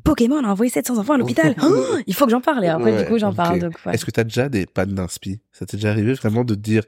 Pokémon 0.04 0.42
a 0.44 0.48
envoyé 0.48 0.70
700 0.70 0.98
enfants 0.98 1.14
à 1.14 1.18
l'hôpital. 1.18 1.54
Oh, 1.62 1.96
il 2.06 2.14
faut 2.14 2.24
que 2.26 2.30
j'en 2.30 2.40
parle. 2.40 2.64
Et 2.64 2.68
après, 2.68 2.92
Ouais, 2.92 3.02
du 3.02 3.08
coup, 3.08 3.18
j'en 3.18 3.32
parle. 3.32 3.58
Donc, 3.60 3.78
ouais. 3.86 3.94
Est-ce 3.94 4.04
que 4.04 4.10
t'as 4.10 4.24
déjà 4.24 4.48
des 4.48 4.66
pannes 4.66 4.94
d'inspi 4.94 5.40
Ça 5.52 5.66
t'est 5.66 5.76
déjà 5.76 5.90
arrivé 5.90 6.14
vraiment 6.14 6.44
de 6.44 6.54
te 6.54 6.60
dire, 6.60 6.82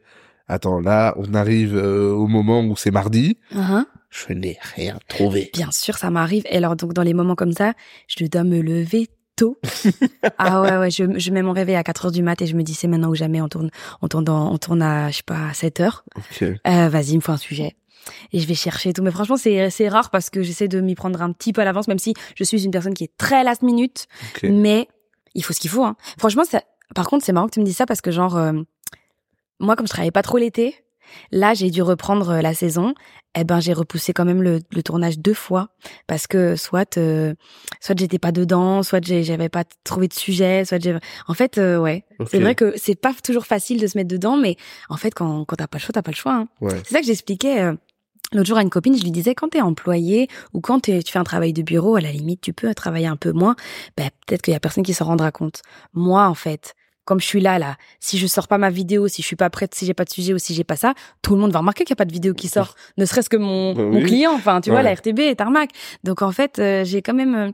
attends 0.46 0.80
là 0.80 1.14
on 1.16 1.34
arrive 1.34 1.76
euh, 1.76 2.10
au 2.12 2.26
moment 2.26 2.60
où 2.60 2.76
c'est 2.76 2.90
mardi, 2.90 3.38
Uh-huh. 3.54 3.84
je 4.10 4.32
n'ai 4.32 4.58
rien 4.74 4.98
trouvé. 5.08 5.50
Bien 5.54 5.70
sûr, 5.70 5.96
ça 5.96 6.10
m'arrive. 6.10 6.44
Et 6.50 6.56
alors, 6.56 6.76
donc, 6.76 6.92
dans 6.92 7.02
les 7.02 7.14
moments 7.14 7.34
comme 7.34 7.52
ça, 7.52 7.74
je 8.06 8.24
dois 8.26 8.44
me 8.44 8.60
lever 8.60 9.08
tôt. 9.36 9.58
ah 10.38 10.60
ouais, 10.62 10.76
ouais, 10.78 10.90
je, 10.90 11.04
je 11.18 11.30
mets 11.30 11.42
mon 11.42 11.52
réveil 11.52 11.76
à 11.76 11.84
4 11.84 12.06
heures 12.06 12.12
du 12.12 12.22
mat 12.22 12.40
et 12.42 12.46
je 12.46 12.56
me 12.56 12.62
dis, 12.62 12.74
c'est 12.74 12.88
maintenant 12.88 13.08
ou 13.10 13.14
jamais, 13.14 13.40
on 13.40 13.48
tourne, 13.48 13.70
on 14.02 14.08
tourne 14.08 14.24
dans, 14.24 14.52
on 14.52 14.58
tourne 14.58 14.82
à, 14.82 15.10
je 15.10 15.18
sais 15.18 15.22
pas, 15.24 15.48
à 15.50 15.54
7 15.54 15.80
heures. 15.80 16.04
Euh, 16.66 16.88
vas-y, 16.88 17.10
il 17.12 17.16
me 17.16 17.20
faut 17.20 17.32
un 17.32 17.36
sujet. 17.36 17.76
Et 18.32 18.38
je 18.38 18.46
vais 18.46 18.54
chercher 18.54 18.90
et 18.90 18.92
tout. 18.92 19.02
Mais 19.02 19.10
franchement, 19.10 19.36
c'est, 19.36 19.70
c'est 19.70 19.88
rare 19.88 20.10
parce 20.10 20.30
que 20.30 20.42
j'essaie 20.42 20.68
de 20.68 20.80
m'y 20.80 20.94
prendre 20.94 21.20
un 21.22 21.32
petit 21.32 21.52
peu 21.52 21.60
à 21.60 21.64
l'avance, 21.64 21.88
même 21.88 21.98
si 21.98 22.14
je 22.34 22.44
suis 22.44 22.64
une 22.64 22.70
personne 22.70 22.94
qui 22.94 23.04
est 23.04 23.16
très 23.18 23.44
last 23.44 23.62
minute. 23.62 24.06
Mais 24.42 24.88
il 25.34 25.44
faut 25.44 25.52
ce 25.52 25.60
qu'il 25.60 25.70
faut. 25.70 25.84
Hein. 25.84 25.96
Franchement, 26.18 26.44
ça... 26.44 26.62
par 26.94 27.08
contre, 27.08 27.24
c'est 27.24 27.32
marrant 27.32 27.46
que 27.46 27.54
tu 27.54 27.60
me 27.60 27.64
dises 27.64 27.76
ça 27.76 27.86
parce 27.86 28.00
que 28.00 28.10
genre, 28.10 28.36
euh, 28.36 28.52
moi, 29.60 29.76
comme 29.76 29.86
je 29.86 29.92
travaillais 29.92 30.10
pas 30.10 30.22
trop 30.22 30.38
l'été, 30.38 30.74
là, 31.32 31.54
j'ai 31.54 31.70
dû 31.70 31.82
reprendre 31.82 32.30
euh, 32.30 32.40
la 32.40 32.54
saison. 32.54 32.94
Eh 33.36 33.44
ben, 33.44 33.60
j'ai 33.60 33.74
repoussé 33.74 34.12
quand 34.12 34.24
même 34.24 34.42
le, 34.42 34.60
le 34.72 34.82
tournage 34.82 35.18
deux 35.18 35.34
fois 35.34 35.68
parce 36.06 36.26
que 36.26 36.56
soit, 36.56 36.96
euh, 36.96 37.34
soit 37.78 37.96
j'étais 37.96 38.18
pas 38.18 38.32
dedans, 38.32 38.82
soit 38.82 39.04
j'avais 39.04 39.50
pas 39.50 39.64
trouvé 39.84 40.08
de 40.08 40.14
sujet, 40.14 40.64
soit 40.64 40.82
j'ai. 40.82 40.96
En 41.28 41.34
fait, 41.34 41.58
euh, 41.58 41.78
ouais, 41.78 42.04
c'est 42.26 42.40
vrai 42.40 42.54
que 42.54 42.72
c'est 42.76 42.98
pas 42.98 43.12
toujours 43.22 43.46
facile 43.46 43.80
de 43.80 43.86
se 43.86 43.96
mettre 43.96 44.08
dedans, 44.08 44.36
mais 44.36 44.56
en 44.88 44.96
fait, 44.96 45.12
quand 45.12 45.44
quand 45.44 45.56
t'as 45.56 45.66
pas 45.66 45.76
le 45.78 45.82
choix, 45.82 45.92
t'as 45.92 46.02
pas 46.02 46.10
le 46.10 46.16
choix. 46.16 46.34
Hein. 46.34 46.48
Ouais. 46.60 46.80
C'est 46.84 46.94
ça 46.94 47.00
que 47.00 47.06
j'expliquais. 47.06 47.70
L'autre 48.32 48.46
jour 48.46 48.58
à 48.58 48.62
une 48.62 48.70
copine, 48.70 48.96
je 48.96 49.02
lui 49.02 49.10
disais 49.10 49.34
quand 49.34 49.48
t'es 49.48 49.60
employé 49.62 50.28
ou 50.52 50.60
quand 50.60 50.80
tu 50.80 51.00
fais 51.06 51.18
un 51.18 51.24
travail 51.24 51.52
de 51.52 51.62
bureau, 51.62 51.96
à 51.96 52.00
la 52.00 52.12
limite 52.12 52.40
tu 52.40 52.52
peux 52.52 52.74
travailler 52.74 53.06
un 53.06 53.16
peu 53.16 53.32
moins. 53.32 53.56
Ben 53.96 54.10
peut-être 54.26 54.42
qu'il 54.42 54.52
y 54.52 54.56
a 54.56 54.60
personne 54.60 54.84
qui 54.84 54.92
s'en 54.94 55.06
rendra 55.06 55.30
compte. 55.32 55.62
Moi 55.94 56.26
en 56.26 56.34
fait, 56.34 56.74
comme 57.06 57.20
je 57.20 57.26
suis 57.26 57.40
là 57.40 57.58
là, 57.58 57.76
si 58.00 58.18
je 58.18 58.26
sors 58.26 58.46
pas 58.48 58.58
ma 58.58 58.68
vidéo, 58.68 59.08
si 59.08 59.22
je 59.22 59.26
suis 59.26 59.36
pas 59.36 59.48
prête, 59.48 59.74
si 59.74 59.86
j'ai 59.86 59.94
pas 59.94 60.04
de 60.04 60.10
sujet 60.10 60.34
ou 60.34 60.38
si 60.38 60.52
j'ai 60.52 60.64
pas 60.64 60.76
ça, 60.76 60.92
tout 61.22 61.34
le 61.34 61.40
monde 61.40 61.52
va 61.52 61.60
remarquer 61.60 61.84
qu'il 61.84 61.92
y 61.92 61.94
a 61.94 61.96
pas 61.96 62.04
de 62.04 62.12
vidéo 62.12 62.34
qui 62.34 62.48
sort. 62.48 62.74
Ne 62.98 63.06
serait-ce 63.06 63.30
que 63.30 63.38
mon, 63.38 63.72
Bah 63.74 63.82
mon 63.82 64.02
client, 64.02 64.32
enfin 64.34 64.60
tu 64.60 64.70
vois 64.70 64.82
la 64.82 64.92
RTB 64.94 65.20
et 65.20 65.34
Tarmac. 65.34 65.70
Donc 66.04 66.20
en 66.20 66.32
fait 66.32 66.58
euh, 66.58 66.84
j'ai 66.84 67.00
quand 67.00 67.14
même 67.14 67.34
euh, 67.34 67.50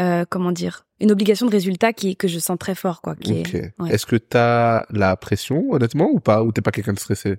euh, 0.00 0.24
comment 0.28 0.50
dire 0.50 0.86
une 0.98 1.12
obligation 1.12 1.46
de 1.46 1.52
résultat 1.52 1.92
qui 1.92 2.16
que 2.16 2.26
je 2.26 2.38
sens 2.40 2.58
très 2.58 2.74
fort 2.74 3.00
quoi. 3.00 3.14
Qui 3.14 3.32
Ok. 3.40 3.54
est... 3.54 3.72
ouais. 3.78 3.90
Est-ce 3.92 4.06
que 4.06 4.16
t'as 4.16 4.84
la 4.90 5.14
pression 5.16 5.70
honnêtement 5.70 6.08
ou 6.10 6.18
pas? 6.18 6.42
Ou 6.42 6.50
t'es 6.50 6.62
pas 6.62 6.72
quelqu'un 6.72 6.94
de 6.94 6.98
stressé? 6.98 7.36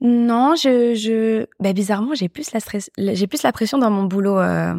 Non, 0.00 0.54
je, 0.56 0.94
je, 0.94 1.46
bah 1.60 1.72
bizarrement, 1.72 2.14
j'ai 2.14 2.28
plus 2.28 2.52
la 2.52 2.60
stress, 2.60 2.90
j'ai 2.98 3.26
plus 3.26 3.42
la 3.42 3.52
pression 3.52 3.78
dans 3.78 3.90
mon 3.90 4.04
boulot 4.04 4.38
euh, 4.38 4.74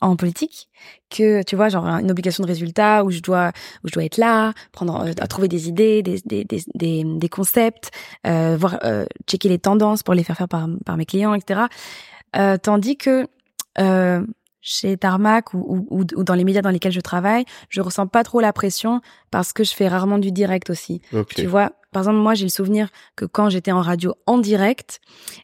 en 0.00 0.14
politique 0.16 0.68
que, 1.10 1.42
tu 1.42 1.56
vois, 1.56 1.68
genre 1.70 1.84
une 1.86 2.10
obligation 2.10 2.42
de 2.42 2.48
résultat 2.48 3.04
où 3.04 3.10
je 3.10 3.20
dois, 3.20 3.50
où 3.82 3.88
je 3.88 3.92
dois 3.92 4.04
être 4.04 4.16
là, 4.16 4.52
prendre, 4.72 5.06
euh, 5.06 5.12
trouver 5.26 5.48
des 5.48 5.68
idées, 5.68 6.02
des, 6.02 6.20
des, 6.24 6.44
des, 6.44 6.62
des, 6.74 7.04
des 7.04 7.28
concepts, 7.28 7.90
euh, 8.26 8.56
voir, 8.58 8.78
euh, 8.84 9.06
checker 9.28 9.48
les 9.48 9.58
tendances 9.58 10.02
pour 10.04 10.14
les 10.14 10.22
faire 10.22 10.36
faire 10.36 10.48
par, 10.48 10.68
par 10.84 10.96
mes 10.96 11.06
clients, 11.06 11.34
etc. 11.34 11.62
Euh, 12.36 12.56
tandis 12.56 12.96
que 12.96 13.26
euh, 13.80 14.24
chez 14.60 14.96
Tarmac 14.96 15.52
ou, 15.52 15.58
ou, 15.90 15.98
ou- 16.00 16.06
ou 16.16 16.24
dans 16.24 16.34
les 16.34 16.44
médias 16.44 16.62
dans 16.62 16.70
lesquels 16.70 16.92
je 16.92 17.00
travaille, 17.00 17.44
je 17.68 17.80
ressens 17.80 18.06
pas 18.06 18.22
trop 18.24 18.40
la 18.40 18.52
pression 18.52 19.00
parce 19.30 19.52
que 19.52 19.62
je 19.64 19.72
fais 19.74 19.88
rarement 19.88 20.18
du 20.18 20.30
direct 20.32 20.70
aussi. 20.70 21.02
Ok. 21.12 21.34
Tu 21.34 21.46
vois, 21.46 21.72
par 21.94 22.02
exemple, 22.02 22.18
moi, 22.18 22.34
j'ai 22.34 22.44
le 22.44 22.50
souvenir 22.50 22.88
que 23.16 23.24
quand 23.24 23.48
j'étais 23.48 23.72
en 23.72 23.80
radio 23.80 24.14
en 24.26 24.36
direct, 24.36 25.00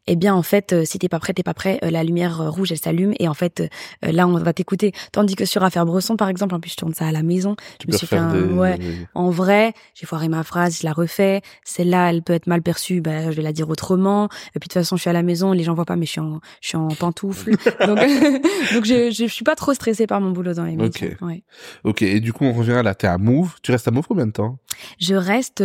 eh 0.07 0.17
bien, 0.17 0.35
en 0.35 0.43
fait, 0.43 0.75
euh, 0.75 0.85
si 0.85 0.99
t'es 0.99 1.09
pas 1.09 1.19
prêt, 1.19 1.33
t'es 1.33 1.43
pas 1.43 1.55
prêt, 1.55 1.79
euh, 1.83 1.91
la 1.91 2.05
lumière 2.05 2.43
euh, 2.43 2.51
rouge, 2.51 2.71
elle 2.73 2.79
s'allume 2.79 3.15
et 3.19 3.29
en 3.29 3.35
fait, 3.35 3.61
euh, 4.05 4.13
là, 4.13 4.27
on 4.29 4.35
va 4.37 4.53
t'écouter. 4.53 4.93
Tandis 5.13 5.37
que 5.37 5.47
sur 5.47 5.63
Affaire 5.63 5.87
Bresson, 5.87 6.17
par 6.17 6.29
exemple, 6.29 6.55
en 6.55 6.61
plus, 6.61 6.73
je 6.73 6.77
tourne 6.77 6.93
ça 6.93 7.07
à 7.07 7.13
la 7.13 7.23
maison. 7.23 7.57
Tu 7.79 7.87
Je 7.89 7.93
me 7.93 7.97
suis 7.97 8.07
fait 8.07 8.17
un, 8.19 8.33
des- 8.33 8.53
ouais, 8.53 8.77
des- 8.79 9.07
en 9.15 9.31
vrai, 9.31 9.73
j'ai 9.95 10.05
foiré 10.07 10.29
ma 10.29 10.43
phrase, 10.43 10.81
je 10.81 10.87
la 10.87 10.93
refais. 10.93 11.41
Celle-là, 11.65 12.11
elle 12.11 12.23
peut 12.23 12.33
être 12.35 12.47
mal 12.49 12.61
perçue, 12.61 13.01
bah, 13.01 13.31
je 13.31 13.37
vais 13.37 13.43
la 13.43 13.53
dire 13.53 13.69
autrement. 13.71 14.25
Et 14.55 14.59
puis 14.59 14.59
de 14.59 14.63
toute 14.65 14.73
façon, 14.75 14.97
je 14.97 15.03
suis 15.03 15.11
à 15.11 15.15
la 15.15 15.23
maison, 15.23 15.53
les 15.53 15.63
gens 15.63 15.75
voient 15.75 15.85
pas, 15.85 15.97
mais 15.97 16.07
je 16.07 16.11
suis 16.11 16.21
en, 16.21 16.41
je 16.61 16.69
suis 16.69 16.77
en 16.77 16.89
pantoufles. 16.89 17.51
donc, 17.87 17.99
donc 18.75 18.85
je, 18.85 19.11
je, 19.11 19.25
je 19.27 19.33
suis 19.33 19.45
pas 19.45 19.55
trop 19.55 19.73
stressée 19.75 20.07
par 20.09 20.21
mon 20.21 20.31
boulot 20.33 20.55
dans 20.55 20.65
les 20.65 20.77
médias. 20.77 21.09
Ok. 21.09 21.17
Ouais. 21.23 21.43
Ok, 21.85 22.03
et 22.03 22.19
du 22.21 22.33
coup, 22.33 22.45
on 22.45 22.53
revient 22.53 22.81
là, 22.83 22.95
t'es 22.95 23.07
à 23.07 23.19
Move. 23.19 23.55
Tu 23.63 23.71
restes 23.71 23.87
à 23.87 23.93
Move 23.93 24.07
combien 24.09 24.27
de 24.27 24.33
temps? 24.33 24.59
Je 24.99 25.15
reste 25.15 25.61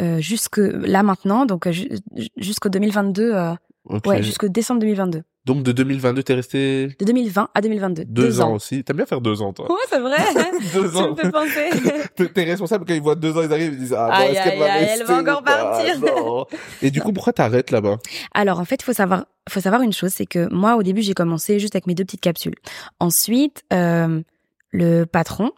euh, 0.00 0.18
jusque 0.20 0.58
là 0.58 1.02
maintenant, 1.02 1.46
donc 1.46 1.66
euh, 1.66 1.72
ju- 1.72 1.88
jusqu'au 2.36 2.68
2022, 2.68 3.32
euh, 3.34 3.52
Ok. 3.86 4.06
ouais, 4.06 4.22
jusqu'au 4.22 4.48
décembre 4.48 4.80
2022. 4.80 5.22
Donc 5.44 5.62
de 5.62 5.72
2022, 5.72 6.22
t'es 6.22 6.32
resté 6.32 6.86
De 6.98 7.04
2020 7.04 7.50
à 7.54 7.60
2022. 7.60 8.04
deux, 8.06 8.40
ans. 8.40 8.54
aussi. 8.54 8.82
T'aimes 8.82 8.96
bien 8.96 9.04
faire 9.04 9.20
deux 9.20 9.42
ans, 9.42 9.52
toi 9.52 9.70
Ouais, 9.70 9.76
c'est 9.90 10.00
vrai. 10.00 10.16
Deux 10.72 10.90
tu 10.90 10.96
ans. 10.96 11.10
me 11.10 11.16
fais 11.16 11.30
penser. 11.30 11.68
T'es- 12.34 12.44
responsable 12.44 12.86
quand 12.86 12.94
ils 12.94 13.02
voient 13.02 13.14
deux 13.14 13.36
ans, 13.36 13.42
ils 13.42 13.52
arrivent, 13.52 13.74
ils 13.74 13.78
disent 13.78 13.94
ah 13.96 14.08
bon, 14.10 14.24
est-ce 14.32 14.42
qu'elle 14.42 14.58
va 14.58 14.72
rester 14.72 15.00
elle 15.00 15.06
va 15.06 15.18
encore 15.20 15.42
partir. 15.44 16.00
Non. 16.00 16.46
Et 16.80 16.90
du 16.90 17.02
coup, 17.02 17.12
pourquoi 17.12 17.34
t'arrêtes 17.34 17.70
là-bas? 17.70 17.98
Alors 18.32 18.58
en 18.58 18.64
fait, 18.64 18.76
il 18.80 18.84
faut 18.84 18.94
savoir, 18.94 19.26
faut 19.50 19.60
savoir 19.60 19.82
une 19.82 19.92
chose, 19.92 20.12
c'est 20.14 20.24
que 20.24 20.50
moi 20.50 20.76
au 20.76 20.82
début 20.82 21.02
j'ai 21.02 21.12
commencé 21.12 21.58
juste 21.58 21.74
avec 21.76 21.86
mes 21.86 21.94
deux 21.94 22.04
petites 22.04 22.22
capsules. 22.22 22.54
Ensuite, 22.98 23.64
euh, 23.74 24.22
le 24.70 25.04
patron 25.04 25.50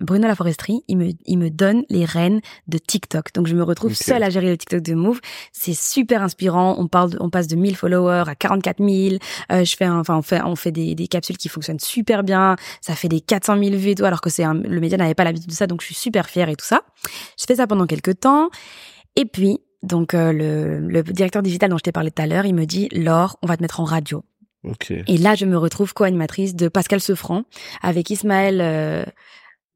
Bruno 0.00 0.26
Laforesterie, 0.28 0.82
il 0.88 0.96
me, 0.98 1.10
il 1.26 1.38
me 1.38 1.50
donne 1.50 1.84
les 1.90 2.04
rênes 2.04 2.40
de 2.66 2.78
TikTok. 2.78 3.32
Donc 3.34 3.46
je 3.46 3.54
me 3.54 3.62
retrouve 3.62 3.90
seule 4.04 4.22
à 4.22 4.30
gérer 4.30 4.48
le 4.50 4.56
TikTok 4.56 4.80
de 4.82 4.94
Move. 4.94 5.20
C'est 5.52 5.74
super 5.74 6.22
inspirant. 6.22 6.76
On 6.78 6.86
parle, 6.88 7.10
de- 7.10 7.18
on 7.20 7.30
passe 7.30 7.46
de 7.46 7.56
1000 7.56 7.76
followers 7.76 8.24
à 8.28 8.34
44 8.34 8.78
000. 8.78 9.16
Euh, 9.52 9.64
je 9.64 9.76
fais, 9.76 9.84
un- 9.84 9.98
enfin 9.98 10.16
on 10.16 10.22
fait, 10.22 10.40
on 10.42 10.56
fait 10.56 10.72
des, 10.72 10.94
des 10.94 11.08
capsules 11.08 11.36
qui 11.36 11.48
fonctionnent 11.48 11.80
super 11.80 12.22
bien. 12.22 12.56
Ça 12.80 12.94
fait 12.94 13.08
des 13.08 13.20
400 13.20 13.58
000 13.62 13.76
vues 13.76 13.90
et 13.90 13.94
tout, 13.94 14.04
alors 14.04 14.20
que 14.20 14.30
c'est 14.30 14.44
un- 14.44 14.54
le 14.54 14.80
média 14.80 14.96
n'avait 14.98 15.14
pas 15.14 15.24
l'habitude 15.24 15.48
de 15.50 15.54
ça, 15.54 15.66
donc 15.66 15.80
je 15.80 15.86
suis 15.86 15.94
super 15.94 16.28
fière 16.28 16.48
et 16.48 16.56
tout 16.56 16.64
ça. 16.66 16.82
Je 17.38 17.44
fais 17.46 17.56
ça 17.56 17.66
pendant 17.66 17.86
quelques 17.86 18.20
temps. 18.20 18.50
Et 19.16 19.24
puis, 19.24 19.58
donc 19.82 20.14
euh, 20.14 20.32
le, 20.32 20.78
le 20.80 21.02
directeur 21.02 21.42
digital 21.42 21.70
dont 21.70 21.78
je 21.78 21.82
t'ai 21.82 21.92
parlé 21.92 22.10
tout 22.10 22.22
à 22.22 22.26
l'heure, 22.26 22.46
il 22.46 22.54
me 22.54 22.64
dit 22.66 22.88
Laure, 22.92 23.38
on 23.42 23.46
va 23.46 23.56
te 23.56 23.62
mettre 23.62 23.80
en 23.80 23.84
radio. 23.84 24.24
Ok. 24.64 24.90
Et 24.90 25.18
là, 25.18 25.36
je 25.36 25.44
me 25.46 25.56
retrouve 25.56 25.94
co-animatrice 25.94 26.56
de 26.56 26.66
Pascal 26.68 27.00
Sefranc 27.00 27.44
avec 27.80 28.10
Ismaël 28.10 28.60
euh, 28.60 29.04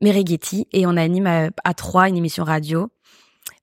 Merighetti 0.03 0.67
et 0.73 0.87
on 0.87 0.97
anime 0.97 1.27
à, 1.27 1.49
à 1.65 1.75
trois 1.75 2.09
une 2.09 2.17
émission 2.17 2.45
radio 2.45 2.89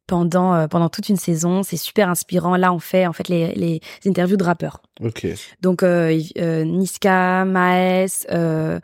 pendant 0.08 0.54
euh, 0.56 0.68
pendant 0.68 0.90
toute 0.90 1.10
une 1.10 1.18
saison. 1.18 1.62
C'est 1.64 1.78
super 1.78 2.10
inspirant. 2.10 2.56
Là, 2.56 2.74
on 2.74 2.80
fait 2.80 3.06
en 3.06 3.14
fait 3.14 3.28
les, 3.28 3.54
les 3.54 3.82
interviews 4.08 4.38
de 4.38 4.44
rappeurs. 4.44 4.82
Ok. 5.02 5.28
Donc 5.62 5.84
euh, 5.84 6.20
euh, 6.38 6.64
Niska, 6.64 7.46
Maes, 7.46 8.26
euh, 8.32 8.80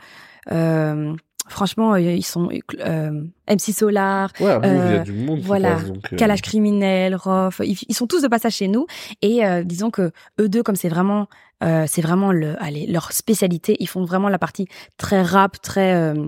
euh, 0.52 1.14
franchement, 1.48 1.94
euh, 1.94 2.00
ils 2.00 2.26
sont 2.26 2.50
euh, 2.80 3.24
MC 3.50 3.72
Solar, 3.74 4.32
Ouais, 4.40 4.52
à 4.52 4.60
Move, 4.60 4.66
il 4.66 4.76
y 4.76 4.96
a 4.96 5.00
Euh, 5.00 5.04
du 5.04 5.14
monde 5.14 5.40
qui 5.40 5.46
voilà. 5.46 5.78
euh, 5.80 6.16
Calage 6.18 6.42
criminel, 6.42 7.16
Rof, 7.16 7.62
ils, 7.64 7.78
ils 7.88 7.96
sont 7.96 8.06
tous 8.08 8.22
de 8.22 8.28
passage 8.28 8.54
chez 8.56 8.68
nous 8.68 8.86
et 9.24 9.46
euh, 9.46 9.64
disons 9.64 9.90
que 9.90 10.12
eux 10.40 10.50
deux 10.50 10.62
comme 10.62 10.76
c'est 10.76 10.90
vraiment 10.90 11.28
euh, 11.64 11.86
c'est 11.88 12.02
vraiment 12.02 12.32
le 12.32 12.62
allez 12.62 12.86
leur 12.86 13.12
spécialité, 13.14 13.78
ils 13.80 13.88
font 13.88 14.04
vraiment 14.06 14.30
la 14.30 14.38
partie 14.38 14.68
très 14.98 15.24
rap, 15.24 15.60
très 15.62 15.96
euh, 15.96 16.28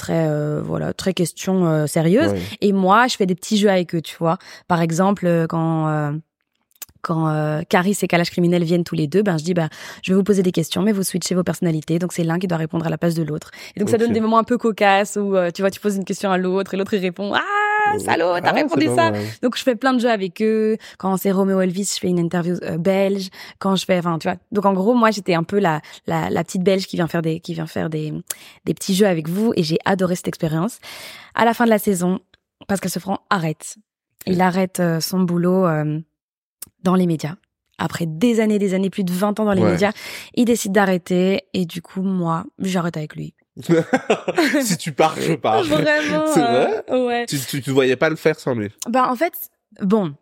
très 0.00 0.26
euh, 0.26 0.62
voilà, 0.64 0.92
très 0.92 1.12
question 1.12 1.66
euh, 1.66 1.86
sérieuse 1.86 2.32
et 2.60 2.72
moi 2.72 3.06
je 3.06 3.16
fais 3.16 3.26
des 3.26 3.34
petits 3.34 3.58
jeux 3.58 3.68
avec 3.68 3.94
eux, 3.94 4.00
tu 4.00 4.16
vois. 4.18 4.38
Par 4.66 4.80
exemple, 4.80 5.26
euh, 5.26 5.46
quand 5.46 5.88
euh, 5.88 6.12
quand 7.02 7.32
Caris 7.70 7.96
et 8.02 8.06
Calage 8.06 8.30
criminel 8.30 8.62
viennent 8.62 8.84
tous 8.84 8.94
les 8.94 9.06
deux, 9.06 9.22
ben 9.22 9.38
je 9.38 9.44
dis 9.44 9.54
ben 9.54 9.70
je 10.02 10.12
vais 10.12 10.16
vous 10.16 10.22
poser 10.22 10.42
des 10.42 10.52
questions, 10.52 10.82
mais 10.82 10.92
vous 10.92 11.02
switchez 11.02 11.34
vos 11.34 11.42
personnalités, 11.42 11.98
donc 11.98 12.12
c'est 12.12 12.24
l'un 12.24 12.38
qui 12.38 12.46
doit 12.46 12.58
répondre 12.58 12.86
à 12.86 12.90
la 12.90 12.98
place 12.98 13.14
de 13.14 13.22
l'autre. 13.22 13.50
Et 13.74 13.80
donc 13.80 13.88
ça 13.88 13.96
donne 13.96 14.12
des 14.12 14.20
moments 14.20 14.38
un 14.38 14.44
peu 14.44 14.58
cocasses 14.58 15.16
où 15.16 15.34
tu 15.54 15.62
vois 15.62 15.70
tu 15.70 15.80
poses 15.80 15.96
une 15.96 16.04
question 16.04 16.30
à 16.30 16.36
l'autre 16.36 16.74
et 16.74 16.76
l'autre 16.76 16.92
il 16.92 17.00
répond 17.00 17.32
ah 17.34 17.59
salaud 17.98 18.34
t'as 18.40 18.50
Ah, 18.50 18.52
répondu 18.52 18.86
ça. 18.86 19.12
Donc 19.42 19.56
je 19.56 19.62
fais 19.62 19.76
plein 19.76 19.92
de 19.94 19.98
jeux 20.00 20.10
avec 20.10 20.40
eux. 20.42 20.76
Quand 20.98 21.16
c'est 21.16 21.30
Romeo 21.32 21.60
Elvis, 21.60 21.92
je 21.94 22.00
fais 22.00 22.08
une 22.08 22.18
interview 22.18 22.56
euh, 22.62 22.78
belge. 22.78 23.28
Quand 23.58 23.76
je 23.76 23.84
fais, 23.84 23.98
enfin 23.98 24.18
tu 24.18 24.28
vois. 24.28 24.36
Donc 24.52 24.64
en 24.66 24.72
gros, 24.72 24.94
moi 24.94 25.10
j'étais 25.10 25.34
un 25.34 25.42
peu 25.42 25.58
la, 25.58 25.80
la 26.06 26.30
la 26.30 26.44
petite 26.44 26.62
belge 26.62 26.86
qui 26.86 26.96
vient 26.96 27.06
faire 27.08 27.22
des 27.22 27.40
qui 27.40 27.54
vient 27.54 27.66
faire 27.66 27.90
des 27.90 28.12
des 28.64 28.74
petits 28.74 28.94
jeux 28.94 29.06
avec 29.06 29.28
vous 29.28 29.52
et 29.56 29.62
j'ai 29.62 29.78
adoré 29.84 30.16
cette 30.16 30.28
expérience. 30.28 30.78
À 31.34 31.44
la 31.44 31.54
fin 31.54 31.64
de 31.64 31.70
la 31.70 31.78
saison, 31.78 32.20
Pascal 32.68 32.90
Sefranc 32.90 33.18
arrête. 33.30 33.76
Il 34.26 34.40
arrête 34.42 34.80
euh, 34.80 35.00
son 35.00 35.20
boulot 35.20 35.66
euh, 35.66 35.98
dans 36.82 36.94
les 36.94 37.06
médias. 37.06 37.36
Après 37.78 38.04
des 38.06 38.40
années, 38.40 38.58
des 38.58 38.74
années, 38.74 38.90
plus 38.90 39.04
de 39.04 39.12
20 39.12 39.40
ans 39.40 39.46
dans 39.46 39.54
les 39.54 39.62
Ouais. 39.62 39.70
médias, 39.72 39.92
il 40.34 40.44
décide 40.44 40.72
d'arrêter 40.72 41.44
et 41.54 41.64
du 41.64 41.80
coup 41.80 42.02
moi 42.02 42.44
j'arrête 42.58 42.98
avec 42.98 43.16
lui. 43.16 43.32
si 44.62 44.76
tu 44.76 44.92
pars, 44.92 45.14
je 45.20 45.34
pars. 45.34 45.62
Vraiment. 45.64 46.26
C'est 46.32 46.40
vrai? 46.40 46.84
euh, 46.90 47.06
Ouais. 47.06 47.26
tu, 47.26 47.38
tu, 47.38 47.62
tu 47.62 47.70
voyais 47.70 47.96
pas 47.96 48.08
le 48.10 48.16
faire 48.16 48.38
sans 48.38 48.54
lui? 48.54 48.68
Bah 48.88 49.08
en 49.10 49.16
fait, 49.16 49.32
bon, 49.82 50.14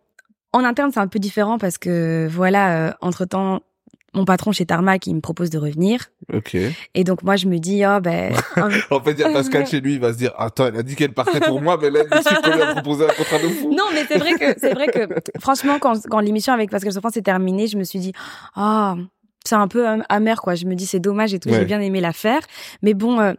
en 0.53 0.63
interne 0.63 0.91
c'est 0.91 0.99
un 0.99 1.07
peu 1.07 1.19
différent 1.19 1.57
parce 1.57 1.77
que 1.77 2.27
voilà, 2.29 2.97
entre 3.01 3.25
temps, 3.25 3.61
mon 4.15 4.25
patron 4.25 4.51
chez 4.51 4.65
Tarmac 4.65 5.05
il 5.05 5.13
me 5.15 5.21
propose 5.21 5.51
de 5.51 5.59
revenir 5.59 6.07
Ok. 6.33 6.55
et 6.95 7.03
donc 7.03 7.21
moi 7.21 7.35
je 7.35 7.45
me 7.45 7.59
dis 7.59 7.83
oh 7.85 7.99
ben 8.01 8.33
En 8.89 8.99
fait, 9.01 9.11
il 9.11 9.19
y 9.19 9.23
a 9.23 9.31
Pascal 9.31 9.67
chez 9.67 9.79
lui, 9.81 9.93
il 9.93 9.99
va 9.99 10.11
se 10.13 10.17
dire, 10.17 10.33
attends, 10.37 10.65
elle 10.67 10.77
a 10.77 10.83
dit 10.83 10.95
qu'elle 10.95 11.13
partait 11.13 11.39
pour 11.39 11.61
moi, 11.61 11.77
mais 11.79 11.91
là, 11.91 11.99
elle 12.11 12.53
lui 12.55 12.61
a 12.63 12.73
proposé 12.73 13.05
un 13.05 13.13
contrat 13.13 13.37
de 13.37 13.47
fou. 13.49 13.69
non 13.71 13.85
mais 13.93 14.05
c'est 14.07 14.17
vrai 14.17 14.33
que 14.33 14.59
c'est 14.59 14.73
vrai 14.73 14.87
que 14.87 15.07
franchement 15.39 15.77
quand 15.79 16.01
quand 16.09 16.19
l'émission 16.19 16.53
avec 16.53 16.71
Pascal 16.71 16.91
Sofran 16.91 17.11
s'est 17.11 17.21
terminée, 17.21 17.67
je 17.67 17.77
me 17.77 17.83
suis 17.83 17.99
dit 17.99 18.13
ah 18.55 18.95
c'est 19.49 19.55
un 19.55 19.67
peu 19.67 19.87
am- 19.87 20.05
amer 20.09 20.41
quoi. 20.41 20.55
Je 20.55 20.65
me 20.65 20.75
dis 20.75 20.85
c'est 20.85 20.99
dommage 20.99 21.33
et 21.33 21.39
tout. 21.39 21.49
Ouais. 21.49 21.59
J'ai 21.59 21.65
bien 21.65 21.81
aimé 21.81 21.99
la 22.01 22.13
faire, 22.13 22.41
mais 22.81 22.93
bon. 22.93 23.19
euh, 23.19 23.33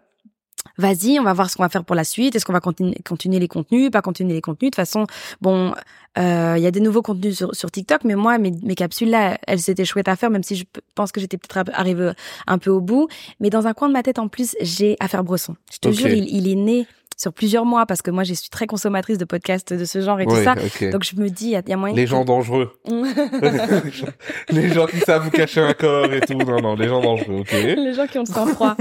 Vas-y, 0.76 1.18
on 1.18 1.22
va 1.22 1.32
voir 1.32 1.48
ce 1.48 1.56
qu'on 1.56 1.62
va 1.62 1.70
faire 1.70 1.84
pour 1.84 1.96
la 1.96 2.04
suite. 2.04 2.36
Est-ce 2.36 2.44
qu'on 2.44 2.52
va 2.52 2.60
continuer, 2.60 2.94
continuer 3.08 3.38
les 3.38 3.48
contenus, 3.48 3.90
pas 3.90 4.02
continuer 4.02 4.34
les 4.34 4.42
contenus? 4.42 4.70
De 4.70 4.74
toute 4.74 4.76
façon, 4.76 5.06
bon, 5.40 5.72
euh, 6.18 6.54
il 6.58 6.62
y 6.62 6.66
a 6.66 6.70
des 6.70 6.80
nouveaux 6.80 7.00
contenus 7.00 7.34
sur, 7.38 7.54
sur 7.54 7.70
TikTok, 7.70 8.04
mais 8.04 8.14
moi, 8.14 8.36
mes, 8.36 8.50
mes 8.62 8.74
capsules 8.74 9.08
là, 9.08 9.38
elles 9.46 9.60
c'était 9.60 9.86
chouettes 9.86 10.08
à 10.08 10.16
faire, 10.16 10.28
même 10.28 10.42
si 10.42 10.56
je 10.56 10.64
pense 10.94 11.12
que 11.12 11.20
j'étais 11.20 11.38
peut-être 11.38 11.70
arrivée 11.72 12.12
un 12.46 12.58
peu 12.58 12.70
au 12.70 12.82
bout. 12.82 13.08
Mais 13.40 13.48
dans 13.48 13.66
un 13.66 13.72
coin 13.72 13.88
de 13.88 13.94
ma 13.94 14.02
tête, 14.02 14.18
en 14.18 14.28
plus, 14.28 14.54
j'ai 14.60 14.96
Affaire 15.00 15.24
Bresson. 15.24 15.56
Je 15.72 15.78
te 15.78 15.90
jure, 15.90 16.08
il, 16.08 16.28
il 16.28 16.46
est 16.46 16.56
né 16.56 16.86
sur 17.20 17.34
plusieurs 17.34 17.66
mois 17.66 17.84
parce 17.84 18.00
que 18.00 18.10
moi, 18.10 18.24
je 18.24 18.32
suis 18.32 18.48
très 18.48 18.66
consommatrice 18.66 19.18
de 19.18 19.26
podcasts 19.26 19.74
de 19.74 19.84
ce 19.84 20.00
genre 20.00 20.18
et 20.20 20.24
tout 20.24 20.42
ça. 20.42 20.54
Donc 20.90 21.04
je 21.04 21.16
me 21.20 21.28
dis, 21.28 21.46
il 21.46 21.50
y 21.50 21.56
a, 21.56 21.60
il 21.60 21.68
y 21.68 21.72
a 21.74 21.76
moyen. 21.76 21.94
Les 21.94 22.06
gens 22.06 22.24
dangereux. 22.24 22.72
les 24.48 24.72
gens 24.72 24.86
qui 24.86 25.00
savent 25.00 25.24
vous 25.24 25.30
cacher 25.30 25.60
un 25.60 25.74
corps 25.78 26.10
et 26.10 26.22
tout. 26.22 26.32
Non, 26.32 26.62
non, 26.62 26.76
les 26.76 26.88
gens 26.88 27.02
dangereux, 27.02 27.40
ok. 27.40 27.52
les 27.52 27.92
gens 27.92 28.06
qui 28.06 28.18
ont 28.18 28.24
le 28.26 28.32
sang-froid. 28.32 28.74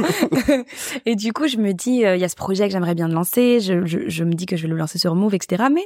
et 1.05 1.17
du 1.17 1.33
coup, 1.33 1.49
je 1.49 1.57
me 1.57 1.73
dis, 1.73 2.05
euh, 2.05 2.15
il 2.15 2.21
y 2.21 2.23
a 2.23 2.29
ce 2.29 2.37
projet 2.37 2.65
que 2.67 2.71
j'aimerais 2.71 2.95
bien 2.95 3.09
lancer. 3.09 3.59
Je, 3.59 3.85
je, 3.85 4.07
je 4.07 4.23
me 4.23 4.31
dis 4.31 4.45
que 4.45 4.55
je 4.55 4.61
vais 4.61 4.69
le 4.69 4.77
lancer 4.77 4.99
sur 4.99 5.15
Move, 5.15 5.35
etc. 5.35 5.65
Mais 5.69 5.85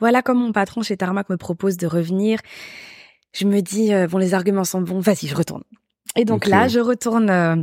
voilà, 0.00 0.22
comme 0.22 0.38
mon 0.38 0.50
patron 0.50 0.82
chez 0.82 0.96
Tarmac 0.96 1.30
me 1.30 1.36
propose 1.36 1.76
de 1.76 1.86
revenir, 1.86 2.40
je 3.32 3.44
me 3.44 3.60
dis, 3.60 3.94
euh, 3.94 4.08
bon, 4.08 4.18
les 4.18 4.34
arguments 4.34 4.64
sont 4.64 4.80
bons. 4.80 4.98
Vas-y, 4.98 5.28
je 5.28 5.36
retourne. 5.36 5.62
Et 6.16 6.24
donc 6.24 6.48
là, 6.48 6.66
je 6.66 6.80
retourne 6.80 7.30
euh, 7.30 7.56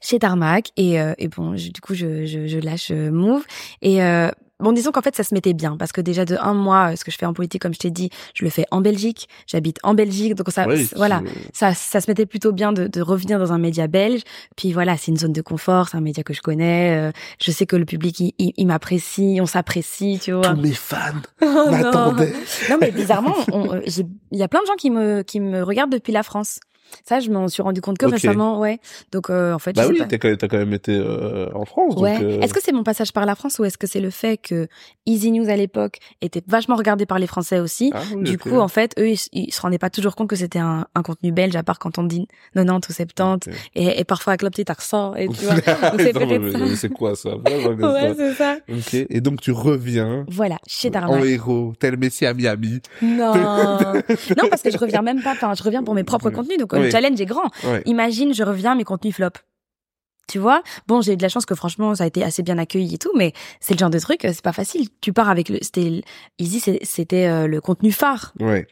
chez 0.00 0.18
Tarmac 0.18 0.70
et, 0.76 1.00
euh, 1.00 1.14
et 1.18 1.28
bon, 1.28 1.56
je- 1.56 1.70
du 1.70 1.80
coup, 1.80 1.94
je, 1.94 2.26
je, 2.26 2.46
je 2.46 2.58
lâche 2.58 2.90
euh, 2.90 3.10
Move 3.10 3.44
et 3.82 4.02
euh, 4.02 4.30
Bon, 4.58 4.72
disons 4.72 4.90
qu'en 4.90 5.02
fait, 5.02 5.14
ça 5.14 5.22
se 5.22 5.34
mettait 5.34 5.52
bien 5.52 5.76
parce 5.76 5.92
que 5.92 6.00
déjà 6.00 6.24
de 6.24 6.34
un 6.40 6.54
mois, 6.54 6.92
euh, 6.92 6.96
ce 6.96 7.04
que 7.04 7.10
je 7.10 7.18
fais 7.18 7.26
en 7.26 7.34
politique, 7.34 7.60
comme 7.60 7.74
je 7.74 7.78
t'ai 7.78 7.90
dit, 7.90 8.08
je 8.32 8.42
le 8.42 8.48
fais 8.48 8.64
en 8.70 8.80
Belgique. 8.80 9.28
J'habite 9.46 9.76
en 9.82 9.92
Belgique, 9.92 10.34
donc 10.34 10.48
ça, 10.50 10.66
Oui, 10.66 10.88
voilà, 10.96 11.20
ça, 11.52 11.74
ça 11.74 12.00
se 12.00 12.10
mettait 12.10 12.24
plutôt 12.24 12.52
bien 12.52 12.72
de, 12.72 12.86
de 12.86 13.02
revenir 13.02 13.38
dans 13.38 13.52
un 13.52 13.58
média 13.58 13.86
belge. 13.86 14.22
Puis 14.56 14.72
voilà, 14.72 14.96
c'est 14.96 15.10
une 15.10 15.18
zone 15.18 15.34
de 15.34 15.42
confort, 15.42 15.90
c'est 15.90 15.98
un 15.98 16.00
média 16.00 16.22
que 16.22 16.32
je 16.32 16.40
connais. 16.40 16.96
euh, 16.96 17.12
je 17.38 17.50
sais 17.50 17.66
que 17.66 17.76
le 17.76 17.84
public, 17.84 18.18
il, 18.18 18.32
il- 18.38 18.54
il 18.56 18.66
m'apprécie, 18.66 19.40
on 19.42 19.46
s'apprécie, 19.46 20.18
tu 20.22 20.32
vois. 20.32 20.54
Tous 20.54 20.60
mes 20.62 20.72
fans 20.72 21.12
Oh 21.42 21.44
non. 21.44 21.70
m'attendaient. 21.72 22.32
Non, 22.70 22.78
mais 22.80 22.92
bizarrement, 22.92 23.34
il 23.52 24.38
y 24.38 24.42
a 24.42 24.48
plein 24.48 24.62
de 24.62 24.66
gens 24.66 24.76
qui 24.78 24.90
me, 24.90 25.20
qui 25.20 25.38
me 25.38 25.62
regardent 25.62 25.92
depuis 25.92 26.14
la 26.14 26.22
France. 26.22 26.60
Ça, 27.04 27.20
je 27.20 27.30
m'en 27.30 27.48
suis 27.48 27.62
rendu 27.62 27.80
compte 27.80 27.98
que 27.98 28.06
récemment, 28.06 28.58
ouais. 28.60 28.78
Donc, 29.12 29.30
euh, 29.30 29.52
en 29.52 29.58
fait, 29.58 29.72
Bah 29.74 29.82
je 29.82 29.88
sais 29.88 29.92
oui, 30.02 30.08
t'as 30.08 30.18
quand, 30.18 30.28
même- 30.28 30.36
t'as 30.36 30.48
quand 30.48 30.58
même 30.58 30.72
été 30.72 30.92
euh, 30.92 31.48
en 31.54 31.64
France. 31.64 31.94
Ouais. 31.96 32.18
Euh, 32.22 32.40
Est-ce 32.40 32.54
que 32.54 32.62
c'est 32.62 32.72
mon 32.72 32.84
passage 32.84 33.12
par 33.12 33.26
la 33.26 33.34
France 33.34 33.58
ou 33.58 33.64
est-ce 33.64 33.78
que 33.78 33.86
c'est 33.86 34.00
le 34.00 34.10
fait 34.10 34.36
que 34.36 34.68
Easy 35.06 35.30
News 35.32 35.48
à 35.50 35.56
l'époque 35.56 35.98
était 36.20 36.42
vachement 36.46 36.76
regardé 36.76 37.06
par 37.06 37.18
les 37.18 37.26
Français 37.26 37.58
aussi? 37.60 37.90
Ah 37.94 38.00
oui, 38.14 38.22
Du 38.24 38.38
coup, 38.38 38.58
en 38.58 38.68
fait, 38.68 38.92
eux, 38.98 39.10
ils, 39.10 39.18
ils 39.32 39.52
se 39.52 39.60
rendaient 39.60 39.78
pas 39.78 39.90
toujours 39.90 40.14
compte 40.16 40.28
que 40.28 40.36
c'était 40.36 40.58
un, 40.58 40.86
un 40.94 41.02
contenu 41.02 41.32
belge, 41.32 41.56
à 41.56 41.62
part 41.62 41.78
quand 41.78 41.98
on 41.98 42.02
dit 42.04 42.26
90 42.54 42.88
ou 42.88 42.92
70, 42.92 43.48
Ok. 43.50 43.54
et, 43.74 44.00
et 44.00 44.04
parfois 44.04 44.32
avec 44.32 44.42
le 44.42 44.50
petit 44.50 44.70
accent, 44.70 45.14
et 45.14 45.28
tu 45.28 45.44
vois. 45.44 45.54
C'est 46.76 46.88
quoi 46.92 47.14
ça? 47.14 47.30
Ouais, 47.46 48.14
c'est 48.16 48.34
ça. 48.34 48.56
Ok. 48.68 48.94
Et 48.94 49.20
donc 49.20 49.40
tu 49.40 49.50
reviens 49.52 50.24
Voilà, 50.28 50.56
chez 50.66 50.88
en 50.88 50.92
Tarmac. 50.92 51.24
héros, 51.24 51.72
tel 51.78 51.96
Messi 51.96 52.26
à 52.26 52.34
Miami. 52.34 52.80
Non. 53.02 53.34
non, 53.34 54.48
parce 54.50 54.62
que 54.62 54.70
je 54.70 54.78
reviens 54.78 55.02
même 55.02 55.22
pas, 55.22 55.32
enfin, 55.32 55.52
je 55.54 55.62
reviens 55.62 55.82
pour 55.82 55.94
mes 55.94 56.04
propres 56.04 56.30
contenus, 56.30 56.58
donc 56.58 56.72
Oui. 56.78 56.84
le 56.86 56.90
challenge 56.90 57.20
est 57.20 57.26
grand. 57.26 57.50
Imagine, 57.86 58.32
je 58.34 58.42
reviens, 58.42 58.74
mes 58.74 58.84
contenus 58.84 59.14
flop. 59.14 59.30
Tu 60.28 60.38
vois? 60.38 60.62
Bon, 60.88 61.00
j'ai 61.02 61.12
eu 61.12 61.16
de 61.16 61.22
la 61.22 61.28
chance 61.28 61.46
que 61.46 61.54
franchement, 61.54 61.94
ça 61.94 62.04
a 62.04 62.06
été 62.08 62.24
assez 62.24 62.42
bien 62.42 62.58
accueilli 62.58 62.94
et 62.94 62.98
tout, 62.98 63.12
mais 63.16 63.32
c'est 63.60 63.74
le 63.74 63.78
genre 63.78 63.90
de 63.90 63.98
truc, 63.98 64.24
euh, 64.24 64.32
c'est 64.32 64.42
pas 64.42 64.52
facile. 64.52 64.88
Tu 65.00 65.12
pars 65.12 65.28
avec 65.28 65.48
le, 65.48 65.58
c'était, 65.62 66.02
Easy, 66.38 66.60
c'était 66.82 67.26
euh, 67.26 67.46
le 67.46 67.60
contenu 67.60 67.92
phare. 67.92 68.32
Ouais. 68.40 68.66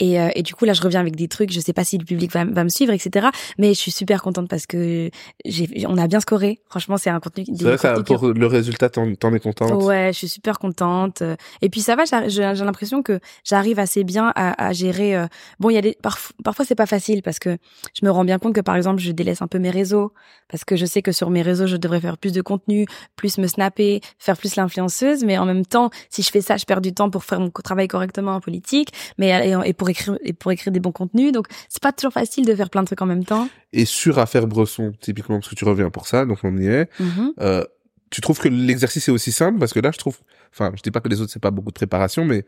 Et, 0.00 0.20
euh, 0.20 0.28
et 0.34 0.42
du 0.42 0.54
coup, 0.54 0.64
là, 0.66 0.74
je 0.74 0.82
reviens 0.82 1.00
avec 1.00 1.16
des 1.16 1.28
trucs. 1.28 1.50
Je 1.50 1.60
sais 1.60 1.72
pas 1.72 1.84
si 1.84 1.96
le 1.96 2.04
public 2.04 2.32
va, 2.32 2.44
va 2.44 2.62
me 2.62 2.68
suivre, 2.68 2.92
etc. 2.92 3.28
Mais 3.58 3.68
je 3.74 3.78
suis 3.78 3.90
super 3.90 4.22
contente 4.22 4.48
parce 4.48 4.66
que 4.66 5.10
j'ai, 5.44 5.86
on 5.86 5.96
a 5.96 6.06
bien 6.08 6.20
scoré. 6.20 6.60
Franchement, 6.68 6.96
c'est 6.98 7.10
un 7.10 7.20
contenu. 7.20 7.44
C'est 7.56 7.64
vrai, 7.64 7.78
ça, 7.78 7.94
pour 8.02 8.28
le 8.28 8.46
résultat, 8.46 8.90
t'en 8.90 9.06
es 9.34 9.40
contente? 9.40 9.82
Ouais, 9.82 10.10
je 10.12 10.18
suis 10.18 10.28
super 10.28 10.58
contente. 10.58 11.22
Et 11.62 11.68
puis 11.70 11.80
ça 11.80 11.96
va, 11.96 12.04
j'ai 12.28 12.42
l'impression 12.42 13.02
que 13.02 13.18
j'arrive 13.44 13.78
assez 13.78 14.04
bien 14.04 14.32
à, 14.34 14.62
à 14.66 14.72
gérer. 14.72 15.16
euh, 15.16 15.26
Bon, 15.58 15.70
il 15.70 15.74
y 15.74 15.78
a 15.78 15.82
des 15.82 15.96
parf- 16.02 16.32
parfois 16.44 16.64
c'est 16.64 16.74
pas 16.74 16.86
facile 16.86 17.22
parce 17.22 17.38
que 17.38 17.56
je 17.98 18.04
me 18.04 18.10
rends 18.10 18.24
bien 18.24 18.38
compte 18.38 18.54
que 18.54 18.60
par 18.60 18.76
exemple 18.76 19.00
je 19.00 19.10
délaisse 19.12 19.42
un 19.42 19.46
peu 19.46 19.58
mes 19.58 19.70
réseaux 19.70 20.12
parce 20.50 20.64
que 20.64 20.76
je 20.76 20.86
sais 20.86 20.97
que 21.02 21.12
sur 21.12 21.30
mes 21.30 21.42
réseaux 21.42 21.66
je 21.66 21.76
devrais 21.76 22.00
faire 22.00 22.18
plus 22.18 22.32
de 22.32 22.42
contenu, 22.42 22.86
plus 23.16 23.38
me 23.38 23.46
snapper, 23.46 24.00
faire 24.18 24.36
plus 24.36 24.56
l'influenceuse, 24.56 25.24
mais 25.24 25.38
en 25.38 25.44
même 25.46 25.64
temps 25.66 25.90
si 26.10 26.22
je 26.22 26.30
fais 26.30 26.40
ça, 26.40 26.56
je 26.56 26.64
perds 26.64 26.80
du 26.80 26.92
temps 26.92 27.10
pour 27.10 27.24
faire 27.24 27.40
mon 27.40 27.50
travail 27.50 27.88
correctement 27.88 28.34
en 28.34 28.40
politique, 28.40 28.90
mais 29.18 29.28
et, 29.48 29.54
et 29.68 29.72
pour 29.72 29.88
écrire 29.88 30.16
et 30.22 30.32
pour 30.32 30.52
écrire 30.52 30.72
des 30.72 30.80
bons 30.80 30.92
contenus. 30.92 31.32
Donc 31.32 31.46
c'est 31.68 31.82
pas 31.82 31.92
toujours 31.92 32.12
facile 32.12 32.46
de 32.46 32.54
faire 32.54 32.70
plein 32.70 32.82
de 32.82 32.86
trucs 32.86 33.02
en 33.02 33.06
même 33.06 33.24
temps. 33.24 33.48
Et 33.72 33.84
sur 33.84 34.18
Affaire 34.18 34.46
Bresson, 34.46 34.92
typiquement, 35.00 35.38
parce 35.38 35.48
que 35.50 35.54
tu 35.54 35.64
reviens 35.64 35.90
pour 35.90 36.06
ça, 36.06 36.24
donc 36.24 36.38
on 36.42 36.56
y 36.56 36.66
est. 36.66 36.88
Mhm. 37.00 37.32
Euh, 37.40 37.64
tu 38.10 38.20
trouves 38.22 38.38
que 38.38 38.48
l'exercice 38.48 39.08
est 39.08 39.12
aussi 39.12 39.32
simple? 39.32 39.58
Parce 39.58 39.72
que 39.74 39.80
là 39.80 39.90
je 39.92 39.98
trouve 39.98 40.16
enfin 40.52 40.72
je 40.74 40.82
dis 40.82 40.90
pas 40.90 41.00
que 41.00 41.08
les 41.08 41.20
autres 41.20 41.30
c'est 41.30 41.42
pas 41.42 41.50
beaucoup 41.50 41.68
de 41.68 41.74
préparation 41.74 42.24
mais 42.24 42.46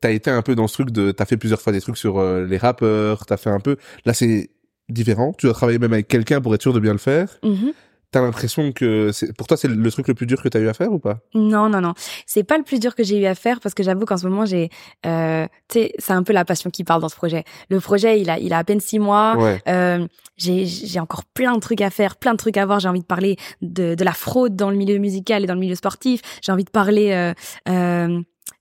t'as 0.00 0.12
été 0.12 0.30
un 0.30 0.40
peu 0.40 0.54
dans 0.54 0.68
ce 0.68 0.74
truc 0.74 0.92
de 0.92 1.10
t'as 1.10 1.24
fait 1.24 1.36
plusieurs 1.36 1.60
fois 1.60 1.72
des 1.72 1.80
trucs 1.80 1.96
sur 1.96 2.18
euh, 2.20 2.46
les 2.46 2.58
rappeurs 2.58 3.26
t'as 3.26 3.36
fait 3.36 3.50
un 3.50 3.58
peu 3.58 3.76
là 4.04 4.14
c'est 4.14 4.50
différent 4.88 5.32
tu 5.36 5.46
dois 5.46 5.54
travailler 5.54 5.80
même 5.80 5.92
avec 5.92 6.06
quelqu'un 6.06 6.40
pour 6.40 6.54
être 6.54 6.62
sûr 6.62 6.72
de 6.72 6.78
bien 6.78 6.92
le 6.92 6.98
faire 6.98 7.38
Mhm. 7.42 7.72
T'as 8.10 8.20
l'impression 8.22 8.72
que 8.72 9.12
c'est 9.12 9.32
pour 9.36 9.46
toi 9.46 9.56
c'est 9.56 9.68
le 9.68 9.90
truc 9.90 10.08
le 10.08 10.14
plus 10.14 10.26
dur 10.26 10.42
que 10.42 10.48
t'as 10.48 10.58
eu 10.60 10.68
à 10.68 10.74
faire 10.74 10.92
ou 10.92 10.98
pas? 10.98 11.20
Non, 11.34 11.68
non, 11.68 11.80
non. 11.80 11.94
C'est 12.26 12.42
pas 12.44 12.58
le 12.58 12.64
plus 12.64 12.80
dur 12.80 12.94
que 12.94 13.04
j'ai 13.04 13.18
eu 13.18 13.26
à 13.26 13.34
faire 13.34 13.60
parce 13.60 13.74
que 13.74 13.82
j'avoue 13.82 14.04
qu'en 14.04 14.16
ce 14.16 14.26
moment, 14.26 14.44
j'ai, 14.44 14.68
euh, 15.06 15.46
tu 15.68 15.80
sais, 15.80 15.92
c'est 15.98 16.12
un 16.12 16.22
peu 16.22 16.32
la 16.32 16.44
passion 16.44 16.70
qui 16.70 16.84
parle 16.84 17.00
dans 17.00 17.08
ce 17.08 17.16
projet. 17.16 17.44
Le 17.68 17.80
projet, 17.80 18.20
il 18.20 18.30
a, 18.30 18.38
il 18.38 18.52
a 18.52 18.58
à 18.58 18.64
peine 18.64 18.80
six 18.80 18.98
mois. 18.98 19.36
ouais 19.36 19.62
Euh, 19.68 20.06
j'ai, 20.36 20.66
j'ai 20.66 21.00
encore 21.00 21.24
plein 21.24 21.54
de 21.54 21.60
trucs 21.60 21.82
à 21.82 21.90
faire, 21.90 22.16
plein 22.16 22.32
de 22.32 22.38
trucs 22.38 22.56
à 22.56 22.64
voir. 22.66 22.80
J'ai 22.80 22.88
envie 22.88 23.00
de 23.00 23.04
parler 23.06 23.36
de, 23.62 23.94
de 23.94 24.04
la 24.04 24.12
fraude 24.12 24.56
dans 24.56 24.70
le 24.70 24.76
milieu 24.76 24.98
musical 24.98 25.44
et 25.44 25.46
dans 25.46 25.54
le 25.54 25.60
milieu 25.60 25.74
sportif. 25.74 26.20
J'ai 26.42 26.50
envie 26.50 26.64
de 26.64 26.70
parler 26.70 27.12
euh, 27.12 27.34
euh, 27.68 28.20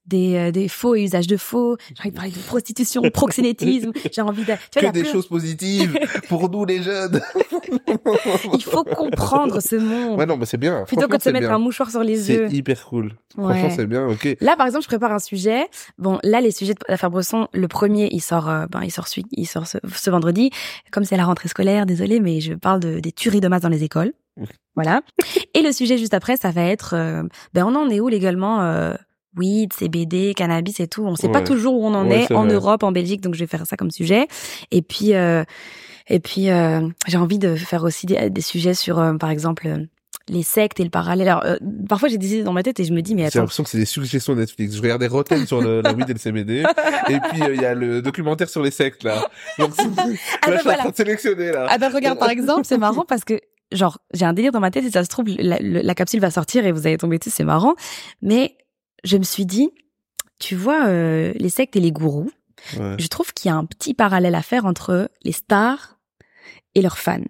des, 0.10 0.36
euh, 0.36 0.52
des 0.52 0.68
faux 0.68 0.96
et 0.96 1.04
usages 1.04 1.28
de 1.28 1.38
faux. 1.38 1.78
J'ai 1.96 2.02
envie 2.02 2.12
de 2.12 2.16
parler 2.16 2.32
de 2.32 2.38
prostitution, 2.40 3.02
proxénétisme. 3.14 3.92
J'ai 4.12 4.22
envie 4.22 4.44
de, 4.44 4.54
tu 4.72 4.80
vois, 4.80 4.90
que 4.90 4.94
des 4.94 5.04
plein- 5.04 5.12
choses 5.12 5.28
positives 5.28 5.98
pour 6.28 6.50
nous 6.50 6.66
les 6.66 6.82
jeunes 6.84 7.22
Il 8.54 8.64
faut 8.64 8.84
comprendre 8.84 9.60
ce 9.62 9.76
monde 9.76 10.18
ouais 10.20 10.26
non 10.26 10.38
mais 10.38 10.46
c'est 10.46 10.58
bien 10.58 10.84
plutôt 10.86 11.08
que 11.08 11.18
de 11.18 11.22
se 11.22 11.30
mettre 11.30 11.48
bien. 11.48 11.56
un 11.56 11.60
mouchoir 11.60 11.90
sur 11.92 12.04
les 12.04 12.30
yeux. 12.32 12.48
c'est 12.50 12.56
hyper 12.56 12.84
cool 12.86 13.14
Ouais. 13.38 13.54
franchement 13.60 13.70
c'est 13.76 13.86
bien 13.86 14.08
ok 14.08 14.38
Là, 14.42 14.56
par 14.58 14.66
exemple, 14.66 14.84
je 14.84 14.88
prépare 14.88 15.12
un 15.12 15.20
sujet. 15.20 15.68
Bon, 16.00 16.18
là, 16.24 16.42
les 16.42 16.52
sujets 16.52 16.74
de 16.74 16.80
l'affaire 16.90 17.12
Bresson, 17.12 17.48
le 17.54 17.68
premier, 17.68 18.10
il 18.12 18.22
sort, 18.22 18.50
euh, 18.50 18.66
ben, 18.68 18.82
il 18.84 18.92
sort, 18.92 19.06
il 19.32 19.46
sort 19.46 19.68
ce, 19.68 19.78
ce 19.94 20.10
vendredi. 20.10 20.50
Comme 20.92 21.04
c'est 21.06 21.16
la 21.18 21.26
rentrée 21.26 21.48
scolaire, 21.48 21.86
désolé, 21.86 22.20
mais 22.20 22.40
je 22.42 22.54
parle 22.54 22.80
de, 22.80 23.00
des 23.00 23.12
tueries 23.12 23.40
de 23.42 23.48
masse 23.48 23.62
dans 23.62 23.70
les 23.70 23.84
écoles. 23.84 24.14
Voilà. 24.76 25.02
Et 25.54 25.62
le 25.62 25.72
sujet 25.72 25.98
juste 25.98 26.14
après, 26.16 26.38
ça 26.38 26.50
va 26.52 26.64
être, 26.64 26.96
euh, 26.96 27.24
ben, 27.54 27.66
on 27.66 27.76
en 27.76 27.90
est 27.90 28.00
où 28.00 28.08
légalement 28.08 28.62
euh, 28.62 28.94
Weed, 29.38 29.74
CBD, 29.74 30.34
cannabis 30.36 30.80
et 30.80 30.88
tout. 30.88 31.04
On 31.06 31.16
sait 31.16 31.30
pas 31.30 31.42
toujours 31.42 31.76
où 31.76 31.86
on 31.86 31.94
en 31.94 32.08
Ouais, 32.08 32.24
est 32.24 32.32
en 32.34 32.46
vrai. 32.46 32.54
Europe, 32.54 32.84
en 32.84 32.92
Belgique, 32.92 33.22
donc 33.22 33.36
je 33.36 33.40
vais 33.40 33.48
faire 33.48 33.66
ça 33.66 33.78
comme 33.78 33.92
sujet. 33.92 34.28
Et 34.72 34.82
puis, 34.82 35.14
euh, 35.14 35.44
et 36.08 36.20
puis, 36.20 36.50
euh, 36.50 36.88
j'ai 37.08 37.18
envie 37.18 37.38
de 37.40 37.56
faire 37.56 37.84
aussi 37.84 38.06
des, 38.08 38.30
des 38.30 38.42
sujets 38.42 38.74
sur, 38.74 38.98
euh, 39.00 39.14
par 39.14 39.30
exemple, 39.30 39.68
euh, 39.68 39.78
les 40.28 40.44
sectes 40.44 40.80
et 40.80 40.84
le 40.84 40.90
parallèle. 40.90 41.28
Alors, 41.30 41.44
euh, 41.46 41.58
parfois 41.88 42.08
j'ai 42.10 42.18
des 42.18 42.34
idées 42.36 42.44
dans 42.44 42.54
ma 42.54 42.62
tête 42.64 42.80
et 42.80 42.84
je 42.84 42.94
me 42.94 43.02
dis, 43.02 43.14
mais 43.16 43.30
J'ai 43.32 43.40
l'impression 43.40 43.64
que 43.64 43.70
c'est 43.70 43.78
des 43.80 43.86
suggestions 43.86 44.36
Netflix. 44.36 44.76
Je 44.76 44.82
regardais 44.82 45.08
Rotten 45.08 45.46
sur 45.48 45.62
le, 45.62 45.82
la 45.82 45.94
weed 45.94 46.10
et 46.10 46.14
le 46.14 46.20
CBD. 46.20 46.64
Et 47.10 47.20
puis, 47.32 47.42
euh, 47.44 47.56
il 47.56 47.62
y 47.62 47.66
a 47.66 47.74
le 47.76 48.02
documentaire 48.02 48.50
sur 48.50 48.62
les 48.64 48.72
sectes, 48.72 49.04
là. 49.04 49.28
Donc, 49.60 49.72
c'est- 49.76 49.84
là, 49.86 49.92
ben 49.96 50.08
je 50.08 50.50
suis 50.52 50.58
en 50.60 50.64
voilà. 50.64 50.78
train 50.80 50.90
de 50.90 50.96
sélectionner, 50.96 51.52
là. 51.52 51.68
Ah 51.70 51.78
ben 51.78 51.90
regarde 51.94 52.18
par 52.20 52.30
exemple, 52.30 52.62
c'est 52.66 52.78
marrant 52.78 53.06
parce 53.08 53.24
que 53.24 53.40
genre 53.72 54.00
j'ai 54.16 54.26
un 54.26 54.34
délire 54.34 54.52
dans 54.52 54.60
ma 54.60 54.72
tête 54.72 54.84
et 54.86 54.90
ça 54.92 55.04
se 55.04 55.10
trouve 55.10 55.26
la, 55.38 55.58
la- 55.60 55.84
la 55.84 55.96
capsule 55.96 56.20
va 56.20 56.32
sortir 56.32 56.66
et 56.66 56.72
vous 56.72 56.88
allez 56.88 56.98
tomber 56.98 57.18
dessus, 57.20 57.30
c'est 57.32 57.44
marrant. 57.44 57.76
Mais 58.24 58.56
je 59.04 59.18
me 59.18 59.24
suis 59.24 59.46
dit, 59.46 59.70
tu 60.40 60.56
vois 60.56 60.88
euh, 60.88 61.34
les 61.36 61.50
sectes 61.50 61.76
et 61.76 61.80
les 61.80 61.92
gourous, 61.92 62.32
Ouais. 62.78 62.98
je 63.00 63.08
trouve 63.08 63.32
qu'il 63.34 63.48
y 63.50 63.54
a 63.54 63.56
un 63.56 63.64
petit 63.64 63.94
parallèle 63.94 64.36
à 64.36 64.42
faire 64.42 64.66
entre 64.66 65.10
les 65.24 65.32
stars 65.32 65.98
et 66.76 66.82
leurs 66.82 66.98
fans. 66.98 67.24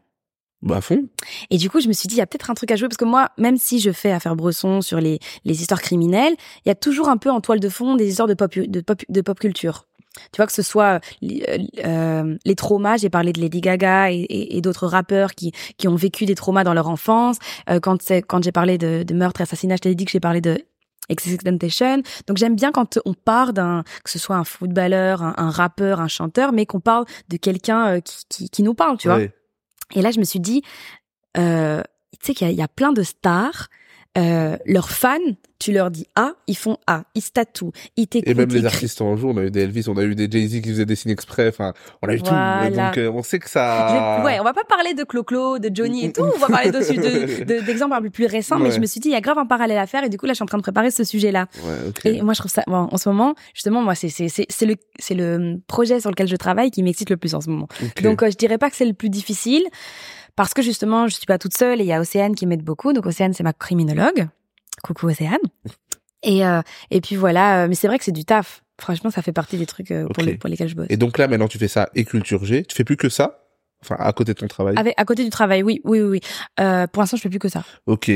Bah, 0.63 0.77
à 0.77 0.81
fond. 0.81 1.07
Et 1.51 1.57
du 1.57 1.69
coup, 1.69 1.79
je 1.79 1.87
me 1.87 1.93
suis 1.93 2.07
dit, 2.07 2.15
il 2.15 2.17
y 2.17 2.21
a 2.21 2.25
peut-être 2.27 2.49
un 2.49 2.55
truc 2.55 2.71
à 2.71 2.75
jouer 2.75 2.87
parce 2.89 2.97
que 2.97 3.05
moi, 3.05 3.29
même 3.37 3.57
si 3.57 3.79
je 3.79 3.91
fais 3.91 4.11
affaire 4.11 4.35
Bresson 4.35 4.81
sur 4.81 4.99
les, 4.99 5.19
les 5.45 5.61
histoires 5.61 5.81
criminelles, 5.81 6.35
il 6.65 6.69
y 6.69 6.71
a 6.71 6.75
toujours 6.75 7.09
un 7.09 7.17
peu 7.17 7.29
en 7.29 7.41
toile 7.41 7.59
de 7.59 7.69
fond 7.69 7.95
des 7.95 8.09
histoires 8.09 8.27
de 8.27 8.33
pop, 8.33 8.57
de 8.57 8.81
pop, 8.81 9.01
de 9.07 9.21
pop 9.21 9.39
culture. 9.39 9.85
Tu 10.31 10.37
vois 10.37 10.47
que 10.47 10.51
ce 10.51 10.63
soit 10.63 10.99
euh, 11.23 11.57
euh, 11.85 12.35
les 12.43 12.55
traumas, 12.55 12.97
j'ai 12.97 13.09
parlé 13.11 13.31
de 13.31 13.39
Lady 13.39 13.61
Gaga 13.61 14.11
et, 14.11 14.15
et- 14.17 14.57
et 14.57 14.61
d'autres 14.61 14.87
rappeurs 14.87 15.35
qui 15.35 15.51
qui 15.77 15.87
ont 15.87 15.95
vécu 15.95 16.25
des 16.25 16.35
traumas 16.35 16.63
dans 16.63 16.73
leur 16.73 16.89
enfance. 16.89 17.37
Euh, 17.69 17.79
quand 17.79 17.99
quand 18.27 18.43
j'ai 18.43 18.51
parlé 18.51 18.77
de, 18.79 19.03
de 19.03 19.13
meurtre 19.13 19.41
et 19.41 19.43
assassinat, 19.43 19.75
je 19.75 19.81
t'ai 19.81 19.95
dit 19.95 20.05
que 20.05 20.11
j'ai 20.11 20.19
parlé 20.19 20.41
de 20.41 20.59
Temptation. 21.43 22.01
Donc 22.27 22.37
j'aime 22.37 22.55
bien 22.55 22.71
quand 22.71 22.99
on 23.05 23.13
part 23.13 23.53
d'un 23.53 23.83
que 24.03 24.09
ce 24.09 24.19
soit 24.19 24.35
un 24.35 24.43
footballeur, 24.43 25.23
un, 25.23 25.33
un 25.37 25.49
rappeur, 25.49 25.99
un 26.01 26.07
chanteur, 26.07 26.51
mais 26.51 26.65
qu'on 26.65 26.79
parle 26.79 27.05
de 27.29 27.37
quelqu'un 27.37 27.95
euh, 27.95 27.99
qui, 27.99 28.25
qui 28.29 28.49
qui 28.49 28.63
nous 28.63 28.73
parle, 28.73 28.97
tu 28.97 29.07
vois. 29.07 29.19
Et 29.95 30.01
là, 30.01 30.11
je 30.11 30.19
me 30.19 30.23
suis 30.23 30.39
dit, 30.39 30.61
euh, 31.37 31.81
tu 32.19 32.27
sais 32.27 32.33
qu'il 32.33 32.51
y 32.51 32.61
a 32.61 32.67
plein 32.67 32.91
de 32.91 33.03
stars. 33.03 33.67
Euh, 34.17 34.57
leurs 34.65 34.89
fans, 34.89 35.17
tu 35.59 35.71
leur 35.71 35.91
dis 35.91 36.07
A, 36.15 36.31
ils 36.47 36.57
font 36.57 36.77
A, 36.87 37.03
ils 37.13 37.21
se 37.21 37.29
tatouent, 37.31 37.71
ils 37.95 38.07
t'écoutent. 38.07 38.27
Et 38.27 38.33
même 38.33 38.49
les 38.49 38.65
artistes 38.65 39.01
en 39.01 39.15
jour, 39.15 39.33
on 39.35 39.37
a 39.37 39.43
eu 39.43 39.51
des 39.51 39.61
Elvis, 39.61 39.85
on 39.87 39.95
a 39.97 40.03
eu 40.03 40.15
des 40.15 40.29
Jay-Z 40.29 40.61
qui 40.61 40.69
faisaient 40.69 40.85
des 40.85 40.95
signes 40.95 41.11
exprès, 41.11 41.47
enfin, 41.49 41.73
on 42.01 42.07
a 42.09 42.15
eu 42.15 42.17
Voilà. 42.17 42.69
tout. 42.69 42.75
Donc, 42.75 42.97
euh, 42.97 43.11
on 43.13 43.21
sait 43.21 43.37
que 43.37 43.45
Je 43.45 43.51
ça... 43.51 44.17
vais- 44.19 44.25
Ouais, 44.25 44.39
on 44.39 44.43
va 44.43 44.53
pas 44.53 44.63
parler 44.63 44.95
de 44.95 45.03
Clo-Clo, 45.03 45.59
de 45.59 45.69
Johnny 45.73 46.05
et 46.05 46.11
tout, 46.11 46.23
on 46.23 46.39
va 46.39 46.47
parler 46.47 46.71
dessus 46.71 46.95
de- 46.97 47.43
de- 47.43 47.61
d'exemples 47.65 47.93
un 47.93 48.01
peu 48.01 48.09
plus 48.09 48.25
récents, 48.25 48.57
mais 48.57 48.71
je 48.71 48.79
me 48.79 48.87
suis 48.87 48.99
dit, 48.99 49.09
il 49.09 49.13
y 49.13 49.15
a 49.15 49.21
grave 49.21 49.37
un 49.37 49.45
parallèle 49.45 49.77
à 49.77 49.85
faire 49.85 50.03
et 50.03 50.09
du 50.09 50.17
coup, 50.17 50.25
là, 50.25 50.33
je 50.33 50.37
suis 50.37 50.43
en 50.43 50.47
train 50.47 50.57
de 50.57 50.63
préparer 50.63 50.89
ce 50.91 51.03
sujet-là. 51.03 51.45
Ouais, 51.63 51.89
ok. 51.89 52.05
Et 52.07 52.21
moi, 52.23 52.33
je 52.33 52.39
trouve 52.39 52.51
ça, 52.51 52.63
bon, 52.65 52.87
en 52.91 52.97
ce 52.97 53.07
moment, 53.09 53.35
justement, 53.53 53.81
moi, 53.83 53.93
c'est, 53.93 54.09
c'est, 54.09 54.27
c'est, 54.27 54.47
c'est 54.49 54.65
le, 54.65 54.75
c'est 54.97 55.13
le 55.15 55.59
projet 55.67 55.99
sur 55.99 56.09
lequel 56.09 56.27
je 56.27 56.35
travaille 56.35 56.71
qui 56.71 56.81
m'excite 56.81 57.11
le 57.11 57.17
plus 57.17 57.35
en 57.35 57.41
ce 57.41 57.49
moment. 57.49 57.67
Donc, 58.01 58.23
euh, 58.23 58.31
je 58.31 58.37
dirais 58.37 58.57
pas 58.57 58.71
que 58.71 58.75
c'est 58.75 58.85
le 58.85 58.93
plus 58.93 59.09
difficile 59.09 59.63
parce 60.35 60.53
que 60.53 60.61
justement, 60.61 61.07
je 61.07 61.15
suis 61.15 61.25
pas 61.25 61.37
toute 61.37 61.55
seule 61.57 61.79
et 61.81 61.83
il 61.83 61.87
y 61.87 61.93
a 61.93 61.99
Océane 61.99 62.35
qui 62.35 62.45
m'aide 62.45 62.63
beaucoup. 62.63 62.93
Donc, 62.93 63.05
Océane, 63.05 63.33
c'est 63.33 63.43
ma 63.43 63.53
criminologue. 63.53 64.27
Coucou 64.83 65.07
Océane. 65.07 65.37
Et, 66.21 66.45
euh, 66.45 66.61
et 66.91 66.99
puis 66.99 67.15
voilà, 67.15 67.63
euh, 67.63 67.67
mais 67.69 67.75
c'est 67.75 67.87
vrai 67.87 67.97
que 67.97 68.03
c'est 68.03 68.11
du 68.11 68.25
taf. 68.25 68.61
Franchement, 68.81 69.09
ça 69.09 69.21
fait 69.21 69.31
partie 69.31 69.57
des 69.57 69.65
trucs 69.65 69.89
euh, 69.91 70.05
pour, 70.09 70.21
les- 70.21 70.35
pour 70.35 70.49
lesquels 70.49 70.67
je 70.67 70.75
bosse. 70.75 70.87
Et 70.89 70.97
donc 70.97 71.17
là, 71.17 71.29
maintenant, 71.29 71.47
tu 71.47 71.57
fais 71.57 71.69
ça 71.69 71.89
et 71.95 72.03
culture 72.03 72.43
G. 72.43 72.65
Tu 72.65 72.75
fais 72.75 72.83
plus 72.83 72.97
que 72.97 73.07
ça? 73.07 73.45
Enfin, 73.81 73.95
à 73.97 74.11
côté 74.11 74.33
de 74.33 74.37
ton 74.39 74.47
travail? 74.49 74.75
Avec, 74.77 74.95
à 74.97 75.05
côté 75.05 75.23
du 75.23 75.29
travail, 75.29 75.63
oui, 75.63 75.79
oui, 75.85 76.01
oui. 76.01 76.09
oui. 76.09 76.21
Euh, 76.59 76.87
pour 76.87 77.01
l'instant, 77.01 77.15
je 77.15 77.21
fais 77.21 77.29
plus 77.29 77.39
que 77.39 77.47
ça. 77.47 77.63
Ok. 77.85 78.11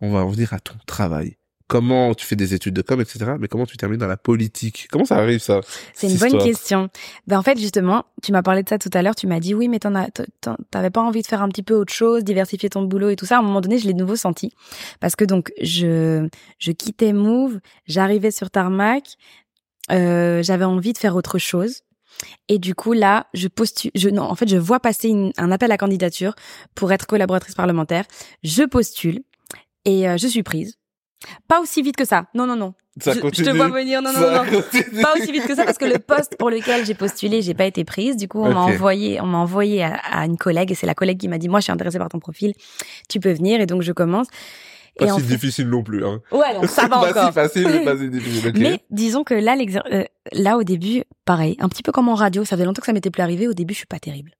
On 0.00 0.12
va 0.12 0.20
en 0.20 0.28
venir 0.28 0.52
à 0.52 0.60
ton 0.60 0.74
travail. 0.86 1.36
Comment 1.68 2.14
tu 2.14 2.24
fais 2.26 2.34
des 2.34 2.54
études 2.54 2.72
de 2.74 2.80
com, 2.82 2.98
etc. 3.00 3.32
Mais 3.38 3.46
comment 3.46 3.66
tu 3.66 3.76
termines 3.76 3.98
dans 3.98 4.06
la 4.06 4.16
politique? 4.16 4.88
Comment 4.90 5.04
ça 5.04 5.16
arrive, 5.18 5.38
ça? 5.40 5.60
C'est 5.94 6.06
une 6.08 6.16
bonne 6.16 6.28
histoire? 6.28 6.44
question. 6.44 6.88
Ben 7.26 7.38
en 7.38 7.42
fait 7.42 7.58
justement, 7.58 8.04
tu 8.22 8.32
m'as 8.32 8.42
parlé 8.42 8.62
de 8.62 8.68
ça 8.70 8.78
tout 8.78 8.88
à 8.94 9.02
l'heure. 9.02 9.14
Tu 9.14 9.26
m'as 9.26 9.38
dit 9.38 9.54
oui, 9.54 9.68
mais 9.68 9.78
t'en 9.78 9.92
t'avais 10.70 10.88
pas 10.90 11.02
envie 11.02 11.20
de 11.20 11.26
faire 11.26 11.42
un 11.42 11.48
petit 11.48 11.62
peu 11.62 11.74
autre 11.74 11.92
chose, 11.92 12.24
diversifier 12.24 12.70
ton 12.70 12.82
boulot 12.82 13.10
et 13.10 13.16
tout 13.16 13.26
ça. 13.26 13.36
À 13.36 13.38
un 13.40 13.42
moment 13.42 13.60
donné, 13.60 13.78
je 13.78 13.86
l'ai 13.86 13.92
de 13.92 13.98
nouveau 13.98 14.16
senti 14.16 14.50
parce 15.00 15.14
que 15.14 15.26
donc 15.26 15.52
je 15.60 16.26
je 16.58 16.72
quittais 16.72 17.12
Move, 17.12 17.60
j'arrivais 17.86 18.30
sur 18.30 18.50
Tarmac, 18.50 19.04
euh, 19.90 20.42
j'avais 20.42 20.64
envie 20.64 20.92
de 20.94 20.98
faire 20.98 21.16
autre 21.16 21.38
chose. 21.38 21.82
Et 22.48 22.58
du 22.58 22.74
coup 22.74 22.94
là, 22.94 23.26
je 23.34 23.46
postule. 23.46 23.90
Je 23.94 24.08
non, 24.08 24.22
en 24.22 24.34
fait, 24.34 24.48
je 24.48 24.56
vois 24.56 24.80
passer 24.80 25.08
une- 25.08 25.32
un 25.36 25.52
appel 25.52 25.70
à 25.70 25.76
candidature 25.76 26.34
pour 26.74 26.90
être 26.92 27.06
collaboratrice 27.06 27.54
parlementaire. 27.54 28.04
Je 28.42 28.64
postule 28.64 29.20
et 29.84 30.08
euh, 30.08 30.16
je 30.16 30.26
suis 30.26 30.42
prise. 30.42 30.76
Pas 31.48 31.60
aussi 31.60 31.82
vite 31.82 31.96
que 31.96 32.04
ça. 32.04 32.26
Non, 32.34 32.46
non, 32.46 32.56
non. 32.56 32.74
Ça 33.00 33.12
je, 33.12 33.20
je 33.20 33.44
te 33.44 33.50
vois 33.50 33.68
venir. 33.68 34.02
Non, 34.02 34.12
non, 34.12 34.20
Ça 34.20 34.44
non. 34.44 34.50
continue. 34.50 35.02
pas 35.02 35.14
aussi 35.14 35.30
vite 35.32 35.46
que 35.46 35.54
ça 35.54 35.64
parce 35.64 35.78
que 35.78 35.84
le 35.84 35.98
poste 35.98 36.36
pour 36.38 36.50
lequel 36.50 36.84
j'ai 36.84 36.94
postulé, 36.94 37.42
j'ai 37.42 37.54
pas 37.54 37.64
été 37.66 37.84
prise. 37.84 38.16
Du 38.16 38.28
coup, 38.28 38.42
on 38.42 38.52
m'a 38.52 38.60
envoyé, 38.60 39.20
on 39.20 39.26
m'a 39.26 39.38
envoyé 39.38 39.84
à, 39.84 39.94
à 40.12 40.24
une 40.26 40.36
collègue 40.36 40.72
et 40.72 40.74
c'est 40.74 40.86
la 40.86 40.94
collègue 40.94 41.18
qui 41.18 41.28
m'a 41.28 41.38
dit 41.38 41.48
moi 41.48 41.60
je 41.60 41.64
suis 41.64 41.72
intéressée 41.72 41.98
par 41.98 42.08
ton 42.08 42.18
profil, 42.18 42.54
tu 43.08 43.20
peux 43.20 43.32
venir 43.32 43.60
et 43.60 43.66
donc 43.66 43.82
je 43.82 43.92
commence. 43.92 44.26
Pas 44.98 45.06
et 45.06 45.10
en 45.12 45.16
si 45.16 45.22
fait- 45.22 45.28
difficile 45.34 45.68
non 45.68 45.84
plus, 45.84 46.04
hein. 46.04 46.20
ouais, 46.32 46.54
non, 46.54 46.66
ça 46.66 46.82
va 46.88 46.88
pas 46.88 47.08
encore. 47.10 47.26
si 47.28 47.32
facile, 47.32 47.68
mais 47.68 47.84
pas 47.84 47.96
si 47.96 48.08
difficile. 48.10 48.52
Mais 48.56 48.80
disons 48.90 49.22
que 49.22 49.34
là, 49.34 49.56
euh, 49.92 50.04
là 50.32 50.56
au 50.56 50.64
début, 50.64 51.04
pareil, 51.24 51.56
un 51.60 51.68
petit 51.68 51.84
peu 51.84 51.92
comme 51.92 52.08
en 52.08 52.14
radio, 52.16 52.44
ça 52.44 52.56
fait 52.56 52.64
longtemps 52.64 52.80
que 52.80 52.86
ça 52.86 52.92
m'était 52.92 53.10
plus 53.10 53.22
arrivé. 53.22 53.46
Au 53.46 53.52
début, 53.54 53.74
je 53.74 53.78
suis 53.78 53.86
pas 53.86 54.00
terrible. 54.00 54.32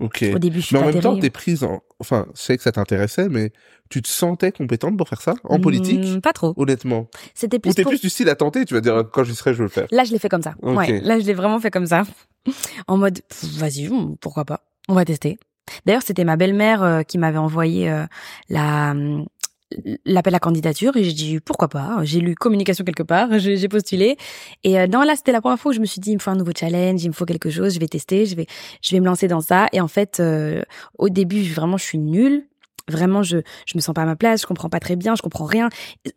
Ok. 0.00 0.24
Au 0.34 0.38
début, 0.38 0.60
je 0.60 0.66
suis 0.66 0.74
Mais 0.76 0.80
en 0.82 0.84
pas 0.86 0.92
même 0.92 1.00
temps, 1.02 1.08
terrible. 1.10 1.22
t'es 1.22 1.30
prise 1.30 1.64
en, 1.64 1.82
enfin, 2.00 2.26
je 2.34 2.40
sais 2.40 2.56
que 2.56 2.62
ça 2.62 2.72
t'intéressait, 2.72 3.28
mais 3.28 3.52
tu 3.88 4.02
te 4.02 4.08
sentais 4.08 4.52
compétente 4.52 4.96
pour 4.96 5.08
faire 5.08 5.20
ça? 5.22 5.34
En 5.44 5.58
politique? 5.60 6.04
Hmm, 6.04 6.20
Pas 6.20 6.32
trop. 6.32 6.54
Honnêtement. 6.56 7.08
C'était 7.34 7.56
Ou 7.58 7.60
plus 7.60 7.74
t'es 7.74 7.82
pour... 7.82 7.90
plus 7.92 8.00
du 8.00 8.08
style 8.10 8.28
à 8.28 8.34
tenter, 8.34 8.64
tu 8.64 8.74
vas 8.74 8.80
dire, 8.80 9.04
quand 9.12 9.24
j'y 9.24 9.34
serai, 9.34 9.52
je 9.52 9.58
veux 9.58 9.64
le 9.64 9.68
faire. 9.70 9.86
Là, 9.90 10.04
je 10.04 10.12
l'ai 10.12 10.18
fait 10.18 10.28
comme 10.28 10.42
ça. 10.42 10.54
Ouais, 10.62 11.00
là, 11.00 11.18
je 11.20 11.24
l'ai 11.26 11.34
vraiment 11.34 11.58
fait 11.60 11.70
comme 11.70 11.86
ça. 11.86 12.02
En 12.86 12.96
mode, 12.96 13.20
vas-y, 13.58 13.88
hmm, 13.88 14.16
pourquoi 14.20 14.44
pas 14.44 14.60
On 14.88 14.94
va 14.94 15.04
tester. 15.04 15.38
D'ailleurs, 15.84 16.02
c'était 16.02 16.22
ma 16.24 16.36
belle-mère 16.36 16.82
euh, 16.84 17.02
qui 17.02 17.18
m'avait 17.18 17.38
envoyé 17.38 17.90
euh, 17.90 18.04
la 18.48 18.92
hum, 18.92 19.26
l'appel 20.04 20.34
à 20.34 20.38
candidature 20.38 20.96
et 20.96 21.04
j'ai 21.04 21.12
dit 21.12 21.40
pourquoi 21.40 21.68
pas. 21.68 21.98
J'ai 22.02 22.20
lu 22.20 22.34
communication 22.34 22.84
quelque 22.84 23.02
part, 23.02 23.28
j'ai 23.38 23.68
postulé. 23.68 24.16
Et 24.64 24.78
euh, 24.78 24.86
non 24.86 25.02
là 25.02 25.16
c'était 25.16 25.32
la 25.32 25.40
première 25.40 25.58
fois 25.58 25.70
où 25.70 25.74
je 25.74 25.80
me 25.80 25.86
suis 25.86 26.00
dit 26.00 26.10
il 26.10 26.14
me 26.14 26.20
faut 26.20 26.30
un 26.30 26.36
nouveau 26.36 26.52
challenge, 26.56 27.02
il 27.02 27.08
me 27.08 27.12
faut 27.12 27.24
quelque 27.24 27.50
chose, 27.50 27.74
je 27.74 27.80
vais 27.80 27.88
tester, 27.88 28.26
je 28.26 28.36
vais 28.36 28.46
je 28.82 28.94
vais 28.94 29.00
me 29.00 29.06
lancer 29.06 29.28
dans 29.28 29.40
ça. 29.40 29.66
Et 29.72 29.80
en 29.80 29.88
fait 29.88 30.20
euh, 30.20 30.62
au 30.98 31.08
début 31.08 31.42
vraiment 31.42 31.76
je 31.76 31.84
suis 31.84 31.98
nulle 31.98 32.46
vraiment 32.88 33.22
je 33.22 33.38
je 33.66 33.76
me 33.76 33.80
sens 33.80 33.94
pas 33.94 34.02
à 34.02 34.06
ma 34.06 34.16
place, 34.16 34.42
je 34.42 34.46
comprends 34.46 34.68
pas 34.68 34.80
très 34.80 34.96
bien, 34.96 35.14
je 35.14 35.22
comprends 35.22 35.44
rien. 35.44 35.68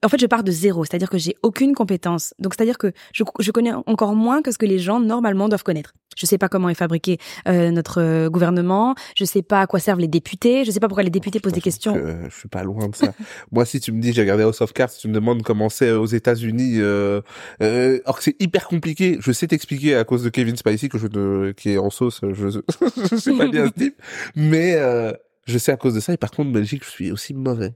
En 0.03 0.09
fait, 0.09 0.19
je 0.19 0.25
pars 0.25 0.43
de 0.43 0.51
zéro, 0.51 0.85
c'est-à-dire 0.85 1.09
que 1.09 1.17
j'ai 1.17 1.35
aucune 1.43 1.73
compétence. 1.73 2.33
Donc 2.39 2.53
c'est-à-dire 2.55 2.77
que 2.77 2.91
je 3.13 3.23
je 3.39 3.51
connais 3.51 3.71
encore 3.73 4.15
moins 4.15 4.41
que 4.41 4.51
ce 4.51 4.57
que 4.57 4.65
les 4.65 4.79
gens 4.79 4.99
normalement 4.99 5.49
doivent 5.49 5.63
connaître. 5.63 5.93
Je 6.17 6.25
sais 6.25 6.37
pas 6.37 6.49
comment 6.49 6.69
est 6.69 6.75
fabriqué 6.75 7.17
euh, 7.47 7.71
notre 7.71 8.01
euh, 8.01 8.29
gouvernement, 8.29 8.95
je 9.15 9.23
sais 9.25 9.41
pas 9.41 9.61
à 9.61 9.67
quoi 9.67 9.79
servent 9.79 9.99
les 9.99 10.07
députés, 10.07 10.65
je 10.65 10.71
sais 10.71 10.79
pas 10.79 10.87
pourquoi 10.87 11.03
les 11.03 11.09
députés 11.09 11.39
posent 11.39 11.53
des 11.53 11.61
questions. 11.61 11.95
Euh, 11.95 12.27
je 12.29 12.35
suis 12.35 12.49
pas 12.49 12.63
loin 12.63 12.89
de 12.89 12.95
ça. 12.95 13.13
Moi, 13.51 13.65
si 13.65 13.79
tu 13.79 13.91
me 13.91 14.01
dis, 14.01 14.11
j'ai 14.13 14.21
regardé 14.21 14.43
House 14.43 14.61
of 14.61 14.73
Cards, 14.73 14.91
tu 14.91 15.07
me 15.07 15.13
demandes 15.13 15.43
comment 15.43 15.69
c'est 15.69 15.91
aux 15.91 16.05
États-Unis, 16.05 16.75
euh, 16.77 17.21
euh, 17.61 17.99
alors 18.05 18.17
que 18.17 18.23
c'est 18.23 18.35
hyper 18.39 18.67
compliqué. 18.67 19.17
Je 19.21 19.31
sais 19.31 19.47
t'expliquer 19.47 19.95
à 19.95 20.03
cause 20.03 20.23
de 20.23 20.29
Kevin 20.29 20.55
Spacey 20.55 20.89
que 20.89 20.97
je 20.97 21.07
ne, 21.07 21.51
qui 21.51 21.71
est 21.71 21.77
en 21.77 21.89
sauce. 21.89 22.21
Je, 22.21 22.49
je 23.11 23.15
sais 23.15 23.37
pas 23.37 23.47
bien 23.47 23.67
ce 23.67 23.71
type, 23.71 24.01
mais 24.35 24.75
euh, 24.75 25.13
je 25.49 25.57
sais 25.57 25.71
à 25.71 25.77
cause 25.77 25.93
de 25.93 25.99
ça. 25.99 26.13
Et 26.13 26.17
par 26.17 26.31
contre, 26.31 26.51
Belgique, 26.51 26.83
je 26.85 26.89
suis 26.89 27.11
aussi 27.11 27.33
mauvais. 27.33 27.73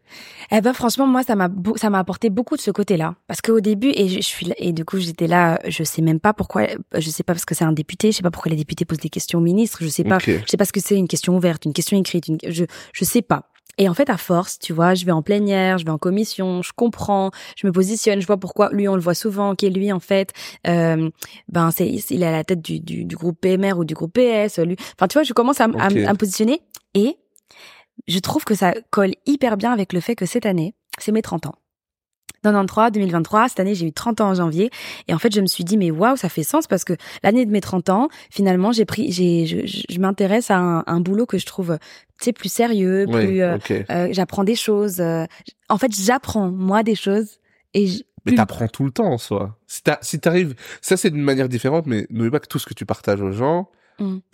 Eh 0.52 0.62
ben 0.62 0.74
franchement 0.74 1.08
moi 1.08 1.24
ça 1.24 1.36
m'a 1.36 1.50
ça 1.76 1.90
m'a 1.90 2.00
apporté 2.00 2.30
beaucoup 2.30 2.56
de 2.56 2.62
ce 2.62 2.72
côté-là 2.72 3.16
parce 3.28 3.42
qu'au 3.42 3.60
début 3.60 3.92
et 3.94 4.08
je, 4.08 4.16
je 4.16 4.22
suis 4.22 4.52
et 4.58 4.74
du 4.74 4.86
coup 4.86 4.98
j'étais 4.98 5.28
là 5.28 5.60
je 5.68 5.84
sais 5.84 6.02
même 6.02 6.20
pas 6.20 6.34
pourquoi 6.34 6.68
je 6.96 7.10
sais 7.10 7.24
pas 7.24 7.34
parce 7.34 7.46
que 7.46 7.56
c'est 7.56 7.64
un 7.66 7.72
député, 7.72 8.12
je 8.12 8.18
sais 8.18 8.24
pas 8.24 8.32
pourquoi 8.32 8.50
les 8.50 8.56
députés 8.56 8.86
posent 8.86 9.00
des 9.00 9.10
questions 9.10 9.40
au 9.40 9.42
ministre, 9.42 9.80
je 9.82 9.88
sais 9.88 10.04
pas 10.04 10.18
Ok. 10.18 10.30
je 10.30 10.50
sais 10.50 10.58
pas 10.58 10.66
ce 10.66 10.74
que 10.74 10.80
c'est 10.80 10.96
une 10.96 11.08
question 11.08 11.36
ouverte, 11.36 11.66
une 11.66 11.74
question 11.74 11.98
écrite, 11.98 12.28
une, 12.28 12.38
je 12.48 12.66
je 12.94 13.06
sais 13.06 13.22
pas. 13.22 13.50
Et 13.80 13.90
en 13.90 13.96
fait, 13.96 14.10
à 14.12 14.18
force, 14.18 14.60
tu 14.60 14.72
vois, 14.72 14.94
je 14.94 15.04
vais 15.04 15.12
en 15.12 15.24
plénière, 15.24 15.80
je 15.80 15.86
vais 15.86 15.90
en 15.92 15.98
commission, 15.98 16.62
je 16.62 16.72
comprends, 16.76 17.32
je 17.58 17.66
me 17.66 17.72
positionne, 17.72 18.22
je 18.22 18.28
vois 18.28 18.38
pourquoi 18.38 18.70
lui, 18.72 18.88
on 18.88 18.94
le 18.96 19.02
voit 19.02 19.16
souvent, 19.16 19.56
qui 19.56 19.66
est 19.66 19.72
lui 19.72 19.92
en 19.92 20.00
fait, 20.00 20.32
euh, 20.68 21.10
ben 21.50 21.72
c'est 21.72 21.88
il 21.88 22.22
est 22.22 22.28
à 22.28 22.32
la 22.32 22.44
tête 22.44 22.62
du, 22.62 22.80
du, 22.80 23.04
du 23.04 23.16
groupe 23.16 23.40
PMR 23.42 23.74
ou 23.78 23.84
du 23.84 23.96
groupe 23.96 24.14
PS. 24.14 24.60
Lui, 24.60 24.76
enfin 24.96 25.08
tu 25.08 25.14
vois, 25.14 25.24
je 25.24 25.34
commence 25.34 25.60
à, 25.60 25.64
à 25.64 25.90
me 25.90 26.14
positionner 26.16 26.62
et 26.94 27.18
je 28.08 28.20
trouve 28.20 28.44
que 28.46 28.56
ça 28.56 28.74
colle 28.90 29.14
hyper 29.26 29.58
bien 29.58 29.72
avec 29.72 29.94
le 29.94 30.00
fait 30.00 30.16
que 30.16 30.26
cette 30.26 30.46
année, 30.46 30.76
c'est 31.00 31.12
mes 31.12 31.22
30 31.22 31.46
ans. 31.48 31.56
93, 32.44 32.92
2023, 32.92 33.48
cette 33.50 33.60
année 33.62 33.74
j'ai 33.74 33.86
eu 33.88 33.94
30 33.94 34.20
ans 34.20 34.30
en 34.32 34.34
janvier 34.34 34.70
et 35.08 35.14
en 35.14 35.18
fait 35.20 35.34
je 35.34 35.40
me 35.40 35.46
suis 35.46 35.64
dit 35.64 35.78
mais 35.78 35.92
waouh 35.92 36.18
ça 36.18 36.28
fait 36.28 36.44
sens 36.44 36.68
parce 36.68 36.84
que 36.84 36.94
l'année 37.24 37.46
de 37.46 37.52
mes 37.52 37.62
30 37.62 37.90
ans 37.90 38.10
finalement 38.30 38.74
j'ai 38.74 38.84
pris 38.84 39.14
j'ai 39.14 39.46
je, 39.46 39.66
je- 39.66 39.84
je 39.90 40.00
m'intéresse 40.00 40.52
à 40.52 40.58
un, 40.58 40.84
un 40.86 41.00
boulot 41.00 41.26
que 41.26 41.38
je 41.38 41.46
trouve 41.46 41.78
tu 42.20 42.26
sais 42.26 42.34
plus 42.34 42.52
sérieux 42.52 43.06
plus 43.22 43.42
euh, 43.42 43.56
euh, 43.90 44.10
j'apprends 44.12 44.44
des 44.44 44.56
choses 44.56 45.00
euh, 45.00 45.26
en 45.70 45.78
fait 45.78 45.94
j'apprends 45.96 46.52
moi 46.52 46.84
des 46.84 46.96
choses 46.96 47.40
et 47.74 47.88
je- 47.88 48.04
Mais 48.26 48.34
t'apprends 48.36 48.68
tout 48.68 48.84
le 48.84 48.92
temps 48.92 49.06
en 49.12 49.18
soi. 49.18 49.58
Si 49.68 49.82
t'as- 49.84 50.00
si 50.02 50.20
t'arrives, 50.20 50.54
ça 50.82 50.98
c'est 50.98 51.10
d'une 51.12 51.24
manière 51.24 51.48
différente, 51.50 51.86
mais 51.88 52.08
n'oublie 52.10 52.30
pas 52.32 52.40
que 52.42 52.48
tout 52.48 52.60
ce 52.60 52.66
que 52.66 52.74
tu 52.74 52.86
partages 52.86 53.22
aux 53.22 53.32
gens, 53.32 53.70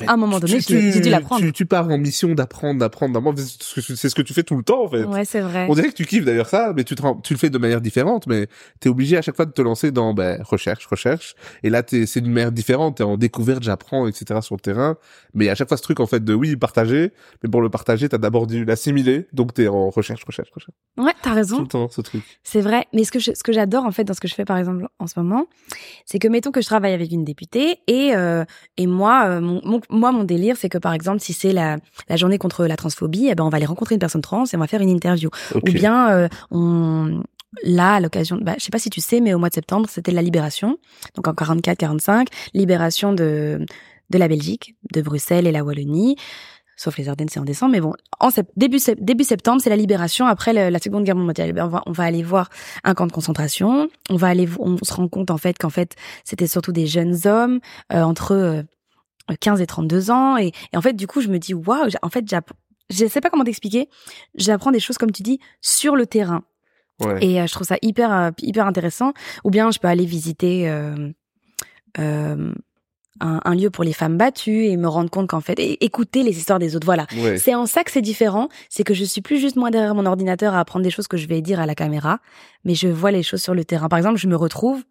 À 0.07 0.13
un 0.13 0.17
moment 0.17 0.39
donné 0.39 0.59
tu- 0.59 0.74
j'ai 0.74 0.91
j'ai 0.91 0.99
dû 0.99 1.01
tu- 1.01 1.09
l'apprendre 1.09 1.41
Tu, 1.41 1.51
tu 1.53 1.65
pars 1.65 1.88
en 1.89 1.97
mission 1.97 2.34
d'apprendre, 2.34 2.80
d'apprendre, 2.80 3.13
d'apprendre. 3.13 3.39
C'est 3.39 4.09
ce 4.09 4.15
que- 4.15 4.22
tu 4.22 4.34
fais 4.34 4.43
tout 4.43 4.55
le 4.57 4.63
temps 4.63 4.84
en 4.84 4.89
fait. 4.89 5.03
ouais 5.03 5.26
c'est 5.26 5.39
vrai 5.41 5.67
On 5.70 5.74
dirait 5.76 5.89
que 5.89 5.95
tu 5.95 6.05
kiffes 6.05 6.26
d'ailleurs 6.26 6.47
ça, 6.49 6.74
mais 6.76 6.84
tu, 6.84 6.95
te 6.95 7.01
tu 7.24 7.34
le 7.34 7.39
fais 7.39 7.49
de 7.49 7.57
manière 7.57 7.82
différente, 7.82 8.28
mais 8.28 8.47
t'es 8.80 8.89
obligé 8.89 9.17
à 9.17 9.22
chaque 9.22 9.36
fois 9.36 9.45
de 9.45 9.51
te 9.51 9.61
lancer 9.61 9.91
dans 9.91 10.13
ben, 10.13 10.41
recherche, 10.43 10.86
recherche. 10.88 11.36
Et 11.63 11.70
là, 11.70 11.84
c'est 11.88 12.22
d'une 12.22 12.32
manière 12.32 12.51
différente, 12.51 12.97
t'es 12.97 13.03
en 13.03 13.17
découverte, 13.17 13.63
j'apprends, 13.63 14.07
etc. 14.07 14.41
sur 14.41 14.55
le 14.55 14.61
terrain. 14.61 14.97
Mais 15.34 15.49
à 15.49 15.55
chaque 15.55 15.67
fois, 15.67 15.78
ce 15.78 15.84
truc 15.84 15.99
en 15.99 16.07
fait 16.07 16.24
de 16.24 16.34
oui, 16.34 16.55
partager, 16.55 17.11
mais 17.43 17.49
pour 17.49 17.61
le 17.61 17.70
partager, 17.70 18.09
t'as 18.09 18.17
d'abord 18.17 18.47
dû 18.47 18.65
l'assimiler, 18.65 19.28
donc 19.34 19.53
t'es 19.53 19.67
en 19.67 19.89
recherche, 19.89 20.24
recherche, 20.26 20.49
recherche. 20.53 20.76
ouais 20.97 21.13
t'as 21.22 21.30
Tout 21.30 21.36
raison 21.36 21.61
le 21.61 21.67
temps, 21.67 21.89
ce 21.89 22.01
truc. 22.01 22.24
C'est 22.43 22.61
vrai, 22.61 22.86
mais 22.93 23.03
ce 23.03 23.11
que 23.11 23.20
je, 23.20 23.32
ce 23.34 23.43
que 23.43 23.51
j'adore 23.53 23.86
en 23.86 23.91
fait 23.91 24.03
dans 24.03 24.13
ce 24.13 24.20
que 24.20 24.28
je 24.28 24.34
fais 24.36 24.45
par 24.45 24.57
exemple 24.57 24.88
en 24.99 25.07
ce 25.07 25.20
moment, 25.20 25.47
c'est 26.05 26.20
que 26.20 26.28
mettons 26.28 26.51
que 26.51 26.61
je 26.61 26.65
travaille 26.65 26.93
avec 26.93 27.11
une 27.11 27.24
députée 27.24 27.80
et 27.88 28.15
euh, 28.15 28.43
et 28.78 28.88
moi 28.88 29.26
euh, 29.28 29.41
mon, 29.41 29.59
mon- 29.64 29.82
moi 29.89 30.12
mon 30.12 30.24
délire 30.24 30.55
c'est 30.57 30.70
que 30.70 30.78
par 30.78 30.93
exemple 30.93 31.20
si 31.20 31.34
c'est 31.34 31.53
la 31.53 31.78
la 32.07 32.16
journée 32.16 32.38
contre 32.38 32.66
la 32.66 32.76
transphobie, 32.76 33.28
eh 33.30 33.36
ben 33.36 33.43
on 33.43 33.49
va 33.49 33.57
aller 33.57 33.66
rencontrer 33.66 33.95
une 33.95 33.99
personne 33.99 34.22
trans 34.22 34.45
et 34.45 34.55
on 34.55 34.60
va 34.60 34.68
faire 34.68 34.82
une 34.82 34.89
interview 34.89 35.30
Ok. 35.55 35.64
ou 35.70 35.72
bien 35.74 36.10
euh, 36.12 36.28
on 36.51 37.24
là 37.64 37.95
à 37.95 37.99
l'occasion 37.99 38.38
bah, 38.41 38.53
je 38.57 38.64
sais 38.64 38.70
pas 38.72 38.80
si 38.80 38.89
tu 38.89 39.01
sais 39.01 39.20
mais 39.22 39.34
au 39.34 39.39
mois 39.39 39.49
de 39.49 39.55
septembre, 39.55 39.88
c'était 39.89 40.12
la 40.12 40.22
libération. 40.22 40.78
Donc 41.16 41.28
en 41.28 41.34
44 41.34 41.78
45, 41.78 42.28
libération 42.53 43.14
de 43.14 43.66
de 44.10 44.18
la 44.18 44.28
Belgique, 44.28 44.76
de 44.93 45.01
Bruxelles 45.01 45.45
et 45.47 45.51
la 45.51 45.64
Wallonie. 45.64 46.16
Sauf 46.78 46.97
les 46.97 47.10
Ardennes, 47.10 47.28
c'est 47.30 47.41
en 47.41 47.43
décembre, 47.43 47.74
mais 47.74 47.82
bon, 47.82 47.91
en 48.22 48.30
sept- 48.30 48.49
début, 48.55 48.80
sept- 48.80 49.03
début 49.03 49.26
septembre, 49.26 49.60
c'est 49.62 49.70
la 49.70 49.76
libération 49.76 50.26
après 50.28 50.53
le- 50.53 50.70
la 50.70 50.80
Seconde 50.80 51.03
Guerre 51.03 51.18
mondiale. 51.18 51.49
Eh 51.49 51.51
ben, 51.53 51.66
on 51.66 51.68
va, 51.68 51.84
on 51.86 51.91
va 51.91 52.05
aller 52.05 52.24
voir 52.24 52.49
un 52.86 52.93
camp 52.93 53.05
de 53.05 53.12
concentration. 53.12 53.89
On 54.10 54.16
va 54.16 54.28
aller, 54.28 54.47
on 54.60 54.78
se 54.82 54.93
rend 54.93 55.10
compte 55.10 55.30
en 55.30 55.38
fait 55.38 55.57
qu'en 55.57 55.70
fait, 55.70 55.95
c'était 56.24 56.47
surtout 56.47 56.72
des 56.72 56.88
jeunes 56.88 57.18
hommes 57.28 57.60
euh, 57.91 58.01
entre 58.01 58.32
euh, 58.34 58.64
15 59.40 59.62
et 59.62 59.66
32 59.66 60.12
ans. 60.12 60.38
Et, 60.38 60.52
et 60.74 60.78
en 60.78 60.82
fait, 60.82 60.94
du 60.94 61.08
coup, 61.08 61.22
je 61.22 61.28
me 61.28 61.40
dis, 61.40 61.54
waouh, 61.54 61.90
en 62.02 62.10
fait, 62.10 62.26
je 62.90 63.06
sais 63.08 63.22
pas 63.22 63.30
comment 63.30 63.44
t'expliquer. 63.44 63.90
J'apprends 64.36 64.72
des 64.72 64.80
choses, 64.80 64.98
comme 64.98 65.12
tu 65.12 65.24
dis, 65.24 65.40
sur 65.62 65.96
le 65.96 66.06
terrain. 66.06 66.44
Ouais. 67.00 67.24
Et 67.24 67.42
euh, 67.42 67.48
je 67.48 67.54
trouve 67.54 67.68
ça 67.68 67.78
hyper 67.82 68.14
euh, 68.14 68.32
hyper 68.42 68.68
intéressant. 68.68 69.14
Ou 69.44 69.52
bien 69.52 69.72
je 69.72 69.80
peux 69.80 69.88
aller 69.88 70.06
visiter 70.06 70.70
euh, 70.70 71.10
euh, 71.98 72.54
un, 73.22 73.40
un 73.44 73.56
lieu 73.56 73.70
pour 73.70 73.84
les 73.84 73.94
femmes 73.94 74.18
battues 74.18 74.66
et 74.66 74.78
me 74.78 74.88
rendre 74.88 75.10
compte 75.10 75.30
qu'en 75.30 75.42
fait, 75.42 75.60
et 75.60 75.84
écouter 75.84 76.24
les 76.24 76.38
histoires 76.38 76.60
des 76.60 76.76
autres. 76.76 76.86
Voilà. 76.86 77.06
Ouais. 77.18 77.38
C'est 77.38 77.56
en 77.56 77.66
ça 77.66 77.84
que 77.84 77.92
c'est 77.92 78.02
différent, 78.02 78.50
c'est 78.70 78.84
que 78.84 78.94
je 78.94 79.04
suis 79.04 79.22
plus 79.22 79.40
juste 79.40 79.56
moi 79.56 79.72
derrière 79.72 79.96
mon 79.96 80.06
ordinateur 80.06 80.54
à 80.54 80.60
apprendre 80.60 80.84
des 80.84 80.92
choses 80.92 81.08
que 81.08 81.18
je 81.18 81.28
vais 81.28 81.42
dire 81.42 81.60
à 81.60 81.66
la 81.66 81.76
caméra, 81.76 82.20
mais 82.66 82.76
je 82.76 82.88
vois 82.88 83.12
les 83.12 83.24
choses 83.24 83.42
sur 83.42 83.54
le 83.54 83.64
terrain. 83.64 83.88
Par 83.88 83.98
exemple, 83.98 84.18
je 84.18 84.28
me 84.28 84.36
retrouve 84.36 84.84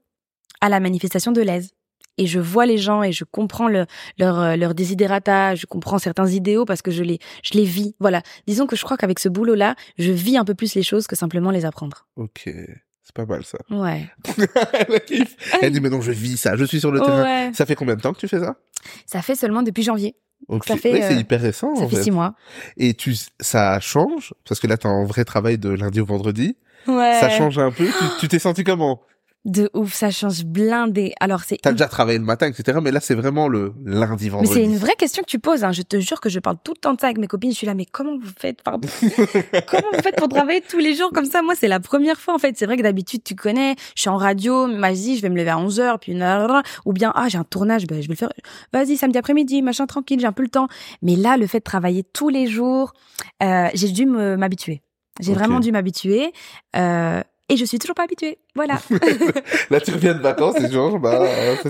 à 0.60 0.68
la 0.68 0.80
manifestation 0.80 1.32
de 1.32 1.40
l'Aise 1.42 1.70
et 2.18 2.26
je 2.26 2.38
vois 2.40 2.66
les 2.66 2.76
gens 2.78 3.02
et 3.02 3.12
je 3.12 3.24
comprends 3.24 3.68
le, 3.68 3.86
leur 4.18 4.38
euh, 4.38 4.56
leur 4.56 4.74
desiderata, 4.74 5.54
je 5.54 5.64
comprends 5.66 5.98
certains 5.98 6.28
idéaux 6.28 6.64
parce 6.66 6.82
que 6.82 6.90
je 6.90 7.02
les 7.02 7.18
je 7.42 7.54
les 7.56 7.64
vis. 7.64 7.94
Voilà. 8.00 8.22
Disons 8.46 8.66
que 8.66 8.76
je 8.76 8.84
crois 8.84 8.96
qu'avec 8.96 9.18
ce 9.18 9.28
boulot 9.28 9.54
là, 9.54 9.74
je 9.98 10.12
vis 10.12 10.36
un 10.36 10.44
peu 10.44 10.54
plus 10.54 10.74
les 10.74 10.82
choses 10.82 11.06
que 11.06 11.16
simplement 11.16 11.50
les 11.50 11.64
apprendre. 11.64 12.06
Ok. 12.16 12.42
C'est 12.44 13.14
pas 13.14 13.24
mal 13.24 13.42
ça. 13.44 13.56
Ouais. 13.70 14.06
Elle 15.62 15.72
dit 15.72 15.80
mais 15.80 15.88
non, 15.90 16.00
je 16.00 16.12
vis 16.12 16.36
ça, 16.36 16.56
je 16.56 16.64
suis 16.64 16.80
sur 16.80 16.90
le 16.92 17.00
terrain. 17.00 17.22
Ouais. 17.22 17.50
Ça 17.54 17.66
fait 17.66 17.74
combien 17.74 17.96
de 17.96 18.00
temps 18.00 18.12
que 18.12 18.18
tu 18.18 18.28
fais 18.28 18.40
ça? 18.40 18.56
Ça 19.06 19.22
fait 19.22 19.34
seulement 19.34 19.62
depuis 19.62 19.82
janvier. 19.82 20.16
Ok. 20.48 20.66
Ça 20.66 20.76
fait, 20.76 20.92
Ouais, 20.92 21.02
c'est 21.02 21.14
euh, 21.16 21.20
hyper 21.20 21.40
récent. 21.40 21.74
Ça 21.74 21.82
en 21.82 21.88
fait 21.88 21.96
fait. 21.96 22.02
six 22.04 22.10
mois. 22.10 22.34
Et 22.76 22.94
tu, 22.94 23.14
ça 23.40 23.80
change? 23.80 24.34
Parce 24.46 24.60
que 24.60 24.66
là 24.66 24.76
t'as 24.76 24.88
un 24.88 25.04
vrai 25.04 25.24
travail 25.24 25.58
de 25.58 25.70
lundi 25.70 26.00
au 26.00 26.04
vendredi. 26.06 26.56
Ouais. 26.86 27.18
Ça 27.20 27.28
change 27.28 27.58
un 27.58 27.70
peu? 27.70 27.86
Tu- 27.86 27.92
Tu 28.20 28.28
t'es 28.28 28.38
senti 28.38 28.62
comment? 28.64 29.00
De 29.44 29.70
ouf, 29.72 29.94
ça 29.94 30.10
change 30.10 30.44
blindé. 30.44 31.14
Alors 31.20 31.42
c'est 31.44 31.58
T'as 31.62 31.72
déjà 31.72 31.86
travaillé 31.86 32.18
le 32.18 32.24
matin, 32.24 32.48
etc. 32.48 32.78
Mais 32.82 32.90
là 32.90 33.00
c'est 33.00 33.14
vraiment 33.14 33.48
le 33.48 33.72
lundi 33.84 34.24
Mais 34.24 34.30
vendredi. 34.30 34.52
c'est 34.52 34.64
une 34.64 34.76
vraie 34.76 34.96
question 34.98 35.22
que 35.22 35.28
tu 35.28 35.38
poses. 35.38 35.64
Hein. 35.64 35.72
Je 35.72 35.82
te 35.82 36.00
jure 36.00 36.20
que 36.20 36.28
je 36.28 36.40
parle 36.40 36.56
tout 36.62 36.72
le 36.72 36.80
temps 36.80 36.92
de 36.92 37.00
ça 37.00 37.06
avec 37.06 37.18
mes 37.18 37.28
copines. 37.28 37.52
Je 37.52 37.56
suis 37.56 37.66
là, 37.66 37.74
mais 37.74 37.86
comment 37.86 38.18
vous 38.18 38.32
faites 38.36 38.62
Pardon? 38.62 38.88
comment 39.00 39.88
vous 39.92 40.02
faites 40.02 40.16
pour 40.16 40.28
travailler 40.28 40.60
tous 40.60 40.78
les 40.78 40.94
jours 40.94 41.10
comme 41.12 41.24
ça? 41.24 41.42
Moi, 41.42 41.54
c'est 41.56 41.68
la 41.68 41.80
première 41.80 42.20
fois 42.20 42.34
en 42.34 42.38
fait. 42.38 42.56
C'est 42.58 42.66
vrai 42.66 42.76
que 42.76 42.82
d'habitude, 42.82 43.22
tu 43.22 43.36
connais. 43.36 43.76
Je 43.94 44.02
suis 44.02 44.10
en 44.10 44.16
radio. 44.16 44.66
Vas-y, 44.76 45.16
je 45.16 45.22
vais 45.22 45.30
me 45.30 45.36
lever 45.36 45.50
à 45.50 45.58
11 45.58 45.80
h 45.80 45.98
puis 45.98 46.12
une 46.12 46.62
ou 46.84 46.92
bien 46.92 47.12
ah 47.14 47.28
j'ai 47.28 47.38
un 47.38 47.44
tournage, 47.44 47.86
ben, 47.86 48.02
je 48.02 48.08
vais 48.08 48.14
le 48.14 48.16
faire. 48.16 48.32
Vas-y, 48.72 48.96
samedi 48.96 49.18
après-midi, 49.18 49.62
machin 49.62 49.86
tranquille, 49.86 50.20
j'ai 50.20 50.26
un 50.26 50.32
peu 50.32 50.42
le 50.42 50.48
temps. 50.48 50.68
Mais 51.02 51.16
là, 51.16 51.36
le 51.36 51.46
fait 51.46 51.58
de 51.58 51.64
travailler 51.64 52.02
tous 52.04 52.28
les 52.28 52.46
jours, 52.46 52.92
euh, 53.42 53.68
j'ai 53.74 53.88
dû 53.88 54.06
m'habituer. 54.06 54.82
J'ai 55.20 55.32
vraiment 55.32 55.60
dû 55.60 55.72
m'habituer. 55.72 56.32
Euh, 56.76 57.22
et 57.48 57.56
je 57.56 57.64
suis 57.64 57.78
toujours 57.78 57.94
pas 57.94 58.04
habituée. 58.04 58.38
Voilà. 58.54 58.80
Là 59.70 59.80
tu 59.80 59.90
reviens 59.92 60.14
de 60.14 60.20
vacances 60.20 60.56
et 60.60 60.70
genre 60.70 60.98
bah 60.98 61.20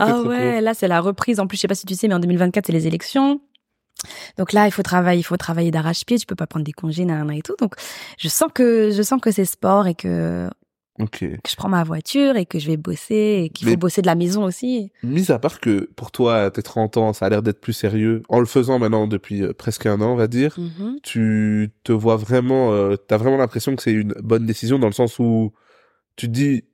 Ah 0.00 0.20
ouais, 0.22 0.54
cool. 0.56 0.64
là 0.64 0.74
c'est 0.74 0.88
la 0.88 1.00
reprise. 1.00 1.40
En 1.40 1.46
plus, 1.46 1.56
je 1.56 1.62
sais 1.62 1.68
pas 1.68 1.74
si 1.74 1.86
tu 1.86 1.94
sais, 1.94 2.08
mais 2.08 2.14
en 2.14 2.20
2024 2.20 2.66
c'est 2.66 2.72
les 2.72 2.86
élections. 2.86 3.40
Donc 4.36 4.52
là, 4.52 4.66
il 4.66 4.70
faut 4.70 4.82
travailler, 4.84 5.20
il 5.20 5.24
faut 5.24 5.36
travailler 5.36 5.70
d'arrache-pied. 5.72 6.18
Tu 6.18 6.26
peux 6.26 6.36
pas 6.36 6.46
prendre 6.46 6.64
des 6.64 6.72
congés, 6.72 7.04
nanana 7.04 7.34
et 7.36 7.42
tout. 7.42 7.56
Donc, 7.58 7.74
je 8.16 8.28
sens 8.28 8.48
que 8.54 8.90
je 8.92 9.02
sens 9.02 9.20
que 9.20 9.32
c'est 9.32 9.44
sport 9.44 9.88
et 9.88 9.94
que, 9.96 10.48
Ok. 11.00 11.18
que 11.18 11.50
je 11.50 11.56
prends 11.56 11.68
ma 11.68 11.82
voiture 11.82 12.36
et 12.36 12.46
que 12.46 12.60
je 12.60 12.68
vais 12.68 12.76
bosser 12.76 13.42
et 13.44 13.50
qu'il 13.50 13.68
faut 13.68 13.76
bosser 13.76 14.00
de 14.00 14.06
la 14.06 14.14
maison 14.14 14.44
aussi. 14.44 14.92
Mis 15.02 15.32
à 15.32 15.40
part 15.40 15.58
que 15.58 15.90
pour 15.96 16.12
toi 16.12 16.48
tes 16.52 16.62
30 16.62 16.96
ans, 16.96 17.12
ça 17.12 17.26
a 17.26 17.28
l'air 17.28 17.42
d'être 17.42 17.60
plus 17.60 17.72
sérieux 17.72 18.22
en 18.28 18.38
le 18.38 18.46
faisant 18.46 18.78
maintenant 18.78 19.08
depuis 19.08 19.42
euh, 19.42 19.52
presque 19.52 19.86
un 19.86 20.00
an, 20.00 20.12
on 20.12 20.16
va 20.16 20.28
dire. 20.28 20.54
Mhm. 20.58 20.98
tu 21.02 21.70
te 21.82 21.90
vois 21.92 22.16
vraiment, 22.16 22.72
euh, 22.72 22.94
t'as 22.96 23.16
vraiment 23.16 23.36
l'impression 23.36 23.74
que 23.74 23.82
c'est 23.82 23.92
une 23.92 24.14
bonne 24.22 24.46
décision 24.46 24.78
dans 24.78 24.86
le 24.88 24.92
sens 24.92 25.18
où 25.18 25.52
tu 26.18 26.26
te 26.26 26.32
dis, 26.32 26.64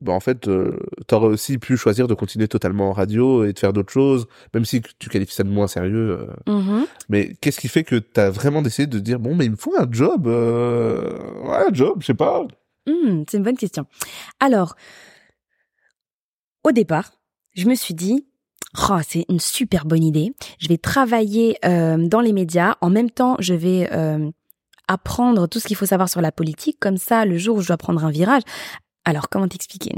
bah 0.00 0.12
en 0.12 0.20
fait, 0.20 0.48
euh, 0.48 0.78
t'aurais 1.06 1.28
aussi 1.28 1.58
pu 1.58 1.76
choisir 1.76 2.08
de 2.08 2.14
continuer 2.14 2.48
totalement 2.48 2.90
en 2.90 2.92
radio 2.92 3.44
et 3.44 3.52
de 3.52 3.58
faire 3.58 3.72
d'autres 3.72 3.92
choses, 3.92 4.26
même 4.52 4.64
si 4.64 4.82
tu 4.98 5.08
qualifies 5.08 5.34
ça 5.34 5.44
de 5.44 5.48
moins 5.48 5.66
sérieux. 5.66 6.28
euh. 6.48 6.52
Mhm. 6.52 6.86
Mais 7.08 7.34
qu'est-ce 7.40 7.60
qui 7.60 7.68
fait 7.68 7.84
que 7.84 7.96
t'as 7.96 8.30
vraiment 8.30 8.62
décidé 8.62 8.86
de 8.86 8.98
dire, 8.98 9.18
bon, 9.18 9.34
mais 9.34 9.46
il 9.46 9.52
me 9.52 9.56
faut 9.56 9.74
un 9.78 9.86
job, 9.90 10.26
euh... 10.26 11.18
ouais, 11.44 11.64
un 11.68 11.72
job, 11.72 11.98
je 12.00 12.06
sais 12.06 12.14
pas. 12.14 12.46
Hmm, 12.86 13.22
c'est 13.28 13.36
une 13.38 13.44
bonne 13.44 13.56
question. 13.56 13.86
Alors, 14.40 14.76
au 16.64 16.72
départ, 16.72 17.12
je 17.54 17.66
me 17.68 17.74
suis 17.74 17.94
dit, 17.94 18.26
Oh, 18.88 18.98
c'est 19.06 19.26
une 19.28 19.38
super 19.40 19.84
bonne 19.84 20.02
idée. 20.02 20.32
Je 20.58 20.68
vais 20.68 20.78
travailler 20.78 21.58
euh, 21.64 21.98
dans 21.98 22.20
les 22.20 22.32
médias. 22.32 22.76
En 22.80 22.88
même 22.88 23.10
temps, 23.10 23.36
je 23.38 23.52
vais 23.52 23.88
euh, 23.92 24.30
apprendre 24.92 25.46
tout 25.46 25.60
ce 25.60 25.66
qu'il 25.66 25.76
faut 25.76 25.86
savoir 25.86 26.08
sur 26.08 26.20
la 26.20 26.32
politique. 26.32 26.78
Comme 26.80 26.96
ça, 26.96 27.24
le 27.24 27.38
jour 27.38 27.56
où 27.56 27.60
je 27.60 27.68
dois 27.68 27.76
prendre 27.76 28.04
un 28.04 28.10
virage. 28.10 28.42
Alors, 29.04 29.28
comment 29.28 29.48
t'expliquer? 29.48 29.92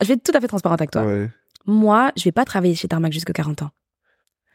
Je 0.00 0.06
vais 0.06 0.14
être 0.14 0.22
tout 0.22 0.36
à 0.36 0.40
fait 0.40 0.48
transparente 0.48 0.80
avec 0.80 0.90
toi. 0.90 1.04
Ouais. 1.04 1.30
Moi, 1.66 2.12
je 2.16 2.24
vais 2.24 2.32
pas 2.32 2.44
travailler 2.44 2.74
chez 2.74 2.88
Tarmac 2.88 3.12
jusqu'à 3.12 3.32
40 3.32 3.62
ans. 3.62 3.70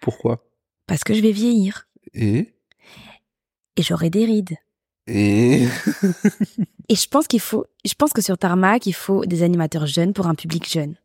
Pourquoi? 0.02 0.46
Parce 0.88 1.04
que 1.04 1.14
je 1.14 1.22
vais 1.22 1.32
vieillir. 1.32 1.88
Et? 2.14 2.54
Et 3.76 3.82
j'aurai 3.82 4.10
des 4.10 4.26
rides. 4.26 4.56
Et 5.08 5.68
Et 6.90 6.96
je 6.96 7.08
pense 7.08 7.28
qu'il 7.28 7.40
faut, 7.40 7.66
je 7.86 7.94
pense 7.94 8.14
que 8.14 8.22
sur 8.22 8.38
Tarmac, 8.38 8.88
il 8.88 8.94
faut 8.94 9.24
des 9.24 9.44
animateurs 9.44 9.86
jeunes 9.86 10.14
pour 10.14 10.26
un 10.26 10.34
public 10.34 10.68
jeune. 10.68 10.96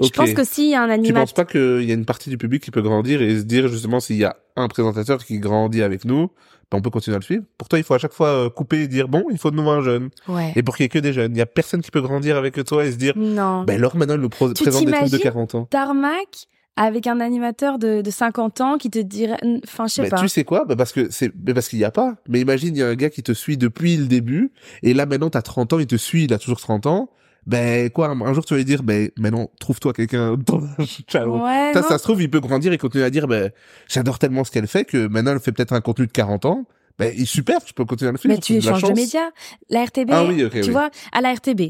Je 0.00 0.08
pense 0.10 0.32
que 0.32 0.44
s'il 0.44 0.70
y 0.70 0.74
a 0.74 0.82
un 0.82 0.86
Tu 0.86 0.92
animateur, 0.92 1.22
penses 1.22 1.32
pas 1.32 1.44
qu'il 1.44 1.82
y 1.82 1.90
a 1.90 1.94
une 1.94 2.04
partie 2.04 2.30
du 2.30 2.38
public 2.38 2.62
qui 2.62 2.70
peut 2.70 2.82
grandir 2.82 3.20
et 3.20 3.38
se 3.38 3.42
dire 3.42 3.66
justement 3.66 3.98
s'il 3.98 4.16
y 4.16 4.24
a 4.24 4.36
un 4.54 4.68
présentateur 4.68 5.24
qui 5.24 5.40
grandit 5.40 5.82
avec 5.82 6.04
nous, 6.04 6.30
on 6.76 6.80
peut 6.82 6.90
continuer 6.90 7.14
à 7.16 7.18
le 7.18 7.24
suivre. 7.24 7.44
Pour 7.58 7.68
toi, 7.68 7.78
il 7.78 7.84
faut 7.84 7.94
à 7.94 7.98
chaque 7.98 8.12
fois 8.12 8.28
euh, 8.28 8.50
couper 8.50 8.82
et 8.82 8.88
dire 8.88 9.08
bon, 9.08 9.24
il 9.30 9.38
faut 9.38 9.50
de 9.50 9.56
nouveau 9.56 9.70
un 9.70 9.82
jeune. 9.82 10.10
ouais. 10.28 10.52
Et 10.56 10.62
pour 10.62 10.76
qu'il 10.76 10.84
y 10.84 10.86
ait 10.86 10.88
que 10.90 10.98
des 10.98 11.12
jeunes, 11.12 11.32
il 11.34 11.38
y 11.38 11.42
a 11.42 11.46
personne 11.46 11.80
qui 11.82 11.90
peut 11.90 12.00
grandir 12.02 12.36
avec 12.36 12.62
toi 12.64 12.84
et 12.84 12.92
se 12.92 12.96
dire 12.96 13.12
Non. 13.16 13.64
ben 13.64 13.76
alors 13.76 13.96
maintenant 13.96 14.14
il 14.16 14.20
nous 14.20 14.28
pro- 14.28 14.52
Tu 14.52 14.62
présente 14.62 14.84
des 14.84 14.90
trucs 14.92 15.02
de 15.04 15.08
t'imagines 15.08 15.22
40 15.22 15.54
ans. 15.54 15.64
Tarmac 15.70 16.48
avec 16.76 17.06
un 17.06 17.20
animateur 17.20 17.78
de, 17.78 18.00
de 18.02 18.10
50 18.10 18.60
ans 18.60 18.78
qui 18.78 18.90
te 18.90 18.98
dirait, 18.98 19.36
enfin, 19.64 19.86
je 19.86 19.92
sais 19.94 20.02
Ben, 20.02 20.08
pas. 20.10 20.20
tu 20.20 20.28
sais 20.28 20.42
quoi? 20.42 20.64
Ben 20.64 20.74
parce 20.74 20.92
que 20.92 21.08
c'est 21.08 21.30
ben 21.32 21.54
parce 21.54 21.68
qu'il 21.68 21.78
y 21.78 21.84
a 21.84 21.92
pas. 21.92 22.16
Mais 22.28 22.40
imagine 22.40 22.74
il 22.74 22.80
y 22.80 22.82
a 22.82 22.88
un 22.88 22.94
gars 22.96 23.10
qui 23.10 23.22
te 23.22 23.30
suit 23.32 23.56
depuis 23.56 23.96
le 23.96 24.06
début 24.06 24.50
et 24.82 24.92
là 24.92 25.06
maintenant 25.06 25.30
t'as 25.30 25.42
30 25.42 25.72
ans, 25.74 25.78
il 25.78 25.86
te 25.86 25.94
suit, 25.96 26.24
il 26.24 26.34
a 26.34 26.38
toujours 26.38 26.60
30 26.60 26.86
ans. 26.86 27.10
Ben 27.46 27.90
quoi, 27.90 28.08
un 28.08 28.32
jour 28.32 28.44
tu 28.44 28.54
vas 28.54 28.58
lui 28.58 28.64
dire 28.64 28.82
ben 28.82 29.10
maintenant 29.18 29.50
trouve-toi 29.60 29.92
quelqu'un. 29.92 30.36
de 30.36 30.80
âge. 30.80 31.02
Ciao. 31.08 31.42
Ouais, 31.44 31.72
Ça, 31.74 31.82
ça 31.82 31.98
se 31.98 32.02
trouve, 32.04 32.22
il 32.22 32.30
peut 32.30 32.40
grandir 32.40 32.72
et 32.72 32.78
continuer 32.78 33.04
à 33.04 33.10
dire, 33.10 33.26
ben, 33.28 33.50
j'adore 33.88 34.18
tellement 34.18 34.44
ce 34.44 34.50
qu'elle 34.50 34.66
fait 34.66 34.84
que 34.84 35.06
maintenant 35.08 35.32
elle 35.32 35.40
fait 35.40 35.52
peut-être 35.52 35.72
un 35.72 35.80
contenu 35.80 36.06
de 36.06 36.12
40 36.12 36.44
ans. 36.46 36.64
Ben, 36.98 37.12
il 37.16 37.26
super, 37.26 37.58
je 37.66 37.72
peux 37.72 37.84
continuer 37.84 38.10
à 38.10 38.12
le 38.12 38.18
faire. 38.18 38.30
Mais 38.30 38.38
tu 38.38 38.52
de 38.54 38.58
échanges 38.58 38.80
de 38.82 38.86
chance. 38.88 38.96
médias. 38.96 39.30
La 39.68 39.84
RTB, 39.84 40.10
Ah 40.12 40.24
oui, 40.24 40.44
ok, 40.44 40.52
tu 40.52 40.60
oui. 40.60 40.70
vois, 40.70 40.90
à 41.12 41.20
la 41.20 41.32
RTB, 41.34 41.60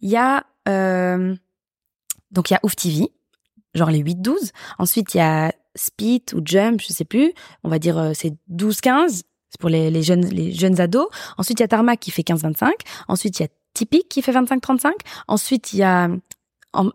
il 0.00 0.08
y 0.10 0.16
a 0.16 0.44
euh, 0.68 1.34
donc 2.30 2.50
il 2.50 2.54
y 2.54 2.56
a 2.56 2.60
Ouf 2.62 2.74
TV, 2.74 3.08
genre 3.74 3.90
les 3.90 4.02
8-12. 4.02 4.50
Ensuite, 4.78 5.14
il 5.14 5.18
y 5.18 5.20
a 5.20 5.52
Speed 5.76 6.34
ou 6.34 6.40
Jump, 6.44 6.80
je 6.80 6.92
sais 6.92 7.04
plus. 7.04 7.32
On 7.62 7.68
va 7.68 7.78
dire 7.78 7.96
euh, 7.98 8.12
c'est 8.14 8.34
12-15. 8.50 9.22
C'est 9.50 9.60
pour 9.60 9.70
les, 9.70 9.90
les 9.90 10.02
jeunes 10.02 10.26
les 10.26 10.52
jeunes 10.52 10.80
ados. 10.80 11.06
Ensuite, 11.38 11.60
il 11.60 11.62
y 11.62 11.64
a 11.64 11.68
Tarmac 11.68 12.00
qui 12.00 12.10
fait 12.10 12.22
15-25. 12.22 12.70
Ensuite, 13.08 13.38
il 13.38 13.42
y 13.42 13.46
a 13.46 13.48
Typique 13.78 14.08
qui 14.08 14.22
fait 14.22 14.32
25-35. 14.32 14.90
Ensuite, 15.28 15.72
il 15.72 15.78
y 15.78 15.82
a 15.84 16.08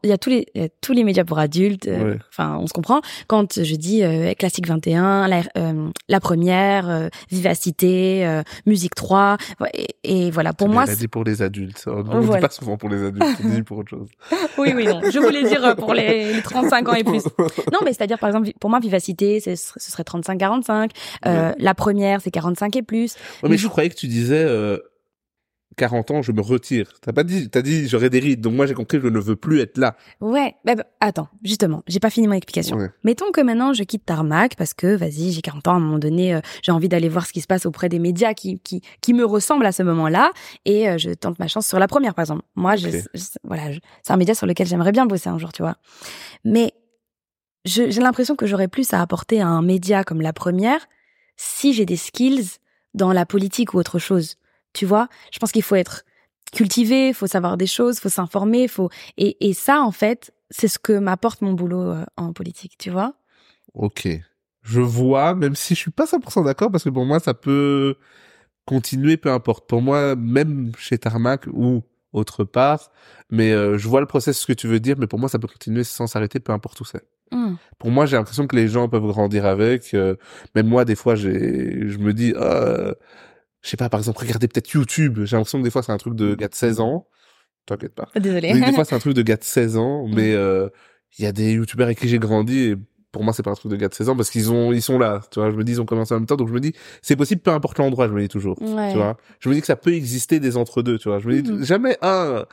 il 0.04 0.10
y 0.10 0.14
a 0.14 0.18
tous 0.20 0.30
les 0.30 0.46
a 0.56 0.68
tous 0.82 0.94
les 0.94 1.04
médias 1.04 1.24
pour 1.24 1.40
adultes. 1.40 1.88
euh, 1.88 2.12
Ouais. 2.14 2.20
Enfin, 2.30 2.58
on 2.60 2.68
se 2.68 2.74
comprend. 2.74 3.02
Quand 3.28 3.62
je 3.62 3.76
dis 3.76 4.04
euh, 4.04 4.34
classique 4.34 4.68
21, 4.68 5.28
la, 5.28 5.42
euh, 5.58 5.90
la 6.10 6.20
première, 6.20 6.88
euh, 6.90 7.08
vivacité, 7.32 8.26
euh, 8.26 8.44
musique 8.66 8.96
3, 8.96 9.38
ouais, 9.62 9.70
et, 9.74 10.28
et 10.28 10.32
voilà. 10.32 10.54
Pour 10.54 10.68
Mais 10.68 10.74
moi, 10.76 10.86
dit 10.86 11.08
pour 11.08 11.24
les 11.24 11.42
adultes. 11.42 11.84
On 11.88 11.98
ne 12.04 12.04
Voilà. 12.04 12.36
dit 12.36 12.42
pas 12.48 12.54
souvent 12.54 12.78
pour 12.78 12.90
les 12.90 13.04
adultes, 13.04 13.26
on 13.44 13.50
dit 13.50 13.64
pour 13.64 13.80
autre 13.80 13.90
chose. 13.90 14.08
c'est- 14.30 14.36
oui, 14.60 14.74
oui, 14.76 14.86
non. 14.88 15.02
Je 15.10 15.20
voulais 15.20 15.44
dire 15.44 15.76
pour 15.76 15.94
les, 15.94 16.34
les 16.34 16.42
35 16.42 16.90
ans 16.90 16.94
et 16.94 17.04
plus. 17.04 17.24
Non, 17.74 17.80
mais 17.84 17.94
c'est-à-dire, 17.94 18.20
par 18.20 18.30
exemple, 18.30 18.52
pour 18.60 18.70
moi, 18.70 18.80
vivacité, 18.80 19.40
c'est- 19.40 19.56
ce 19.56 19.80
serait 19.92 20.04
35-45. 20.04 20.92
Euh, 21.26 21.52
La 21.58 21.74
première, 21.74 22.22
c'est 22.22 22.32
45 22.32 22.76
et 22.76 22.84
plus. 22.84 23.16
Ouais, 23.42 23.50
mais 23.50 23.58
je 23.58 23.68
croyais 23.68 23.90
que 23.90 23.96
tu 23.96 24.08
disais, 24.08 24.44
euh, 24.44 24.78
40 25.78 26.12
ans, 26.12 26.22
je 26.22 26.32
me 26.32 26.42
retire. 26.42 26.92
T'as 27.02 27.14
pas 27.14 27.24
dit, 27.24 27.50
t'as 27.50 27.62
dit, 27.62 27.88
j'aurai 27.88 28.10
des 28.10 28.20
rides. 28.20 28.42
Donc 28.42 28.54
moi, 28.54 28.66
j'ai 28.66 28.74
compris, 28.74 29.00
je 29.02 29.08
ne 29.08 29.20
veux 29.20 29.36
plus 29.36 29.60
être 29.62 29.78
là. 29.78 29.96
Ouais. 30.22 30.56
Bah, 30.66 30.76
bah, 30.76 30.86
attends, 31.00 31.30
justement, 31.44 31.84
j'ai 31.88 32.00
pas 32.00 32.10
fini 32.10 32.28
mon 32.28 32.34
explication. 32.34 32.78
Ouais. 32.78 32.90
Mettons 33.04 33.32
que 33.32 33.42
maintenant 33.42 33.74
je 33.74 33.84
quitte 33.84 34.06
Tarmac 34.06 34.56
parce 34.56 34.74
que 34.74 34.96
vas-y 34.96 35.32
j'ai 35.32 35.42
40 35.42 35.68
ans 35.68 35.74
à 35.74 35.76
un 35.76 35.80
moment 35.80 36.00
donné 36.00 36.34
euh, 36.34 36.42
j'ai 36.62 36.72
envie 36.72 36.90
d'aller 36.90 37.10
voir 37.10 37.26
ce 37.26 37.34
qui 37.34 37.42
se 37.42 37.48
passe 37.48 37.66
auprès 37.66 37.90
des 37.90 38.00
médias 38.00 38.34
qui 38.34 38.60
qui 38.60 38.82
qui 39.02 39.14
me 39.14 39.26
ressemblent 39.26 39.66
à 39.66 39.72
ce 39.72 39.84
moment-là 39.84 40.32
et 40.66 40.90
euh, 40.90 40.98
je 40.98 41.12
tente 41.12 41.40
ma 41.40 41.48
chance 41.48 41.68
sur 41.68 41.80
la 41.80 41.88
première 41.88 42.14
par 42.14 42.24
exemple. 42.24 42.44
Moi 42.56 42.76
je, 42.76 42.90
voilà 43.44 43.64
c'est 44.02 44.14
un 44.14 44.18
média 44.18 44.34
sur 44.34 44.48
lequel 44.48 44.68
j'aimerais 44.68 44.92
bien 44.92 45.06
bosser 45.06 45.30
un 45.30 45.38
jour 45.38 45.52
tu 45.54 45.62
vois. 45.62 45.76
Mais 46.44 46.74
j'ai 47.66 47.92
l'impression 47.92 48.36
que 48.36 48.46
j'aurais 48.46 48.68
plus 48.68 48.94
à 48.94 49.02
apporter 49.02 49.42
à 49.42 49.48
un 49.48 49.62
média 49.62 50.04
comme 50.04 50.22
la 50.22 50.34
première 50.34 50.88
si 51.38 51.74
j'ai 51.74 51.86
des 51.86 51.96
skills 51.96 52.58
dans 52.94 53.14
la 53.14 53.26
politique 53.26 53.74
ou 53.74 53.78
autre 53.78 54.00
chose. 54.00 54.36
Tu 54.74 54.86
vois, 54.86 55.08
je 55.32 55.40
pense 55.40 55.52
qu'il 55.52 55.64
faut 55.64 55.76
être 55.76 56.04
cultivé, 56.52 57.14
faut 57.14 57.28
savoir 57.28 57.58
des 57.58 57.68
choses, 57.68 58.00
faut 58.00 58.10
s'informer, 58.10 58.68
faut 58.68 58.90
et 59.18 59.38
et 59.48 59.54
ça 59.54 59.82
en 59.82 59.92
fait 59.92 60.34
c'est 60.50 60.68
ce 60.68 60.78
que 60.78 60.94
m'apporte 60.94 61.42
mon 61.42 61.54
boulot 61.54 61.82
euh, 61.82 62.06
en 62.16 62.32
politique, 62.32 62.78
tu 62.78 62.92
vois. 62.92 63.16
Ok. 63.74 64.08
Je 64.62 64.80
vois, 64.80 65.34
même 65.34 65.56
si 65.56 65.76
je 65.76 65.80
suis 65.80 65.92
pas 65.92 66.06
100% 66.06 66.46
d'accord, 66.46 66.72
parce 66.72 66.84
que 66.84 66.90
pour 66.90 67.06
moi, 67.06 67.20
ça 67.20 67.34
peut 67.34 67.96
continuer, 68.66 69.18
peu 69.18 69.32
importe. 69.32 69.68
Pour 69.68 69.82
moi, 69.82 70.16
même 70.16 70.72
chez 70.78 70.98
Tarmac 70.98 71.48
ou 71.52 71.84
autre 72.14 72.44
part, 72.44 72.92
mais 73.30 73.52
euh, 73.52 73.78
je 73.78 73.88
vois 73.88 74.00
le 74.00 74.06
process, 74.06 74.40
ce 74.40 74.46
que 74.46 74.54
tu 74.54 74.68
veux 74.68 74.80
dire, 74.80 74.96
mais 75.00 75.08
pour 75.08 75.20
moi, 75.20 75.28
ça 75.28 75.40
peut 75.40 75.48
continuer 75.48 75.84
sans 75.84 76.08
s'arrêter, 76.08 76.40
peu 76.40 76.54
importe 76.54 76.80
où 76.82 76.86
c'est. 76.86 77.04
Hmm. 77.32 77.56
Pour 77.80 77.90
moi, 77.90 78.06
j'ai 78.06 78.16
l'impression 78.16 78.46
que 78.46 78.56
les 78.56 78.68
gens 78.68 78.88
peuvent 78.88 79.08
grandir 79.08 79.46
avec. 79.46 79.94
euh, 79.96 80.16
même 80.56 80.68
moi, 80.68 80.86
des 80.86 80.96
fois, 80.96 81.16
j'ai, 81.16 81.90
je 81.90 81.98
me 81.98 82.14
dis, 82.14 82.34
euh, 82.38 82.94
je 83.64 83.70
sais 83.70 83.78
pas, 83.78 83.90
par 83.90 84.00
exemple, 84.00 84.20
regardez 84.20 84.48
peut-être 84.48 84.70
YouTube. 84.72 85.22
J'ai 85.24 85.36
l'impression 85.36 85.58
que 85.60 85.64
des 85.64 85.72
fois, 85.72 85.82
c'est 85.84 85.92
un 85.92 85.98
truc 85.98 86.16
de 86.16 86.36
gars 86.36 86.48
de 86.50 86.56
16 86.56 86.80
ans. 86.80 87.08
T'inquiète 87.66 87.96
pas. 87.96 88.10
Désolée. 88.16 88.54
Mais 88.54 88.66
des 88.66 88.74
fois, 88.74 88.84
c'est 88.86 88.94
un 88.96 89.00
truc 89.00 89.14
de 89.14 89.22
gars 89.22 89.38
de 89.38 89.44
16 89.44 89.78
ans, 89.78 90.06
mais 90.08 90.34
euh, 90.34 90.68
il 91.18 91.24
y 91.24 91.28
a 91.28 91.32
des 91.32 91.54
youtubeurs 91.54 91.86
avec 91.88 91.98
qui 92.00 92.10
j'ai 92.10 92.20
grandi 92.20 92.60
et 92.60 92.76
pour 93.14 93.24
moi, 93.24 93.32
c'est 93.32 93.44
pas 93.44 93.52
un 93.52 93.56
truc 93.56 93.72
de 93.72 93.78
gars 93.78 93.88
de 93.88 93.94
16 93.94 94.10
ans 94.10 94.16
parce 94.18 94.30
qu'ils 94.30 94.52
ont, 94.52 94.74
ils 94.74 94.82
sont 94.82 94.98
là. 95.00 95.22
Tu 95.32 95.40
vois, 95.40 95.50
je 95.52 95.56
me 95.56 95.64
dis, 95.64 95.74
ils 95.74 95.82
ont 95.82 95.86
commencé 95.86 96.14
en 96.14 96.18
même 96.20 96.26
temps, 96.26 96.36
donc 96.36 96.50
je 96.50 96.54
me 96.54 96.60
dis, 96.60 96.74
c'est 97.02 97.16
possible, 97.16 97.42
peu 97.42 97.52
importe 97.52 97.78
l'endroit, 97.78 98.08
je 98.08 98.14
me 98.14 98.22
dis 98.22 98.28
toujours. 98.28 98.62
Ouais. 98.62 98.92
Tu 98.92 98.98
vois, 98.98 99.16
je 99.40 99.48
me 99.50 99.54
dis 99.54 99.62
que 99.62 99.68
ça 99.68 99.76
peut 99.78 99.94
exister 99.94 100.40
des 100.42 100.58
entre-deux, 100.58 100.98
tu 100.98 101.08
vois. 101.10 101.20
Je 101.20 101.28
me 101.30 101.42
dis, 101.42 101.52
Mhm. 101.52 101.64
jamais 101.64 101.98
un, 102.02 102.46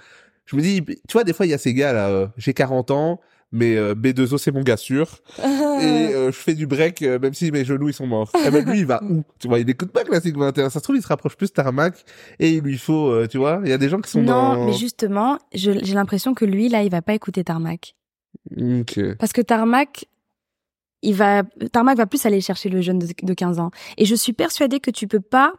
je 0.45 0.55
me 0.57 0.61
dis, 0.63 0.85
tu 0.85 0.95
vois, 1.15 1.25
des 1.25 1.33
fois, 1.33 1.47
il 1.47 1.49
y 1.49 1.55
a 1.55 1.59
ces 1.59 1.75
gars 1.75 1.93
là, 1.93 2.09
euh, 2.11 2.27
j'ai 2.37 2.53
40 2.55 2.91
ans, 2.93 3.21
mais 3.53 3.77
euh, 3.77 3.95
B2O, 3.95 4.39
c'est 4.39 4.53
mon 4.53 4.63
gars 4.63 4.77
sûr. 4.77 5.19
Et 5.39 5.43
euh, 5.43 6.27
je 6.31 6.37
fais 6.37 6.55
du 6.55 6.67
break, 6.67 7.03
euh, 7.03 7.19
même 7.19 7.35
si 7.35 7.51
mes 7.51 7.65
genoux, 7.65 7.89
ils 7.89 7.95
sont 7.95 8.07
morts. 8.07 8.31
Et 8.47 8.51
ben 8.51 8.65
lui, 8.65 8.81
il 8.81 8.87
va 8.87 9.03
où? 9.09 9.25
Tu 9.39 9.49
vois, 9.49 9.59
il 9.59 9.69
écoute 9.69 9.91
pas 9.91 10.05
Classique 10.05 10.37
21. 10.37 10.71
Ça 10.71 10.79
se 10.79 10.85
trouve, 10.85 10.97
il 10.97 11.03
se 11.03 11.09
rapproche 11.09 11.37
plus 11.37 11.49
de 11.49 11.53
Tarmac 11.53 12.05
et 12.39 12.51
il 12.51 12.63
lui 12.63 12.79
faut, 12.79 13.09
euh, 13.09 13.27
tu 13.27 13.39
vois, 13.39 13.61
il 13.65 13.71
y 13.71 13.73
a 13.73 13.79
des 13.79 13.89
gens 13.89 14.01
qui 14.01 14.11
sont 14.11 14.23
non, 14.23 14.55
dans... 14.55 14.67
mais 14.67 14.73
justement, 14.73 15.39
j'ai 15.53 15.75
l'impression 15.95 16.35
que 16.35 16.45
lui, 16.45 16.69
là, 16.69 16.83
il 16.83 16.91
va 16.91 17.03
pas 17.03 17.15
écouter 17.15 17.43
Tarmac. 17.45 17.97
Ok. 18.57 19.01
Parce 19.19 19.33
que 19.33 19.41
Tarmac, 19.41 20.07
il 21.03 21.15
va, 21.15 21.43
Tarmac 21.73 21.97
va 21.97 22.07
plus 22.07 22.25
aller 22.27 22.41
chercher 22.41 22.69
le 22.69 22.81
jeune 22.81 22.99
de, 22.99 23.09
de 23.23 23.35
15 23.35 23.59
ans. 23.59 23.71
Et 23.97 24.05
je 24.05 24.15
suis 24.15 24.33
persuadée 24.33 24.81
que 24.81 24.91
tu 24.91 25.09
peux 25.09 25.21
pas, 25.21 25.55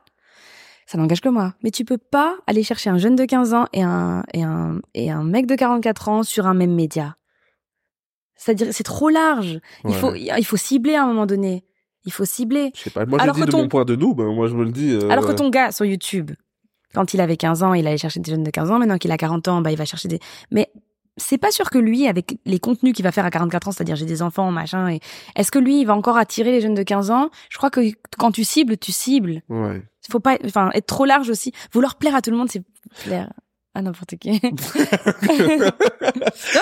ça 0.86 0.98
n'engage 0.98 1.22
que 1.22 1.30
moi, 1.30 1.56
mais 1.64 1.72
tu 1.72 1.84
peux 1.84 1.98
pas 1.98 2.36
aller 2.48 2.64
chercher 2.64 2.90
un 2.90 2.98
jeune 2.98 3.16
de 3.16 3.26
15 3.26 3.54
ans 3.54 3.66
et 3.74 3.82
un, 3.82 4.24
et 4.34 4.44
un, 4.44 4.80
et 4.94 5.12
un 5.12 5.24
mec 5.24 5.46
de 5.46 5.56
44 5.56 6.10
ans 6.10 6.24
sur 6.24 6.48
un 6.48 6.54
même 6.54 6.74
média. 6.74 7.16
C'est-à-dire, 8.44 8.68
c'est 8.72 8.84
trop 8.84 9.10
large. 9.10 9.60
Il 9.84 9.92
Ouais. 9.92 9.96
faut, 9.98 10.16
il 10.16 10.46
faut 10.46 10.58
cibler 10.58 10.96
à 10.96 11.04
un 11.04 11.08
moment 11.08 11.28
donné. 11.28 11.64
Il 12.06 12.12
faut 12.12 12.26
cibler. 12.26 12.72
Je 12.76 12.82
sais 12.82 12.90
pas. 12.90 13.06
Moi, 13.06 13.20
je 13.20 13.24
Alors 13.24 13.36
dis 13.36 13.42
que 13.42 13.46
de 13.46 13.52
ton- 13.52 13.60
mon 13.60 13.68
point 13.68 13.86
de 13.86 13.96
nous, 13.96 14.16
ben, 14.16 14.34
moi, 14.34 14.48
je 14.48 14.56
me 14.56 14.64
le 14.64 14.72
dis. 14.72 14.92
euh, 14.94 15.10
Alors 15.12 15.28
que 15.28 15.32
ton 15.34 15.50
gars 15.50 15.72
sur 15.72 15.86
YouTube, 15.86 16.32
quand 16.96 17.14
il 17.14 17.22
avait 17.22 17.38
15 17.38 17.62
ans, 17.62 17.76
il 17.76 17.86
allait 17.86 18.00
chercher 18.00 18.20
des 18.20 18.32
jeunes 18.32 18.44
de 18.44 18.50
15 18.50 18.72
ans. 18.72 18.80
Maintenant 18.80 18.98
qu'il 18.98 19.12
a 19.12 19.18
40 19.18 19.48
ans, 19.48 19.62
bah, 19.62 19.72
il 19.72 19.78
va 19.78 19.86
chercher 19.86 20.08
des. 20.08 20.20
Mais 20.50 20.72
c'est 21.18 21.38
pas 21.38 21.52
sûr 21.52 21.70
que 21.70 21.78
lui, 21.78 22.08
avec 22.08 22.40
les 22.48 22.58
contenus 22.58 22.94
qu'il 22.94 23.04
va 23.04 23.12
faire 23.12 23.26
à 23.26 23.30
44 23.30 23.68
ans, 23.68 23.72
c'est-à-dire 23.72 23.96
j'ai 23.96 24.06
des 24.08 24.24
enfants, 24.24 24.50
machin, 24.50 24.90
et 24.90 25.00
est-ce 25.36 25.52
que 25.52 25.60
lui, 25.60 25.82
il 25.82 25.86
va 25.86 25.94
encore 25.96 26.18
attirer 26.18 26.52
les 26.52 26.62
jeunes 26.62 26.74
de 26.74 26.82
15 26.84 27.12
ans? 27.12 27.30
Je 27.52 27.58
crois 27.60 27.70
que 27.70 27.82
quand 28.18 28.32
tu 28.32 28.44
cibles, 28.44 28.78
tu 28.78 28.92
cibles. 28.92 29.44
Ouais. 29.50 29.84
Faut 30.10 30.20
pas, 30.20 30.38
enfin, 30.46 30.72
être 30.74 30.88
trop 30.88 31.06
large 31.06 31.30
aussi. 31.30 31.52
Vouloir 31.72 31.96
plaire 31.98 32.16
à 32.16 32.22
tout 32.24 32.32
le 32.32 32.38
monde, 32.38 32.50
c'est 32.50 32.64
plaire 33.06 33.32
à 33.74 33.82
n'importe 33.82 34.16
qui. 34.18 34.32
non, 34.42 34.42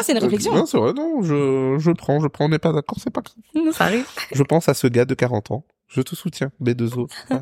c'est 0.02 0.12
une 0.14 0.20
réflexion. 0.20 0.54
Non, 0.54 0.66
c'est 0.66 0.78
vrai, 0.78 0.94
non, 0.94 1.22
je, 1.24 1.78
je 1.80 1.92
prends, 1.92 2.20
je 2.20 2.28
prends, 2.28 2.46
on 2.46 2.50
n'est 2.50 2.60
pas 2.60 2.72
d'accord, 2.72 2.98
c'est 3.02 3.10
pas 3.12 3.22
grave. 3.22 3.74
Ça 3.74 3.86
arrive. 3.86 4.06
Je 4.32 4.44
pense 4.44 4.70
à 4.70 4.74
ce 4.74 4.88
gars 4.88 5.06
de 5.06 5.14
40 5.14 5.52
ans. 5.52 5.66
Je 5.88 6.02
te 6.02 6.14
soutiens, 6.16 6.52
B2O. 6.62 7.10
Ah, 7.32 7.42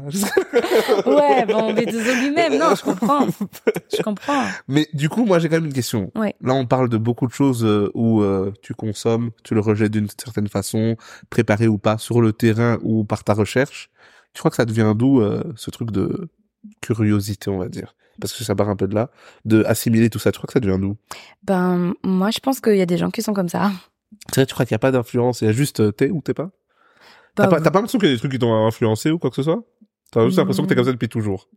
Ouais, 1.05 1.45
bon, 1.45 1.73
mais 1.73 1.85
désolé 1.85 2.15
lui-même. 2.21 2.57
Non, 2.57 2.75
je 2.75 2.81
comprends. 2.81 3.27
Je 3.93 4.01
comprends. 4.01 4.45
Mais 4.69 4.87
du 4.93 5.09
coup, 5.09 5.25
moi, 5.25 5.39
j'ai 5.39 5.49
quand 5.49 5.57
même 5.57 5.65
une 5.65 5.73
question. 5.73 6.11
Ouais. 6.15 6.33
Là, 6.39 6.53
on 6.53 6.65
parle 6.65 6.87
de 6.87 6.95
beaucoup 6.97 7.27
de 7.27 7.33
choses 7.33 7.65
euh, 7.65 7.91
où 7.93 8.21
euh, 8.21 8.53
tu 8.61 8.73
consommes, 8.73 9.31
tu 9.43 9.53
le 9.53 9.59
rejettes 9.59 9.91
d'une 9.91 10.07
certaine 10.09 10.47
façon, 10.47 10.95
préparé 11.29 11.67
ou 11.67 11.77
pas, 11.77 11.97
sur 11.97 12.21
le 12.21 12.31
terrain 12.31 12.77
ou 12.83 13.03
par 13.03 13.25
ta 13.25 13.33
recherche. 13.33 13.89
Tu 14.33 14.39
crois 14.39 14.49
que 14.49 14.55
ça 14.57 14.65
devient 14.65 14.93
d'où 14.95 15.19
euh, 15.19 15.43
ce 15.57 15.69
truc 15.69 15.91
de 15.91 16.29
curiosité, 16.81 17.49
on 17.49 17.57
va 17.57 17.67
dire? 17.67 17.95
Parce 18.19 18.33
que 18.33 18.43
ça 18.43 18.55
part 18.55 18.69
un 18.69 18.75
peu 18.75 18.87
de 18.87 18.95
là, 18.95 19.09
de 19.45 19.63
assimiler 19.65 20.09
tout 20.09 20.19
ça. 20.19 20.31
Tu 20.31 20.37
crois 20.39 20.47
que 20.47 20.53
ça 20.53 20.59
devient 20.59 20.79
d'où? 20.79 20.95
Ben, 21.43 21.93
moi, 22.03 22.31
je 22.31 22.39
pense 22.39 22.59
qu'il 22.59 22.75
y 22.75 22.81
a 22.81 22.85
des 22.85 22.97
gens 22.97 23.11
qui 23.11 23.21
sont 23.21 23.33
comme 23.33 23.49
ça. 23.49 23.71
C'est 24.29 24.35
vrai, 24.41 24.45
tu 24.45 24.53
crois 24.53 24.65
qu'il 24.65 24.73
n'y 24.73 24.77
a 24.77 24.79
pas 24.79 24.91
d'influence, 24.91 25.41
il 25.41 25.45
y 25.45 25.49
a 25.49 25.53
juste 25.53 25.79
euh, 25.81 25.91
t'es 25.91 26.09
ou 26.09 26.21
t'es 26.21 26.33
pas? 26.33 26.49
T'as 27.35 27.43
Bah, 27.43 27.49
pas, 27.57 27.61
t'as 27.61 27.71
pas 27.71 27.79
l'impression 27.79 27.99
qu'il 27.99 28.07
y 28.09 28.11
a 28.11 28.15
des 28.15 28.19
trucs 28.19 28.31
qui 28.31 28.39
t'ont 28.39 28.65
influencé 28.65 29.11
ou 29.11 29.19
quoi 29.19 29.29
que 29.29 29.35
ce 29.35 29.43
soit? 29.43 29.61
T'as 30.11 30.25
juste 30.25 30.37
l'impression 30.37 30.63
que 30.63 30.69
t'es 30.69 30.75
comme 30.75 30.85
ça 30.85 30.91
depuis 30.91 31.09
toujours. 31.09 31.47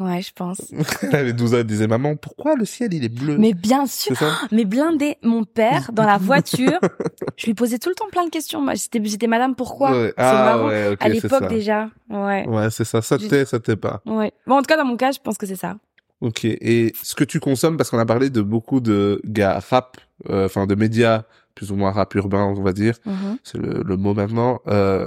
Ouais, 0.00 0.20
je 0.22 0.32
pense. 0.34 0.60
Elle 1.02 1.14
avait 1.14 1.32
12 1.32 1.54
ans, 1.54 1.58
elle 1.58 1.64
disait, 1.64 1.86
maman, 1.86 2.16
pourquoi 2.16 2.56
le 2.56 2.64
ciel, 2.64 2.92
il 2.92 3.04
est 3.04 3.08
bleu? 3.08 3.38
Mais 3.38 3.52
bien 3.54 3.86
sûr. 3.86 4.16
Mais 4.50 4.64
blindé, 4.64 5.18
mon 5.22 5.44
père, 5.44 5.92
dans 5.92 6.02
la 6.04 6.18
voiture, 6.18 6.80
je 7.36 7.46
lui 7.46 7.54
posais 7.54 7.78
tout 7.78 7.90
le 7.90 7.94
temps 7.94 8.08
plein 8.10 8.24
de 8.24 8.30
questions. 8.30 8.60
Moi, 8.60 8.74
j'étais, 8.74 9.00
j'étais 9.04 9.28
madame, 9.28 9.54
pourquoi? 9.54 9.92
Ouais. 9.92 10.08
C'est 10.08 10.14
Ah, 10.24 10.44
marrant. 10.56 10.66
ouais, 10.68 10.96
à 10.98 11.08
l'époque 11.08 11.48
déjà. 11.48 11.90
Ouais. 12.10 12.44
Ouais, 12.48 12.70
c'est 12.70 12.82
ça. 12.84 13.02
Ça 13.02 13.18
t'est, 13.18 13.44
ça 13.44 13.60
t'est 13.60 13.76
pas. 13.76 14.02
Ouais. 14.04 14.32
Bon, 14.48 14.56
en 14.56 14.62
tout 14.62 14.66
cas, 14.66 14.76
dans 14.76 14.84
mon 14.84 14.96
cas, 14.96 15.12
je 15.12 15.20
pense 15.20 15.38
que 15.38 15.46
c'est 15.46 15.54
ça. 15.54 15.76
Ok. 16.20 16.44
Et 16.44 16.92
ce 17.02 17.14
que 17.14 17.24
tu 17.24 17.40
consommes, 17.40 17.76
parce 17.76 17.90
qu'on 17.90 17.98
a 17.98 18.06
parlé 18.06 18.30
de 18.30 18.40
beaucoup 18.40 18.80
de 18.80 19.20
gars 19.24 19.58
rap, 19.70 19.98
euh, 20.30 20.46
enfin 20.46 20.66
de 20.66 20.74
médias 20.74 21.24
plus 21.54 21.70
ou 21.70 21.76
moins 21.76 21.90
rap 21.92 22.14
urbain, 22.14 22.42
on 22.44 22.54
va 22.62 22.72
dire, 22.72 22.98
Mhm. 23.06 23.38
c'est 23.44 23.58
le, 23.58 23.82
le 23.84 23.96
mot 23.96 24.14
maintenant. 24.14 24.60
Euh, 24.68 25.06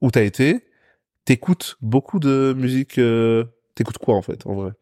où 0.00 0.10
t'as 0.10 0.22
été 0.22 0.64
T'écoutes 1.24 1.76
beaucoup 1.80 2.18
de 2.18 2.54
musique. 2.56 2.98
Euh... 2.98 3.44
T'écoutes 3.74 3.96
quoi 3.98 4.14
en 4.14 4.22
fait, 4.22 4.46
en 4.46 4.54
vrai? 4.54 4.72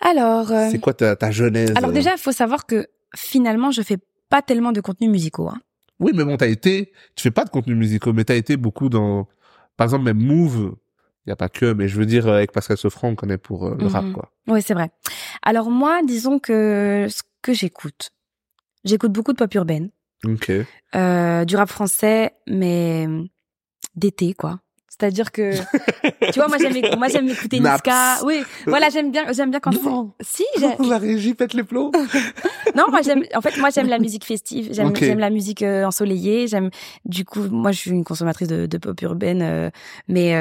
Alors, 0.00 0.50
euh, 0.50 0.68
C'est 0.70 0.78
quoi 0.80 0.94
ta, 0.94 1.14
ta 1.16 1.30
genèse? 1.30 1.72
alors 1.76 1.92
déjà, 1.92 2.12
il 2.12 2.18
faut 2.18 2.32
savoir 2.32 2.66
que 2.66 2.86
finalement, 3.14 3.70
je 3.70 3.82
fais 3.82 3.98
pas 4.28 4.42
tellement 4.42 4.72
de 4.72 4.80
contenus 4.80 5.10
musicaux. 5.10 5.48
Hein. 5.48 5.60
Oui, 6.00 6.12
mais 6.14 6.24
bon, 6.24 6.36
t'as 6.36 6.48
été. 6.48 6.92
Tu 7.14 7.22
fais 7.22 7.30
pas 7.30 7.44
de 7.44 7.50
contenu 7.50 7.74
musicaux, 7.74 8.12
mais 8.12 8.24
t'as 8.24 8.34
été 8.34 8.56
beaucoup 8.56 8.88
dans. 8.88 9.28
Par 9.76 9.84
exemple, 9.84 10.04
même 10.04 10.18
Move. 10.18 10.74
Il 11.26 11.30
y 11.30 11.32
a 11.32 11.36
pas 11.36 11.48
que, 11.48 11.72
mais 11.72 11.86
je 11.88 11.96
veux 11.96 12.06
dire 12.06 12.26
euh, 12.26 12.34
avec 12.36 12.50
Pascal 12.52 12.76
Sofran, 12.76 13.08
on 13.10 13.14
connaît 13.14 13.38
pour 13.38 13.66
euh, 13.66 13.76
le 13.78 13.86
rap, 13.86 14.04
Mhm. 14.04 14.12
quoi. 14.12 14.30
Oui, 14.48 14.60
c'est 14.62 14.74
vrai. 14.74 14.90
Alors 15.42 15.70
moi, 15.70 16.00
disons 16.04 16.38
que 16.40 17.06
ce 17.08 17.22
que 17.42 17.52
j'écoute, 17.52 18.10
j'écoute 18.84 19.12
beaucoup 19.12 19.32
de 19.32 19.38
pop 19.38 19.54
urbaine, 19.54 19.90
Ok. 20.26 20.50
euh, 20.96 21.44
du 21.44 21.56
rap 21.56 21.68
français, 21.68 22.32
mais 22.48 23.06
d'été, 23.94 24.34
quoi. 24.34 24.60
C'est-à-dire 24.88 25.32
que, 25.32 25.52
tu 26.32 26.38
vois, 26.40 26.48
moi 26.48 26.58
j'aime, 26.58 26.74
moi 26.98 27.08
j'aime 27.08 27.28
écouter 27.28 27.60
Naps. 27.60 27.76
Niska. 27.86 28.24
Oui, 28.24 28.42
voilà, 28.66 28.88
j'aime 28.90 29.10
bien, 29.10 29.32
j'aime 29.32 29.50
bien 29.50 29.60
quand 29.60 29.72
Non. 29.82 30.12
Si, 30.20 30.44
j'ai- 30.58 30.76
La 30.88 30.98
régie 30.98 31.34
pète 31.34 31.54
les 31.54 31.64
plombs? 31.64 31.90
non, 32.76 32.84
moi 32.90 33.00
j'aime. 33.02 33.22
En 33.34 33.40
fait, 33.40 33.56
moi 33.56 33.70
j'aime 33.70 33.88
la 33.88 33.98
musique 33.98 34.24
festive. 34.24 34.68
J'aime, 34.72 34.94
j'aime 34.96 35.18
la 35.18 35.30
musique 35.30 35.62
euh, 35.62 35.84
ensoleillée. 35.84 36.46
J'aime. 36.46 36.70
Du 37.04 37.24
coup, 37.24 37.42
moi 37.48 37.72
je 37.72 37.78
suis 37.78 37.90
une 37.90 38.04
consommatrice 38.04 38.48
de, 38.48 38.66
de 38.66 38.78
pop 38.78 39.00
urbaine, 39.02 39.42
euh, 39.42 39.70
mais 40.08 40.34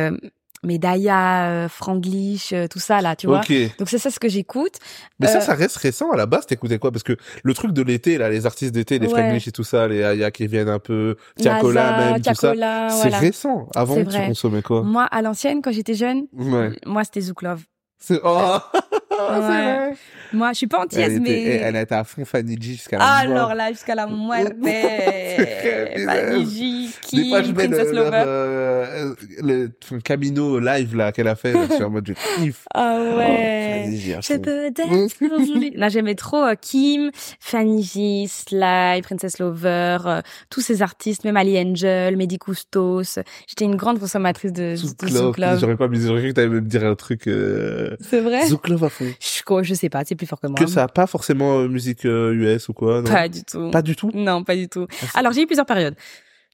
mais 0.64 0.78
Daya, 0.78 1.48
euh, 1.50 1.68
Franglish, 1.70 2.54
euh, 2.54 2.68
tout 2.68 2.80
ça 2.80 3.02
là, 3.02 3.16
tu 3.16 3.28
vois. 3.28 3.42
Donc 3.80 3.90
c'est 3.90 3.98
ça 3.98 4.12
ce 4.12 4.20
que 4.20 4.30
j'écoute. 4.30 4.76
Mais 5.20 5.28
ça, 5.28 5.38
Euh, 5.38 5.42
ça 5.42 5.54
reste 5.56 5.78
récent 5.78 6.12
à 6.12 6.18
la 6.18 6.26
base. 6.26 6.46
T'écoutais 6.46 6.78
quoi? 6.80 6.92
Parce 6.92 7.04
que 7.04 7.18
le 7.44 7.54
truc 7.54 7.72
de 7.74 7.82
l'été, 7.82 8.18
là, 8.18 8.30
les 8.30 8.46
artistes 8.46 8.72
d'été, 8.74 9.00
les 9.00 9.08
Ouais. 9.08 9.14
Franglish 9.14 9.48
et 9.48 9.52
tout 9.52 9.64
ça, 9.64 9.88
les 9.88 10.04
Aya 10.04 10.30
qui 10.32 10.46
viennent 10.48 10.70
un 10.70 10.80
peu, 10.80 11.16
Tiakola 11.38 11.98
même, 11.98 12.18
tout 12.22 12.24
ça, 12.24 12.34
Tiakola, 12.34 12.90
c'est 12.90 13.02
voilà. 13.02 13.18
récent. 13.18 13.68
Avant, 13.76 13.96
tu 14.06 14.18
consommais 14.28 14.62
quoi? 14.62 14.84
Moi, 14.84 15.04
à 15.04 15.22
l'ancienne, 15.22 15.62
quand 15.62 15.72
j'étais 15.72 15.96
jeune, 15.96 16.28
Ouais. 16.34 16.72
moi 16.86 17.04
c'était 17.04 17.22
Zouk 17.22 17.42
Love. 17.42 17.62
C'est 17.98 18.20
oh, 18.24 18.58
Ouais. 19.30 19.40
vrai. 19.40 19.94
Moi, 20.34 20.54
je 20.54 20.58
suis 20.60 20.68
pas 20.68 20.78
Elle 20.78 20.84
antillaise, 20.86 21.12
était, 21.18 21.20
mais 21.20 21.44
elle 21.58 21.76
était 21.76 21.94
à 21.96 22.06
fond 22.06 22.24
Fanny 22.24 22.56
G 22.60 22.72
jusqu'à 22.74 22.98
la 22.98 23.04
Ah, 23.06 23.28
mort. 23.28 23.36
alors 23.38 23.56
là, 23.56 23.70
jusqu'à 23.70 23.96
la 23.96 24.08
muerte. 24.08 24.54
Fanny 24.62 26.46
G, 26.46 26.90
Des 27.14 27.30
fois, 27.30 27.42
je 27.42 27.48
Kim, 27.48 27.56
mets 27.58 27.68
le, 27.68 27.76
Princess 27.76 27.94
leur, 27.94 28.06
Lover. 28.06 28.24
euh, 28.26 29.16
le, 29.42 29.72
son 29.88 30.00
Camino 30.00 30.60
live 30.60 30.96
là 30.96 31.12
qu'elle 31.12 31.28
a 31.28 31.36
fait. 31.36 31.52
là, 31.54 31.66
je 31.70 31.74
suis 31.76 31.84
en 31.84 31.90
mode 31.90 32.08
je 32.08 32.14
kiffe. 32.14 32.66
Ah 32.74 32.98
Oh, 33.02 33.18
ouais. 33.18 33.82
Fanny 33.84 33.98
G 34.00 34.16
Je 34.22 34.38
peux. 34.38 35.78
Là, 35.78 35.90
j'aimais 35.90 36.16
trop 36.16 36.44
euh, 36.44 36.56
Kim, 36.60 37.12
Fanny 37.40 37.84
G, 37.84 38.26
Sly, 38.30 39.02
Princess 39.02 39.40
Lover, 39.40 39.98
euh, 40.06 40.22
tous 40.50 40.62
ces 40.62 40.82
artistes, 40.82 41.24
même 41.26 41.38
Ali 41.38 41.58
Angel, 41.60 42.16
Mehdi 42.18 42.38
Koustos. 42.38 43.20
J'étais 43.48 43.66
une 43.66 43.76
grande 43.76 44.00
consommatrice 44.00 44.54
de, 44.54 44.76
Zouk 44.76 44.98
de 45.00 45.06
Love. 45.08 45.16
Zouk 45.18 45.38
Love. 45.40 45.60
J'aurais 45.60 45.78
pas 45.78 45.88
mis, 45.88 46.00
j'aurais 46.02 46.22
cru 46.22 46.30
que 46.30 46.34
t'allais 46.36 46.48
me 46.48 46.62
dire 46.62 46.86
un 46.86 46.96
truc, 46.96 47.28
euh... 47.28 47.96
C'est 48.00 48.22
vrai? 48.22 48.46
Zouk 48.48 48.68
Love 48.70 48.84
à 48.86 48.90
fond. 48.90 49.11
Je, 49.20 49.74
sais 49.74 49.90
pas, 49.90 50.04
c'est 50.06 50.16
plus 50.16 50.28
fort 50.28 50.40
que 50.40 50.48
moi. 50.48 50.56
Que 50.60 50.68
ça 50.68 50.84
a 50.84 50.88
pas 50.88 51.08
forcément 51.08 51.60
euh, 51.60 51.68
musique 51.68 52.06
euh, 52.06 52.34
US 52.34 52.70
ou 52.70 52.74
quoi, 52.74 53.02
non? 53.02 53.10
Pas 53.12 53.28
du 53.28 53.44
tout. 53.44 53.72
Pas 53.72 53.82
du 53.82 53.96
tout? 53.96 54.12
Non, 54.14 54.44
pas 54.44 54.56
du 54.56 54.70
tout. 54.70 54.88
Ah, 55.14 55.20
Alors, 55.20 55.32
j'ai 55.34 55.42
eu 55.42 55.46
plusieurs 55.48 55.66
périodes. 55.66 55.96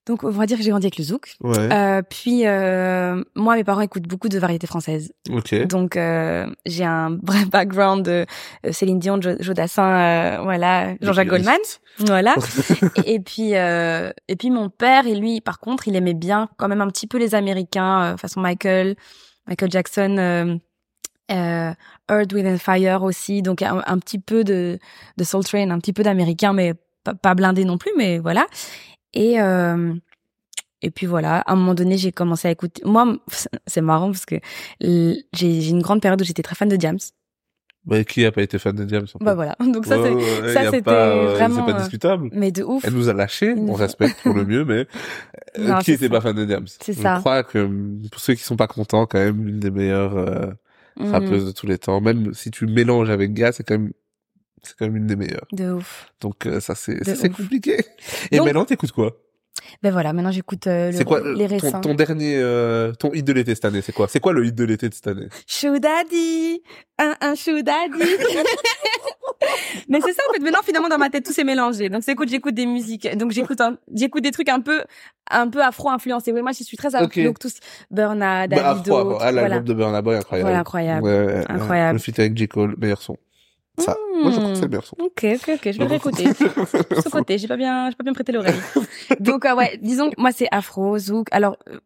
Donc, 0.06 0.24
on 0.24 0.30
va 0.30 0.46
dire 0.46 0.58
que 0.58 0.64
j'ai 0.64 0.70
grandi 0.70 0.86
avec 0.86 0.98
le 0.98 1.04
zouk. 1.04 1.36
Ouais. 1.42 1.58
Euh, 1.70 2.02
puis, 2.02 2.48
euh, 2.48 3.22
moi, 3.36 3.56
mes 3.58 3.66
parents 3.66 3.82
écoutent 3.82 4.08
beaucoup 4.08 4.30
de 4.30 4.40
variétés 4.40 4.66
françaises. 4.66 5.12
ok. 5.30 5.68
Donc, 5.68 5.98
euh, 5.98 6.48
j'ai 6.66 6.86
un 6.86 7.18
vrai 7.24 7.44
background 7.52 8.06
de 8.06 8.26
euh, 8.66 8.72
Céline 8.72 9.00
Dion, 9.00 9.22
Jo- 9.22 9.36
Jodassin, 9.42 9.84
euh, 9.84 10.42
voilà, 10.44 10.96
Jean-Jacques. 11.02 11.28
Goldman, 11.28 11.58
voilà. 12.00 12.36
et, 13.06 13.16
et 13.16 13.20
puis, 13.20 13.56
euh, 13.58 14.12
et 14.30 14.38
puis 14.38 14.50
mon 14.50 14.70
père, 14.70 15.08
et 15.08 15.14
lui, 15.16 15.42
par 15.42 15.60
contre, 15.60 15.90
il 15.90 15.96
aimait 15.98 16.14
bien 16.14 16.48
quand 16.56 16.70
même 16.70 16.80
un 16.82 16.88
petit 16.88 17.08
peu 17.08 17.18
les 17.18 17.36
Américains, 17.36 18.14
euh, 18.14 18.18
façon 18.18 18.40
Michael, 18.40 18.96
Michael 19.46 19.72
Jackson, 19.72 20.60
euh, 21.32 21.72
Earth, 22.10 22.32
Wind 22.34 22.48
and 22.48 22.58
Fire 22.58 23.04
aussi. 23.04 23.42
Donc, 23.42 23.62
un, 23.62 23.82
un 23.86 24.00
petit 24.00 24.20
peu 24.20 24.44
de, 24.44 24.80
de 25.18 25.24
Soul 25.24 25.44
Train, 25.44 25.70
un 25.70 25.80
petit 25.80 25.94
peu 25.94 26.04
d'américain, 26.04 26.54
mais 26.54 26.74
pas, 27.04 27.14
pas 27.16 27.36
blindé 27.36 27.66
non 27.66 27.78
plus, 27.78 27.92
mais 27.98 28.18
voilà. 28.20 28.46
Et, 29.14 29.40
euh, 29.42 29.94
et 30.82 30.92
puis 30.92 31.06
voilà, 31.08 31.40
à 31.40 31.54
un 31.54 31.56
moment 31.56 31.74
donné, 31.74 31.98
j'ai 31.98 32.12
commencé 32.12 32.48
à 32.48 32.52
écouter. 32.52 32.82
Moi, 32.86 33.18
c'est 33.66 33.82
marrant 33.82 34.12
parce 34.12 34.26
que 34.26 34.36
j'ai 34.82 35.70
une 35.70 35.82
grande 35.82 36.02
période 36.02 36.22
où 36.22 36.26
j'étais 36.26 36.44
très 36.44 36.56
fan 36.56 36.70
de 36.70 36.80
James. 36.80 37.00
Bah, 37.86 38.04
qui 38.04 38.26
a 38.26 38.34
pas 38.34 38.42
été 38.42 38.60
fan 38.60 38.76
de 38.76 38.88
James? 38.90 39.08
Bah 39.22 39.34
voilà. 39.34 39.56
Donc 39.62 39.86
ça, 39.86 39.98
Ouais, 39.98 40.10
c'est. 40.20 40.42
ouais, 40.42 40.54
ça, 40.54 40.72
c'était 40.72 40.90
euh, 40.92 41.34
vraiment, 41.36 41.66
C'est 41.66 41.72
pas 41.72 41.78
euh, 41.78 41.82
discutable. 41.82 42.30
Mais 42.34 42.52
de 42.52 42.62
ouf. 42.64 42.84
Elle 42.86 42.94
nous 42.94 43.08
a 43.08 43.14
lâchés, 43.14 43.56
on 43.58 43.74
respecte 43.74 44.22
pour 44.24 44.34
le 44.34 44.44
mieux, 44.44 44.66
mais 44.66 44.86
euh, 45.60 45.68
Non, 45.70 45.80
qui 45.80 45.94
était 45.94 46.08
ça. 46.08 46.12
pas 46.12 46.20
fan 46.22 46.36
de 46.36 46.46
James? 46.46 46.68
C'est 46.82 46.92
Je 46.92 47.02
ça. 47.02 47.20
crois 47.20 47.44
que 47.44 47.66
pour 48.12 48.20
ceux 48.20 48.34
qui 48.34 48.44
sont 48.44 48.58
pas 48.58 48.68
contents, 48.68 49.06
quand 49.06 49.20
même 49.20 49.48
une 49.48 49.60
des 49.62 49.72
meilleures 49.72 50.18
euh, 51.00 51.04
Mhm. 51.06 51.12
rappeuses 51.12 51.46
de 51.46 51.52
tous 51.52 51.68
les 51.68 51.78
temps. 51.78 52.02
Même 52.02 52.34
si 52.34 52.52
tu 52.52 52.66
mélanges 52.68 53.10
avec 53.10 53.34
Ga, 53.34 53.52
c'est 53.52 53.64
quand 53.64 53.78
même 53.78 53.92
c'est 54.64 54.76
quand 54.78 54.86
même 54.86 54.98
une 54.98 55.08
des 55.08 55.16
meilleures. 55.16 55.46
De 55.52 55.72
ouf. 55.74 56.12
Donc 56.22 56.46
euh, 56.46 56.60
ça 56.60 56.76
c'est 56.76 57.04
c'est 57.04 57.30
compliqué. 57.30 57.78
Et 58.32 58.38
Donc- 58.38 58.48
maintenant 58.48 58.66
t'écoutes 58.66 58.92
quoi? 58.92 59.16
Ben 59.84 59.92
voilà, 59.92 60.14
maintenant 60.14 60.32
j'écoute 60.32 60.68
euh, 60.68 60.92
le- 60.92 61.04
quoi 61.04 61.20
les 61.22 61.48
ton, 61.48 61.58
récents. 61.58 61.82
ton 61.82 61.94
dernier 61.96 62.38
euh, 62.38 62.92
ton 62.94 63.12
hit 63.14 63.26
de 63.26 63.34
l'été 63.34 63.54
cette 63.56 63.66
année 63.66 63.82
C'est 63.82 63.92
quoi? 63.92 64.08
C'est 64.08 64.20
quoi 64.20 64.32
le 64.34 64.46
hit 64.46 64.56
de 64.56 64.64
l'été 64.64 64.88
de 64.90 64.94
cette 64.94 65.08
année? 65.08 65.28
Chou 65.48 65.80
daddy, 65.80 66.62
un 67.00 67.16
un 67.22 67.36
chou 67.36 67.62
daddy. 67.64 68.00
Mais 69.90 70.00
c'est 70.02 70.14
ça 70.14 70.22
en 70.30 70.34
fait. 70.34 70.40
Maintenant 70.40 70.60
finalement 70.64 70.90
dans 70.90 70.98
ma 70.98 71.10
tête 71.10 71.26
tout 71.26 71.34
s'est 71.34 71.44
mélangé. 71.44 71.90
Donc 71.90 72.04
c'est 72.04 72.12
écoute, 72.14 72.30
j'écoute 72.30 72.54
des 72.56 72.66
musiques. 72.66 73.08
Donc 73.18 73.32
j'écoute 73.32 73.60
j'écoute 73.94 74.24
des 74.24 74.32
trucs 74.32 74.50
un 74.50 74.60
peu 74.62 74.82
un 75.30 75.48
peu 75.50 75.62
afro 75.64 75.90
influencés. 75.90 76.32
Oui, 76.32 76.42
moi 76.42 76.52
je 76.58 76.64
suis 76.64 76.78
très 76.78 76.96
afro. 76.96 77.06
Ok. 77.08 77.20
Donc 77.24 77.40
tous 77.40 77.60
Burna, 77.92 78.48
Bah, 78.48 78.56
Davido, 78.56 78.96
Afro, 78.98 79.12
tout- 79.14 79.18
ah, 79.22 79.32
l'album 79.32 79.48
voilà. 79.48 79.60
de 79.62 79.74
Burna 79.74 80.02
Boy 80.02 80.16
incroyable. 80.18 80.48
Voilà, 80.50 80.60
incroyable. 80.62 81.04
Ouais. 81.06 81.44
Incroyable. 81.50 81.94
Le 81.98 82.00
feat 82.00 82.20
avec 82.20 82.38
J 82.38 82.48
Cole, 82.48 82.76
meilleur 82.78 83.02
son. 83.02 83.18
Ça. 83.78 83.96
Moi 84.22 84.32
je 84.32 84.38
trouve 84.38 84.50
que 84.50 84.56
c'est 84.56 84.62
le 84.64 84.68
meilleur 84.70 84.86
son. 84.86 84.96
Ok, 85.00 85.24
ok, 85.24 85.50
ok, 85.56 85.72
je 85.72 85.78
vais 85.78 85.86
réécouter. 85.86 86.26
Ce 86.34 87.10
côté, 87.10 87.38
j'ai 87.38 87.48
pas 87.48 87.58
bien, 87.58 87.90
j'ai 87.90 87.96
pas 87.96 88.04
bien 88.04 88.14
prêté 88.14 88.32
l'oreille. 88.32 88.56
Donc 89.20 89.46
euh, 89.46 89.56
ouais, 89.56 89.78
disons, 89.82 90.10
que 90.10 90.20
moi 90.20 90.32
c'est 90.32 90.48
afro, 90.52 90.98
zouk. 90.98 91.28
Alors, 91.32 91.58
euh, 91.70 91.80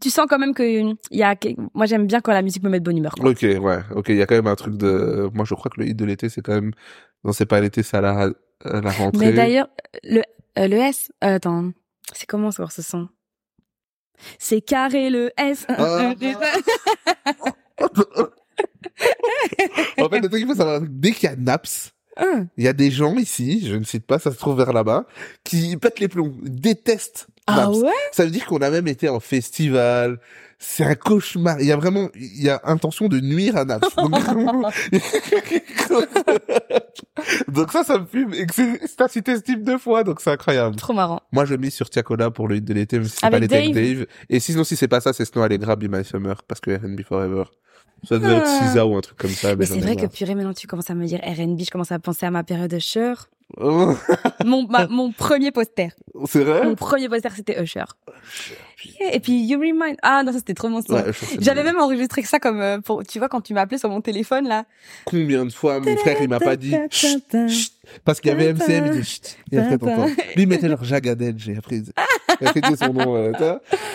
tu, 0.00 0.10
sens 0.10 0.26
quand 0.28 0.38
même 0.38 0.54
que 0.54 0.62
il 0.62 0.96
y 1.12 1.22
a, 1.22 1.36
moi 1.74 1.86
j'aime 1.86 2.06
bien 2.06 2.20
quand 2.20 2.32
la 2.32 2.42
musique 2.42 2.64
me 2.64 2.68
met 2.68 2.80
de 2.80 2.84
bonne 2.84 2.98
humeur. 2.98 3.14
Quoi. 3.14 3.30
Ok, 3.30 3.42
ouais, 3.42 3.78
ok, 3.94 4.08
il 4.08 4.16
y 4.16 4.22
a 4.22 4.26
quand 4.26 4.34
même 4.34 4.48
un 4.48 4.56
truc 4.56 4.76
de. 4.76 5.30
Moi, 5.34 5.44
je 5.44 5.54
crois 5.54 5.70
que 5.70 5.80
le 5.80 5.88
hit 5.88 5.96
de 5.96 6.04
l'été, 6.04 6.28
c'est 6.28 6.42
quand 6.42 6.54
même. 6.54 6.72
Non, 7.24 7.32
c'est 7.32 7.46
pas 7.46 7.60
l'été, 7.60 7.82
c'est 7.82 7.96
à 7.96 8.00
la, 8.00 8.30
à 8.64 8.80
la 8.80 8.90
rentrée. 8.90 9.26
Mais 9.26 9.32
d'ailleurs, 9.32 9.68
le 10.02 10.22
euh, 10.58 10.68
le 10.68 10.76
S, 10.76 11.12
euh, 11.22 11.36
attends, 11.36 11.70
c'est 12.12 12.26
comment 12.26 12.48
encore 12.48 12.72
ce 12.72 12.82
son? 12.82 13.08
C'est 14.38 14.62
carré 14.62 15.10
le 15.10 15.30
S. 15.36 15.66
Ah. 19.98 20.04
en 20.04 20.08
fait, 20.08 20.20
le 20.20 20.28
truc 20.28 20.40
qu'il 20.40 20.46
faut 20.48 20.54
savoir, 20.54 20.80
dès 20.82 21.12
qu'il 21.12 21.28
y 21.28 21.32
a 21.32 21.36
Naps, 21.36 21.92
Hum. 22.18 22.48
il 22.56 22.64
y 22.64 22.68
a 22.68 22.72
des 22.72 22.90
gens 22.90 23.14
ici, 23.16 23.66
je 23.68 23.74
ne 23.76 23.84
cite 23.84 24.06
pas, 24.06 24.18
ça 24.18 24.32
se 24.32 24.38
trouve 24.38 24.56
vers 24.56 24.72
là-bas, 24.72 25.04
qui 25.44 25.76
pètent 25.76 26.00
les 26.00 26.08
plombs, 26.08 26.34
détestent 26.42 27.26
Ah 27.46 27.66
Naps. 27.66 27.76
ouais? 27.78 27.90
Ça 28.12 28.24
veut 28.24 28.30
dire 28.30 28.46
qu'on 28.46 28.56
a 28.62 28.70
même 28.70 28.88
été 28.88 29.08
en 29.10 29.20
festival. 29.20 30.18
C'est 30.58 30.84
un 30.84 30.94
cauchemar. 30.94 31.60
Il 31.60 31.66
y 31.66 31.72
a 31.72 31.76
vraiment, 31.76 32.08
il 32.14 32.42
y 32.42 32.48
a 32.48 32.62
intention 32.64 33.08
de 33.08 33.20
nuire 33.20 33.58
à 33.58 33.66
Naps. 33.66 33.94
Donc, 33.96 34.14
Donc 37.48 37.72
ça, 37.72 37.84
ça 37.84 37.98
me 37.98 38.06
fume. 38.06 38.32
Et 38.34 38.46
c'est 38.52 38.80
t'as 38.96 39.08
cité 39.08 39.36
ce 39.36 39.42
type 39.42 39.62
de 39.62 39.76
fois, 39.76 40.04
donc 40.04 40.20
c'est 40.20 40.30
incroyable. 40.30 40.76
Trop 40.76 40.92
marrant. 40.92 41.20
Moi, 41.32 41.44
je 41.44 41.54
mise 41.54 41.74
sur 41.74 41.90
Tiakola 41.90 42.30
pour 42.30 42.48
le 42.48 42.56
hit 42.56 42.64
de 42.64 42.74
l'été, 42.74 42.98
mais 42.98 43.04
si 43.06 43.16
c'est 43.20 43.26
Avec 43.26 43.36
pas 43.36 43.40
l'été 43.40 43.56
avec 43.56 43.74
Dave. 43.74 43.96
Dave. 43.98 44.06
Et 44.30 44.40
sinon, 44.40 44.64
si 44.64 44.76
c'est 44.76 44.88
pas 44.88 45.00
ça, 45.00 45.12
c'est 45.12 45.24
Snow 45.24 45.42
Allegra, 45.42 45.76
Be 45.76 45.84
My 45.90 46.04
Summer, 46.04 46.42
parce 46.44 46.60
que 46.60 46.70
R&B 46.76 47.02
Forever. 47.06 47.44
Ça 48.08 48.18
devait 48.18 48.36
être 48.36 48.46
Ah. 48.46 48.66
Cisa 48.68 48.86
ou 48.86 48.96
un 48.96 49.00
truc 49.00 49.18
comme 49.18 49.30
ça. 49.30 49.54
Mais 49.56 49.66
c'est 49.66 49.76
ai 49.76 49.80
vrai 49.80 49.96
que 49.96 50.06
purée, 50.06 50.34
maintenant 50.34 50.54
tu 50.54 50.66
commences 50.66 50.90
à 50.90 50.94
me 50.94 51.06
dire 51.06 51.20
R&B, 51.22 51.60
je 51.64 51.70
commence 51.70 51.92
à 51.92 51.98
penser 51.98 52.26
à 52.26 52.30
ma 52.30 52.42
période 52.44 52.70
de 52.70 52.76
Usher. 52.76 53.14
Mon, 54.44 54.66
ma- 54.68 54.88
mon 54.88 55.12
premier 55.12 55.52
poster. 55.52 55.90
c'est 56.26 56.42
vrai? 56.42 56.64
Mon 56.64 56.74
premier 56.74 57.08
poster, 57.08 57.30
c'était 57.36 57.62
Usher. 57.62 57.84
Et 59.12 59.20
puis 59.20 59.40
You 59.46 59.58
Remind. 59.58 59.96
Ah 60.02 60.22
non, 60.24 60.32
ça 60.32 60.38
c'était 60.38 60.54
trop 60.54 60.68
mon. 60.68 60.80
Ouais, 60.80 61.04
c'est 61.12 61.40
J'avais 61.42 61.62
même 61.62 61.78
enregistré 61.78 62.22
que 62.22 62.28
ça 62.28 62.38
comme 62.38 62.60
euh, 62.60 62.80
pour 62.80 63.04
tu 63.04 63.18
vois 63.18 63.28
quand 63.28 63.40
tu 63.40 63.54
m'as 63.54 63.62
appelé 63.62 63.78
sur 63.78 63.88
mon 63.88 64.00
téléphone 64.00 64.46
là. 64.48 64.64
Combien 65.04 65.44
de 65.44 65.50
fois 65.52 65.80
mon 65.80 65.96
frère, 65.96 66.16
il 66.20 66.28
m'a 66.28 66.40
pas 66.40 66.56
dit, 66.56 66.74
Chut, 66.90 67.24
chut, 67.48 67.72
parce 68.04 68.20
qu'il 68.20 68.30
y 68.30 68.34
avait 68.34 68.52
MCM, 68.52 68.86
il 68.86 68.92
dit, 69.00 69.04
chut. 69.04 69.36
Et 69.52 69.58
après, 69.58 69.78
t'entends. 69.78 70.06
Lui, 70.06 70.42
il 70.42 70.48
mettait 70.48 70.68
genre 70.68 70.82
Jagged 70.84 71.20
Edge, 71.22 71.48
et 71.48 71.56
après, 71.56 71.76
il 71.76 71.80
disait, 71.82 71.92
Son 72.76 72.92
nom. 72.92 73.16
euh, 73.16 73.32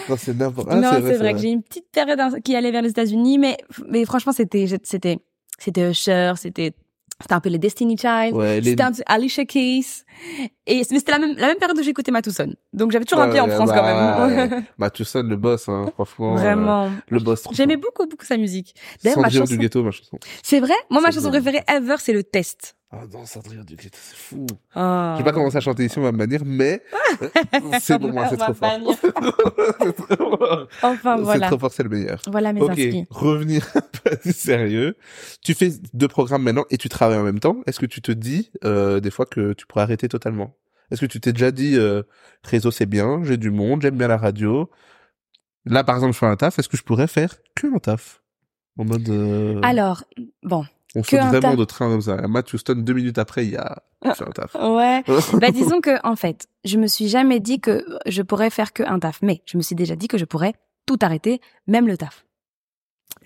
non, 0.09 0.15
c'est 0.17 0.35
n'importe. 0.35 0.67
Ah, 0.71 0.75
non, 0.75 0.89
c'est 0.93 0.99
vrai, 1.01 1.17
vrai. 1.17 1.33
que 1.33 1.39
j'ai 1.39 1.49
une 1.49 1.63
petite 1.63 1.89
période 1.91 2.19
qui 2.43 2.55
allait 2.55 2.71
vers 2.71 2.81
les 2.81 2.89
États-Unis, 2.89 3.37
mais 3.37 3.57
mais 3.87 4.05
franchement, 4.05 4.31
c'était 4.33 4.65
c'était 4.83 5.19
c'était 5.59 5.89
Usher, 5.91 6.33
c'était 6.37 6.73
c'était 7.21 7.33
un 7.35 7.39
peu 7.39 7.49
les 7.49 7.59
Destiny 7.59 7.95
Child. 7.97 8.33
Ouais, 8.33 8.59
les... 8.61 8.71
C'était 8.71 8.81
un 8.81 8.91
peu 8.91 9.03
Alicia 9.05 9.45
Keys. 9.45 10.03
Et 10.65 10.77
mais 10.77 10.83
c'était 10.99 11.11
la 11.11 11.19
même 11.19 11.35
la 11.37 11.47
même 11.47 11.57
période 11.57 11.77
où 11.77 11.83
j'écoutais 11.83 12.09
Matuson. 12.11 12.51
Donc 12.73 12.91
j'avais 12.91 13.05
toujours 13.05 13.23
un 13.23 13.29
pied 13.29 13.39
en 13.39 13.47
Ouais, 13.47 13.53
France 13.55 13.69
bah, 13.69 14.17
quand 14.17 14.27
même. 14.27 14.51
ouais. 14.53 14.63
Mathuson, 14.79 15.21
le 15.23 15.35
boss, 15.35 15.69
hein, 15.69 15.85
franchement. 15.93 16.33
euh, 16.33 16.39
Vraiment. 16.39 16.89
le 17.09 17.19
boss. 17.19 17.43
J'aimais 17.51 17.77
beaucoup 17.77 18.07
beaucoup 18.07 18.25
sa 18.25 18.37
musique. 18.37 18.73
D'ailleurs 19.03 19.19
ma 19.19 19.29
chanson 19.29 19.53
du 19.53 19.59
ghetto, 19.59 19.83
ma 19.83 19.91
chanson. 19.91 20.17
C'est 20.41 20.59
vrai? 20.59 20.73
Moi 20.89 20.99
ma 21.01 21.11
chanson 21.11 21.29
préférée 21.29 21.61
ever 21.67 21.95
c'est 21.99 22.13
le 22.13 22.23
test. 22.23 22.75
Ah 22.93 23.03
non, 23.13 23.25
Cendrillon 23.25 23.63
du 23.63 23.75
ghetto, 23.77 23.97
c'est 24.01 24.17
fou. 24.17 24.45
Oh. 24.75 24.79
Je 24.79 25.17
vais 25.19 25.23
pas 25.23 25.31
commencer 25.31 25.55
à 25.55 25.61
chanter 25.61 25.85
ici, 25.85 25.97
on 25.97 26.01
va 26.01 26.11
me 26.11 26.17
bannir, 26.17 26.41
mais 26.45 26.83
c'est 27.79 27.97
pour 27.97 28.11
moi, 28.11 28.27
c'est 28.29 28.35
trop 28.35 28.53
fort. 28.53 28.69
c'est 29.79 29.93
trop 29.93 30.37
fort. 30.37 30.67
Enfin 30.83 31.15
C'est 31.17 31.23
voilà. 31.23 31.47
trop 31.47 31.57
fort, 31.57 31.71
c'est 31.71 31.83
le 31.83 31.89
meilleur. 31.89 32.21
Voilà 32.27 32.51
mes 32.51 32.59
Ok, 32.61 32.71
inspi. 32.71 33.05
revenir 33.09 33.65
un 34.25 34.31
sérieux. 34.31 34.97
Tu 35.41 35.53
fais 35.53 35.69
deux 35.93 36.09
programmes 36.09 36.43
maintenant 36.43 36.65
et 36.69 36.77
tu 36.77 36.89
travailles 36.89 37.17
en 37.19 37.23
même 37.23 37.39
temps. 37.39 37.61
Est-ce 37.65 37.79
que 37.79 37.85
tu 37.85 38.01
te 38.01 38.11
dis 38.11 38.51
euh, 38.65 38.99
des 38.99 39.11
fois 39.11 39.25
que 39.25 39.53
tu 39.53 39.65
pourrais 39.67 39.83
arrêter 39.83 40.09
totalement? 40.09 40.57
Est-ce 40.91 40.99
que 40.99 41.05
tu 41.05 41.21
t'es 41.21 41.31
déjà 41.31 41.51
dit 41.51 41.77
euh, 41.77 42.03
réseau 42.43 42.71
c'est 42.71 42.85
bien, 42.87 43.21
j'ai 43.23 43.37
du 43.37 43.51
monde, 43.51 43.81
j'aime 43.81 43.97
bien 43.97 44.09
la 44.09 44.17
radio. 44.17 44.69
Là 45.65 45.85
par 45.85 45.95
exemple 45.95 46.13
je 46.13 46.17
fais 46.19 46.25
un 46.25 46.35
taf, 46.35 46.59
est-ce 46.59 46.67
que 46.67 46.75
je 46.75 46.83
pourrais 46.83 47.07
faire 47.07 47.37
que 47.55 47.73
un 47.73 47.79
taf? 47.79 48.21
En 48.77 48.83
mode 48.85 49.07
euh, 49.09 49.59
Alors, 49.63 50.03
bon. 50.43 50.65
On 50.95 51.01
que 51.01 51.09
saute 51.09 51.19
vraiment 51.19 51.55
de 51.55 51.63
train 51.65 51.89
comme 51.89 52.01
ça. 52.01 52.15
Matt 52.27 52.51
Houston 52.53 52.75
deux 52.77 52.93
minutes 52.93 53.17
après 53.17 53.45
il 53.45 53.51
y 53.51 53.57
a 53.57 53.81
fais 54.15 54.23
un 54.23 54.31
taf. 54.31 54.55
Ouais. 54.55 55.03
Bah 55.39 55.51
disons 55.51 55.79
que 55.81 56.05
en 56.05 56.15
fait, 56.15 56.47
je 56.65 56.77
me 56.77 56.87
suis 56.87 57.07
jamais 57.07 57.39
dit 57.39 57.59
que 57.59 57.85
je 58.05 58.21
pourrais 58.21 58.49
faire 58.49 58.73
que 58.73 58.83
un 58.83 58.99
taf, 58.99 59.19
mais 59.21 59.41
je 59.45 59.57
me 59.57 59.61
suis 59.61 59.75
déjà 59.75 59.95
dit 59.95 60.07
que 60.07 60.17
je 60.17 60.25
pourrais 60.25 60.53
tout 60.85 60.97
arrêter, 61.01 61.39
même 61.67 61.87
le 61.87 61.97
taf. 61.97 62.25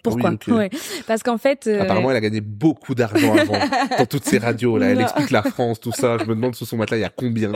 Pourquoi? 0.03 0.31
Oui, 0.31 0.35
ok. 0.47 0.55
Ouais. 0.55 0.69
Parce 1.07 1.23
qu'en 1.23 1.37
fait, 1.39 1.65
euh, 1.65 1.81
Apparemment 1.81 2.11
elle 2.11 2.17
a 2.17 2.21
gagné 2.21 2.41
beaucoup 2.41 2.93
d'argent 2.93 3.35
avant 3.35 3.57
dans 3.97 4.05
toutes 4.05 4.25
ces 4.25 4.37
radios 4.37 4.77
là. 4.77 4.87
Elle 4.87 4.97
Non. 4.97 5.03
explique 5.03 5.31
la 5.31 5.41
France 5.41 5.79
tout 5.79 5.91
ça. 5.91 6.17
Je 6.19 6.25
me 6.25 6.35
demande 6.35 6.53
sous 6.53 6.65
son 6.65 6.77
matelas 6.77 6.97
il 6.97 7.01
y 7.01 7.05
a 7.05 7.09
combien. 7.09 7.51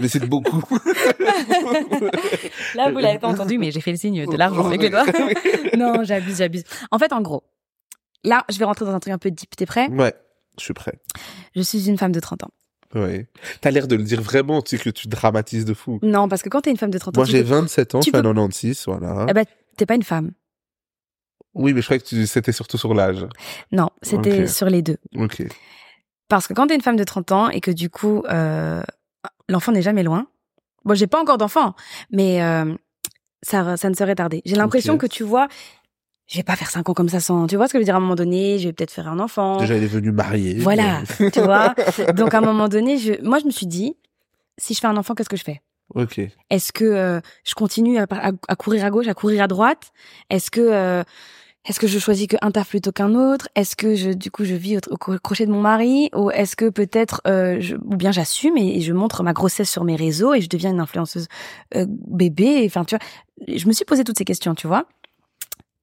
Mais 0.00 0.08
c'est 0.08 0.24
beaucoup. 0.26 0.62
là 2.74 2.90
vous 2.90 2.98
l'avez 2.98 3.18
pas 3.18 3.28
entendu, 3.28 3.58
mais 3.58 3.70
j'ai 3.70 3.80
fait 3.80 3.90
le 3.90 3.96
signe 3.98 4.24
de 4.26 4.36
l'argent 4.36 4.66
avec 4.66 4.80
les 4.80 4.90
doigts. 4.90 5.04
non, 5.76 6.02
j'abuse, 6.04 6.38
j'abuse. 6.38 6.64
En 6.90 6.98
fait, 6.98 7.12
en 7.12 7.20
gros, 7.20 7.42
là, 8.24 8.44
je 8.50 8.58
vais 8.58 8.64
rentrer 8.64 8.84
dans 8.84 8.94
un 8.94 9.00
truc 9.00 9.12
un 9.12 9.18
peu 9.18 9.30
deep. 9.30 9.54
T'es 9.56 9.66
prêt? 9.66 9.88
Ouais, 9.88 10.14
je 10.58 10.64
suis 10.64 10.74
prêt. 10.74 10.98
Je 11.54 11.62
suis 11.62 11.88
une 11.88 11.98
femme 11.98 12.12
de 12.12 12.20
30 12.20 12.44
ans. 12.44 12.50
Ouais. 12.94 13.28
T'as 13.60 13.70
l'air 13.70 13.86
de 13.86 13.94
le 13.96 14.02
dire 14.02 14.20
vraiment, 14.20 14.62
tu 14.62 14.76
sais 14.76 14.82
que 14.82 14.90
tu 14.90 15.06
dramatises 15.08 15.64
de 15.64 15.74
fou. 15.74 16.00
Non, 16.02 16.28
parce 16.28 16.42
que 16.42 16.48
quand 16.48 16.62
t'es 16.62 16.70
une 16.72 16.76
femme 16.76 16.90
de 16.90 16.98
30 16.98 17.16
ans, 17.16 17.20
Moi, 17.20 17.24
j'ai 17.26 17.42
peux- 17.42 17.48
27 17.50 17.94
ans, 17.94 18.00
je 18.00 18.06
fais 18.06 18.10
peux- 18.10 18.18
un 18.18 18.22
96, 18.34 18.84
voilà. 18.86 19.26
eh 19.28 19.32
ben, 19.32 19.44
t'es 19.76 19.86
pas 19.86 19.94
une 19.94 20.02
femme. 20.02 20.32
Oui, 21.54 21.72
mais 21.72 21.80
je 21.80 21.86
croyais 21.86 22.00
que 22.00 22.06
tu... 22.06 22.26
c'était 22.26 22.52
surtout 22.52 22.78
sur 22.78 22.94
l'âge. 22.94 23.26
Non, 23.72 23.90
c'était 24.02 24.46
sur 24.46 24.66
les 24.66 24.82
deux. 24.82 24.96
Ok. 25.16 25.42
Parce 26.28 26.46
que 26.46 26.52
quand 26.54 26.68
t'es 26.68 26.74
une 26.76 26.80
femme 26.80 26.96
de 26.96 27.04
30 27.04 27.32
ans 27.32 27.48
et 27.48 27.60
que 27.60 27.70
du 27.72 27.90
coup, 27.90 28.22
euh, 28.30 28.82
l'enfant 29.48 29.72
n'est 29.72 29.82
jamais 29.82 30.02
loin. 30.04 30.26
Bon, 30.84 30.94
j'ai 30.94 31.06
pas 31.08 31.20
encore 31.20 31.38
d'enfant, 31.38 31.74
mais 32.10 32.42
euh, 32.42 32.72
ça, 33.42 33.76
ça 33.76 33.90
ne 33.90 33.94
serait 33.94 34.14
tardé. 34.14 34.42
J'ai 34.44 34.54
l'impression 34.56 34.96
que 34.96 35.06
tu 35.06 35.24
vois, 35.24 35.48
je 36.30 36.36
vais 36.36 36.42
pas 36.44 36.54
faire 36.56 36.70
5 36.70 36.88
ans 36.88 36.94
comme 36.94 37.08
ça 37.08 37.18
sans. 37.20 37.46
Tu 37.46 37.56
vois 37.56 37.66
ce 37.66 37.72
que 37.72 37.78
je 37.78 37.80
veux 37.80 37.84
dire 37.84 37.94
à 37.94 37.98
un 37.98 38.00
moment 38.00 38.14
donné, 38.14 38.58
je 38.58 38.68
vais 38.68 38.72
peut-être 38.72 38.92
faire 38.92 39.08
un 39.08 39.18
enfant. 39.18 39.56
Déjà, 39.58 39.76
il 39.76 39.82
est 39.82 39.86
venu 39.88 40.12
marié. 40.12 40.54
Voilà, 40.54 41.02
mais- 41.20 41.30
tu 41.32 41.40
vois. 41.40 41.74
Donc 42.14 42.34
à 42.34 42.38
un 42.38 42.42
moment 42.42 42.68
donné, 42.68 42.98
je, 42.98 43.20
moi 43.22 43.38
je 43.40 43.46
me 43.46 43.50
suis 43.50 43.66
dit, 43.66 43.96
si 44.58 44.74
je 44.74 44.80
fais 44.80 44.86
un 44.86 44.96
enfant, 44.96 45.14
qu'est-ce 45.14 45.28
que 45.28 45.36
je 45.36 45.44
fais? 45.44 45.60
Ok. 45.94 46.20
Est-ce 46.50 46.72
que 46.72 46.84
euh, 46.84 47.20
je 47.44 47.54
continue 47.54 47.98
à, 47.98 48.06
à- 48.10 48.30
à 48.48 48.56
courir 48.56 48.84
à 48.84 48.90
gauche, 48.90 49.08
à 49.08 49.14
courir 49.14 49.42
à 49.42 49.48
droite? 49.48 49.90
Est-ce 50.30 50.50
que 50.52 50.60
euh, 50.60 51.02
est-ce 51.66 51.78
que 51.80 51.88
je 51.88 51.98
choisis 51.98 52.26
qu'un 52.28 52.50
taf 52.52 52.68
plutôt 52.70 52.92
qu'un 52.92 53.14
autre? 53.16 53.48
Est-ce 53.56 53.74
que 53.74 53.96
je 53.96 54.10
du 54.10 54.30
coup 54.30 54.44
je 54.44 54.54
vis 54.54 54.76
au, 54.76 54.80
au 54.92 54.96
cro- 54.96 55.18
crochet 55.18 55.46
de 55.46 55.50
mon 55.50 55.60
mari? 55.60 56.08
Ou 56.14 56.30
est-ce 56.30 56.54
que 56.54 56.68
peut-être 56.70 57.20
euh, 57.26 57.56
je, 57.60 57.74
ou 57.74 57.96
bien 57.96 58.12
j'assume 58.12 58.56
et, 58.56 58.76
et 58.78 58.80
je 58.82 58.92
montre 58.92 59.24
ma 59.24 59.32
grossesse 59.32 59.68
sur 59.68 59.82
mes 59.82 59.96
réseaux 59.96 60.32
et 60.32 60.40
je 60.40 60.48
deviens 60.48 60.70
une 60.70 60.80
influenceuse 60.80 61.26
euh, 61.74 61.86
bébé? 61.88 62.62
Enfin 62.66 62.84
tu 62.84 62.96
vois, 62.96 63.04
je 63.56 63.66
me 63.66 63.72
suis 63.72 63.84
posé 63.84 64.04
toutes 64.04 64.16
ces 64.18 64.24
questions, 64.24 64.54
tu 64.54 64.68
vois, 64.68 64.86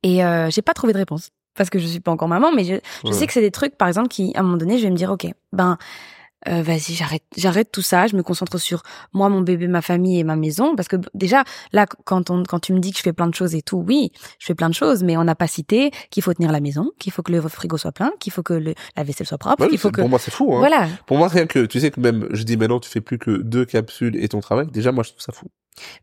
et 0.04 0.24
euh, 0.24 0.50
j'ai 0.50 0.62
pas 0.62 0.74
trouvé 0.74 0.94
de 0.94 0.98
réponse 0.98 1.30
parce 1.56 1.70
que 1.70 1.80
je 1.80 1.88
suis 1.88 2.00
pas 2.00 2.12
encore 2.12 2.28
maman, 2.28 2.52
mais 2.52 2.64
je, 2.64 2.76
je 3.04 3.08
Ouais. 3.08 3.14
sais 3.14 3.26
que 3.28 3.34
c'est 3.34 3.42
des 3.42 3.52
trucs, 3.52 3.76
par 3.78 3.88
exemple, 3.88 4.10
qui, 4.10 4.32
à 4.36 4.42
un 4.42 4.44
moment 4.44 4.58
donné, 4.58 4.78
je 4.78 4.84
vais 4.84 4.92
me 4.92 4.96
dire, 4.96 5.10
ok, 5.12 5.28
ben, 5.54 5.78
euh, 6.48 6.62
vas-y, 6.62 6.94
j'arrête, 6.94 7.24
j'arrête 7.36 7.72
tout 7.72 7.82
ça, 7.82 8.06
je 8.06 8.16
me 8.16 8.22
concentre 8.22 8.60
sur 8.60 8.84
moi, 9.12 9.28
mon 9.28 9.42
bébé, 9.42 9.68
ma 9.68 9.82
famille 9.82 10.20
et 10.20 10.24
ma 10.24 10.36
maison, 10.36 10.76
parce 10.76 10.88
que 10.88 10.98
déjà, 11.16 11.44
là, 11.74 11.88
quand 12.06 12.30
on, 12.30 12.44
quand 12.44 12.60
tu 12.60 12.74
me 12.74 12.80
dis 12.80 12.92
que 12.92 13.00
je 13.00 13.02
fais 13.04 13.12
plein 13.12 13.26
de 13.28 13.34
choses 13.34 13.56
et 13.56 13.64
tout, 13.64 13.84
oui, 13.88 14.12
je 14.38 14.46
fais 14.46 14.54
plein 14.54 14.70
de 14.70 14.76
choses, 14.76 15.02
mais 15.04 15.18
on 15.18 15.24
n'a 15.24 15.34
pas 15.34 15.48
cité 15.48 15.90
qu'il 16.12 16.22
faut 16.22 16.32
tenir 16.34 16.52
la 16.52 16.60
maison, 16.60 16.92
qu'il 17.00 17.12
faut 17.12 17.24
que 17.24 17.32
le 17.32 17.42
frigo 17.42 17.76
soit 17.78 17.92
plein, 17.92 18.12
qu'il 18.20 18.32
faut 18.32 18.44
que 18.44 18.54
le, 18.54 18.76
la 18.96 19.04
vaisselle 19.04 19.26
soit 19.26 19.40
propre, 19.40 19.64
Ouais, 19.64 19.70
qu'il 19.70 19.80
faut 19.80 19.90
que, 19.90 20.02
Pour 20.02 20.10
moi, 20.12 20.20
c'est 20.20 20.30
fou. 20.32 20.54
Hein. 20.54 20.60
voilà. 20.60 20.88
Pour 21.08 21.18
moi, 21.18 21.28
rien 21.28 21.48
que, 21.48 21.66
tu 21.66 21.80
sais 21.80 21.90
que 21.90 22.00
même, 22.00 22.28
je 22.30 22.44
dis 22.44 22.56
maintenant, 22.56 22.80
tu 22.80 22.88
fais 22.90 23.02
plus 23.02 23.18
que 23.18 23.32
deux 23.32 23.66
capsules 23.66 24.16
et 24.24 24.30
ton 24.30 24.40
travail. 24.40 24.68
Déjà, 24.68 24.92
moi, 24.92 25.04
je 25.04 25.10
trouve 25.10 25.22
ça 25.24 25.32
fou. 25.34 25.48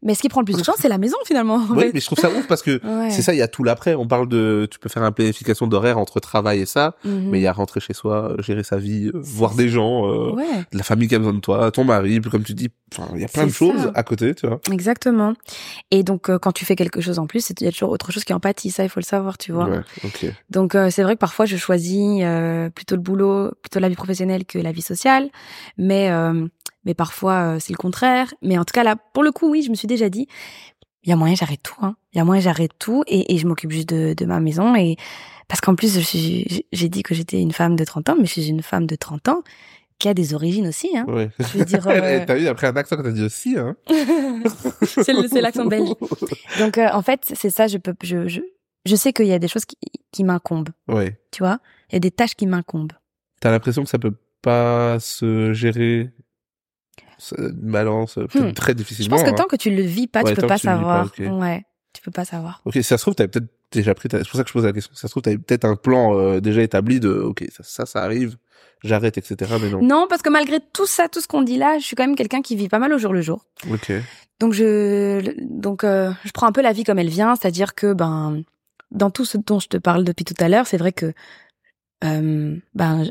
Mais 0.03 0.15
ce 0.15 0.21
qui 0.23 0.29
prend 0.29 0.41
le 0.41 0.45
plus 0.45 0.57
de 0.57 0.63
temps, 0.63 0.75
c'est 0.79 0.89
la 0.89 0.99
maison, 0.99 1.17
finalement. 1.27 1.55
en 1.57 1.67
Oui, 1.75 1.85
fait. 1.85 1.91
mais 1.95 2.01
je 2.01 2.07
trouve 2.07 2.19
ça 2.19 2.31
ouf 2.31 2.47
parce 2.47 2.63
que 2.63 2.81
Ouais. 2.85 3.11
c'est 3.11 3.23
ça, 3.23 3.35
il 3.35 3.39
y 3.39 3.43
a 3.43 3.49
tout 3.49 3.65
l'après. 3.65 3.95
On 3.95 4.07
parle 4.07 4.29
de, 4.29 4.67
tu 4.71 4.79
peux 4.79 4.89
faire 4.89 5.03
une 5.05 5.13
planification 5.13 5.67
d'horaire 5.67 5.99
entre 5.99 6.21
travail 6.21 6.61
et 6.61 6.67
ça, 6.67 6.95
Mhm. 7.05 7.29
mais 7.31 7.39
il 7.39 7.43
y 7.43 7.47
a 7.47 7.53
rentrer 7.53 7.81
chez 7.81 7.93
soi, 7.95 8.35
gérer 8.39 8.63
sa 8.65 8.77
vie, 8.77 9.09
euh, 9.09 9.13
voir 9.15 9.55
des 9.55 9.69
gens, 9.69 10.07
euh, 10.09 10.33
Ouais. 10.33 10.45
la 10.73 10.83
famille 10.83 11.09
qui 11.09 11.15
a 11.15 11.19
besoin 11.19 11.35
de 11.35 11.41
toi, 11.41 11.71
ton 11.71 11.85
mari, 11.85 12.21
puis 12.21 12.31
comme 12.31 12.43
tu 12.45 12.55
dis, 12.55 12.69
enfin, 12.93 13.09
il 13.15 13.21
y 13.21 13.25
a 13.25 13.29
plein 13.29 13.47
de 13.47 13.51
ça. 13.51 13.57
choses 13.59 13.91
à 13.95 14.03
côté, 14.03 14.35
tu 14.35 14.47
vois. 14.47 14.61
Exactement. 14.73 15.35
Et 15.91 16.03
donc, 16.03 16.29
euh, 16.31 16.39
quand 16.39 16.53
tu 16.53 16.65
fais 16.65 16.77
quelque 16.77 17.01
chose 17.01 17.19
en 17.19 17.27
plus, 17.27 17.51
il 17.51 17.65
y 17.65 17.69
a 17.69 17.73
toujours 17.73 17.91
autre 17.91 18.13
chose 18.13 18.25
qui 18.25 18.33
empathie. 18.33 18.71
Ça, 18.71 18.85
il 18.85 18.89
faut 18.89 19.01
le 19.01 19.05
savoir, 19.05 19.39
tu 19.39 19.53
vois. 19.53 19.69
Ouais, 19.69 19.81
ok. 20.05 20.27
Donc 20.51 20.75
euh, 20.75 20.91
c'est 20.91 21.03
vrai 21.03 21.15
que 21.15 21.21
parfois 21.21 21.47
je 21.47 21.57
choisis 21.57 22.23
plutôt 22.75 22.95
le 22.97 23.01
boulot, 23.03 23.51
plutôt 23.63 23.81
la 23.81 23.89
vie 23.89 23.95
professionnelle 23.97 24.45
que 24.45 24.59
la 24.59 24.73
vie 24.73 24.83
sociale, 24.83 25.29
mais 25.79 26.11
mais 26.85 26.95
parfois 26.95 27.55
euh, 27.55 27.59
c'est 27.61 27.73
le 27.73 27.77
contraire. 27.79 28.33
Mais 28.43 28.59
en 28.59 28.65
tout 28.65 28.73
cas 28.73 28.83
là, 28.85 28.97
pour 29.13 29.23
le 29.23 29.33
coup, 29.33 29.51
oui, 29.51 29.63
je 29.63 29.71
me 29.71 29.75
suis 29.75 29.89
déjà 29.89 30.09
dit, 30.09 30.27
il 31.03 31.11
y 31.11 31.13
a 31.13 31.17
moyen 31.17 31.35
j'arrête 31.35 31.63
tout, 31.63 31.75
hein. 31.83 31.97
Il 32.13 32.19
y 32.19 32.21
a 32.21 32.25
moyen 32.25 32.41
j'arrête 32.43 32.73
tout 32.79 33.03
et, 33.07 33.35
et 33.35 33.39
je 33.39 33.47
m'occupe 33.47 33.71
juste 33.73 33.89
de, 33.89 34.15
de 34.15 34.25
ma 34.27 34.41
maison 34.41 34.75
et 34.77 34.97
parce 35.49 35.61
qu'en 35.61 35.75
plus 35.75 35.99
j'ai- 35.99 36.89
dit 36.89 37.03
que 37.03 37.15
j'étais 37.15 37.41
une 37.41 37.53
femme 37.53 37.77
de 37.77 37.85
30 37.85 38.09
ans, 38.09 38.17
mais 38.19 38.25
je 38.27 38.33
suis 38.33 38.49
une 38.49 38.63
femme 38.63 38.87
de 38.87 38.97
30 38.97 39.29
ans 39.29 39.43
qui 39.99 40.09
a 40.09 40.15
des 40.15 40.35
origines 40.35 40.67
aussi, 40.67 40.97
hein. 40.97 41.05
Ouais. 41.09 41.31
Je 41.39 41.59
veux 41.59 41.65
dire, 41.65 41.87
euh, 41.89 42.25
T'as 42.27 42.35
vu, 42.37 42.49
après 42.49 42.67
un 42.69 42.77
accent 42.77 42.97
quand 42.97 43.03
t'as 43.03 43.11
dit 43.13 43.23
aussi, 43.25 43.57
hein. 43.59 43.77
c'est 44.87 45.41
l'accent 45.41 45.67
belge. 45.67 45.91
Donc 46.59 46.79
euh, 46.79 46.89
en 46.93 47.03
fait 47.03 47.21
c'est 47.35 47.51
ça, 47.51 47.67
je 47.67 47.79
peux, 47.79 47.95
je 48.03 48.27
je, 48.29 48.41
je 48.87 48.97
sais 48.97 49.13
qu'il 49.13 49.27
y 49.27 49.33
a 49.33 49.39
des 49.39 49.49
choses 49.49 49.65
qui, 49.65 49.77
qui 50.13 50.25
m'incombent, 50.25 50.71
Ouais. 50.89 51.19
tu 51.31 51.43
vois? 51.43 51.59
Il 51.91 51.95
y 51.95 51.97
a 51.97 52.01
des 52.01 52.11
tâches 52.11 52.35
qui 52.35 52.47
m'incombent. 52.47 52.93
T'as 53.41 53.51
l'impression 53.51 53.83
que 53.85 53.89
ça 53.91 53.99
peut 53.99 54.15
pas 54.43 54.99
se 55.01 55.53
gérer, 55.53 56.11
une 57.39 57.51
balance, 57.71 58.19
euh, 58.19 58.27
Hmm. 58.35 58.53
très 58.53 58.73
Je 58.73 58.77
difficilement. 58.79 59.17
pense 59.17 59.25
que 59.25 59.31
hein. 59.31 59.35
tant 59.35 59.47
que 59.47 59.57
tu 59.57 59.71
le 59.71 59.83
vis 59.83 60.07
pas, 60.07 60.23
Ouais, 60.23 60.35
tu 60.35 60.41
peux 60.41 60.47
pas 60.47 60.57
vis 60.57 60.63
pas, 60.63 60.73
savoir. 60.77 61.07
ok. 61.07 61.23
Ouais, 61.41 61.65
tu 61.93 62.03
peux 62.03 62.11
pas 62.11 62.25
savoir. 62.25 62.61
Ok, 62.65 62.75
si 62.75 62.83
ça 62.83 62.99
se 62.99 63.03
trouve, 63.05 63.15
t'avais 63.15 63.29
peut-être 63.29 63.49
déjà 63.73 63.95
pris, 63.95 64.09
ta- 64.09 64.19
c'est 64.19 64.29
pour 64.29 64.37
ça 64.37 64.43
que 64.43 64.49
je 64.49 64.53
pose 64.53 64.65
la 64.65 64.73
question. 64.73 64.93
Si 64.95 65.01
ça 65.01 65.09
se 65.09 65.13
trouve, 65.13 65.23
t'avais 65.23 65.39
peut-être 65.39 65.65
un 65.65 65.77
plan 65.77 66.17
euh, 66.19 66.41
déjà 66.41 66.63
établi 66.63 67.01
de, 67.01 67.11
ok, 67.11 67.45
ça, 67.51 67.63
ça, 67.63 67.87
ça 67.87 68.03
arrive, 68.03 68.37
j'arrête, 68.83 69.19
etc. 69.19 69.53
Mais 69.61 69.69
non. 69.71 69.83
Non, 69.83 70.07
parce 70.09 70.23
que 70.23 70.29
malgré 70.31 70.59
tout 70.73 70.87
ça, 70.87 71.09
tout 71.09 71.21
ce 71.21 71.27
qu'on 71.29 71.43
dit 71.43 71.57
là, 71.57 71.79
je 71.79 71.85
suis 71.85 71.97
quand 71.97 72.07
même 72.07 72.17
quelqu'un 72.17 72.43
qui 72.43 72.57
vit 72.57 72.69
pas 72.69 72.79
mal 72.79 72.93
au 72.93 72.99
jour 72.99 73.13
le 73.13 73.21
jour. 73.23 73.45
Ok. 73.71 73.93
Donc 74.41 74.53
je, 74.53 75.33
donc 75.49 75.85
euh, 75.85 76.11
je 76.25 76.31
prends 76.33 76.47
un 76.47 76.53
peu 76.53 76.61
la 76.63 76.73
vie 76.73 76.83
comme 76.85 76.99
elle 76.99 77.09
vient, 77.09 77.35
c'est-à-dire 77.37 77.75
que 77.75 77.93
ben 77.93 78.43
dans 78.91 79.11
tout 79.11 79.25
ce 79.25 79.39
dont 79.39 79.59
je 79.61 79.69
te 79.69 79.77
parle 79.77 80.05
depuis 80.05 80.25
tout 80.25 80.35
à 80.39 80.49
l'heure, 80.49 80.67
c'est 80.67 80.77
vrai 80.77 80.93
que 80.93 81.13
euh, 82.05 82.57
ben 82.75 83.05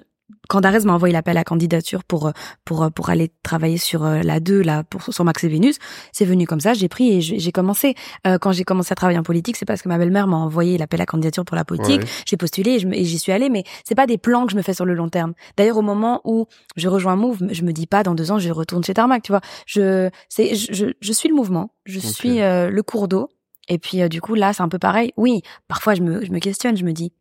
quand 0.49 0.61
Darès 0.61 0.85
m'a 0.85 0.93
envoyé 0.93 1.13
l'appel 1.13 1.37
à 1.37 1.43
candidature 1.43 2.03
pour 2.03 2.27
euh, 2.27 2.31
pour 2.65 2.83
euh, 2.83 2.89
pour 2.89 3.09
aller 3.09 3.31
travailler 3.43 3.77
sur 3.77 4.03
euh, 4.03 4.21
la 4.21 4.39
2 4.39 4.61
là 4.61 4.83
pour 4.83 5.01
sur 5.03 5.23
Max 5.23 5.43
et 5.43 5.47
Vénus, 5.47 5.77
c'est 6.11 6.25
venu 6.25 6.45
comme 6.47 6.59
ça, 6.59 6.73
j'ai 6.73 6.87
pris 6.87 7.17
et 7.17 7.21
j'ai 7.21 7.51
commencé 7.51 7.95
Euh, 8.25 8.37
quand 8.37 8.51
j'ai 8.51 8.63
commencé 8.63 8.91
à 8.91 8.95
travailler 8.95 9.19
en 9.19 9.23
politique, 9.23 9.57
c'est 9.57 9.65
parce 9.65 9.81
que 9.81 9.89
ma 9.89 9.97
belle-mère 9.97 10.27
m'a 10.27 10.37
envoyé 10.37 10.77
l'appel 10.77 11.01
à 11.01 11.05
candidature 11.05 11.45
pour 11.45 11.55
la 11.55 11.65
politique. 11.65 12.01
Ouais. 12.01 12.07
J'ai 12.25 12.37
postulé 12.37 12.77
et 12.91 13.03
j'y 13.03 13.19
suis 13.19 13.31
allée, 13.31 13.49
mais 13.49 13.63
c'est 13.83 13.95
pas 13.95 14.07
des 14.07 14.17
plans 14.17 14.45
que 14.45 14.51
je 14.51 14.57
me 14.57 14.61
fais 14.61 14.73
sur 14.73 14.85
le 14.85 14.93
long 14.93 15.09
terme. 15.09 15.33
D'ailleurs, 15.57 15.77
au 15.77 15.81
moment 15.81 16.21
où 16.23 16.45
je 16.75 16.87
rejoins 16.87 17.15
Move, 17.15 17.39
je 17.51 17.63
me 17.63 17.71
dis 17.73 17.87
pas 17.87 18.03
dans 18.03 18.15
deux 18.15 18.31
ans 18.31 18.39
je 18.39 18.49
retourne 18.49 18.83
chez 18.83 18.93
Tarmac, 18.93 19.23
tu 19.23 19.31
vois. 19.31 19.41
Je 19.65 20.09
c'est 20.29 20.55
je, 20.55 20.73
je, 20.73 20.85
je 20.99 21.13
suis 21.13 21.29
le 21.29 21.35
mouvement, 21.35 21.71
je 21.85 21.99
suis 21.99 22.41
euh, 22.41 22.69
le 22.69 22.83
cours 22.83 23.07
d'eau. 23.07 23.29
Et 23.69 23.77
puis 23.77 24.01
euh, 24.01 24.07
du 24.09 24.21
coup 24.21 24.35
là, 24.35 24.53
c'est 24.53 24.63
un 24.63 24.69
peu 24.69 24.79
pareil. 24.79 25.13
Oui, 25.17 25.41
parfois 25.67 25.95
je 25.95 26.01
me 26.01 26.23
je 26.25 26.31
me 26.31 26.39
questionne, 26.39 26.75
je 26.77 26.83
me 26.83 26.91
dis 26.91 27.13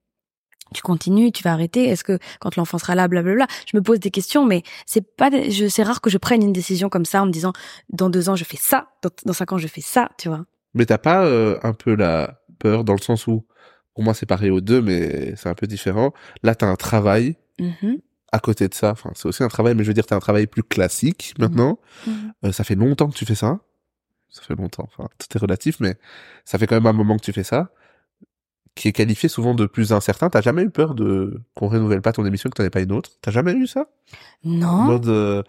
tu 0.73 0.83
continues, 0.83 1.33
tu 1.33 1.43
vas 1.43 1.53
arrêter. 1.53 1.85
Est-ce 1.85 2.05
que 2.05 2.19
quand 2.41 2.57
l'enfant 2.57 2.79
sera 2.79 2.95
là, 2.95 3.09
blablabla, 3.09 3.47
je 3.71 3.77
me 3.77 3.83
pose 3.83 4.01
des 4.01 4.11
questions, 4.11 4.45
mais 4.47 4.63
c'est 4.87 5.17
pas, 5.17 5.31
je, 5.31 5.69
c'est 5.69 5.83
rare 5.83 6.01
que 6.01 6.11
je 6.11 6.19
prenne 6.19 6.43
une 6.43 6.53
décision 6.53 6.89
comme 6.89 7.05
ça 7.05 7.23
en 7.23 7.27
me 7.27 7.31
disant 7.33 7.53
dans 7.91 8.11
deux 8.11 8.29
ans 8.29 8.37
je 8.37 8.45
fais 8.45 8.57
ça, 8.57 8.89
dans, 9.03 9.11
dans 9.25 9.33
cinq 9.33 9.53
ans 9.53 9.59
je 9.59 9.69
fais 9.69 9.81
ça, 9.81 10.09
tu 10.19 10.29
vois. 10.29 10.45
Mais 10.75 10.87
t'as 10.87 10.99
pas 10.99 11.25
euh, 11.27 11.59
un 11.63 11.75
peu 11.75 11.95
la 11.95 12.41
peur 12.59 12.85
dans 12.85 12.95
le 12.95 13.01
sens 13.01 13.27
où, 13.27 13.45
pour 13.95 14.05
moi, 14.05 14.15
c'est 14.15 14.25
pareil 14.27 14.51
aux 14.51 14.61
deux, 14.63 14.81
mais 14.81 15.35
c'est 15.37 15.49
un 15.49 15.55
peu 15.55 15.67
différent. 15.67 16.13
Là, 16.43 16.55
t'as 16.55 16.67
un 16.67 16.77
travail 16.77 17.37
Mhm. 17.59 17.99
à 18.33 18.39
côté 18.39 18.67
de 18.67 18.73
ça. 18.75 18.93
Enfin, 18.93 19.11
c'est 19.15 19.29
aussi 19.29 19.43
un 19.43 19.49
travail, 19.49 19.75
mais 19.75 19.83
je 19.85 19.89
veux 19.89 19.95
dire, 19.95 20.07
t'as 20.07 20.17
un 20.17 20.21
travail 20.21 20.47
plus 20.47 20.63
classique 20.63 21.35
maintenant. 21.39 21.79
Mhm. 22.07 22.33
Euh, 22.47 22.53
ça 22.53 22.65
fait 22.65 22.75
longtemps 22.75 23.09
que 23.11 23.15
tu 23.17 23.27
fais 23.27 23.35
ça. 23.35 23.61
ça 24.31 24.41
fait 24.43 24.55
longtemps, 24.57 24.85
enfin, 24.89 25.11
tout 25.19 25.37
est 25.37 25.39
relatif, 25.41 25.79
mais 25.79 25.97
ça 26.47 26.57
fait 26.59 26.67
quand 26.67 26.77
même 26.77 26.87
un 26.87 26.95
moment 26.95 27.19
que 27.19 27.23
tu 27.23 27.35
fais 27.35 27.43
ça, 27.45 27.71
qui 28.75 28.89
est 28.89 28.93
qualifié 28.93 29.29
souvent 29.29 29.55
de 29.55 29.67
plus 29.67 29.93
incertain. 29.93 30.31
T'as 30.31 30.41
jamais 30.41 30.63
eu 30.63 30.71
peur 30.71 30.95
de 30.95 31.41
qu'on 31.55 31.69
renouvelle 31.69 32.01
pas 32.03 32.13
ton 32.13 32.25
émission, 32.25 32.49
que 32.51 32.57
t'en 32.57 32.65
aies 32.65 32.71
pas 32.71 32.81
une 32.81 32.93
autre? 32.93 33.11
T'as 33.21 33.31
jamais 33.31 33.53
eu 33.53 33.67
ça? 33.67 33.87
Non. 34.45 34.83
mode, 34.85 35.09
euh, 35.09 35.43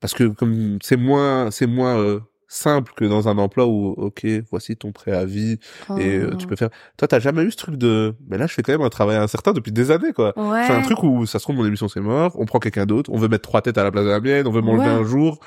parce 0.00 0.14
que 0.14 0.24
comme 0.24 0.78
c'est 0.82 0.96
moins, 0.96 1.50
c'est 1.50 1.66
moins 1.66 1.98
euh, 1.98 2.20
simple 2.48 2.92
que 2.96 3.04
dans 3.04 3.28
un 3.28 3.36
emploi 3.38 3.66
où, 3.66 3.88
ok, 3.96 4.26
voici 4.50 4.76
ton 4.76 4.92
préavis 4.92 5.58
et 5.98 6.16
euh, 6.16 6.34
tu 6.36 6.46
peux 6.46 6.56
faire. 6.56 6.70
Toi, 6.96 7.06
t'as 7.06 7.20
jamais 7.20 7.42
eu 7.42 7.50
ce 7.50 7.56
truc 7.58 7.76
de, 7.76 8.16
mais 8.28 8.38
là, 8.38 8.46
je 8.46 8.54
fais 8.54 8.62
quand 8.62 8.72
même 8.72 8.80
un 8.82 8.88
travail 8.88 9.16
incertain 9.18 9.52
depuis 9.52 9.72
des 9.72 9.90
années, 9.90 10.12
quoi. 10.12 10.32
Ouais. 10.36 10.64
C'est 10.66 10.72
un 10.72 10.82
truc 10.82 11.02
où 11.02 11.26
ça 11.26 11.38
se 11.38 11.44
trouve 11.44 11.56
mon 11.56 11.66
émission 11.66 11.86
c'est 11.88 12.00
mort, 12.00 12.34
on 12.40 12.46
prend 12.46 12.58
quelqu'un 12.58 12.86
d'autre, 12.86 13.10
on 13.12 13.18
veut 13.18 13.28
mettre 13.28 13.42
trois 13.48 13.60
têtes 13.62 13.78
à 13.78 13.84
la 13.84 13.90
place 13.92 14.04
de 14.04 14.10
la 14.10 14.20
mienne, 14.20 14.46
on 14.46 14.50
veut 14.52 14.62
m'enlever 14.62 14.86
Ouais. 14.86 14.90
un 14.90 15.04
jour. 15.04 15.38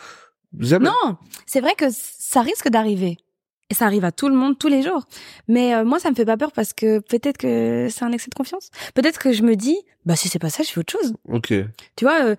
Jamais. 0.60 0.86
Non, 0.86 1.18
c'est 1.48 1.62
vrai 1.62 1.74
que 1.76 1.86
ça 1.92 2.42
risque 2.42 2.70
d'arriver. 2.70 3.18
Et 3.74 3.76
ça 3.76 3.88
arrive 3.88 4.05
à 4.05 4.11
tout 4.11 4.30
le 4.30 4.36
monde 4.36 4.59
tous 4.59 4.67
les 4.67 4.84
jours. 4.84 5.01
Mais 5.47 5.74
euh, 5.74 5.84
moi, 5.84 5.97
ça 5.97 6.11
me 6.11 6.13
fait 6.13 6.26
pas 6.26 6.38
peur 6.38 6.51
parce 6.51 6.74
que 6.74 6.99
peut-être 6.99 7.39
que 7.39 7.88
c'est 7.89 8.05
un 8.05 8.11
excès 8.11 8.30
de 8.30 8.36
confiance. 8.36 8.69
Peut-être 8.93 9.17
que 9.17 9.32
je 9.34 9.41
me 9.41 9.55
dis, 9.55 9.80
bah 10.06 10.16
si 10.16 10.28
c'est 10.28 10.39
pas 10.39 10.49
ça, 10.49 10.64
je 10.64 10.70
fais 10.70 10.80
autre 10.80 10.91
chose. 10.91 11.14
Ok. 11.30 11.54
Tu 11.95 12.06
vois, 12.06 12.26
euh, 12.26 12.36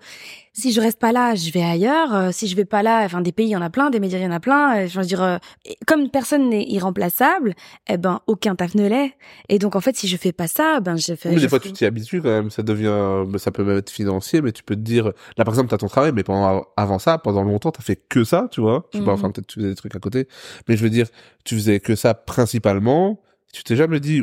si 0.53 0.71
je 0.71 0.79
reste 0.79 0.99
pas 0.99 1.11
là, 1.11 1.35
je 1.35 1.51
vais 1.51 1.61
ailleurs. 1.61 2.13
Euh, 2.15 2.29
si 2.31 2.47
je 2.47 2.55
vais 2.55 2.63
pas 2.65 2.81
là, 2.81 3.03
enfin 3.03 3.21
des 3.21 3.31
pays, 3.31 3.47
il 3.47 3.51
y 3.51 3.55
en 3.55 3.61
a 3.61 3.69
plein, 3.69 3.89
des 3.89 3.99
médias, 3.99 4.19
il 4.19 4.23
y 4.23 4.27
en 4.27 4.31
a 4.31 4.39
plein. 4.39 4.77
Euh, 4.77 4.87
je 4.87 4.99
veux 4.99 5.05
dire, 5.05 5.21
euh, 5.21 5.37
comme 5.85 6.09
personne 6.09 6.49
n'est 6.49 6.63
irremplaçable, 6.63 7.53
eh 7.89 7.97
ben 7.97 8.21
aucun 8.27 8.55
taf 8.55 8.73
ne 8.75 8.87
l'est. 8.87 9.13
Et 9.49 9.59
donc 9.59 9.75
en 9.75 9.81
fait, 9.81 9.97
si 9.97 10.07
je 10.07 10.15
fais 10.15 10.31
pas 10.31 10.47
ça, 10.47 10.79
ben 10.79 10.95
je 10.95 11.15
fais. 11.15 11.29
Mais 11.29 11.41
des 11.41 11.49
fois, 11.49 11.59
tu 11.59 11.73
t'y 11.73 11.85
habitues 11.85 12.21
quand 12.21 12.29
même. 12.29 12.49
Ça 12.49 12.63
devient, 12.63 13.25
mais 13.27 13.37
ça 13.37 13.51
peut 13.51 13.63
même 13.63 13.77
être 13.77 13.89
financier, 13.89 14.41
mais 14.41 14.51
tu 14.51 14.63
peux 14.63 14.75
te 14.75 14.81
dire, 14.81 15.11
là, 15.37 15.43
par 15.43 15.53
exemple, 15.53 15.69
t'as 15.69 15.77
ton 15.77 15.87
travail, 15.87 16.13
mais 16.13 16.23
pendant, 16.23 16.65
avant 16.77 16.99
ça, 16.99 17.17
pendant 17.17 17.43
longtemps, 17.43 17.71
t'as 17.71 17.83
fait 17.83 17.99
que 18.07 18.23
ça, 18.23 18.47
tu 18.51 18.61
vois. 18.61 18.87
Je 18.93 18.99
sais 18.99 19.05
pas, 19.05 19.11
enfin, 19.11 19.31
peut-être 19.31 19.47
tu 19.47 19.59
faisais 19.59 19.69
des 19.69 19.75
trucs 19.75 19.95
à 19.95 19.99
côté. 19.99 20.27
Mais 20.69 20.77
je 20.77 20.83
veux 20.83 20.89
dire, 20.89 21.07
tu 21.43 21.55
faisais 21.55 21.79
que 21.79 21.95
ça 21.95 22.13
principalement. 22.13 23.19
Tu 23.55 23.63
t'es 23.63 23.77
jamais 23.77 24.01
dit, 24.01 24.21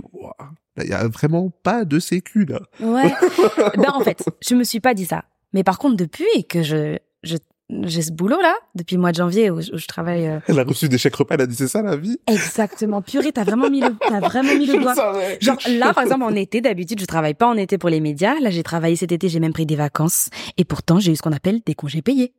il 0.76 0.90
y 0.90 0.92
a 0.92 1.08
vraiment 1.08 1.48
pas 1.62 1.86
de 1.86 1.98
sécu, 1.98 2.44
là. 2.44 2.60
Ouais. 2.80 3.10
ben 3.76 3.90
en 3.94 4.00
fait, 4.00 4.22
je 4.46 4.54
me 4.54 4.62
suis 4.62 4.78
pas 4.78 4.92
dit 4.92 5.06
ça. 5.06 5.24
Mais 5.54 5.64
par 5.64 5.78
contre, 5.78 5.96
depuis 5.96 6.44
que 6.46 6.62
je 6.62 6.98
je 7.22 7.38
j'ai 7.84 8.02
ce 8.02 8.12
boulot 8.12 8.38
là, 8.42 8.54
depuis 8.74 8.96
le 8.96 9.00
mois 9.00 9.12
de 9.12 9.16
janvier 9.16 9.50
où 9.50 9.62
je, 9.62 9.72
où 9.72 9.78
je 9.78 9.86
travaille 9.86 10.26
euh, 10.26 10.40
Elle 10.48 10.58
a 10.58 10.64
reçu 10.64 10.90
des 10.90 10.98
chèques 10.98 11.16
repas, 11.16 11.36
elle 11.36 11.40
a 11.40 11.46
dit, 11.46 11.56
c'est 11.56 11.68
ça, 11.68 11.80
la 11.80 11.96
vie? 11.96 12.18
exactement 12.26 13.00
purée, 13.00 13.32
t'as 13.32 13.44
vraiment 13.44 13.70
mis 13.70 13.80
le 13.80 13.96
t'as 13.98 14.20
vraiment 14.20 14.54
mis 14.54 14.66
le 14.66 14.82
doigt. 14.82 14.94
Genre 15.40 15.56
là, 15.78 15.94
par 15.94 16.02
exemple, 16.04 16.24
en 16.24 16.34
été, 16.34 16.60
d'habitude, 16.60 17.00
je 17.00 17.06
travaille 17.06 17.32
pas 17.32 17.46
en 17.46 17.56
été 17.56 17.78
pour 17.78 17.88
les 17.88 18.00
médias. 18.00 18.38
Là, 18.40 18.50
j'ai 18.50 18.62
travaillé 18.62 18.96
cet 18.96 19.12
été, 19.12 19.30
j'ai 19.30 19.40
même 19.40 19.54
pris 19.54 19.64
des 19.64 19.76
vacances. 19.76 20.28
Et 20.58 20.64
pourtant, 20.66 21.00
j'ai 21.00 21.12
eu 21.12 21.16
ce 21.16 21.22
qu'on 21.22 21.32
appelle 21.32 21.62
des 21.64 21.74
congés 21.74 22.02
payés. 22.02 22.34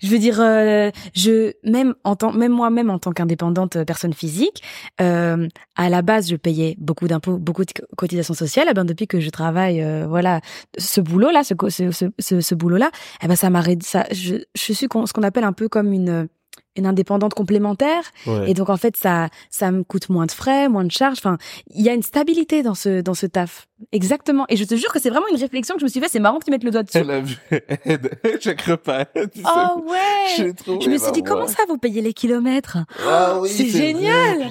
Je 0.00 0.08
veux 0.08 0.18
dire, 0.18 0.40
euh, 0.40 0.90
je 1.14 1.52
même 1.64 1.94
en 2.04 2.16
tant, 2.16 2.32
même 2.32 2.52
moi-même 2.52 2.90
en 2.90 2.98
tant 2.98 3.12
qu'indépendante 3.12 3.76
euh, 3.76 3.84
personne 3.84 4.12
physique, 4.12 4.62
euh, 5.00 5.48
à 5.76 5.88
la 5.88 6.02
base, 6.02 6.28
je 6.28 6.36
payais 6.36 6.76
beaucoup 6.78 7.08
d'impôts, 7.08 7.38
beaucoup 7.38 7.64
de 7.64 7.72
co- 7.72 7.86
cotisations 7.96 8.34
sociales. 8.34 8.68
Eh 8.70 8.74
ben 8.74 8.84
depuis 8.84 9.06
que 9.06 9.20
je 9.20 9.30
travaille, 9.30 9.82
euh, 9.82 10.06
voilà, 10.06 10.40
ce 10.76 11.00
boulot-là, 11.00 11.44
ce, 11.44 11.54
co- 11.54 11.70
ce, 11.70 11.90
ce, 11.92 12.06
ce, 12.18 12.40
ce 12.40 12.54
boulot-là, 12.54 12.90
eh 13.22 13.26
ben 13.28 13.36
ça 13.36 13.48
m'a 13.50 13.62
ça, 13.82 14.06
je, 14.12 14.36
je 14.54 14.72
suis 14.72 14.86
con- 14.86 15.06
ce 15.06 15.12
qu'on 15.12 15.22
appelle 15.22 15.44
un 15.44 15.52
peu 15.54 15.68
comme 15.68 15.92
une 15.92 16.28
une 16.76 16.86
indépendante 16.86 17.34
complémentaire. 17.34 18.02
Ouais. 18.26 18.50
Et 18.50 18.54
donc 18.54 18.68
en 18.70 18.76
fait, 18.76 18.96
ça, 18.96 19.28
ça 19.50 19.70
me 19.70 19.82
coûte 19.84 20.08
moins 20.08 20.26
de 20.26 20.32
frais, 20.32 20.68
moins 20.68 20.84
de 20.84 20.90
charges. 20.90 21.18
Enfin, 21.18 21.38
il 21.70 21.82
y 21.84 21.88
a 21.88 21.94
une 21.94 22.02
stabilité 22.02 22.62
dans 22.62 22.74
ce, 22.74 23.00
dans 23.00 23.14
ce 23.14 23.26
taf. 23.26 23.66
Exactement. 23.92 24.44
Et 24.48 24.56
je 24.56 24.64
te 24.64 24.74
jure 24.74 24.92
que 24.92 25.00
c'est 25.00 25.10
vraiment 25.10 25.28
une 25.32 25.40
réflexion 25.40 25.74
que 25.74 25.80
je 25.80 25.84
me 25.84 25.90
suis 25.90 26.00
fait. 26.00 26.08
C'est 26.08 26.20
marrant 26.20 26.38
que 26.38 26.44
tu 26.44 26.50
mettes 26.50 26.64
le 26.64 26.70
doigt 26.70 26.82
dessus. 26.82 26.98
Elle 26.98 27.10
a 27.10 27.20
vu, 27.20 27.36
aide, 27.84 28.10
chèque 28.40 28.62
repas. 28.62 29.04
tu 29.06 29.40
sais. 29.40 29.42
Oh 29.44 29.84
ouais. 29.88 30.52
Je 30.80 30.90
me 30.90 30.98
suis 30.98 31.12
dit 31.12 31.22
comment 31.22 31.46
ça 31.46 31.62
vous 31.68 31.78
payez 31.78 32.00
les 32.00 32.12
kilomètres? 32.12 32.78
Ah 33.06 33.38
oui, 33.40 33.48
c'est 33.48 33.66
génial. 33.66 34.48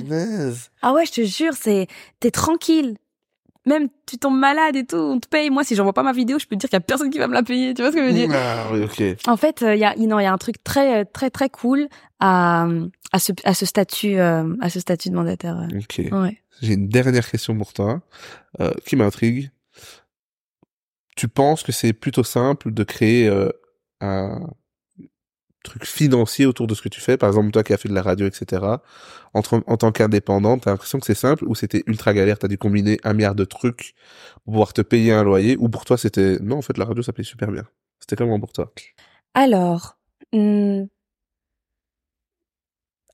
Ah 0.82 0.94
ouais, 0.94 1.06
je 1.06 1.12
te 1.12 1.24
jure, 1.24 1.54
c'est 1.54 1.88
t'es 2.20 2.32
tranquille. 2.32 2.98
Même 3.68 3.90
tu 4.06 4.18
tombes 4.18 4.38
malade 4.40 4.76
et 4.76 4.86
tout, 4.86 4.96
on 4.96 5.20
te 5.20 5.28
paye. 5.28 5.50
Moi, 5.50 5.64
si 5.64 5.76
j'envoie 5.76 5.94
pas 5.94 6.04
ma 6.04 6.14
vidéo, 6.14 6.40
je 6.40 6.48
peux 6.48 6.56
te 6.56 6.62
dire 6.62 6.70
qu'il 6.70 6.78
y 6.78 6.78
a 6.78 6.82
personne 6.82 7.10
qui 7.10 7.20
va 7.20 7.28
me 7.28 7.34
la 7.34 7.44
payer. 7.44 7.74
Tu 7.74 7.82
vois 7.82 7.92
ce 7.92 7.96
que 7.98 8.02
je 8.02 8.08
veux 8.08 8.14
dire? 8.14 8.30
Ah 8.34 8.68
oui, 8.72 8.82
ok. 8.84 9.28
En 9.28 9.38
fait, 9.38 9.62
il 9.68 9.78
y 9.78 9.84
a 9.86 9.96
non, 9.96 10.20
il 10.20 10.24
y 10.24 10.26
a 10.26 10.34
un 10.34 10.38
truc 10.38 10.64
très 10.64 11.06
très 11.06 11.30
très 11.30 11.50
cool 11.50 11.88
à 12.20 12.68
à 13.12 13.20
ce 13.20 13.34
à 13.44 13.54
ce 13.54 13.66
statut 13.66 14.18
euh, 14.20 14.56
à 14.62 14.70
ce 14.70 14.80
statut 14.80 15.10
de 15.10 15.16
mandataire. 15.16 15.58
euh. 15.60 15.78
Ok. 15.80 16.02
Ouais. 16.12 16.42
J'ai 16.62 16.74
une 16.74 16.88
dernière 16.88 17.30
question 17.30 17.56
pour 17.58 17.74
toi, 17.74 18.02
euh, 18.62 18.72
qui 18.86 18.96
m'intrigue. 18.96 19.52
Tu 21.16 21.28
penses 21.28 21.64
que 21.64 21.72
c'est 21.72 21.94
plutôt 21.94 22.24
simple 22.24 22.72
de 22.72 22.84
créer 22.84 23.28
euh, 23.28 23.50
un 24.02 24.40
truc 25.64 25.86
financier 25.86 26.46
autour 26.46 26.68
de 26.68 26.76
ce 26.76 26.82
que 26.82 26.90
tu 26.90 27.02
fais 27.02 27.18
Par 27.18 27.30
exemple, 27.30 27.52
toi 27.52 27.64
qui 27.64 27.74
as 27.74 27.78
fait 27.78 27.90
de 27.90 27.94
la 27.94 28.02
radio, 28.02 28.28
etc. 28.28 28.64
Entre, 29.34 29.62
en 29.66 29.78
tant 29.78 29.92
qu'indépendante, 29.92 30.62
t'as 30.64 30.72
l'impression 30.72 31.00
que 31.00 31.06
c'est 31.06 31.16
simple 31.16 31.46
ou 31.46 31.56
c'était 31.56 31.84
ultra 31.88 32.14
galère? 32.14 32.40
T'as 32.40 32.48
dû 32.48 32.58
combiner 32.58 33.00
un 33.04 33.14
milliard 33.14 33.36
de 33.36 33.46
trucs 33.46 33.94
pour 34.46 34.54
pouvoir 34.54 34.74
te 34.74 34.82
payer 34.82 35.14
un 35.14 35.24
loyer 35.24 35.58
Ou 35.60 35.70
pour 35.70 35.86
toi, 35.86 35.98
c'était... 35.98 36.40
Non, 36.40 36.58
en 36.58 36.62
fait, 36.62 36.78
la 36.78 36.86
radio, 36.86 37.04
ça 37.04 37.14
paye 37.14 37.26
super 37.26 37.52
bien. 37.52 37.66
C'était 38.00 38.16
comment 38.16 38.40
pour 38.40 38.54
toi? 38.54 38.72
Alors, 39.34 39.98
hmm, 40.34 40.86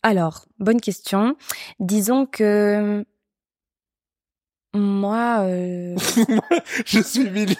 alors, 0.03 0.45
bonne 0.59 0.81
question. 0.81 1.37
Disons 1.79 2.25
que 2.25 3.05
moi, 4.73 5.43
euh, 5.43 5.95
Je 6.85 6.99
suis 6.99 7.29
millionnaire 7.29 7.57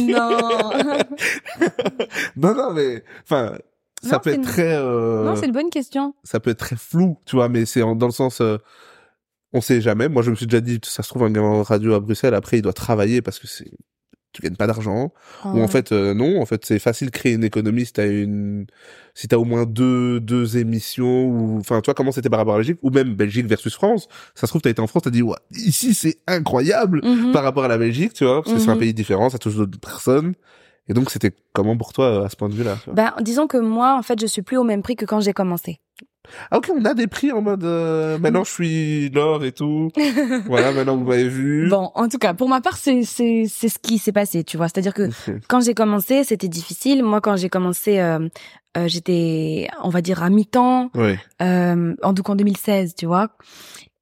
non, 0.00 0.72
Non, 2.36 2.54
non, 2.54 2.72
mais... 2.72 3.02
Enfin, 3.24 3.58
ça 4.04 4.16
Non, 4.16 4.20
peut 4.20 4.30
être 4.30 4.36
une- 4.36 4.42
très... 4.44 4.74
euh, 4.76 5.24
non, 5.24 5.34
c'est 5.36 5.46
une 5.46 5.52
bonne 5.52 5.70
question. 5.70 6.14
ça 6.22 6.38
peut 6.40 6.50
être 6.50 6.58
très 6.58 6.76
flou, 6.76 7.18
tu 7.26 7.36
vois, 7.36 7.48
mais 7.48 7.64
c'est 7.66 7.80
dans 7.80 7.94
le 8.06 8.10
sens, 8.12 8.40
euh, 8.40 8.58
on 9.52 9.60
sait 9.60 9.80
jamais. 9.80 10.08
Moi, 10.08 10.22
je 10.22 10.30
me 10.30 10.36
suis 10.36 10.46
déjà 10.46 10.60
dit, 10.60 10.80
ça 10.84 11.02
se 11.02 11.08
trouve 11.08 11.24
un 11.24 11.30
gars 11.30 11.42
en 11.42 11.62
radio 11.62 11.94
à 11.94 12.00
Bruxelles, 12.00 12.34
après, 12.34 12.58
il 12.58 12.62
doit 12.62 12.72
travailler 12.72 13.22
parce 13.22 13.38
que 13.38 13.46
c'est, 13.46 13.70
tu 14.32 14.42
gagnes 14.42 14.56
pas 14.56 14.66
d'argent. 14.66 15.12
Ou 15.44 15.48
en 15.48 15.60
Ouais. 15.60 15.68
fait, 15.68 15.92
euh, 15.92 16.12
non, 16.12 16.40
en 16.40 16.44
fait, 16.46 16.64
c'est 16.64 16.80
facile 16.80 17.06
de 17.06 17.12
créer 17.12 17.34
une 17.34 17.44
économie 17.44 17.86
si 17.86 17.92
t'as 17.92 18.08
une, 18.10 18.66
si 19.14 19.28
t'as 19.28 19.36
au 19.36 19.44
moins 19.44 19.64
deux, 19.64 20.18
deux 20.18 20.56
émissions 20.58 21.26
ou, 21.26 21.58
enfin, 21.60 21.80
toi, 21.82 21.94
comment 21.94 22.10
c'était 22.10 22.28
par 22.28 22.40
rapport 22.40 22.54
à 22.54 22.58
la 22.58 22.62
Belgique 22.64 22.80
ou 22.82 22.90
même 22.90 23.14
Belgique 23.14 23.46
versus 23.46 23.72
France. 23.74 24.08
Ça 24.34 24.48
se 24.48 24.52
trouve, 24.52 24.60
t'as 24.60 24.70
été 24.70 24.80
en 24.82 24.88
France, 24.88 25.04
t'as 25.04 25.10
dit, 25.10 25.22
ouais, 25.22 25.36
ici, 25.52 25.94
c'est 25.94 26.18
incroyable 26.26 27.00
Mhm. 27.04 27.30
par 27.30 27.44
rapport 27.44 27.62
à 27.64 27.68
la 27.68 27.78
Belgique, 27.78 28.12
tu 28.14 28.24
vois, 28.24 28.42
parce 28.42 28.54
que 28.54 28.58
c'est 28.58 28.70
un 28.70 28.74
Mhm. 28.74 28.80
pays 28.80 28.94
différent, 28.94 29.30
ça 29.30 29.38
touche 29.38 29.54
d'autres 29.54 29.78
personnes. 29.78 30.34
Et 30.88 30.94
donc, 30.94 31.10
c'était 31.10 31.32
comment 31.52 31.76
pour 31.76 31.92
toi 31.92 32.06
euh, 32.06 32.24
à 32.24 32.28
ce 32.28 32.36
point 32.36 32.48
de 32.48 32.54
vue-là 32.54 32.76
Ben, 32.88 33.14
disons 33.20 33.46
que 33.46 33.56
moi, 33.56 33.96
en 33.96 34.02
fait, 34.02 34.20
je 34.20 34.26
suis 34.26 34.42
plus 34.42 34.56
au 34.56 34.64
même 34.64 34.82
prix 34.82 34.96
que 34.96 35.04
quand 35.06 35.20
j'ai 35.20 35.32
commencé. 35.32 35.80
Ah 36.50 36.56
ok, 36.56 36.70
on 36.74 36.84
a 36.86 36.94
des 36.94 37.06
prix 37.06 37.32
en 37.32 37.42
mode 37.42 37.64
euh, 37.64 38.16
maintenant 38.16 38.44
je 38.44 38.50
suis 38.50 39.10
l'or 39.10 39.44
et 39.44 39.52
tout. 39.52 39.90
voilà, 40.46 40.72
maintenant 40.72 40.96
vous 40.96 41.04
m'avez 41.04 41.28
vu. 41.28 41.68
Bon, 41.68 41.90
en 41.94 42.08
tout 42.08 42.16
cas, 42.16 42.32
pour 42.32 42.48
ma 42.48 42.62
part, 42.62 42.78
c'est 42.78 43.02
c'est 43.02 43.44
c'est 43.46 43.68
ce 43.68 43.78
qui 43.78 43.98
s'est 43.98 44.10
passé, 44.12 44.42
tu 44.42 44.56
vois. 44.56 44.68
C'est-à-dire 44.68 44.94
que 44.94 45.10
quand 45.48 45.60
j'ai 45.60 45.74
commencé, 45.74 46.24
c'était 46.24 46.48
difficile. 46.48 47.02
Moi, 47.04 47.20
quand 47.20 47.36
j'ai 47.36 47.50
commencé, 47.50 48.00
euh, 48.00 48.26
euh, 48.78 48.88
j'étais, 48.88 49.68
on 49.82 49.90
va 49.90 50.00
dire, 50.00 50.22
à 50.22 50.30
mi-temps. 50.30 50.90
Ouais. 50.94 51.18
euh, 51.42 51.94
en 52.02 52.12
donc 52.14 52.30
en 52.30 52.36
2016, 52.36 52.94
tu 52.94 53.04
vois. 53.04 53.28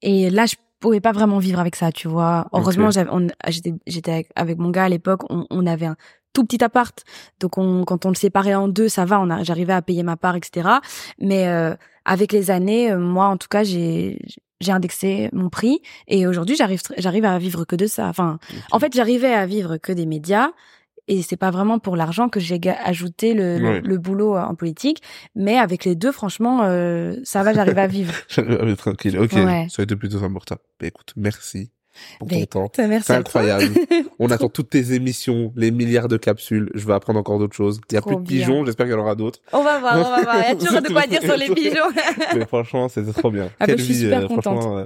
Et 0.02 0.30
là, 0.30 0.46
je 0.46 0.54
pouvais 0.82 1.00
pas 1.00 1.12
vraiment 1.12 1.38
vivre 1.38 1.58
avec 1.60 1.76
ça, 1.76 1.90
tu 1.92 2.08
vois. 2.08 2.46
Heureusement, 2.52 2.86
Ok. 2.88 2.92
j'avais, 2.92 3.10
on- 3.10 3.28
j'étais, 3.48 3.72
j'étais 3.86 4.12
avec, 4.12 4.28
avec 4.36 4.58
mon 4.58 4.70
gars 4.70 4.84
à 4.84 4.88
l'époque. 4.88 5.22
On, 5.30 5.46
on 5.50 5.66
avait 5.66 5.86
un 5.86 5.96
tout 6.34 6.44
petit 6.44 6.62
appart, 6.64 6.98
donc 7.40 7.58
on, 7.58 7.84
quand 7.84 8.06
on 8.06 8.08
le 8.08 8.14
séparait 8.14 8.54
en 8.54 8.68
deux, 8.68 8.88
ça 8.88 9.04
va. 9.04 9.20
On 9.20 9.44
j'arrivais 9.44 9.72
à 9.74 9.82
payer 9.82 10.02
ma 10.02 10.16
part, 10.16 10.34
etc. 10.36 10.68
Mais 11.18 11.46
euh, 11.48 11.74
avec 12.04 12.32
les 12.32 12.50
années, 12.50 12.90
euh, 12.90 12.98
moi, 12.98 13.26
en 13.26 13.36
tout 13.36 13.48
cas, 13.48 13.64
j'ai 13.64 14.18
j'ai 14.60 14.70
indexé 14.72 15.28
mon 15.32 15.48
prix 15.50 15.80
et 16.06 16.26
aujourd'hui, 16.26 16.54
j'arrive, 16.56 16.80
j'arrive 16.96 17.24
à 17.24 17.36
vivre 17.38 17.64
que 17.64 17.74
de 17.74 17.86
ça. 17.86 18.06
Enfin, 18.08 18.38
en 18.70 18.78
fait, 18.78 18.94
j'arrivais 18.94 19.34
à 19.34 19.44
vivre 19.44 19.76
que 19.76 19.92
des 19.92 20.06
médias. 20.06 20.50
Et 21.08 21.22
c'est 21.22 21.36
pas 21.36 21.50
vraiment 21.50 21.78
pour 21.80 21.96
l'argent 21.96 22.28
que 22.28 22.38
j'ai 22.38 22.60
ajouté 22.84 23.34
le, 23.34 23.80
le- 23.80 23.98
boulot 23.98 24.36
euh, 24.36 24.40
en 24.42 24.54
politique, 24.54 25.02
mais 25.34 25.58
avec 25.58 25.84
les 25.84 25.94
deux, 25.96 26.12
franchement, 26.12 26.60
euh, 26.62 27.16
ça 27.24 27.42
va, 27.42 27.52
j'arrive 27.52 27.78
à 27.78 27.86
vivre. 27.88 28.14
J'arrive 28.28 28.76
tranquille. 28.76 29.18
Ok, 29.18 29.32
Ouais. 29.32 29.66
ça 29.68 29.82
a 29.82 29.84
été 29.84 29.96
plutôt 29.96 30.22
important. 30.22 30.56
Bah, 30.80 30.86
écoute, 30.86 31.12
merci 31.16 31.70
pour 32.20 32.28
Ben, 32.28 32.46
ton 32.46 32.68
temps. 32.68 32.88
Merci 32.88 33.06
C'est 33.08 33.14
incroyable. 33.14 33.66
On 34.20 34.30
attend 34.30 34.48
toutes 34.48 34.70
tes 34.70 34.92
émissions, 34.94 35.52
les 35.56 35.70
milliards 35.72 36.08
de 36.08 36.16
capsules. 36.16 36.70
Je 36.74 36.86
vais 36.86 36.94
apprendre 36.94 37.18
encore 37.18 37.38
d'autres 37.40 37.56
choses. 37.56 37.80
Il 37.90 37.94
y 37.94 37.96
a 37.96 38.00
Trop 38.00 38.10
plus 38.10 38.22
de 38.22 38.28
pigeons, 38.28 38.64
j'espère 38.64 38.86
qu'il 38.86 38.94
y 38.94 38.96
en 38.96 39.00
aura 39.02 39.14
d'autres. 39.16 39.40
On 39.52 39.62
va 39.64 39.78
voir, 39.80 39.94
on 39.98 40.02
va 40.02 40.22
voir. 40.22 40.36
Il 40.38 40.48
y 40.48 40.52
a 40.52 40.54
toujours 40.54 40.80
de 40.82 40.88
quoi 40.88 41.06
dire 41.08 41.20
sur 41.22 41.36
les 41.36 41.48
pigeons. 41.54 41.90
Mais 42.36 42.46
franchement, 42.46 42.88
c'était 42.88 43.12
trop 43.12 43.30
bien. 43.30 43.48
Ah 43.54 43.54
bah, 43.60 43.66
Quelle 43.66 43.78
je 43.78 43.84
suis 43.84 43.94
vie, 43.94 44.00
super 44.02 44.20
euh, 44.20 44.28
contente. 44.28 44.42
franchement, 44.44 44.78
euh, 44.78 44.84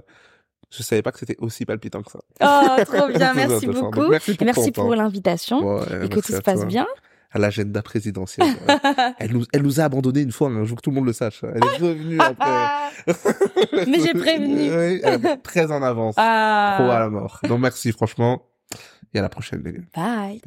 je 0.76 0.82
savais 0.82 1.02
pas 1.02 1.12
que 1.12 1.18
c'était 1.18 1.36
aussi 1.38 1.64
palpitant 1.64 2.02
que 2.02 2.10
ça. 2.10 2.20
Oh, 2.40 2.82
trop 2.84 3.08
bien. 3.08 3.32
Merci. 3.34 3.66
Donc, 3.66 3.94
beaucoup. 3.94 4.08
merci 4.08 4.34
pour 4.34 4.44
merci 4.44 4.72
l'invitation 4.96 5.82
et 6.02 6.08
que 6.08 6.20
tout 6.20 6.32
se 6.32 6.40
passe 6.40 6.60
toi. 6.60 6.66
bien. 6.66 6.86
À 7.32 7.38
l'agenda 7.38 7.82
présidentiel. 7.82 8.46
Ouais. 8.46 8.76
elle, 9.18 9.32
nous, 9.32 9.44
elle 9.52 9.62
nous 9.62 9.80
a 9.80 9.84
abandonné 9.84 10.20
une 10.20 10.32
fois, 10.32 10.48
un 10.48 10.64
jour 10.64 10.76
que 10.76 10.82
tout 10.82 10.90
le 10.90 10.96
monde 10.96 11.06
le 11.06 11.12
sache. 11.12 11.42
Elle 11.42 11.62
est 11.64 11.82
revenue 11.82 12.18
après. 12.20 13.86
Mais 13.86 14.00
j'ai 14.00 14.14
prévenu. 14.14 14.56
Oui, 14.76 15.00
elle 15.02 15.26
est 15.26 15.36
très 15.42 15.70
en 15.70 15.82
avance. 15.82 16.14
Ah. 16.18 16.76
Trop 16.78 16.90
à 16.90 17.00
la 17.00 17.08
mort. 17.08 17.40
Donc 17.48 17.60
merci, 17.60 17.92
franchement. 17.92 18.42
Et 19.12 19.18
à 19.18 19.22
la 19.22 19.28
prochaine, 19.28 19.62
les 19.64 19.72
gars. 19.72 19.80
Bye. 19.94 20.40